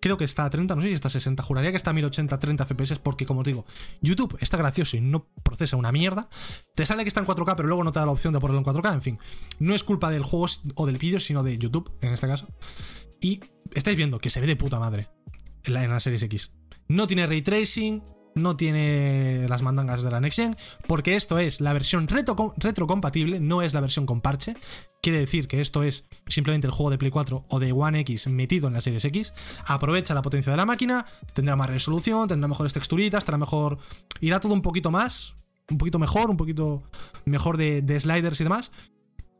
Creo 0.00 0.16
que 0.16 0.24
está 0.24 0.44
a 0.44 0.50
30, 0.50 0.74
no 0.74 0.82
sé 0.82 0.88
si 0.88 0.94
está 0.94 1.08
a 1.08 1.10
60. 1.10 1.42
Juraría 1.42 1.70
que 1.70 1.76
está 1.76 1.90
a 1.90 1.94
1080, 1.94 2.38
30 2.38 2.66
FPS 2.66 2.98
porque, 3.00 3.26
como 3.26 3.40
os 3.40 3.46
digo, 3.46 3.66
YouTube 4.00 4.36
está 4.40 4.56
gracioso 4.56 4.96
y 4.96 5.00
no 5.00 5.26
procesa 5.42 5.76
una 5.76 5.92
mierda. 5.92 6.28
Te 6.74 6.86
sale 6.86 7.02
que 7.02 7.08
está 7.08 7.20
en 7.20 7.26
4K, 7.26 7.54
pero 7.56 7.68
luego 7.68 7.84
no 7.84 7.92
te 7.92 7.98
da 7.98 8.06
la 8.06 8.12
opción 8.12 8.32
de 8.32 8.40
ponerlo 8.40 8.58
en 8.58 8.64
4K. 8.64 8.94
En 8.94 9.02
fin, 9.02 9.18
no 9.58 9.74
es 9.74 9.82
culpa 9.82 10.10
del 10.10 10.22
juego 10.22 10.46
o 10.74 10.86
del 10.86 10.98
vídeo, 10.98 11.20
sino 11.20 11.42
de 11.42 11.58
YouTube, 11.58 11.90
en 12.00 12.12
este 12.12 12.26
caso. 12.26 12.48
Y 13.20 13.40
estáis 13.74 13.96
viendo 13.96 14.20
que 14.20 14.30
se 14.30 14.40
ve 14.40 14.46
de 14.46 14.56
puta 14.56 14.78
madre 14.78 15.08
en 15.64 15.74
la, 15.74 15.84
en 15.84 15.90
la 15.90 16.00
Series 16.00 16.22
X. 16.22 16.52
No 16.86 17.06
tiene 17.06 17.26
ray 17.26 17.42
tracing, 17.42 18.02
no 18.38 18.56
tiene 18.56 19.46
las 19.48 19.62
mandangas 19.62 20.02
de 20.02 20.10
la 20.10 20.20
Next 20.20 20.38
Gen, 20.38 20.56
porque 20.86 21.16
esto 21.16 21.38
es 21.38 21.60
la 21.60 21.72
versión 21.72 22.08
retro, 22.08 22.54
retrocompatible, 22.56 23.40
no 23.40 23.62
es 23.62 23.74
la 23.74 23.80
versión 23.80 24.06
con 24.06 24.20
parche. 24.20 24.56
Quiere 25.00 25.18
decir 25.20 25.46
que 25.46 25.60
esto 25.60 25.84
es 25.84 26.06
simplemente 26.26 26.66
el 26.66 26.72
juego 26.72 26.90
de 26.90 26.98
Play 26.98 27.10
4 27.10 27.44
o 27.48 27.58
de 27.60 27.72
One 27.72 28.00
X 28.00 28.26
metido 28.28 28.66
en 28.66 28.74
la 28.74 28.80
Series 28.80 29.04
X. 29.04 29.32
Aprovecha 29.66 30.12
la 30.12 30.22
potencia 30.22 30.50
de 30.50 30.56
la 30.56 30.66
máquina, 30.66 31.06
tendrá 31.32 31.54
más 31.54 31.70
resolución, 31.70 32.26
tendrá 32.26 32.48
mejores 32.48 32.72
texturitas, 32.72 33.24
tendrá 33.24 33.38
mejor. 33.38 33.78
irá 34.20 34.40
todo 34.40 34.52
un 34.52 34.62
poquito 34.62 34.90
más, 34.90 35.34
un 35.70 35.78
poquito 35.78 36.00
mejor, 36.00 36.30
un 36.30 36.36
poquito 36.36 36.82
mejor 37.24 37.56
de, 37.56 38.00
sliders 38.00 38.40
y 38.40 38.44
demás. 38.44 38.72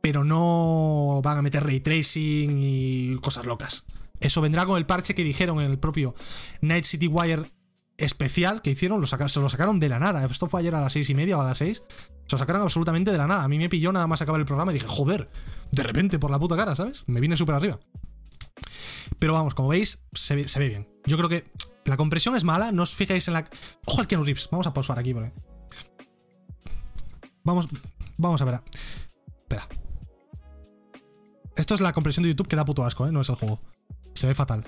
Pero 0.01 0.23
no 0.23 1.19
van 1.23 1.37
a 1.37 1.41
meter 1.41 1.63
ray 1.65 1.81
tracing 1.81 2.57
y 2.57 3.15
cosas 3.17 3.45
locas. 3.45 3.83
Eso 4.21 4.39
vendrá 4.39 4.65
con 4.65 4.77
el 4.77 4.85
parche 4.85 5.13
que 5.13 5.23
dijeron 5.25 5.59
en 5.59 5.71
el 5.71 5.77
propio 5.77 6.15
Night 6.61 6.85
City 6.85 7.07
Wire 7.07 7.51
especial 7.97 8.61
que 8.61 8.71
hicieron, 8.71 9.01
lo 9.01 9.07
sacaron, 9.07 9.29
se 9.29 9.41
lo 9.41 9.49
sacaron 9.49 9.79
de 9.79 9.89
la 9.89 9.99
nada. 9.99 10.25
Esto 10.25 10.47
fue 10.47 10.61
ayer 10.61 10.73
a 10.73 10.81
las 10.81 10.93
6 10.93 11.09
y 11.09 11.15
media 11.15 11.37
o 11.37 11.41
a 11.41 11.43
las 11.43 11.57
6. 11.57 11.83
O 12.29 12.37
sea, 12.37 12.37
sacaron 12.37 12.61
absolutamente 12.61 13.11
de 13.11 13.17
la 13.17 13.25
nada. 13.25 13.43
A 13.43 13.47
mí 13.47 13.57
me 13.57 13.69
pilló 13.69 13.91
nada 13.91 14.05
más 14.05 14.21
acabar 14.21 14.39
el 14.39 14.45
programa 14.45 14.71
y 14.71 14.75
dije, 14.75 14.85
joder, 14.87 15.31
de 15.71 15.81
repente 15.81 16.19
por 16.19 16.29
la 16.29 16.37
puta 16.37 16.55
cara, 16.55 16.75
¿sabes? 16.75 17.03
Me 17.07 17.19
vine 17.19 17.35
súper 17.35 17.55
arriba. 17.55 17.79
Pero 19.17 19.33
vamos, 19.33 19.55
como 19.55 19.69
veis, 19.69 20.03
se 20.13 20.35
ve, 20.35 20.69
bien. 20.69 20.87
Yo 21.05 21.17
creo 21.17 21.27
que 21.27 21.51
la 21.85 21.97
compresión 21.97 22.35
es 22.35 22.43
mala, 22.43 22.71
no 22.71 22.83
os 22.83 22.93
fijéis 22.93 23.27
en 23.29 23.33
la... 23.33 23.49
Ojo 23.87 24.01
al 24.01 24.05
Keanu 24.05 24.23
Reeves, 24.23 24.47
vamos 24.51 24.67
a 24.67 24.73
pausar 24.75 24.99
aquí, 24.99 25.11
porque... 25.11 25.33
Vamos, 27.43 27.67
vamos 28.17 28.39
a 28.39 28.45
ver. 28.45 28.61
Espera. 29.41 29.67
Esto 31.55 31.73
es 31.73 31.81
la 31.81 31.93
compresión 31.93 32.21
de 32.25 32.29
YouTube 32.29 32.47
que 32.47 32.55
da 32.55 32.63
puto 32.63 32.85
asco, 32.85 33.07
¿eh? 33.07 33.11
No 33.11 33.21
es 33.21 33.29
el 33.29 33.35
juego. 33.35 33.59
Se 34.13 34.27
ve 34.27 34.35
fatal. 34.35 34.63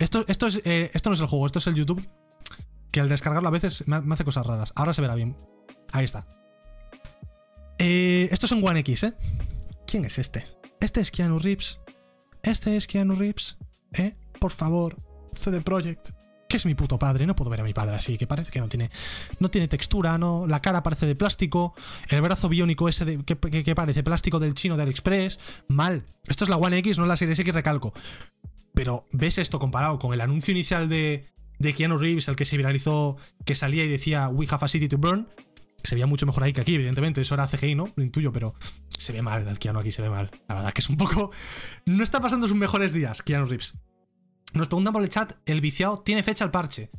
Esto, 0.00 0.24
esto, 0.26 0.48
eh, 0.64 0.90
esto 0.92 1.10
no 1.10 1.14
es 1.14 1.20
el 1.20 1.28
juego, 1.28 1.46
esto 1.46 1.60
es 1.60 1.66
el 1.68 1.76
YouTube 1.76 2.04
que 2.90 3.00
al 3.00 3.08
descargarlo 3.08 3.48
a 3.48 3.52
veces 3.52 3.84
me 3.86 4.14
hace 4.14 4.24
cosas 4.24 4.44
raras. 4.44 4.72
Ahora 4.74 4.92
se 4.92 5.00
verá 5.00 5.14
bien. 5.14 5.36
Ahí 5.92 6.04
está. 6.04 6.26
Eh, 7.78 8.28
esto 8.30 8.46
es 8.46 8.52
un 8.52 8.66
One 8.66 8.80
X, 8.80 9.04
¿eh? 9.04 9.14
¿Quién 9.86 10.04
es 10.04 10.18
este? 10.18 10.44
Este 10.80 11.00
es 11.00 11.10
Keanu 11.10 11.38
Reeves. 11.38 11.80
Este 12.42 12.76
es 12.76 12.86
Keanu 12.86 13.16
Reeves. 13.16 13.56
¿Eh? 13.94 14.14
Por 14.38 14.52
favor, 14.52 14.96
CD 15.34 15.60
Projekt. 15.60 16.10
Que 16.48 16.58
es 16.58 16.66
mi 16.66 16.74
puto 16.74 16.98
padre, 16.98 17.26
no 17.26 17.34
puedo 17.34 17.50
ver 17.50 17.62
a 17.62 17.64
mi 17.64 17.72
padre 17.72 17.96
así, 17.96 18.16
que 18.16 18.26
parece 18.26 18.52
que 18.52 18.60
no 18.60 18.68
tiene, 18.68 18.90
no 19.40 19.50
tiene 19.50 19.66
textura, 19.66 20.18
no, 20.18 20.46
la 20.46 20.60
cara 20.60 20.82
parece 20.82 21.06
de 21.06 21.16
plástico, 21.16 21.74
el 22.10 22.20
brazo 22.20 22.48
biónico 22.48 22.88
ese 22.88 23.04
de, 23.04 23.24
que, 23.24 23.36
que, 23.36 23.74
parece 23.74 24.04
plástico 24.04 24.38
del 24.38 24.54
chino 24.54 24.76
de 24.76 24.82
AliExpress, 24.82 25.40
mal. 25.68 26.04
Esto 26.28 26.44
es 26.44 26.50
la 26.50 26.56
One 26.56 26.78
X, 26.78 26.98
no 26.98 27.06
la 27.06 27.16
Series 27.16 27.38
X, 27.40 27.54
recalco. 27.54 27.92
Pero 28.72 29.06
ves 29.10 29.38
esto 29.38 29.58
comparado 29.58 29.98
con 29.98 30.12
el 30.12 30.20
anuncio 30.20 30.52
inicial 30.52 30.88
de, 30.88 31.26
de 31.58 31.72
Keanu 31.72 31.98
Reeves, 31.98 32.28
el 32.28 32.36
que 32.36 32.44
se 32.44 32.56
viralizó, 32.56 33.16
que 33.44 33.54
salía 33.54 33.84
y 33.84 33.88
decía 33.88 34.28
We 34.28 34.46
have 34.48 34.64
a 34.64 34.68
city 34.68 34.86
to 34.86 34.98
burn, 34.98 35.28
se 35.84 35.94
veía 35.94 36.06
mucho 36.06 36.26
mejor 36.26 36.42
ahí 36.42 36.52
que 36.52 36.62
aquí, 36.62 36.74
evidentemente. 36.74 37.20
Eso 37.20 37.34
era 37.34 37.46
CGI, 37.46 37.74
¿no? 37.74 37.88
Lo 37.94 38.02
intuyo, 38.02 38.32
pero 38.32 38.54
se 38.88 39.12
ve 39.12 39.22
mal. 39.22 39.46
El 39.46 39.58
Keanu 39.58 39.78
aquí 39.78 39.92
se 39.92 40.02
ve 40.02 40.10
mal. 40.10 40.30
La 40.48 40.56
verdad 40.56 40.72
que 40.72 40.80
es 40.80 40.88
un 40.88 40.96
poco. 40.96 41.30
No 41.86 42.02
está 42.02 42.20
pasando 42.20 42.48
sus 42.48 42.56
mejores 42.56 42.92
días, 42.92 43.22
Keanu 43.22 43.46
Reeves. 43.46 43.74
Nos 44.54 44.68
preguntan 44.68 44.92
por 44.92 45.02
el 45.02 45.08
chat: 45.08 45.34
¿el 45.46 45.60
viciado 45.60 46.00
tiene 46.00 46.22
fecha 46.22 46.44
el 46.44 46.50
parche? 46.50 46.90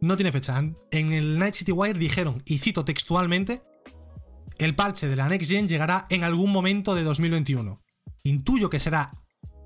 No 0.00 0.16
tiene 0.16 0.32
fecha. 0.32 0.58
En 0.90 1.12
el 1.12 1.38
Night 1.38 1.54
City 1.54 1.72
Wire 1.72 1.98
dijeron, 1.98 2.42
y 2.44 2.58
cito 2.58 2.84
textualmente, 2.84 3.62
el 4.58 4.74
parche 4.74 5.08
de 5.08 5.16
la 5.16 5.28
Next 5.28 5.50
Gen 5.50 5.66
llegará 5.66 6.06
en 6.10 6.24
algún 6.24 6.52
momento 6.52 6.94
de 6.94 7.04
2021. 7.04 7.80
Intuyo 8.24 8.68
que 8.68 8.80
será 8.80 9.10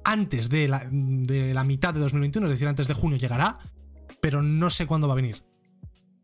antes 0.04 0.48
de 0.48 0.68
la, 0.68 0.82
de 0.90 1.52
la 1.52 1.64
mitad 1.64 1.92
de 1.92 2.00
2021, 2.00 2.46
es 2.46 2.52
decir, 2.52 2.68
antes 2.68 2.86
de 2.86 2.94
junio 2.94 3.18
llegará, 3.18 3.58
pero 4.20 4.42
no 4.42 4.70
sé 4.70 4.86
cuándo 4.86 5.08
va 5.08 5.14
a 5.14 5.16
venir. 5.16 5.47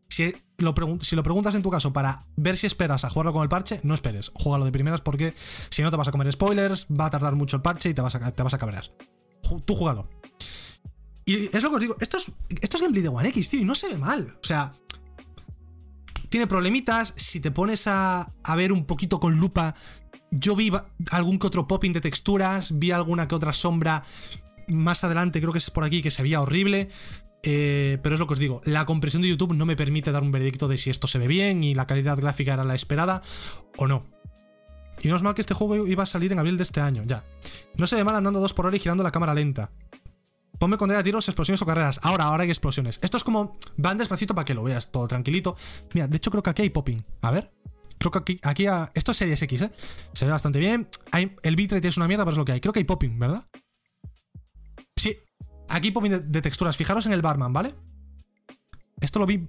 Si 0.09 0.33
lo, 0.57 0.73
preguntas 0.73 1.55
en 1.55 1.61
tu 1.61 1.69
caso 1.69 1.91
para 1.91 2.25
ver 2.37 2.57
si 2.57 2.67
esperas 2.67 3.03
a 3.03 3.09
jugarlo 3.09 3.33
con 3.33 3.43
el 3.43 3.49
parche, 3.49 3.81
no 3.83 3.93
esperes. 3.93 4.31
Juégalo 4.33 4.65
de 4.65 4.71
primeras 4.71 5.01
porque 5.01 5.33
si 5.69 5.81
no 5.81 5.91
te 5.91 5.97
vas 5.97 6.07
a 6.07 6.11
comer 6.11 6.31
spoilers, 6.31 6.87
va 6.87 7.07
a 7.07 7.09
tardar 7.09 7.35
mucho 7.35 7.57
el 7.57 7.61
parche 7.61 7.89
y 7.89 7.93
te 7.93 8.01
vas 8.01 8.15
a, 8.15 8.31
te 8.31 8.43
vas 8.43 8.53
a 8.53 8.57
cabrear. 8.57 8.91
Tú 9.65 9.75
júgalo. 9.75 10.09
Y 11.25 11.45
es 11.55 11.63
lo 11.63 11.69
que 11.69 11.75
os 11.75 11.81
digo, 11.81 11.97
esto 11.99 12.17
es, 12.17 12.31
esto 12.61 12.77
es 12.77 12.81
gameplay 12.81 13.01
de 13.01 13.09
One 13.09 13.29
X, 13.29 13.49
tío, 13.49 13.61
y 13.61 13.65
no 13.65 13.75
se 13.75 13.89
ve 13.89 13.97
mal. 13.97 14.27
O 14.41 14.43
sea, 14.43 14.73
tiene 16.29 16.47
problemitas. 16.47 17.13
Si 17.17 17.39
te 17.39 17.51
pones 17.51 17.87
a, 17.87 18.31
a 18.43 18.55
ver 18.55 18.71
un 18.71 18.85
poquito 18.85 19.19
con 19.19 19.39
lupa, 19.39 19.75
yo 20.31 20.55
vi 20.55 20.71
algún 21.11 21.39
que 21.39 21.47
otro 21.47 21.67
popping 21.67 21.93
de 21.93 22.01
texturas, 22.01 22.77
vi 22.77 22.91
alguna 22.91 23.27
que 23.27 23.35
otra 23.35 23.53
sombra 23.53 24.03
más 24.67 25.03
adelante, 25.03 25.39
creo 25.39 25.51
que 25.51 25.59
es 25.59 25.69
por 25.69 25.83
aquí, 25.83 26.01
que 26.01 26.11
se 26.11 26.23
veía 26.23 26.41
horrible. 26.41 26.89
Eh, 27.47 27.99
pero 28.01 28.15
es 28.15 28.19
lo 28.19 28.25
que 28.25 28.33
os 28.33 28.39
digo, 28.39 28.59
la 28.65 28.85
compresión 28.85 29.21
de 29.21 29.29
YouTube 29.29 29.53
no 29.53 29.67
me 29.67 29.75
permite 29.75 30.11
dar 30.11 30.23
un 30.23 30.31
veredicto 30.31 30.67
de 30.67 30.79
si 30.79 30.89
esto 30.89 31.05
se 31.05 31.19
ve 31.19 31.27
bien 31.27 31.63
y 31.63 31.75
la 31.75 31.85
calidad 31.85 32.17
gráfica 32.17 32.55
era 32.55 32.63
la 32.63 32.73
esperada 32.73 33.21
o 33.77 33.87
no. 33.87 34.03
Y 35.01 35.09
no 35.09 35.15
es 35.15 35.21
mal 35.21 35.35
que 35.35 35.41
este 35.41 35.53
juego 35.53 35.85
iba 35.85 36.01
a 36.01 36.07
salir 36.07 36.31
en 36.31 36.39
abril 36.39 36.57
de 36.57 36.63
este 36.63 36.81
año, 36.81 37.03
ya. 37.05 37.23
No 37.77 37.85
se 37.85 37.97
ve 37.97 38.03
mal 38.03 38.15
andando 38.15 38.39
dos 38.39 38.53
por 38.53 38.65
hora 38.65 38.75
y 38.75 38.79
girando 38.79 39.03
la 39.03 39.11
cámara 39.11 39.35
lenta. 39.35 39.71
Ponme 40.57 40.77
con 40.77 40.89
de 40.89 41.03
tiros, 41.03 41.27
explosiones 41.27 41.61
o 41.61 41.65
carreras. 41.67 41.99
Ahora, 42.01 42.25
ahora 42.25 42.43
hay 42.43 42.49
explosiones. 42.49 42.99
Esto 43.03 43.17
es 43.17 43.23
como. 43.23 43.57
Van 43.77 43.97
despacito 43.97 44.33
para 44.33 44.45
que 44.45 44.53
lo 44.55 44.63
veas, 44.63 44.91
todo 44.91 45.07
tranquilito. 45.07 45.55
Mira, 45.93 46.07
de 46.07 46.17
hecho 46.17 46.31
creo 46.31 46.41
que 46.41 46.49
aquí 46.49 46.61
hay 46.63 46.69
popping. 46.69 47.05
A 47.21 47.31
ver. 47.31 47.51
Creo 47.99 48.11
que 48.11 48.17
aquí. 48.19 48.39
aquí 48.41 48.65
Esto 48.93 49.11
es 49.11 49.17
Series 49.17 49.41
X, 49.41 49.61
¿eh? 49.61 49.71
Se 50.13 50.25
ve 50.25 50.31
bastante 50.31 50.59
bien. 50.59 50.87
Hay... 51.11 51.35
El 51.43 51.55
bitrate 51.55 51.87
es 51.87 51.97
una 51.97 52.07
mierda, 52.07 52.23
pero 52.23 52.31
es 52.31 52.37
lo 52.37 52.45
que 52.45 52.53
hay. 52.53 52.61
Creo 52.61 52.73
que 52.73 52.79
hay 52.79 52.85
popping, 52.85 53.19
¿verdad? 53.19 53.45
Sí, 54.95 55.17
Aquí 55.75 55.91
popping 55.91 56.31
de, 56.31 56.41
texturas. 56.41 56.77
Fijaros 56.77 57.05
en 57.05 57.11
el 57.11 57.21
barman, 57.21 57.51
¿vale? 57.51 57.75
Esto 59.01 59.19
lo 59.19 59.25
vi. 59.25 59.45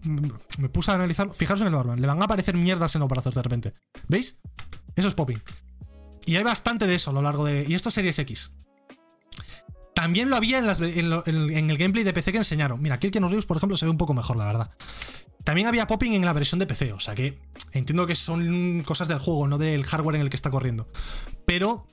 Me 0.58 0.68
puse 0.68 0.90
a 0.90 0.94
analizarlo. 0.94 1.32
Fijaros 1.32 1.60
en 1.60 1.68
el 1.68 1.74
barman. 1.74 2.00
Le 2.00 2.06
van 2.08 2.20
a 2.20 2.24
aparecer 2.24 2.56
mierdas 2.56 2.96
en 2.96 3.00
los 3.00 3.08
brazos 3.08 3.32
de 3.32 3.42
repente. 3.42 3.74
¿Veis? 4.08 4.36
Eso 4.96 5.06
es 5.06 5.14
popping. 5.14 5.40
Y 6.26 6.34
hay 6.34 6.42
bastante 6.42 6.88
de 6.88 6.96
eso 6.96 7.10
a 7.10 7.12
lo 7.12 7.22
largo 7.22 7.44
de. 7.44 7.64
Y 7.68 7.74
esto 7.74 7.90
es 7.90 7.94
Series 7.94 8.18
X. 8.18 8.50
También 9.94 10.28
lo 10.28 10.34
había 10.34 10.58
en, 10.58 11.70
el 11.70 11.78
gameplay 11.78 12.02
de 12.02 12.12
PC 12.12 12.32
que 12.32 12.38
enseñaron. 12.38 12.82
Mira, 12.82 12.96
aquí 12.96 13.06
el 13.06 13.12
Keanu 13.12 13.30
por 13.42 13.56
ejemplo, 13.58 13.76
se 13.76 13.86
ve 13.86 13.92
un 13.92 13.96
poco 13.96 14.12
mejor, 14.12 14.36
la 14.36 14.46
verdad. 14.46 14.70
También 15.44 15.68
había 15.68 15.86
popping 15.86 16.14
en 16.14 16.24
la 16.24 16.32
versión 16.32 16.58
de 16.58 16.66
PC, 16.66 16.92
o 16.92 16.98
sea 16.98 17.14
que 17.14 17.40
entiendo 17.72 18.04
que 18.08 18.16
son 18.16 18.82
cosas 18.82 19.06
del 19.06 19.20
juego, 19.20 19.46
no 19.46 19.58
del 19.58 19.84
hardware 19.84 20.16
en 20.16 20.22
el 20.22 20.30
que 20.30 20.34
está 20.34 20.50
corriendo. 20.50 20.88
Pero 21.46 21.86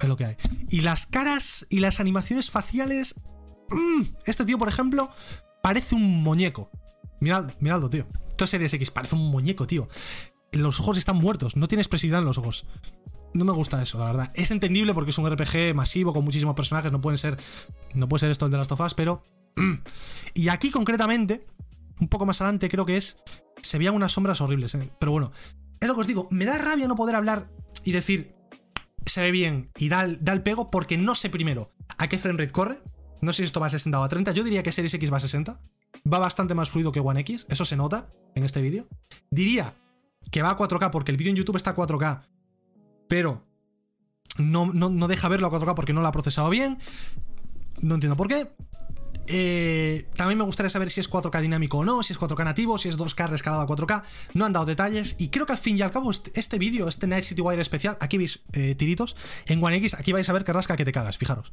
es 0.00 0.08
lo 0.08 0.16
que 0.16 0.24
hay. 0.24 0.36
Y 0.70 0.82
las 0.82 1.06
caras 1.06 1.66
y 1.68 1.80
las 1.80 1.98
animaciones 1.98 2.50
faciales 2.50 3.16
Mm, 3.70 4.02
este 4.26 4.44
tío, 4.44 4.58
por 4.58 4.68
ejemplo, 4.68 5.08
parece 5.62 5.94
un 5.94 6.22
muñeco. 6.22 6.70
Mirad, 7.20 7.52
miradlo, 7.60 7.88
tío. 7.88 8.06
Esto 8.28 8.44
es 8.44 8.50
Series 8.50 8.74
X, 8.74 8.90
parece 8.90 9.14
un 9.14 9.30
muñeco, 9.30 9.66
tío. 9.66 9.88
Los 10.52 10.80
ojos 10.80 10.98
están 10.98 11.16
muertos, 11.16 11.56
no 11.56 11.68
tiene 11.68 11.82
expresividad 11.82 12.20
en 12.20 12.26
los 12.26 12.38
ojos. 12.38 12.66
No 13.34 13.44
me 13.44 13.52
gusta 13.52 13.80
eso, 13.82 13.98
la 13.98 14.06
verdad. 14.06 14.30
Es 14.34 14.50
entendible 14.50 14.92
porque 14.92 15.10
es 15.10 15.18
un 15.18 15.30
RPG 15.30 15.74
masivo 15.74 16.12
con 16.12 16.24
muchísimos 16.24 16.54
personajes, 16.54 16.92
no 16.92 17.00
pueden 17.00 17.18
ser. 17.18 17.38
No 17.94 18.08
puede 18.08 18.20
ser 18.20 18.30
esto 18.30 18.46
el 18.46 18.52
de 18.52 18.58
las 18.58 18.68
tofas, 18.68 18.94
pero. 18.94 19.22
y 20.34 20.48
aquí 20.48 20.70
concretamente, 20.70 21.46
un 22.00 22.08
poco 22.08 22.26
más 22.26 22.40
adelante, 22.40 22.68
creo 22.68 22.84
que 22.84 22.96
es. 22.96 23.18
Se 23.62 23.78
veían 23.78 23.94
unas 23.94 24.12
sombras 24.12 24.40
horribles, 24.40 24.74
¿eh? 24.74 24.90
pero 24.98 25.12
bueno. 25.12 25.32
Es 25.80 25.88
lo 25.88 25.94
que 25.94 26.00
os 26.00 26.06
digo, 26.06 26.28
me 26.30 26.44
da 26.44 26.58
rabia 26.58 26.86
no 26.86 26.94
poder 26.94 27.16
hablar 27.16 27.50
y 27.84 27.92
decir. 27.92 28.34
Se 29.04 29.20
ve 29.20 29.32
bien 29.32 29.72
y 29.78 29.88
da, 29.88 30.06
da 30.06 30.32
el 30.32 30.42
pego 30.42 30.70
porque 30.70 30.96
no 30.96 31.16
sé 31.16 31.28
primero 31.28 31.72
a 31.98 32.08
qué 32.08 32.18
frame 32.18 32.38
rate 32.38 32.52
corre. 32.52 32.82
No 33.22 33.32
sé 33.32 33.38
si 33.38 33.44
esto 33.44 33.60
va 33.60 33.68
a 33.68 33.70
60 33.70 33.98
o 33.98 34.02
a 34.02 34.08
30. 34.08 34.32
Yo 34.32 34.42
diría 34.42 34.64
que 34.64 34.72
Series 34.72 34.92
X 34.92 35.12
va 35.12 35.16
a 35.16 35.20
60. 35.20 35.58
Va 36.12 36.18
bastante 36.18 36.54
más 36.54 36.68
fluido 36.68 36.90
que 36.90 36.98
One 36.98 37.20
X. 37.20 37.46
Eso 37.48 37.64
se 37.64 37.76
nota 37.76 38.08
en 38.34 38.44
este 38.44 38.60
vídeo. 38.60 38.88
Diría 39.30 39.74
que 40.32 40.42
va 40.42 40.50
a 40.50 40.58
4K 40.58 40.90
porque 40.90 41.12
el 41.12 41.16
vídeo 41.16 41.30
en 41.30 41.36
YouTube 41.36 41.56
está 41.56 41.70
a 41.70 41.76
4K. 41.76 42.22
Pero 43.08 43.46
no, 44.38 44.66
no, 44.66 45.08
deja 45.08 45.28
verlo 45.28 45.46
a 45.46 45.52
4K 45.52 45.74
porque 45.76 45.92
no 45.92 46.00
lo 46.00 46.08
ha 46.08 46.12
procesado 46.12 46.50
bien. 46.50 46.78
No 47.80 47.94
entiendo 47.94 48.16
por 48.16 48.26
qué. 48.26 48.50
Eh, 49.28 50.08
también 50.16 50.36
me 50.36 50.44
gustaría 50.44 50.68
saber 50.68 50.90
si 50.90 50.98
es 50.98 51.08
4K 51.08 51.42
dinámico 51.42 51.78
o 51.78 51.84
no, 51.84 52.02
si 52.02 52.12
es 52.12 52.18
4K 52.18 52.44
nativo, 52.44 52.76
si 52.76 52.88
es 52.88 52.98
2K 52.98 53.28
rescalado 53.28 53.62
a 53.62 53.68
4K. 53.68 54.02
No 54.34 54.46
han 54.46 54.52
dado 54.52 54.66
detalles. 54.66 55.14
Y 55.20 55.28
creo 55.28 55.46
que 55.46 55.52
al 55.52 55.58
fin 55.58 55.78
y 55.78 55.82
al 55.82 55.92
cabo, 55.92 56.10
este, 56.10 56.32
este 56.34 56.58
vídeo, 56.58 56.88
este 56.88 57.06
Night 57.06 57.22
City 57.22 57.40
Wire 57.40 57.62
especial, 57.62 57.96
aquí 58.00 58.18
veis 58.18 58.42
eh, 58.54 58.74
tiritos. 58.74 59.14
En 59.46 59.62
One 59.62 59.76
X, 59.76 59.94
aquí 59.94 60.12
vais 60.12 60.28
a 60.28 60.32
ver 60.32 60.42
que 60.42 60.52
rasca 60.52 60.76
que 60.76 60.84
te 60.84 60.90
cagas, 60.90 61.18
fijaros. 61.18 61.52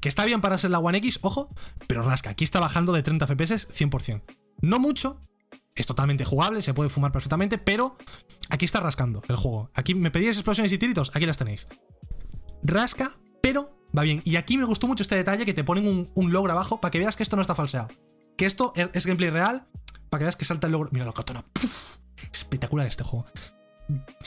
Que 0.00 0.08
está 0.08 0.24
bien 0.24 0.40
para 0.40 0.58
ser 0.58 0.70
la 0.70 0.78
One 0.78 0.98
X, 0.98 1.18
ojo, 1.22 1.54
pero 1.86 2.02
rasca. 2.02 2.30
Aquí 2.30 2.44
está 2.44 2.60
bajando 2.60 2.92
de 2.92 3.02
30 3.02 3.26
FPS 3.26 3.68
100%. 3.68 4.22
No 4.60 4.78
mucho, 4.78 5.20
es 5.74 5.86
totalmente 5.86 6.24
jugable, 6.24 6.62
se 6.62 6.74
puede 6.74 6.88
fumar 6.88 7.10
perfectamente, 7.12 7.58
pero 7.58 7.96
aquí 8.50 8.64
está 8.64 8.80
rascando 8.80 9.22
el 9.28 9.36
juego. 9.36 9.70
Aquí 9.74 9.94
me 9.94 10.10
pedíais 10.10 10.36
explosiones 10.36 10.72
y 10.72 10.78
tiritos, 10.78 11.10
aquí 11.14 11.26
las 11.26 11.36
tenéis. 11.36 11.68
Rasca, 12.62 13.10
pero 13.42 13.76
va 13.96 14.02
bien. 14.02 14.22
Y 14.24 14.36
aquí 14.36 14.56
me 14.56 14.64
gustó 14.64 14.86
mucho 14.86 15.02
este 15.02 15.16
detalle 15.16 15.44
que 15.44 15.54
te 15.54 15.64
ponen 15.64 16.10
un, 16.14 16.32
logro 16.32 16.52
abajo 16.52 16.80
para 16.80 16.90
que 16.90 16.98
veas 16.98 17.16
que 17.16 17.22
esto 17.22 17.36
no 17.36 17.42
está 17.42 17.54
falseado. 17.54 17.88
Que 18.36 18.46
esto 18.46 18.72
es 18.76 19.06
gameplay 19.06 19.30
real, 19.30 19.66
para 20.10 20.20
que 20.20 20.24
veas 20.24 20.36
que 20.36 20.44
salta 20.44 20.66
el 20.66 20.72
logro. 20.72 20.90
Mira 20.92 21.04
la 21.04 21.12
katana. 21.12 21.44
Espectacular 22.32 22.86
este 22.86 23.04
juego. 23.04 23.26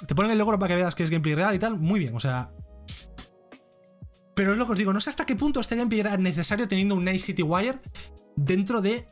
Te 0.06 0.16
ponen 0.16 0.32
el 0.32 0.38
logro 0.38 0.60
para 0.60 0.70
que 0.70 0.76
veas 0.76 0.96
que 0.96 1.04
es 1.04 1.10
gameplay 1.10 1.36
real 1.36 1.56
y 1.56 1.60
tal. 1.60 1.80
Muy 1.80 2.00
bien, 2.00 2.16
o 2.16 2.20
sea, 2.20 2.52
pero 4.38 4.52
es 4.52 4.60
lo 4.60 4.68
que 4.68 4.74
os 4.74 4.78
digo, 4.78 4.94
no 4.94 5.02
sé 5.02 5.10
hasta 5.10 5.26
qué 5.26 5.36
punto 5.36 5.60
gameplay 5.68 6.00
era 6.00 6.16
necesario 6.16 6.68
teniendo 6.68 6.94
un 6.94 7.04
Night 7.04 7.22
City 7.22 7.42
Wire 7.42 7.80
dentro 8.36 8.84
de 8.84 9.08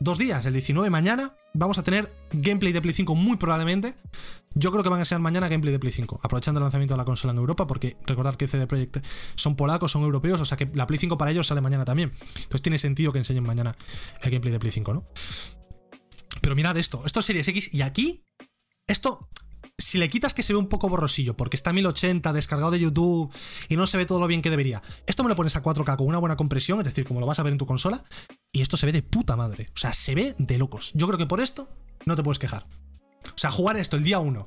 dos 0.00 0.18
días, 0.18 0.44
el 0.44 0.52
19 0.52 0.90
mañana. 0.90 1.36
Vamos 1.54 1.78
a 1.78 1.84
tener 1.84 2.12
gameplay 2.32 2.72
de 2.72 2.82
Play 2.82 2.92
5 2.92 3.14
muy 3.14 3.36
probablemente. 3.36 3.94
Yo 4.54 4.72
creo 4.72 4.82
que 4.82 4.88
van 4.88 5.00
a 5.00 5.04
ser 5.04 5.20
mañana 5.20 5.46
gameplay 5.46 5.70
de 5.70 5.78
Play 5.78 5.92
5, 5.92 6.18
aprovechando 6.24 6.58
el 6.58 6.64
lanzamiento 6.64 6.94
de 6.94 6.98
la 6.98 7.04
consola 7.04 7.32
en 7.32 7.38
Europa, 7.38 7.68
porque 7.68 7.96
recordar 8.06 8.36
que 8.36 8.48
CD 8.48 8.66
Projekt 8.66 9.06
son 9.36 9.54
polacos, 9.54 9.92
son 9.92 10.02
europeos, 10.02 10.40
o 10.40 10.44
sea 10.44 10.56
que 10.56 10.68
la 10.74 10.84
Play 10.84 10.98
5 10.98 11.16
para 11.16 11.30
ellos 11.30 11.46
sale 11.46 11.60
mañana 11.60 11.84
también. 11.84 12.10
Entonces 12.34 12.62
tiene 12.62 12.78
sentido 12.78 13.12
que 13.12 13.18
enseñen 13.18 13.44
mañana 13.44 13.76
el 14.20 14.30
gameplay 14.32 14.50
de 14.50 14.58
Play 14.58 14.72
5, 14.72 14.94
¿no? 14.94 15.06
Pero 16.40 16.56
mirad 16.56 16.76
esto, 16.76 17.06
esto 17.06 17.20
es 17.20 17.26
Series 17.26 17.46
X 17.46 17.72
y 17.72 17.82
aquí, 17.82 18.24
esto 18.88 19.28
si 19.80 19.98
le 19.98 20.08
quitas 20.08 20.34
que 20.34 20.42
se 20.42 20.52
ve 20.52 20.58
un 20.58 20.68
poco 20.68 20.88
borrosillo, 20.88 21.36
porque 21.36 21.56
está 21.56 21.70
a 21.70 21.72
1080 21.72 22.32
descargado 22.32 22.70
de 22.70 22.80
YouTube 22.80 23.32
y 23.68 23.76
no 23.76 23.86
se 23.86 23.96
ve 23.96 24.06
todo 24.06 24.20
lo 24.20 24.26
bien 24.26 24.42
que 24.42 24.50
debería, 24.50 24.82
esto 25.06 25.22
me 25.22 25.28
lo 25.28 25.36
pones 25.36 25.56
a 25.56 25.62
4K 25.62 25.96
con 25.96 26.06
una 26.06 26.18
buena 26.18 26.36
compresión, 26.36 26.78
es 26.80 26.84
decir, 26.84 27.04
como 27.04 27.20
lo 27.20 27.26
vas 27.26 27.38
a 27.40 27.42
ver 27.42 27.52
en 27.52 27.58
tu 27.58 27.66
consola, 27.66 28.04
y 28.52 28.62
esto 28.62 28.76
se 28.76 28.86
ve 28.86 28.92
de 28.92 29.02
puta 29.02 29.36
madre. 29.36 29.68
O 29.74 29.78
sea, 29.78 29.92
se 29.92 30.14
ve 30.14 30.34
de 30.38 30.58
locos. 30.58 30.92
Yo 30.94 31.06
creo 31.06 31.18
que 31.18 31.26
por 31.26 31.40
esto 31.40 31.68
no 32.06 32.16
te 32.16 32.22
puedes 32.22 32.38
quejar. 32.38 32.66
O 33.24 33.38
sea, 33.38 33.50
jugar 33.50 33.76
esto 33.76 33.96
el 33.96 34.04
día 34.04 34.18
1, 34.18 34.46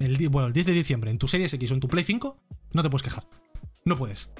el, 0.00 0.28
bueno, 0.28 0.48
el 0.48 0.52
10 0.52 0.66
de 0.66 0.72
diciembre, 0.72 1.10
en 1.10 1.18
tu 1.18 1.28
Series 1.28 1.52
X 1.54 1.70
o 1.70 1.74
en 1.74 1.80
tu 1.80 1.88
Play 1.88 2.04
5, 2.04 2.38
no 2.72 2.82
te 2.82 2.90
puedes 2.90 3.02
quejar. 3.02 3.26
No 3.84 3.96
puedes. 3.96 4.30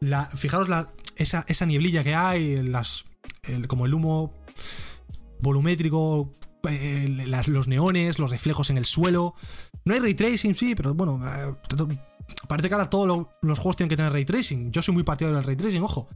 La, 0.00 0.24
fijaros 0.24 0.68
esa, 1.16 1.44
esa, 1.48 1.66
nieblilla 1.66 2.04
que 2.04 2.14
hay, 2.14 2.62
las, 2.62 3.04
como 3.68 3.86
el 3.86 3.94
humo 3.94 4.34
volumétrico 5.40 6.32
eh, 6.68 7.26
los 7.46 7.68
neones, 7.68 8.18
los 8.18 8.30
reflejos 8.30 8.70
en 8.70 8.78
el 8.78 8.84
suelo. 8.84 9.34
No 9.84 9.94
hay 9.94 10.00
ray 10.00 10.14
tracing, 10.14 10.54
sí, 10.54 10.74
pero 10.74 10.94
bueno, 10.94 11.20
eh, 11.24 11.54
parece 12.48 12.68
que 12.68 12.74
ahora 12.74 12.90
todos 12.90 13.26
los 13.42 13.58
juegos 13.58 13.76
tienen 13.76 13.88
que 13.88 13.96
tener 13.96 14.12
ray 14.12 14.24
tracing. 14.24 14.70
Yo 14.70 14.82
soy 14.82 14.94
muy 14.94 15.02
partidario 15.02 15.36
del 15.36 15.44
ray 15.44 15.56
tracing, 15.56 15.82
ojo. 15.82 16.08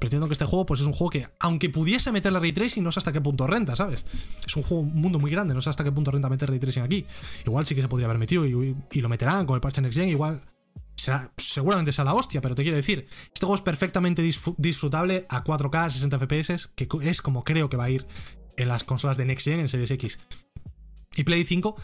Pero 0.00 0.08
entiendo 0.08 0.26
que 0.26 0.32
este 0.32 0.46
juego 0.46 0.64
pues 0.64 0.80
es 0.80 0.86
un 0.86 0.92
juego 0.92 1.10
que, 1.10 1.26
aunque 1.40 1.68
pudiese 1.68 2.12
meterle 2.12 2.40
ray 2.40 2.52
tracing, 2.52 2.82
no 2.82 2.92
sé 2.92 3.00
hasta 3.00 3.12
qué 3.12 3.20
punto 3.20 3.46
renta, 3.46 3.76
¿sabes? 3.76 4.06
Es 4.46 4.56
un 4.56 4.62
juego, 4.62 4.82
un 4.82 5.00
mundo 5.00 5.18
muy 5.18 5.30
grande, 5.30 5.54
no 5.54 5.60
sé 5.60 5.70
hasta 5.70 5.84
qué 5.84 5.92
punto 5.92 6.10
renta 6.10 6.28
meter 6.28 6.48
ray 6.48 6.58
tracing 6.58 6.82
aquí. 6.82 7.06
Igual 7.44 7.66
sí 7.66 7.74
que 7.74 7.82
se 7.82 7.88
podría 7.88 8.06
haber 8.06 8.18
metido 8.18 8.46
y, 8.46 9.00
lo 9.00 9.08
meterán 9.08 9.46
con 9.46 9.56
el 9.56 9.60
parche 9.60 9.80
Next 9.82 9.98
Gen, 9.98 10.08
igual 10.08 10.40
será, 10.96 11.32
seguramente 11.36 11.92
sea 11.92 12.04
la 12.04 12.14
hostia, 12.14 12.40
pero 12.40 12.54
te 12.54 12.62
quiero 12.62 12.76
decir, 12.76 13.06
este 13.32 13.40
juego 13.40 13.54
es 13.54 13.62
perfectamente 13.62 14.22
disfrutable 14.22 15.26
a 15.28 15.44
4K, 15.44 15.90
60 15.90 16.18
FPS, 16.18 16.70
que 16.74 16.88
es 17.02 17.22
como 17.22 17.44
creo 17.44 17.68
que 17.68 17.76
va 17.76 17.84
a 17.84 17.90
ir 17.90 18.06
en 18.56 18.68
las 18.68 18.84
consolas 18.84 19.16
de 19.16 19.24
Next 19.24 19.46
Gen, 19.46 19.60
en 19.60 19.68
Series 19.68 19.90
X 19.90 20.20
y 21.16 21.24
Play 21.24 21.44
5, 21.44 21.76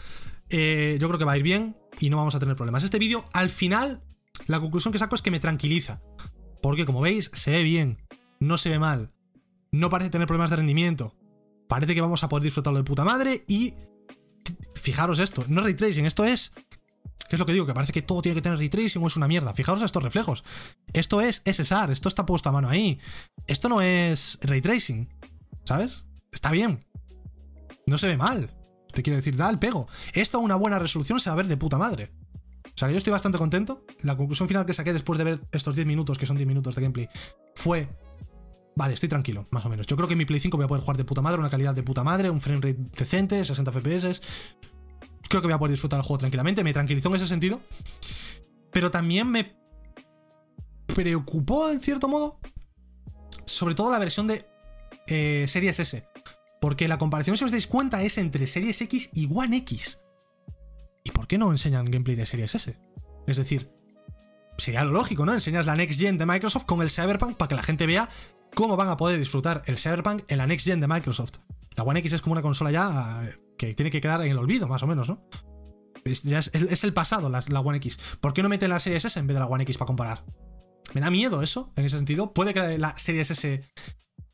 eh, 0.49 0.97
yo 0.99 1.07
creo 1.07 1.19
que 1.19 1.25
va 1.25 1.33
a 1.33 1.37
ir 1.37 1.43
bien 1.43 1.77
y 1.99 2.09
no 2.09 2.17
vamos 2.17 2.35
a 2.35 2.39
tener 2.39 2.55
problemas. 2.55 2.83
Este 2.83 2.99
vídeo, 2.99 3.23
al 3.33 3.49
final, 3.49 4.03
la 4.47 4.59
conclusión 4.59 4.91
que 4.91 4.99
saco 4.99 5.15
es 5.15 5.21
que 5.21 5.31
me 5.31 5.39
tranquiliza. 5.39 6.01
Porque 6.61 6.85
como 6.85 7.01
veis, 7.01 7.31
se 7.33 7.51
ve 7.51 7.63
bien, 7.63 7.97
no 8.39 8.57
se 8.57 8.69
ve 8.69 8.79
mal, 8.79 9.11
no 9.71 9.89
parece 9.89 10.09
tener 10.09 10.27
problemas 10.27 10.49
de 10.49 10.57
rendimiento. 10.57 11.15
Parece 11.67 11.93
que 11.93 12.01
vamos 12.01 12.23
a 12.23 12.29
poder 12.29 12.43
disfrutarlo 12.43 12.79
de 12.79 12.85
puta 12.85 13.03
madre 13.03 13.43
y... 13.47 13.73
Fijaros 14.75 15.19
esto, 15.19 15.43
no 15.49 15.59
es 15.59 15.65
ray 15.65 15.73
tracing, 15.73 16.05
esto 16.05 16.23
es 16.23 16.53
¿Qué 17.27 17.35
es 17.35 17.39
lo 17.39 17.45
que 17.45 17.53
digo? 17.53 17.65
Que 17.65 17.73
parece 17.73 17.91
que 17.91 18.01
todo 18.01 18.21
tiene 18.21 18.35
que 18.35 18.41
tener 18.41 18.57
ray 18.57 18.69
tracing 18.69 19.03
o 19.03 19.07
es 19.07 19.17
una 19.17 19.27
mierda. 19.27 19.53
Fijaros 19.53 19.81
estos 19.81 20.01
reflejos. 20.01 20.45
Esto 20.93 21.19
es 21.19 21.41
SSR, 21.45 21.91
esto 21.91 22.07
está 22.07 22.25
puesto 22.25 22.49
a 22.49 22.53
mano 22.53 22.69
ahí. 22.69 22.99
Esto 23.47 23.67
no 23.67 23.81
es 23.81 24.39
ray 24.41 24.61
tracing. 24.61 25.09
¿Sabes? 25.65 26.05
Está 26.31 26.51
bien. 26.51 26.85
No 27.85 27.97
se 27.97 28.07
ve 28.07 28.15
mal. 28.15 28.56
Te 28.97 29.03
quiero 29.03 29.17
decir, 29.17 29.35
da 29.35 29.47
el 29.47 29.59
pego. 29.59 29.85
Esto 30.13 30.39
a 30.39 30.41
una 30.41 30.55
buena 30.55 30.79
resolución 30.79 31.19
se 31.19 31.29
va 31.29 31.35
a 31.35 31.37
ver 31.37 31.47
de 31.47 31.55
puta 31.55 31.77
madre. 31.77 32.09
O 32.65 32.71
sea, 32.73 32.89
yo 32.89 32.97
estoy 32.97 33.11
bastante 33.11 33.37
contento. 33.37 33.85
La 34.01 34.17
conclusión 34.17 34.47
final 34.47 34.65
que 34.65 34.73
saqué 34.73 34.91
después 34.91 35.19
de 35.19 35.23
ver 35.23 35.41
estos 35.51 35.75
10 35.75 35.85
minutos, 35.85 36.17
que 36.17 36.25
son 36.25 36.35
10 36.35 36.47
minutos 36.47 36.73
de 36.73 36.81
gameplay, 36.81 37.07
fue. 37.53 37.95
Vale, 38.75 38.95
estoy 38.95 39.07
tranquilo, 39.07 39.45
más 39.51 39.63
o 39.67 39.69
menos. 39.69 39.85
Yo 39.85 39.95
creo 39.97 40.07
que 40.07 40.15
en 40.15 40.17
mi 40.17 40.25
Play 40.25 40.39
5 40.39 40.57
voy 40.57 40.63
a 40.63 40.67
poder 40.67 40.81
jugar 40.81 40.97
de 40.97 41.05
puta 41.05 41.21
madre, 41.21 41.37
una 41.37 41.51
calidad 41.51 41.75
de 41.75 41.83
puta 41.83 42.03
madre, 42.03 42.31
un 42.31 42.41
frame 42.41 42.59
rate 42.59 42.79
decente, 42.97 43.45
60 43.45 43.71
FPS. 43.71 44.19
Creo 45.29 45.43
que 45.43 45.47
voy 45.47 45.53
a 45.53 45.59
poder 45.59 45.73
disfrutar 45.73 45.99
el 45.99 46.03
juego 46.03 46.17
tranquilamente. 46.17 46.63
Me 46.63 46.73
tranquilizó 46.73 47.09
en 47.09 47.17
ese 47.17 47.27
sentido. 47.27 47.61
Pero 48.71 48.89
también 48.89 49.29
me 49.29 49.55
preocupó, 50.87 51.69
en 51.69 51.81
cierto 51.81 52.07
modo, 52.07 52.39
sobre 53.45 53.75
todo 53.75 53.91
la 53.91 53.99
versión 53.99 54.25
de 54.25 54.43
eh, 55.05 55.45
Series 55.47 55.79
S. 55.79 56.03
Porque 56.67 56.89
la 56.89 56.97
comparación, 56.97 57.37
si 57.37 57.45
os 57.45 57.51
dais 57.51 57.65
cuenta, 57.65 58.03
es 58.03 58.17
entre 58.17 58.45
Series 58.45 58.81
X 58.81 59.11
y 59.13 59.29
One 59.33 59.55
X. 59.59 60.01
¿Y 61.05 61.11
por 61.11 61.25
qué 61.25 61.37
no 61.37 61.49
enseñan 61.49 61.85
gameplay 61.85 62.17
de 62.17 62.25
Series 62.25 62.55
S? 62.55 62.77
Es 63.25 63.37
decir, 63.37 63.71
sería 64.57 64.83
lo 64.83 64.91
lógico, 64.91 65.25
¿no? 65.25 65.31
Enseñas 65.33 65.65
la 65.65 65.77
Next 65.77 65.97
Gen 65.97 66.17
de 66.17 66.25
Microsoft 66.25 66.65
con 66.65 66.81
el 66.81 66.89
Cyberpunk 66.89 67.37
para 67.37 67.47
que 67.47 67.55
la 67.55 67.63
gente 67.63 67.85
vea 67.85 68.09
cómo 68.53 68.75
van 68.75 68.89
a 68.89 68.97
poder 68.97 69.17
disfrutar 69.17 69.63
el 69.65 69.77
Cyberpunk 69.77 70.23
en 70.27 70.39
la 70.39 70.45
Next 70.45 70.67
Gen 70.67 70.81
de 70.81 70.89
Microsoft. 70.89 71.35
La 71.77 71.85
One 71.85 72.01
X 72.01 72.11
es 72.11 72.21
como 72.21 72.33
una 72.33 72.41
consola 72.41 72.69
ya 72.69 73.23
eh, 73.23 73.37
que 73.57 73.73
tiene 73.73 73.89
que 73.89 74.01
quedar 74.01 74.19
en 74.19 74.31
el 74.31 74.37
olvido, 74.37 74.67
más 74.67 74.83
o 74.83 74.87
menos, 74.87 75.07
¿no? 75.07 75.25
Es, 76.03 76.83
el 76.83 76.93
pasado 76.93 77.29
la, 77.29 77.41
la, 77.47 77.61
One 77.61 77.77
X. 77.77 77.97
¿Por 78.19 78.33
qué 78.33 78.43
no 78.43 78.49
meten 78.49 78.71
la 78.71 78.81
Series 78.81 79.05
S 79.05 79.17
en 79.17 79.25
vez 79.25 79.35
de 79.35 79.39
la 79.39 79.47
One 79.47 79.63
X 79.63 79.77
para 79.77 79.87
comparar? 79.87 80.25
Me 80.93 80.99
da 80.99 81.11
miedo 81.11 81.41
eso, 81.41 81.71
en 81.77 81.85
ese 81.85 81.95
sentido. 81.95 82.33
Puede 82.33 82.53
que 82.53 82.77
la 82.77 82.97
Series 82.97 83.31
S 83.31 83.63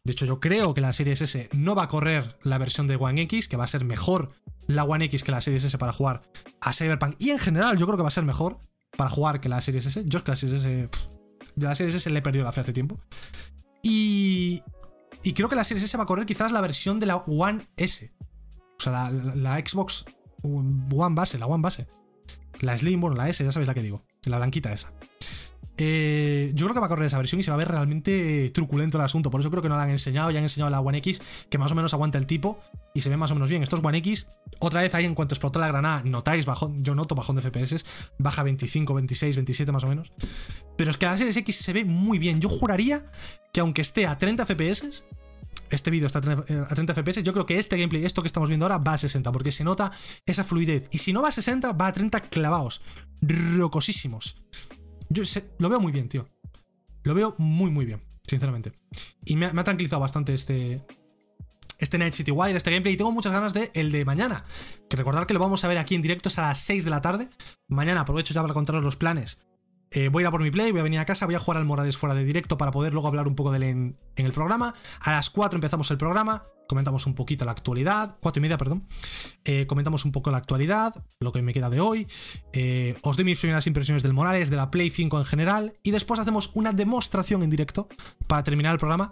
de 0.06 0.12
hecho, 0.12 0.26
yo 0.26 0.42
creo 0.42 0.74
que 0.74 0.82
la 0.82 0.92
Series 0.92 1.22
S 1.22 1.50
no 1.54 1.76
va 1.76 1.84
a 1.84 1.88
correr 1.88 2.38
la 2.44 2.58
versión 2.58 2.88
de 2.88 2.98
One 2.98 3.22
X, 3.22 3.48
que 3.48 3.56
va 3.56 3.64
a 3.64 3.70
ser 3.70 3.86
mejor 3.86 4.34
la 4.68 4.84
One 4.84 5.06
X 5.06 5.24
que 5.24 5.32
la 5.32 5.40
Series 5.40 5.64
S 5.64 5.78
para 5.78 5.94
jugar 5.94 6.24
a 6.60 6.74
Cyberpunk. 6.74 7.16
Y 7.20 7.30
en 7.30 7.40
general, 7.40 7.78
yo 7.78 7.86
creo 7.86 7.96
que 7.96 8.04
va 8.04 8.10
a 8.10 8.12
ser 8.12 8.26
mejor 8.26 8.60
para 8.98 9.10
jugar 9.10 9.40
que 9.40 9.48
la 9.48 9.62
Series 9.62 9.86
S. 9.86 10.04
Yo 10.06 10.18
es 10.18 10.26
que 10.26 10.32
la 10.32 10.36
Series 10.36 10.66
S. 10.66 10.90
de 11.56 11.66
la 11.66 11.74
Series 11.74 11.96
S 11.96 12.10
le 12.10 12.20
he 12.20 12.22
perdido 12.22 12.44
la 12.44 12.52
fe 12.52 12.60
hace 12.62 12.74
tiempo. 12.74 13.00
Y. 13.82 14.62
Y 15.24 15.34
creo 15.34 15.48
que 15.48 15.56
la 15.56 15.64
Series 15.64 15.86
S 15.86 15.96
va 15.96 16.04
a 16.04 16.06
correr 16.06 16.26
quizás 16.26 16.52
la 16.52 16.60
versión 16.60 17.00
de 17.00 17.06
la 17.06 17.16
One 17.16 17.66
S. 17.78 18.14
O 18.80 18.84
sea, 18.84 19.10
la, 19.36 19.58
Xbox 19.66 20.04
One 20.42 21.16
base, 21.16 21.38
la 21.38 21.46
One 21.46 21.62
base. 21.62 21.88
La 22.60 22.78
Slim, 22.78 23.00
bueno, 23.00 23.16
la 23.16 23.30
S, 23.30 23.42
ya 23.42 23.54
sabéis 23.54 23.68
la 23.68 23.74
que 23.74 23.82
digo. 23.82 24.04
La 24.26 24.36
blanquita 24.36 24.74
esa. 24.74 24.92
Eh, 25.78 26.52
yo 26.54 26.66
creo 26.66 26.76
que 26.76 26.80
va 26.80 26.86
a 26.86 26.90
correr 26.90 27.08
esa 27.08 27.18
versión 27.18 27.40
y 27.40 27.44
se 27.44 27.52
va 27.52 27.56
a 27.56 27.58
ver 27.58 27.68
realmente 27.68 28.50
truculento 28.52 28.98
el 28.98 29.04
asunto. 29.04 29.32
Por 29.32 29.42
eso 29.42 29.50
creo 29.50 29.62
que 29.62 29.70
no 29.70 29.76
la 29.76 29.84
han 29.84 29.90
enseñado. 29.90 30.32
Ya 30.32 30.40
han 30.40 30.44
enseñado 30.44 30.70
la 30.70 30.80
One 30.80 30.98
X, 31.00 31.22
que 31.50 31.58
más 31.58 31.72
o 31.72 31.76
menos 31.76 31.94
aguanta 31.94 32.18
el 32.18 32.26
tipo 32.26 32.60
y 32.94 33.02
se 33.02 33.10
ve 33.10 33.18
más 33.18 33.32
o 33.32 33.36
menos 33.36 33.50
bien. 33.50 33.64
Estos 33.64 33.84
One 33.84 33.98
X, 33.98 34.28
otra 34.60 34.82
vez 34.82 34.94
ahí 34.94 35.06
en 35.06 35.16
cuanto 35.16 35.34
explotó 35.34 35.60
la 35.60 35.68
granada, 35.68 36.04
notáis 36.04 36.46
bajón. 36.46 36.84
Yo 36.84 36.96
noto 36.96 37.16
bajón 37.16 37.36
de 37.36 37.42
FPS, 37.42 37.86
baja 38.20 38.44
25, 38.44 38.94
26, 38.94 39.36
27 39.36 39.72
más 39.72 39.84
o 39.84 39.88
menos. 39.88 40.12
Pero 40.78 40.92
es 40.92 40.98
que 40.98 41.06
la 41.06 41.18
Series 41.18 41.38
X 41.38 41.56
se 41.56 41.74
ve 41.74 41.86
muy 41.86 42.20
bien. 42.20 42.40
Yo 42.40 42.50
juraría 42.50 43.04
que 43.52 43.62
aunque 43.62 43.82
esté 43.82 44.06
a 44.06 44.18
30 44.18 44.46
FPS, 44.46 45.06
este 45.70 45.92
vídeo 45.92 46.08
está 46.08 46.20
a 46.20 46.22
30 46.76 46.94
FPS, 46.94 47.24
yo 47.24 47.34
creo 47.34 47.46
que 47.46 47.58
este 47.58 47.78
gameplay, 47.78 48.06
esto 48.06 48.22
que 48.22 48.28
estamos 48.28 48.50
viendo 48.50 48.66
ahora, 48.66 48.78
va 48.78 48.94
a 48.94 48.98
60, 48.98 49.32
porque 49.32 49.52
se 49.52 49.64
nota 49.64 49.92
esa 50.26 50.44
fluidez. 50.44 50.88
Y 50.92 51.00
si 51.00 51.14
no 51.14 51.22
va 51.22 51.30
a 51.30 51.32
60, 51.32 51.74
va 51.74 51.88
a 51.88 51.94
30 51.94 52.22
clavados, 52.22 52.82
rocosísimos. 53.22 54.38
Yo 55.14 55.24
lo 55.60 55.70
veo 55.70 55.80
muy 55.80 55.92
bien, 55.92 56.10
tío. 56.10 56.28
Lo 57.04 57.14
veo 57.14 57.36
muy, 57.38 57.70
muy 57.70 57.86
bien, 57.86 58.02
sinceramente. 58.28 58.74
Y 59.26 59.36
me 59.36 59.46
ha, 59.46 59.64
tranquilizado 59.64 60.02
bastante 60.02 60.34
este, 60.34 60.84
este 61.78 61.98
Night 61.98 62.14
City 62.14 62.32
Wire, 62.32 62.58
este 62.58 62.72
gameplay, 62.72 62.96
y 62.96 62.98
tengo 62.98 63.12
muchas 63.12 63.32
ganas 63.32 63.54
de 63.54 63.70
el 63.74 63.92
de 63.92 64.06
mañana. 64.06 64.44
Que 64.90 64.98
recordar 64.98 65.28
que 65.28 65.34
lo 65.34 65.40
vamos 65.40 65.64
a 65.64 65.68
ver 65.68 65.78
aquí 65.78 65.96
en 65.96 66.02
directo 66.02 66.30
a 66.38 66.42
las 66.42 66.60
6 66.60 66.84
de 66.84 66.90
la 66.90 67.02
tarde. 67.02 67.30
Mañana 67.68 68.02
aprovecho 68.02 68.34
ya 68.34 68.42
para 68.42 68.54
contaros 68.54 68.84
los 68.84 68.96
planes. 68.96 69.46
Eh, 69.94 70.10
voy 70.10 70.22
a 70.22 70.24
ir 70.24 70.28
a 70.28 70.32
por 70.32 70.42
mi 70.42 70.52
play, 70.52 70.72
voy 70.72 70.82
a 70.82 70.84
venir 70.84 71.00
a 71.00 71.06
casa, 71.06 71.26
voy 71.26 71.36
a 71.36 71.40
jugar 71.40 71.58
al 71.58 71.66
Morales 71.66 71.98
fuera 71.98 72.16
de 72.16 72.24
directo 72.24 72.58
para 72.58 72.72
poder 72.72 72.94
luego 72.94 73.08
hablar 73.08 73.28
un 73.28 73.36
poco 73.36 73.52
de 73.52 73.58
él 73.58 73.64
en, 73.64 73.98
el 74.16 74.32
programa. 74.32 74.74
A 75.00 75.12
las 75.12 75.30
4 75.30 75.58
empezamos 75.58 75.90
el 75.92 75.98
programa 75.98 76.44
comentamos 76.68 77.06
un 77.06 77.14
poquito 77.14 77.46
la 77.46 77.52
actualidad, 77.52 78.18
cuatro 78.20 78.40
y 78.40 78.42
media, 78.42 78.58
perdón, 78.58 78.88
eh, 79.44 79.68
comentamos 79.68 80.06
un 80.06 80.12
poco 80.12 80.32
la 80.32 80.38
actualidad, 80.38 80.94
lo 81.20 81.32
que 81.32 81.42
me 81.42 81.54
queda 81.54 81.70
de 81.70 81.80
hoy, 81.80 82.08
eh, 82.54 82.96
os 83.04 83.16
doy 83.16 83.26
mis 83.26 83.38
primeras 83.38 83.68
impresiones 83.68 84.02
del 84.02 84.14
Morales, 84.14 84.50
de 84.50 84.56
la 84.56 84.72
Play 84.72 84.90
5 84.90 85.20
en 85.20 85.26
general, 85.26 85.74
y 85.84 85.92
después 85.92 86.20
hacemos 86.20 86.52
una 86.56 86.74
demostración 86.74 87.44
en 87.44 87.50
directo 87.50 87.88
para 88.28 88.44
terminar 88.44 88.74
el 88.74 88.80
programa 88.80 89.12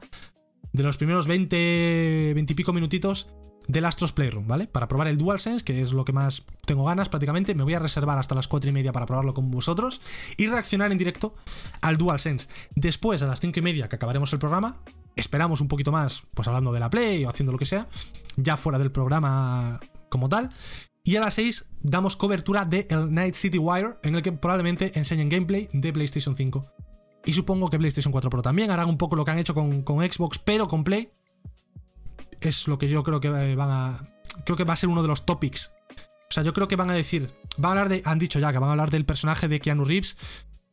de 0.74 0.84
los 0.84 0.98
primeros 0.98 1.28
20, 1.28 2.32
20 2.34 2.54
y 2.54 2.56
pico 2.56 2.74
minutitos 2.74 3.28
del 3.68 3.86
Astros 3.86 4.12
Playroom, 4.12 4.47
¿vale? 4.47 4.68
Para 4.68 4.88
probar 4.88 5.07
el 5.07 5.18
DualSense, 5.18 5.64
que 5.64 5.82
es 5.82 5.91
lo 5.93 6.05
que 6.05 6.14
más 6.14 6.43
tengo 6.66 6.86
ganas 6.86 7.09
prácticamente, 7.09 7.55
me 7.55 7.64
voy 7.64 7.74
a 7.74 7.80
reservar 7.80 8.18
hasta 8.18 8.36
las 8.36 8.47
4 8.47 8.70
y 8.70 8.74
media 8.74 8.91
para 8.91 9.05
probarlo 9.05 9.34
con 9.34 9.51
vosotros 9.51 10.01
y 10.38 10.47
reaccionar 10.47 10.91
en 10.91 10.97
directo 10.97 11.34
al 11.82 11.97
DualSense. 11.97 12.47
Después, 12.76 13.22
a 13.22 13.28
las 13.28 13.39
5 13.39 13.59
y 13.59 13.62
media 13.62 13.89
que 13.89 13.95
acabaremos 13.95 14.34
el 14.34 14.39
programa, 14.39 14.80
esperamos 15.16 15.62
un 15.62 15.68
poquito 15.68 15.91
más, 15.91 16.24
pues 16.34 16.47
hablando 16.47 16.72
de 16.74 16.80
la 16.80 16.89
Play 16.89 17.26
o 17.26 17.30
haciendo 17.30 17.51
lo 17.51 17.57
que 17.57 17.66
sea, 17.66 17.88
ya 18.38 18.57
fuera 18.57 18.80
del 18.80 18.91
programa 18.91 19.80
como 20.09 20.30
tal. 20.30 20.49
Y 21.03 21.16
a 21.16 21.22
las 21.22 21.34
6 21.36 21.66
damos 21.82 22.16
cobertura 22.16 22.66
de 22.66 22.88
el 22.89 23.12
Night 23.12 23.34
City 23.34 23.57
Wire, 23.57 23.97
en 24.03 24.16
el 24.16 24.22
que 24.22 24.32
probablemente 24.32 24.91
enseñen 24.97 25.30
gameplay 25.30 25.68
de 25.74 25.91
PlayStation 25.91 26.36
5. 26.36 26.64
Y 27.26 27.34
supongo 27.34 27.70
que 27.70 27.78
PlayStation 27.78 28.12
4 28.12 28.30
Pro 28.30 28.41
también 28.41 28.72
harán 28.72 28.89
un 28.89 28.97
poco 28.97 29.16
lo 29.16 29.26
que 29.26 29.32
han 29.32 29.39
hecho 29.39 29.53
con, 29.53 29.84
Xbox, 29.84 30.39
pero 30.39 30.68
con 30.68 30.84
Play. 30.84 31.09
Es 32.42 32.68
lo 32.68 32.78
que 32.78 32.89
yo 32.89 33.04
creo 33.04 33.20
que 33.20 33.30
van 33.30 33.70
a. 33.70 33.98
Creo 34.46 34.58
que 34.58 34.64
va 34.64 34.74
a 34.74 34.78
ser 34.78 34.89
uno 34.89 35.02
de 35.02 35.08
los 35.08 35.26
topics. 35.26 35.74
O 36.30 36.34
sea, 36.34 36.44
yo 36.44 36.54
creo 36.54 36.68
que 36.68 36.76
van 36.76 36.89
a 36.89 36.94
decir. 36.94 37.32
Van 37.58 37.78
a 37.78 37.82
hablar 37.82 37.89
de. 37.89 38.02
Han 38.06 38.20
dicho 38.20 38.39
ya 38.39 38.52
que 38.52 38.60
van 38.60 38.70
a 38.70 38.72
hablar 38.72 38.89
del 38.89 39.06
personaje 39.06 39.48
de 39.48 39.60
Keanu 39.60 39.86
Reeves. 39.86 40.18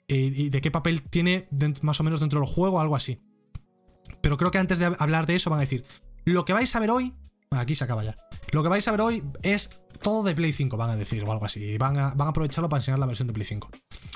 Eh, 0.08 0.32
y 0.34 0.48
de 0.48 0.62
qué 0.62 0.70
papel 0.70 1.02
tiene 1.02 1.48
más 1.82 2.00
o 2.00 2.02
menos 2.02 2.20
dentro 2.20 2.40
del 2.40 2.48
juego, 2.48 2.80
algo 2.80 2.96
así. 2.96 3.20
Pero 4.22 4.38
creo 4.38 4.50
que 4.50 4.58
antes 4.58 4.78
de 4.78 4.86
hablar 4.98 5.26
de 5.26 5.36
eso 5.36 5.50
van 5.50 5.58
a 5.58 5.62
decir, 5.62 5.84
lo 6.24 6.46
que 6.46 6.54
vais 6.54 6.74
a 6.74 6.80
ver 6.80 6.90
hoy, 6.90 7.14
aquí 7.50 7.74
se 7.74 7.84
acaba 7.84 8.02
ya, 8.04 8.16
lo 8.52 8.62
que 8.62 8.70
vais 8.70 8.88
a 8.88 8.90
ver 8.90 9.02
hoy 9.02 9.22
es 9.42 9.82
todo 10.02 10.22
de 10.22 10.34
Play 10.34 10.52
5, 10.52 10.76
van 10.78 10.90
a 10.90 10.96
decir, 10.96 11.22
o 11.24 11.30
algo 11.30 11.44
así, 11.44 11.76
van 11.76 11.98
a, 11.98 12.14
van 12.14 12.28
aprovecharlo 12.28 12.70
para 12.70 12.78
enseñar 12.78 12.98
la 12.98 13.06
versión 13.06 13.28
de 13.28 13.34
Play 13.34 13.44
5, 13.44 13.68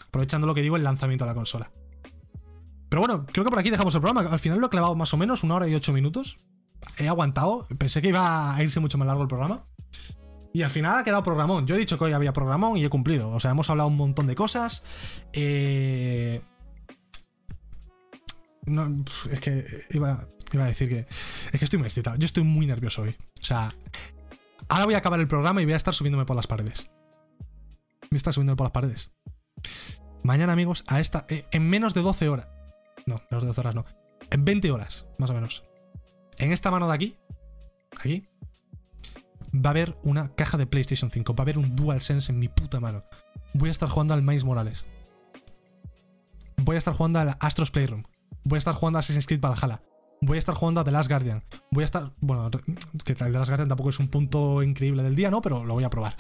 aprovechando 0.07 0.47
lo 0.47 0.55
que 0.55 0.63
digo, 0.63 0.77
el 0.77 0.85
lanzamiento 0.85 1.27
de 1.27 1.31
la 1.31 1.35
consola. 1.35 1.71
Pero 2.89 3.01
bueno, 3.01 3.27
creo 3.27 3.45
que 3.45 3.51
por 3.51 3.59
aquí 3.59 3.71
dejamos 3.71 3.95
el 3.95 4.01
programa, 4.01 4.29
al 4.31 4.39
final 4.39 4.61
lo 4.61 4.67
he 4.67 4.71
clavado 4.71 4.97
más 4.97 5.13
o 5.13 5.19
menos 5.19 5.43
una 5.45 5.57
hora 5.57 5.69
y 5.69 5.75
ocho 5.75 5.93
minutos, 5.93 6.39
he 6.99 7.09
aguantado, 7.09 7.67
pensé 7.79 8.03
que 8.03 8.09
iba 8.09 8.55
a 8.55 8.63
irse 8.63 8.81
mucho 8.81 8.99
más 8.99 9.07
largo 9.07 9.23
el 9.23 9.29
programa. 9.29 9.67
Y 10.53 10.63
al 10.63 10.71
final 10.71 10.99
ha 10.99 11.05
quedado 11.05 11.23
programón. 11.23 11.67
Yo 11.67 11.75
he 11.75 11.79
dicho 11.79 11.99
que 11.99 12.05
hoy 12.05 12.13
había 12.13 12.33
programón 12.33 12.77
y 12.77 12.85
he 12.85 12.91
cumplido. 12.91 13.31
O 13.31 13.41
sea, 13.41 13.53
hemos 13.53 13.71
hablado 13.71 13.89
un 13.89 13.97
montón 13.97 14.27
de 14.27 14.35
cosas. 14.35 14.83
Eh, 15.33 16.43
es 19.31 19.41
que 19.41 19.65
iba, 19.91 20.29
iba, 20.53 20.65
a 20.65 20.69
decir 20.69 20.89
que. 20.89 21.07
Es 21.53 21.59
que 21.59 21.65
estoy 21.65 21.79
muy 21.79 21.87
excitado. 21.87 22.17
Yo 22.17 22.27
estoy 22.27 22.45
muy 22.45 22.67
nervioso 22.67 23.03
hoy. 23.03 23.17
O 23.41 23.47
sea. 23.47 23.73
Ahora 24.69 24.85
voy 24.85 24.95
a 24.95 24.99
acabar 24.99 25.21
el 25.21 25.29
programa 25.29 25.63
y 25.63 25.65
voy 25.65 25.75
a 25.75 25.77
estar 25.77 25.95
subiéndome 25.95 26.27
por 26.27 26.37
las 26.37 26.47
paredes. 26.47 26.91
Me 28.11 28.19
está 28.19 28.33
subiendo 28.33 28.55
por 28.57 28.67
las 28.67 28.73
paredes. 28.73 29.13
Mañana, 30.23 30.53
amigos, 30.53 30.85
a 30.89 31.01
esta. 31.01 31.25
Eh, 31.31 31.47
en 31.53 31.69
menos 31.69 31.95
de 31.95 32.03
12 32.03 32.29
horas. 32.29 32.49
No, 33.07 33.23
menos 33.31 33.43
de 33.43 33.47
12 33.49 33.61
horas 33.61 33.75
no. 33.75 33.87
En 34.31 34.45
20 34.45 34.71
horas, 34.71 35.07
más 35.19 35.31
o 35.31 35.35
menos. 35.35 35.65
En 36.39 36.53
esta 36.53 36.71
mano 36.71 36.89
de 36.89 36.95
aquí. 36.95 37.17
Aquí. 37.99 38.29
Va 39.55 39.71
a 39.71 39.73
haber 39.73 39.97
una 40.03 40.35
caja 40.35 40.59
de 40.59 40.67
PlayStation 40.67 41.11
5. 41.11 41.35
Va 41.35 41.43
a 41.43 41.45
haber 41.45 41.59
un 41.59 41.77
DualSense 41.77 42.33
en 42.33 42.39
mi 42.39 42.49
puta 42.49 42.81
mano. 42.81 43.05
Voy 43.55 43.69
a 43.69 43.73
estar 43.73 43.89
jugando 43.89 44.15
al 44.15 44.23
Miles 44.23 44.45
Morales. 44.45 44.87
Voy 46.57 46.77
a 46.77 46.79
estar 46.79 46.95
jugando 46.95 47.19
al 47.19 47.37
Astros 47.41 47.71
Playroom 47.71 48.05
voy 48.45 48.57
a 48.57 48.59
estar 48.59 48.75
jugando 48.75 48.99
a 48.99 49.01
Assassin's 49.01 49.27
Creed 49.27 49.41
Valhalla. 49.41 49.83
Voy 50.21 50.37
a 50.37 50.39
estar 50.39 50.55
jugando 50.55 50.81
a 50.81 50.85
The 50.85 50.93
Last 50.93 51.09
Guardian. 51.09 51.43
Voy 51.71 51.83
a 51.83 51.85
estar. 51.85 52.13
Bueno, 52.21 52.51
que 52.51 53.13
el 53.13 53.19
The 53.19 53.31
Last 53.31 53.51
Guardian 53.51 53.69
tampoco 53.69 53.91
es 53.91 53.99
un 53.99 54.09
punto 54.09 54.63
increíble 54.63 55.03
del 55.03 55.17
día, 55.17 55.31
¿no? 55.31 55.43
Pero 55.43 55.65
lo 55.65 55.75
voy 55.75 55.85
a 55.85 55.91
probar. 55.91 56.17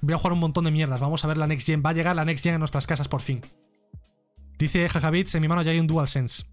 Voy 0.00 0.14
a 0.14 0.18
jugar 0.18 0.32
un 0.32 0.40
montón 0.40 0.64
de 0.64 0.70
mierdas. 0.70 1.00
Vamos 1.00 1.24
a 1.24 1.28
ver 1.28 1.36
la 1.36 1.46
Next 1.46 1.66
Gen. 1.66 1.82
Va 1.84 1.90
a 1.90 1.92
llegar 1.92 2.16
la 2.16 2.24
Next 2.24 2.42
Gen 2.42 2.54
a 2.54 2.58
nuestras 2.58 2.86
casas 2.86 3.08
por 3.08 3.22
fin. 3.22 3.42
Dice 4.58 4.88
Jajabits, 4.88 5.34
en 5.34 5.42
mi 5.42 5.48
mano 5.48 5.62
ya 5.62 5.70
hay 5.70 5.78
un 5.78 5.86
DualSense. 5.86 6.46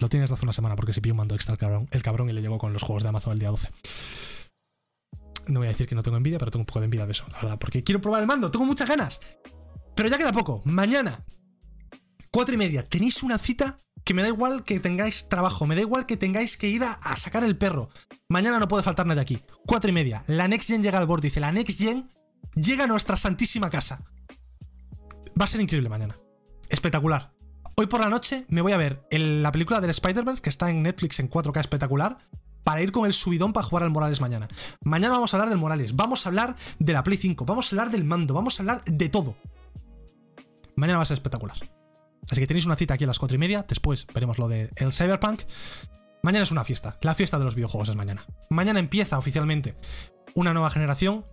Lo 0.00 0.08
tienes 0.08 0.30
de 0.30 0.34
hace 0.34 0.44
una 0.44 0.52
semana 0.52 0.76
porque 0.76 0.92
se 0.92 1.00
pilló 1.00 1.14
un 1.14 1.18
mando 1.18 1.34
extra 1.34 1.52
el 1.52 1.58
cabrón, 1.58 1.88
el 1.92 2.02
cabrón 2.02 2.30
y 2.30 2.32
le 2.32 2.42
llegó 2.42 2.58
con 2.58 2.72
los 2.72 2.82
juegos 2.82 3.02
de 3.02 3.10
Amazon 3.10 3.32
el 3.34 3.38
día 3.38 3.50
12. 3.50 3.68
No 5.48 5.60
voy 5.60 5.68
a 5.68 5.70
decir 5.70 5.86
que 5.86 5.94
no 5.94 6.02
tengo 6.02 6.16
envidia, 6.16 6.38
pero 6.38 6.50
tengo 6.50 6.62
un 6.62 6.66
poco 6.66 6.80
de 6.80 6.84
envidia 6.84 7.06
de 7.06 7.12
eso, 7.12 7.24
la 7.30 7.38
verdad. 7.38 7.58
Porque 7.58 7.82
quiero 7.82 8.00
probar 8.00 8.20
el 8.20 8.26
mando, 8.26 8.50
tengo 8.50 8.64
muchas 8.64 8.88
ganas. 8.88 9.20
Pero 9.94 10.08
ya 10.08 10.16
queda 10.16 10.32
poco. 10.32 10.62
Mañana, 10.64 11.24
Cuatro 12.30 12.54
y 12.54 12.58
media. 12.58 12.84
Tenéis 12.84 13.22
una 13.22 13.38
cita 13.38 13.76
que 14.04 14.14
me 14.14 14.22
da 14.22 14.28
igual 14.28 14.62
que 14.62 14.78
tengáis 14.78 15.28
trabajo, 15.28 15.66
me 15.66 15.74
da 15.74 15.80
igual 15.80 16.06
que 16.06 16.16
tengáis 16.16 16.56
que 16.56 16.68
ir 16.68 16.84
a, 16.84 17.16
sacar 17.16 17.42
el 17.42 17.58
perro. 17.58 17.90
Mañana 18.28 18.58
no 18.58 18.68
puede 18.68 18.84
faltar 18.84 19.06
nadie 19.06 19.20
aquí. 19.20 19.42
Cuatro 19.66 19.90
y 19.90 19.92
media. 19.92 20.24
La 20.28 20.46
Next 20.46 20.68
Gen 20.68 20.82
llega 20.82 20.98
al 20.98 21.08
dice 21.20 21.40
La 21.40 21.52
Next 21.52 21.78
Gen 21.78 22.08
llega 22.54 22.84
a 22.84 22.86
nuestra 22.86 23.16
santísima 23.16 23.68
casa. 23.68 24.00
Va 25.38 25.44
a 25.44 25.48
ser 25.48 25.60
increíble 25.60 25.88
mañana. 25.88 26.16
Espectacular. 26.68 27.32
Hoy 27.80 27.86
por 27.86 28.00
la 28.00 28.10
noche 28.10 28.44
me 28.50 28.60
voy 28.60 28.72
a 28.72 28.76
ver 28.76 29.06
la 29.10 29.50
película 29.52 29.80
del 29.80 29.88
Spider-Man 29.88 30.36
que 30.36 30.50
está 30.50 30.68
en 30.68 30.82
Netflix 30.82 31.18
en 31.18 31.30
4K 31.30 31.60
espectacular. 31.60 32.14
para 32.62 32.82
ir 32.82 32.92
con 32.92 33.06
el 33.06 33.14
subidón 33.14 33.54
para 33.54 33.66
jugar 33.66 33.84
al 33.84 33.90
Morales 33.90 34.20
mañana. 34.20 34.48
Mañana 34.84 35.14
vamos 35.14 35.32
a 35.32 35.38
hablar 35.38 35.48
del 35.48 35.56
Morales, 35.56 35.96
vamos 35.96 36.26
a 36.26 36.28
hablar 36.28 36.56
de 36.78 36.92
la 36.92 37.02
Play 37.02 37.16
5, 37.16 37.46
vamos 37.46 37.72
a 37.72 37.74
hablar 37.74 37.90
del 37.90 38.04
mando, 38.04 38.34
vamos 38.34 38.60
a 38.60 38.62
hablar 38.62 38.84
de 38.84 39.08
todo. 39.08 39.34
Mañana 40.76 40.98
va 40.98 41.04
a 41.04 41.06
ser 41.06 41.14
espectacular. 41.14 41.56
Así 42.30 42.38
que 42.38 42.46
tenéis 42.46 42.66
una 42.66 42.76
cita 42.76 42.92
aquí 42.92 43.04
a 43.04 43.06
las 43.06 43.18
4 43.18 43.36
y 43.36 43.38
media, 43.38 43.64
después 43.66 44.06
veremos 44.12 44.38
lo 44.38 44.46
del 44.46 44.68
el 44.76 44.92
Cyberpunk. 44.92 45.44
Mañana 46.22 46.42
es 46.42 46.50
una 46.50 46.64
fiesta, 46.64 46.98
la 47.00 47.14
fiesta 47.14 47.38
de 47.38 47.46
los 47.46 47.54
videojuegos 47.54 47.88
es 47.88 47.96
mañana. 47.96 48.26
Mañana 48.50 48.78
empieza 48.78 49.16
oficialmente 49.16 49.74
una 50.34 50.52
nueva 50.52 50.68
generación. 50.68 51.24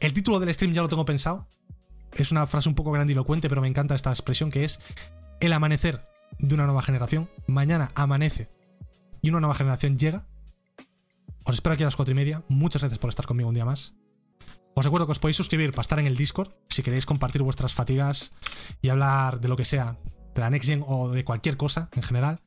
El 0.00 0.12
título 0.12 0.40
del 0.40 0.52
stream 0.52 0.72
ya 0.72 0.82
lo 0.82 0.88
tengo 0.88 1.04
pensado. 1.04 1.46
Es 2.14 2.30
una 2.30 2.46
frase 2.46 2.68
un 2.68 2.74
poco 2.74 2.92
grandilocuente, 2.92 3.48
pero 3.48 3.60
me 3.60 3.68
encanta 3.68 3.94
esta 3.94 4.10
expresión 4.10 4.50
que 4.50 4.64
es 4.64 4.80
el 5.40 5.52
amanecer 5.52 6.04
de 6.38 6.54
una 6.54 6.66
nueva 6.66 6.82
generación. 6.82 7.28
Mañana 7.46 7.88
amanece 7.94 8.50
y 9.22 9.30
una 9.30 9.40
nueva 9.40 9.54
generación 9.54 9.96
llega. 9.96 10.26
Os 11.44 11.54
espero 11.54 11.74
aquí 11.74 11.82
a 11.82 11.86
las 11.86 11.96
4 11.96 12.12
y 12.12 12.14
media. 12.14 12.44
Muchas 12.48 12.82
gracias 12.82 12.98
por 12.98 13.10
estar 13.10 13.26
conmigo 13.26 13.48
un 13.48 13.54
día 13.54 13.64
más. 13.64 13.94
Os 14.74 14.84
recuerdo 14.84 15.06
que 15.06 15.12
os 15.12 15.18
podéis 15.18 15.36
suscribir 15.36 15.70
para 15.70 15.82
estar 15.82 15.98
en 15.98 16.06
el 16.06 16.16
Discord 16.16 16.52
si 16.68 16.82
queréis 16.82 17.06
compartir 17.06 17.42
vuestras 17.42 17.74
fatigas 17.74 18.32
y 18.82 18.88
hablar 18.88 19.40
de 19.40 19.48
lo 19.48 19.56
que 19.56 19.64
sea, 19.64 19.98
de 20.34 20.40
la 20.40 20.50
Next 20.50 20.68
Gen 20.68 20.82
o 20.86 21.10
de 21.10 21.24
cualquier 21.24 21.56
cosa 21.56 21.90
en 21.94 22.02
general. 22.02 22.40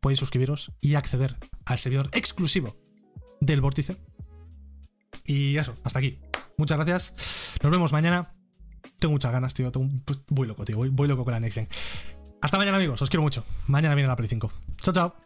Podéis 0.00 0.20
suscribiros 0.20 0.72
y 0.80 0.94
acceder 0.94 1.36
al 1.66 1.78
servidor 1.78 2.08
exclusivo 2.12 2.76
del 3.40 3.60
Vórtice. 3.60 3.96
Y 5.26 5.56
eso, 5.58 5.76
hasta 5.84 5.98
aquí. 5.98 6.20
Muchas 6.56 6.78
gracias. 6.78 7.56
Nos 7.62 7.72
vemos 7.72 7.92
mañana. 7.92 8.34
Tengo 8.98 9.12
muchas 9.12 9.32
ganas, 9.32 9.52
tío. 9.52 9.70
Pues, 10.04 10.22
voy 10.28 10.46
loco, 10.46 10.64
tío. 10.64 10.76
Voy, 10.76 10.88
voy 10.88 11.08
loco 11.08 11.24
con 11.24 11.34
la 11.34 11.40
Next 11.40 11.58
Gen. 11.58 11.68
Hasta 12.46 12.58
mañana, 12.58 12.76
amigos. 12.76 13.02
Os 13.02 13.10
quiero 13.10 13.22
mucho. 13.22 13.42
Mañana 13.66 13.96
viene 13.96 14.06
la 14.06 14.14
Play 14.14 14.28
5. 14.28 14.52
Chao, 14.80 14.94
chao. 14.94 15.25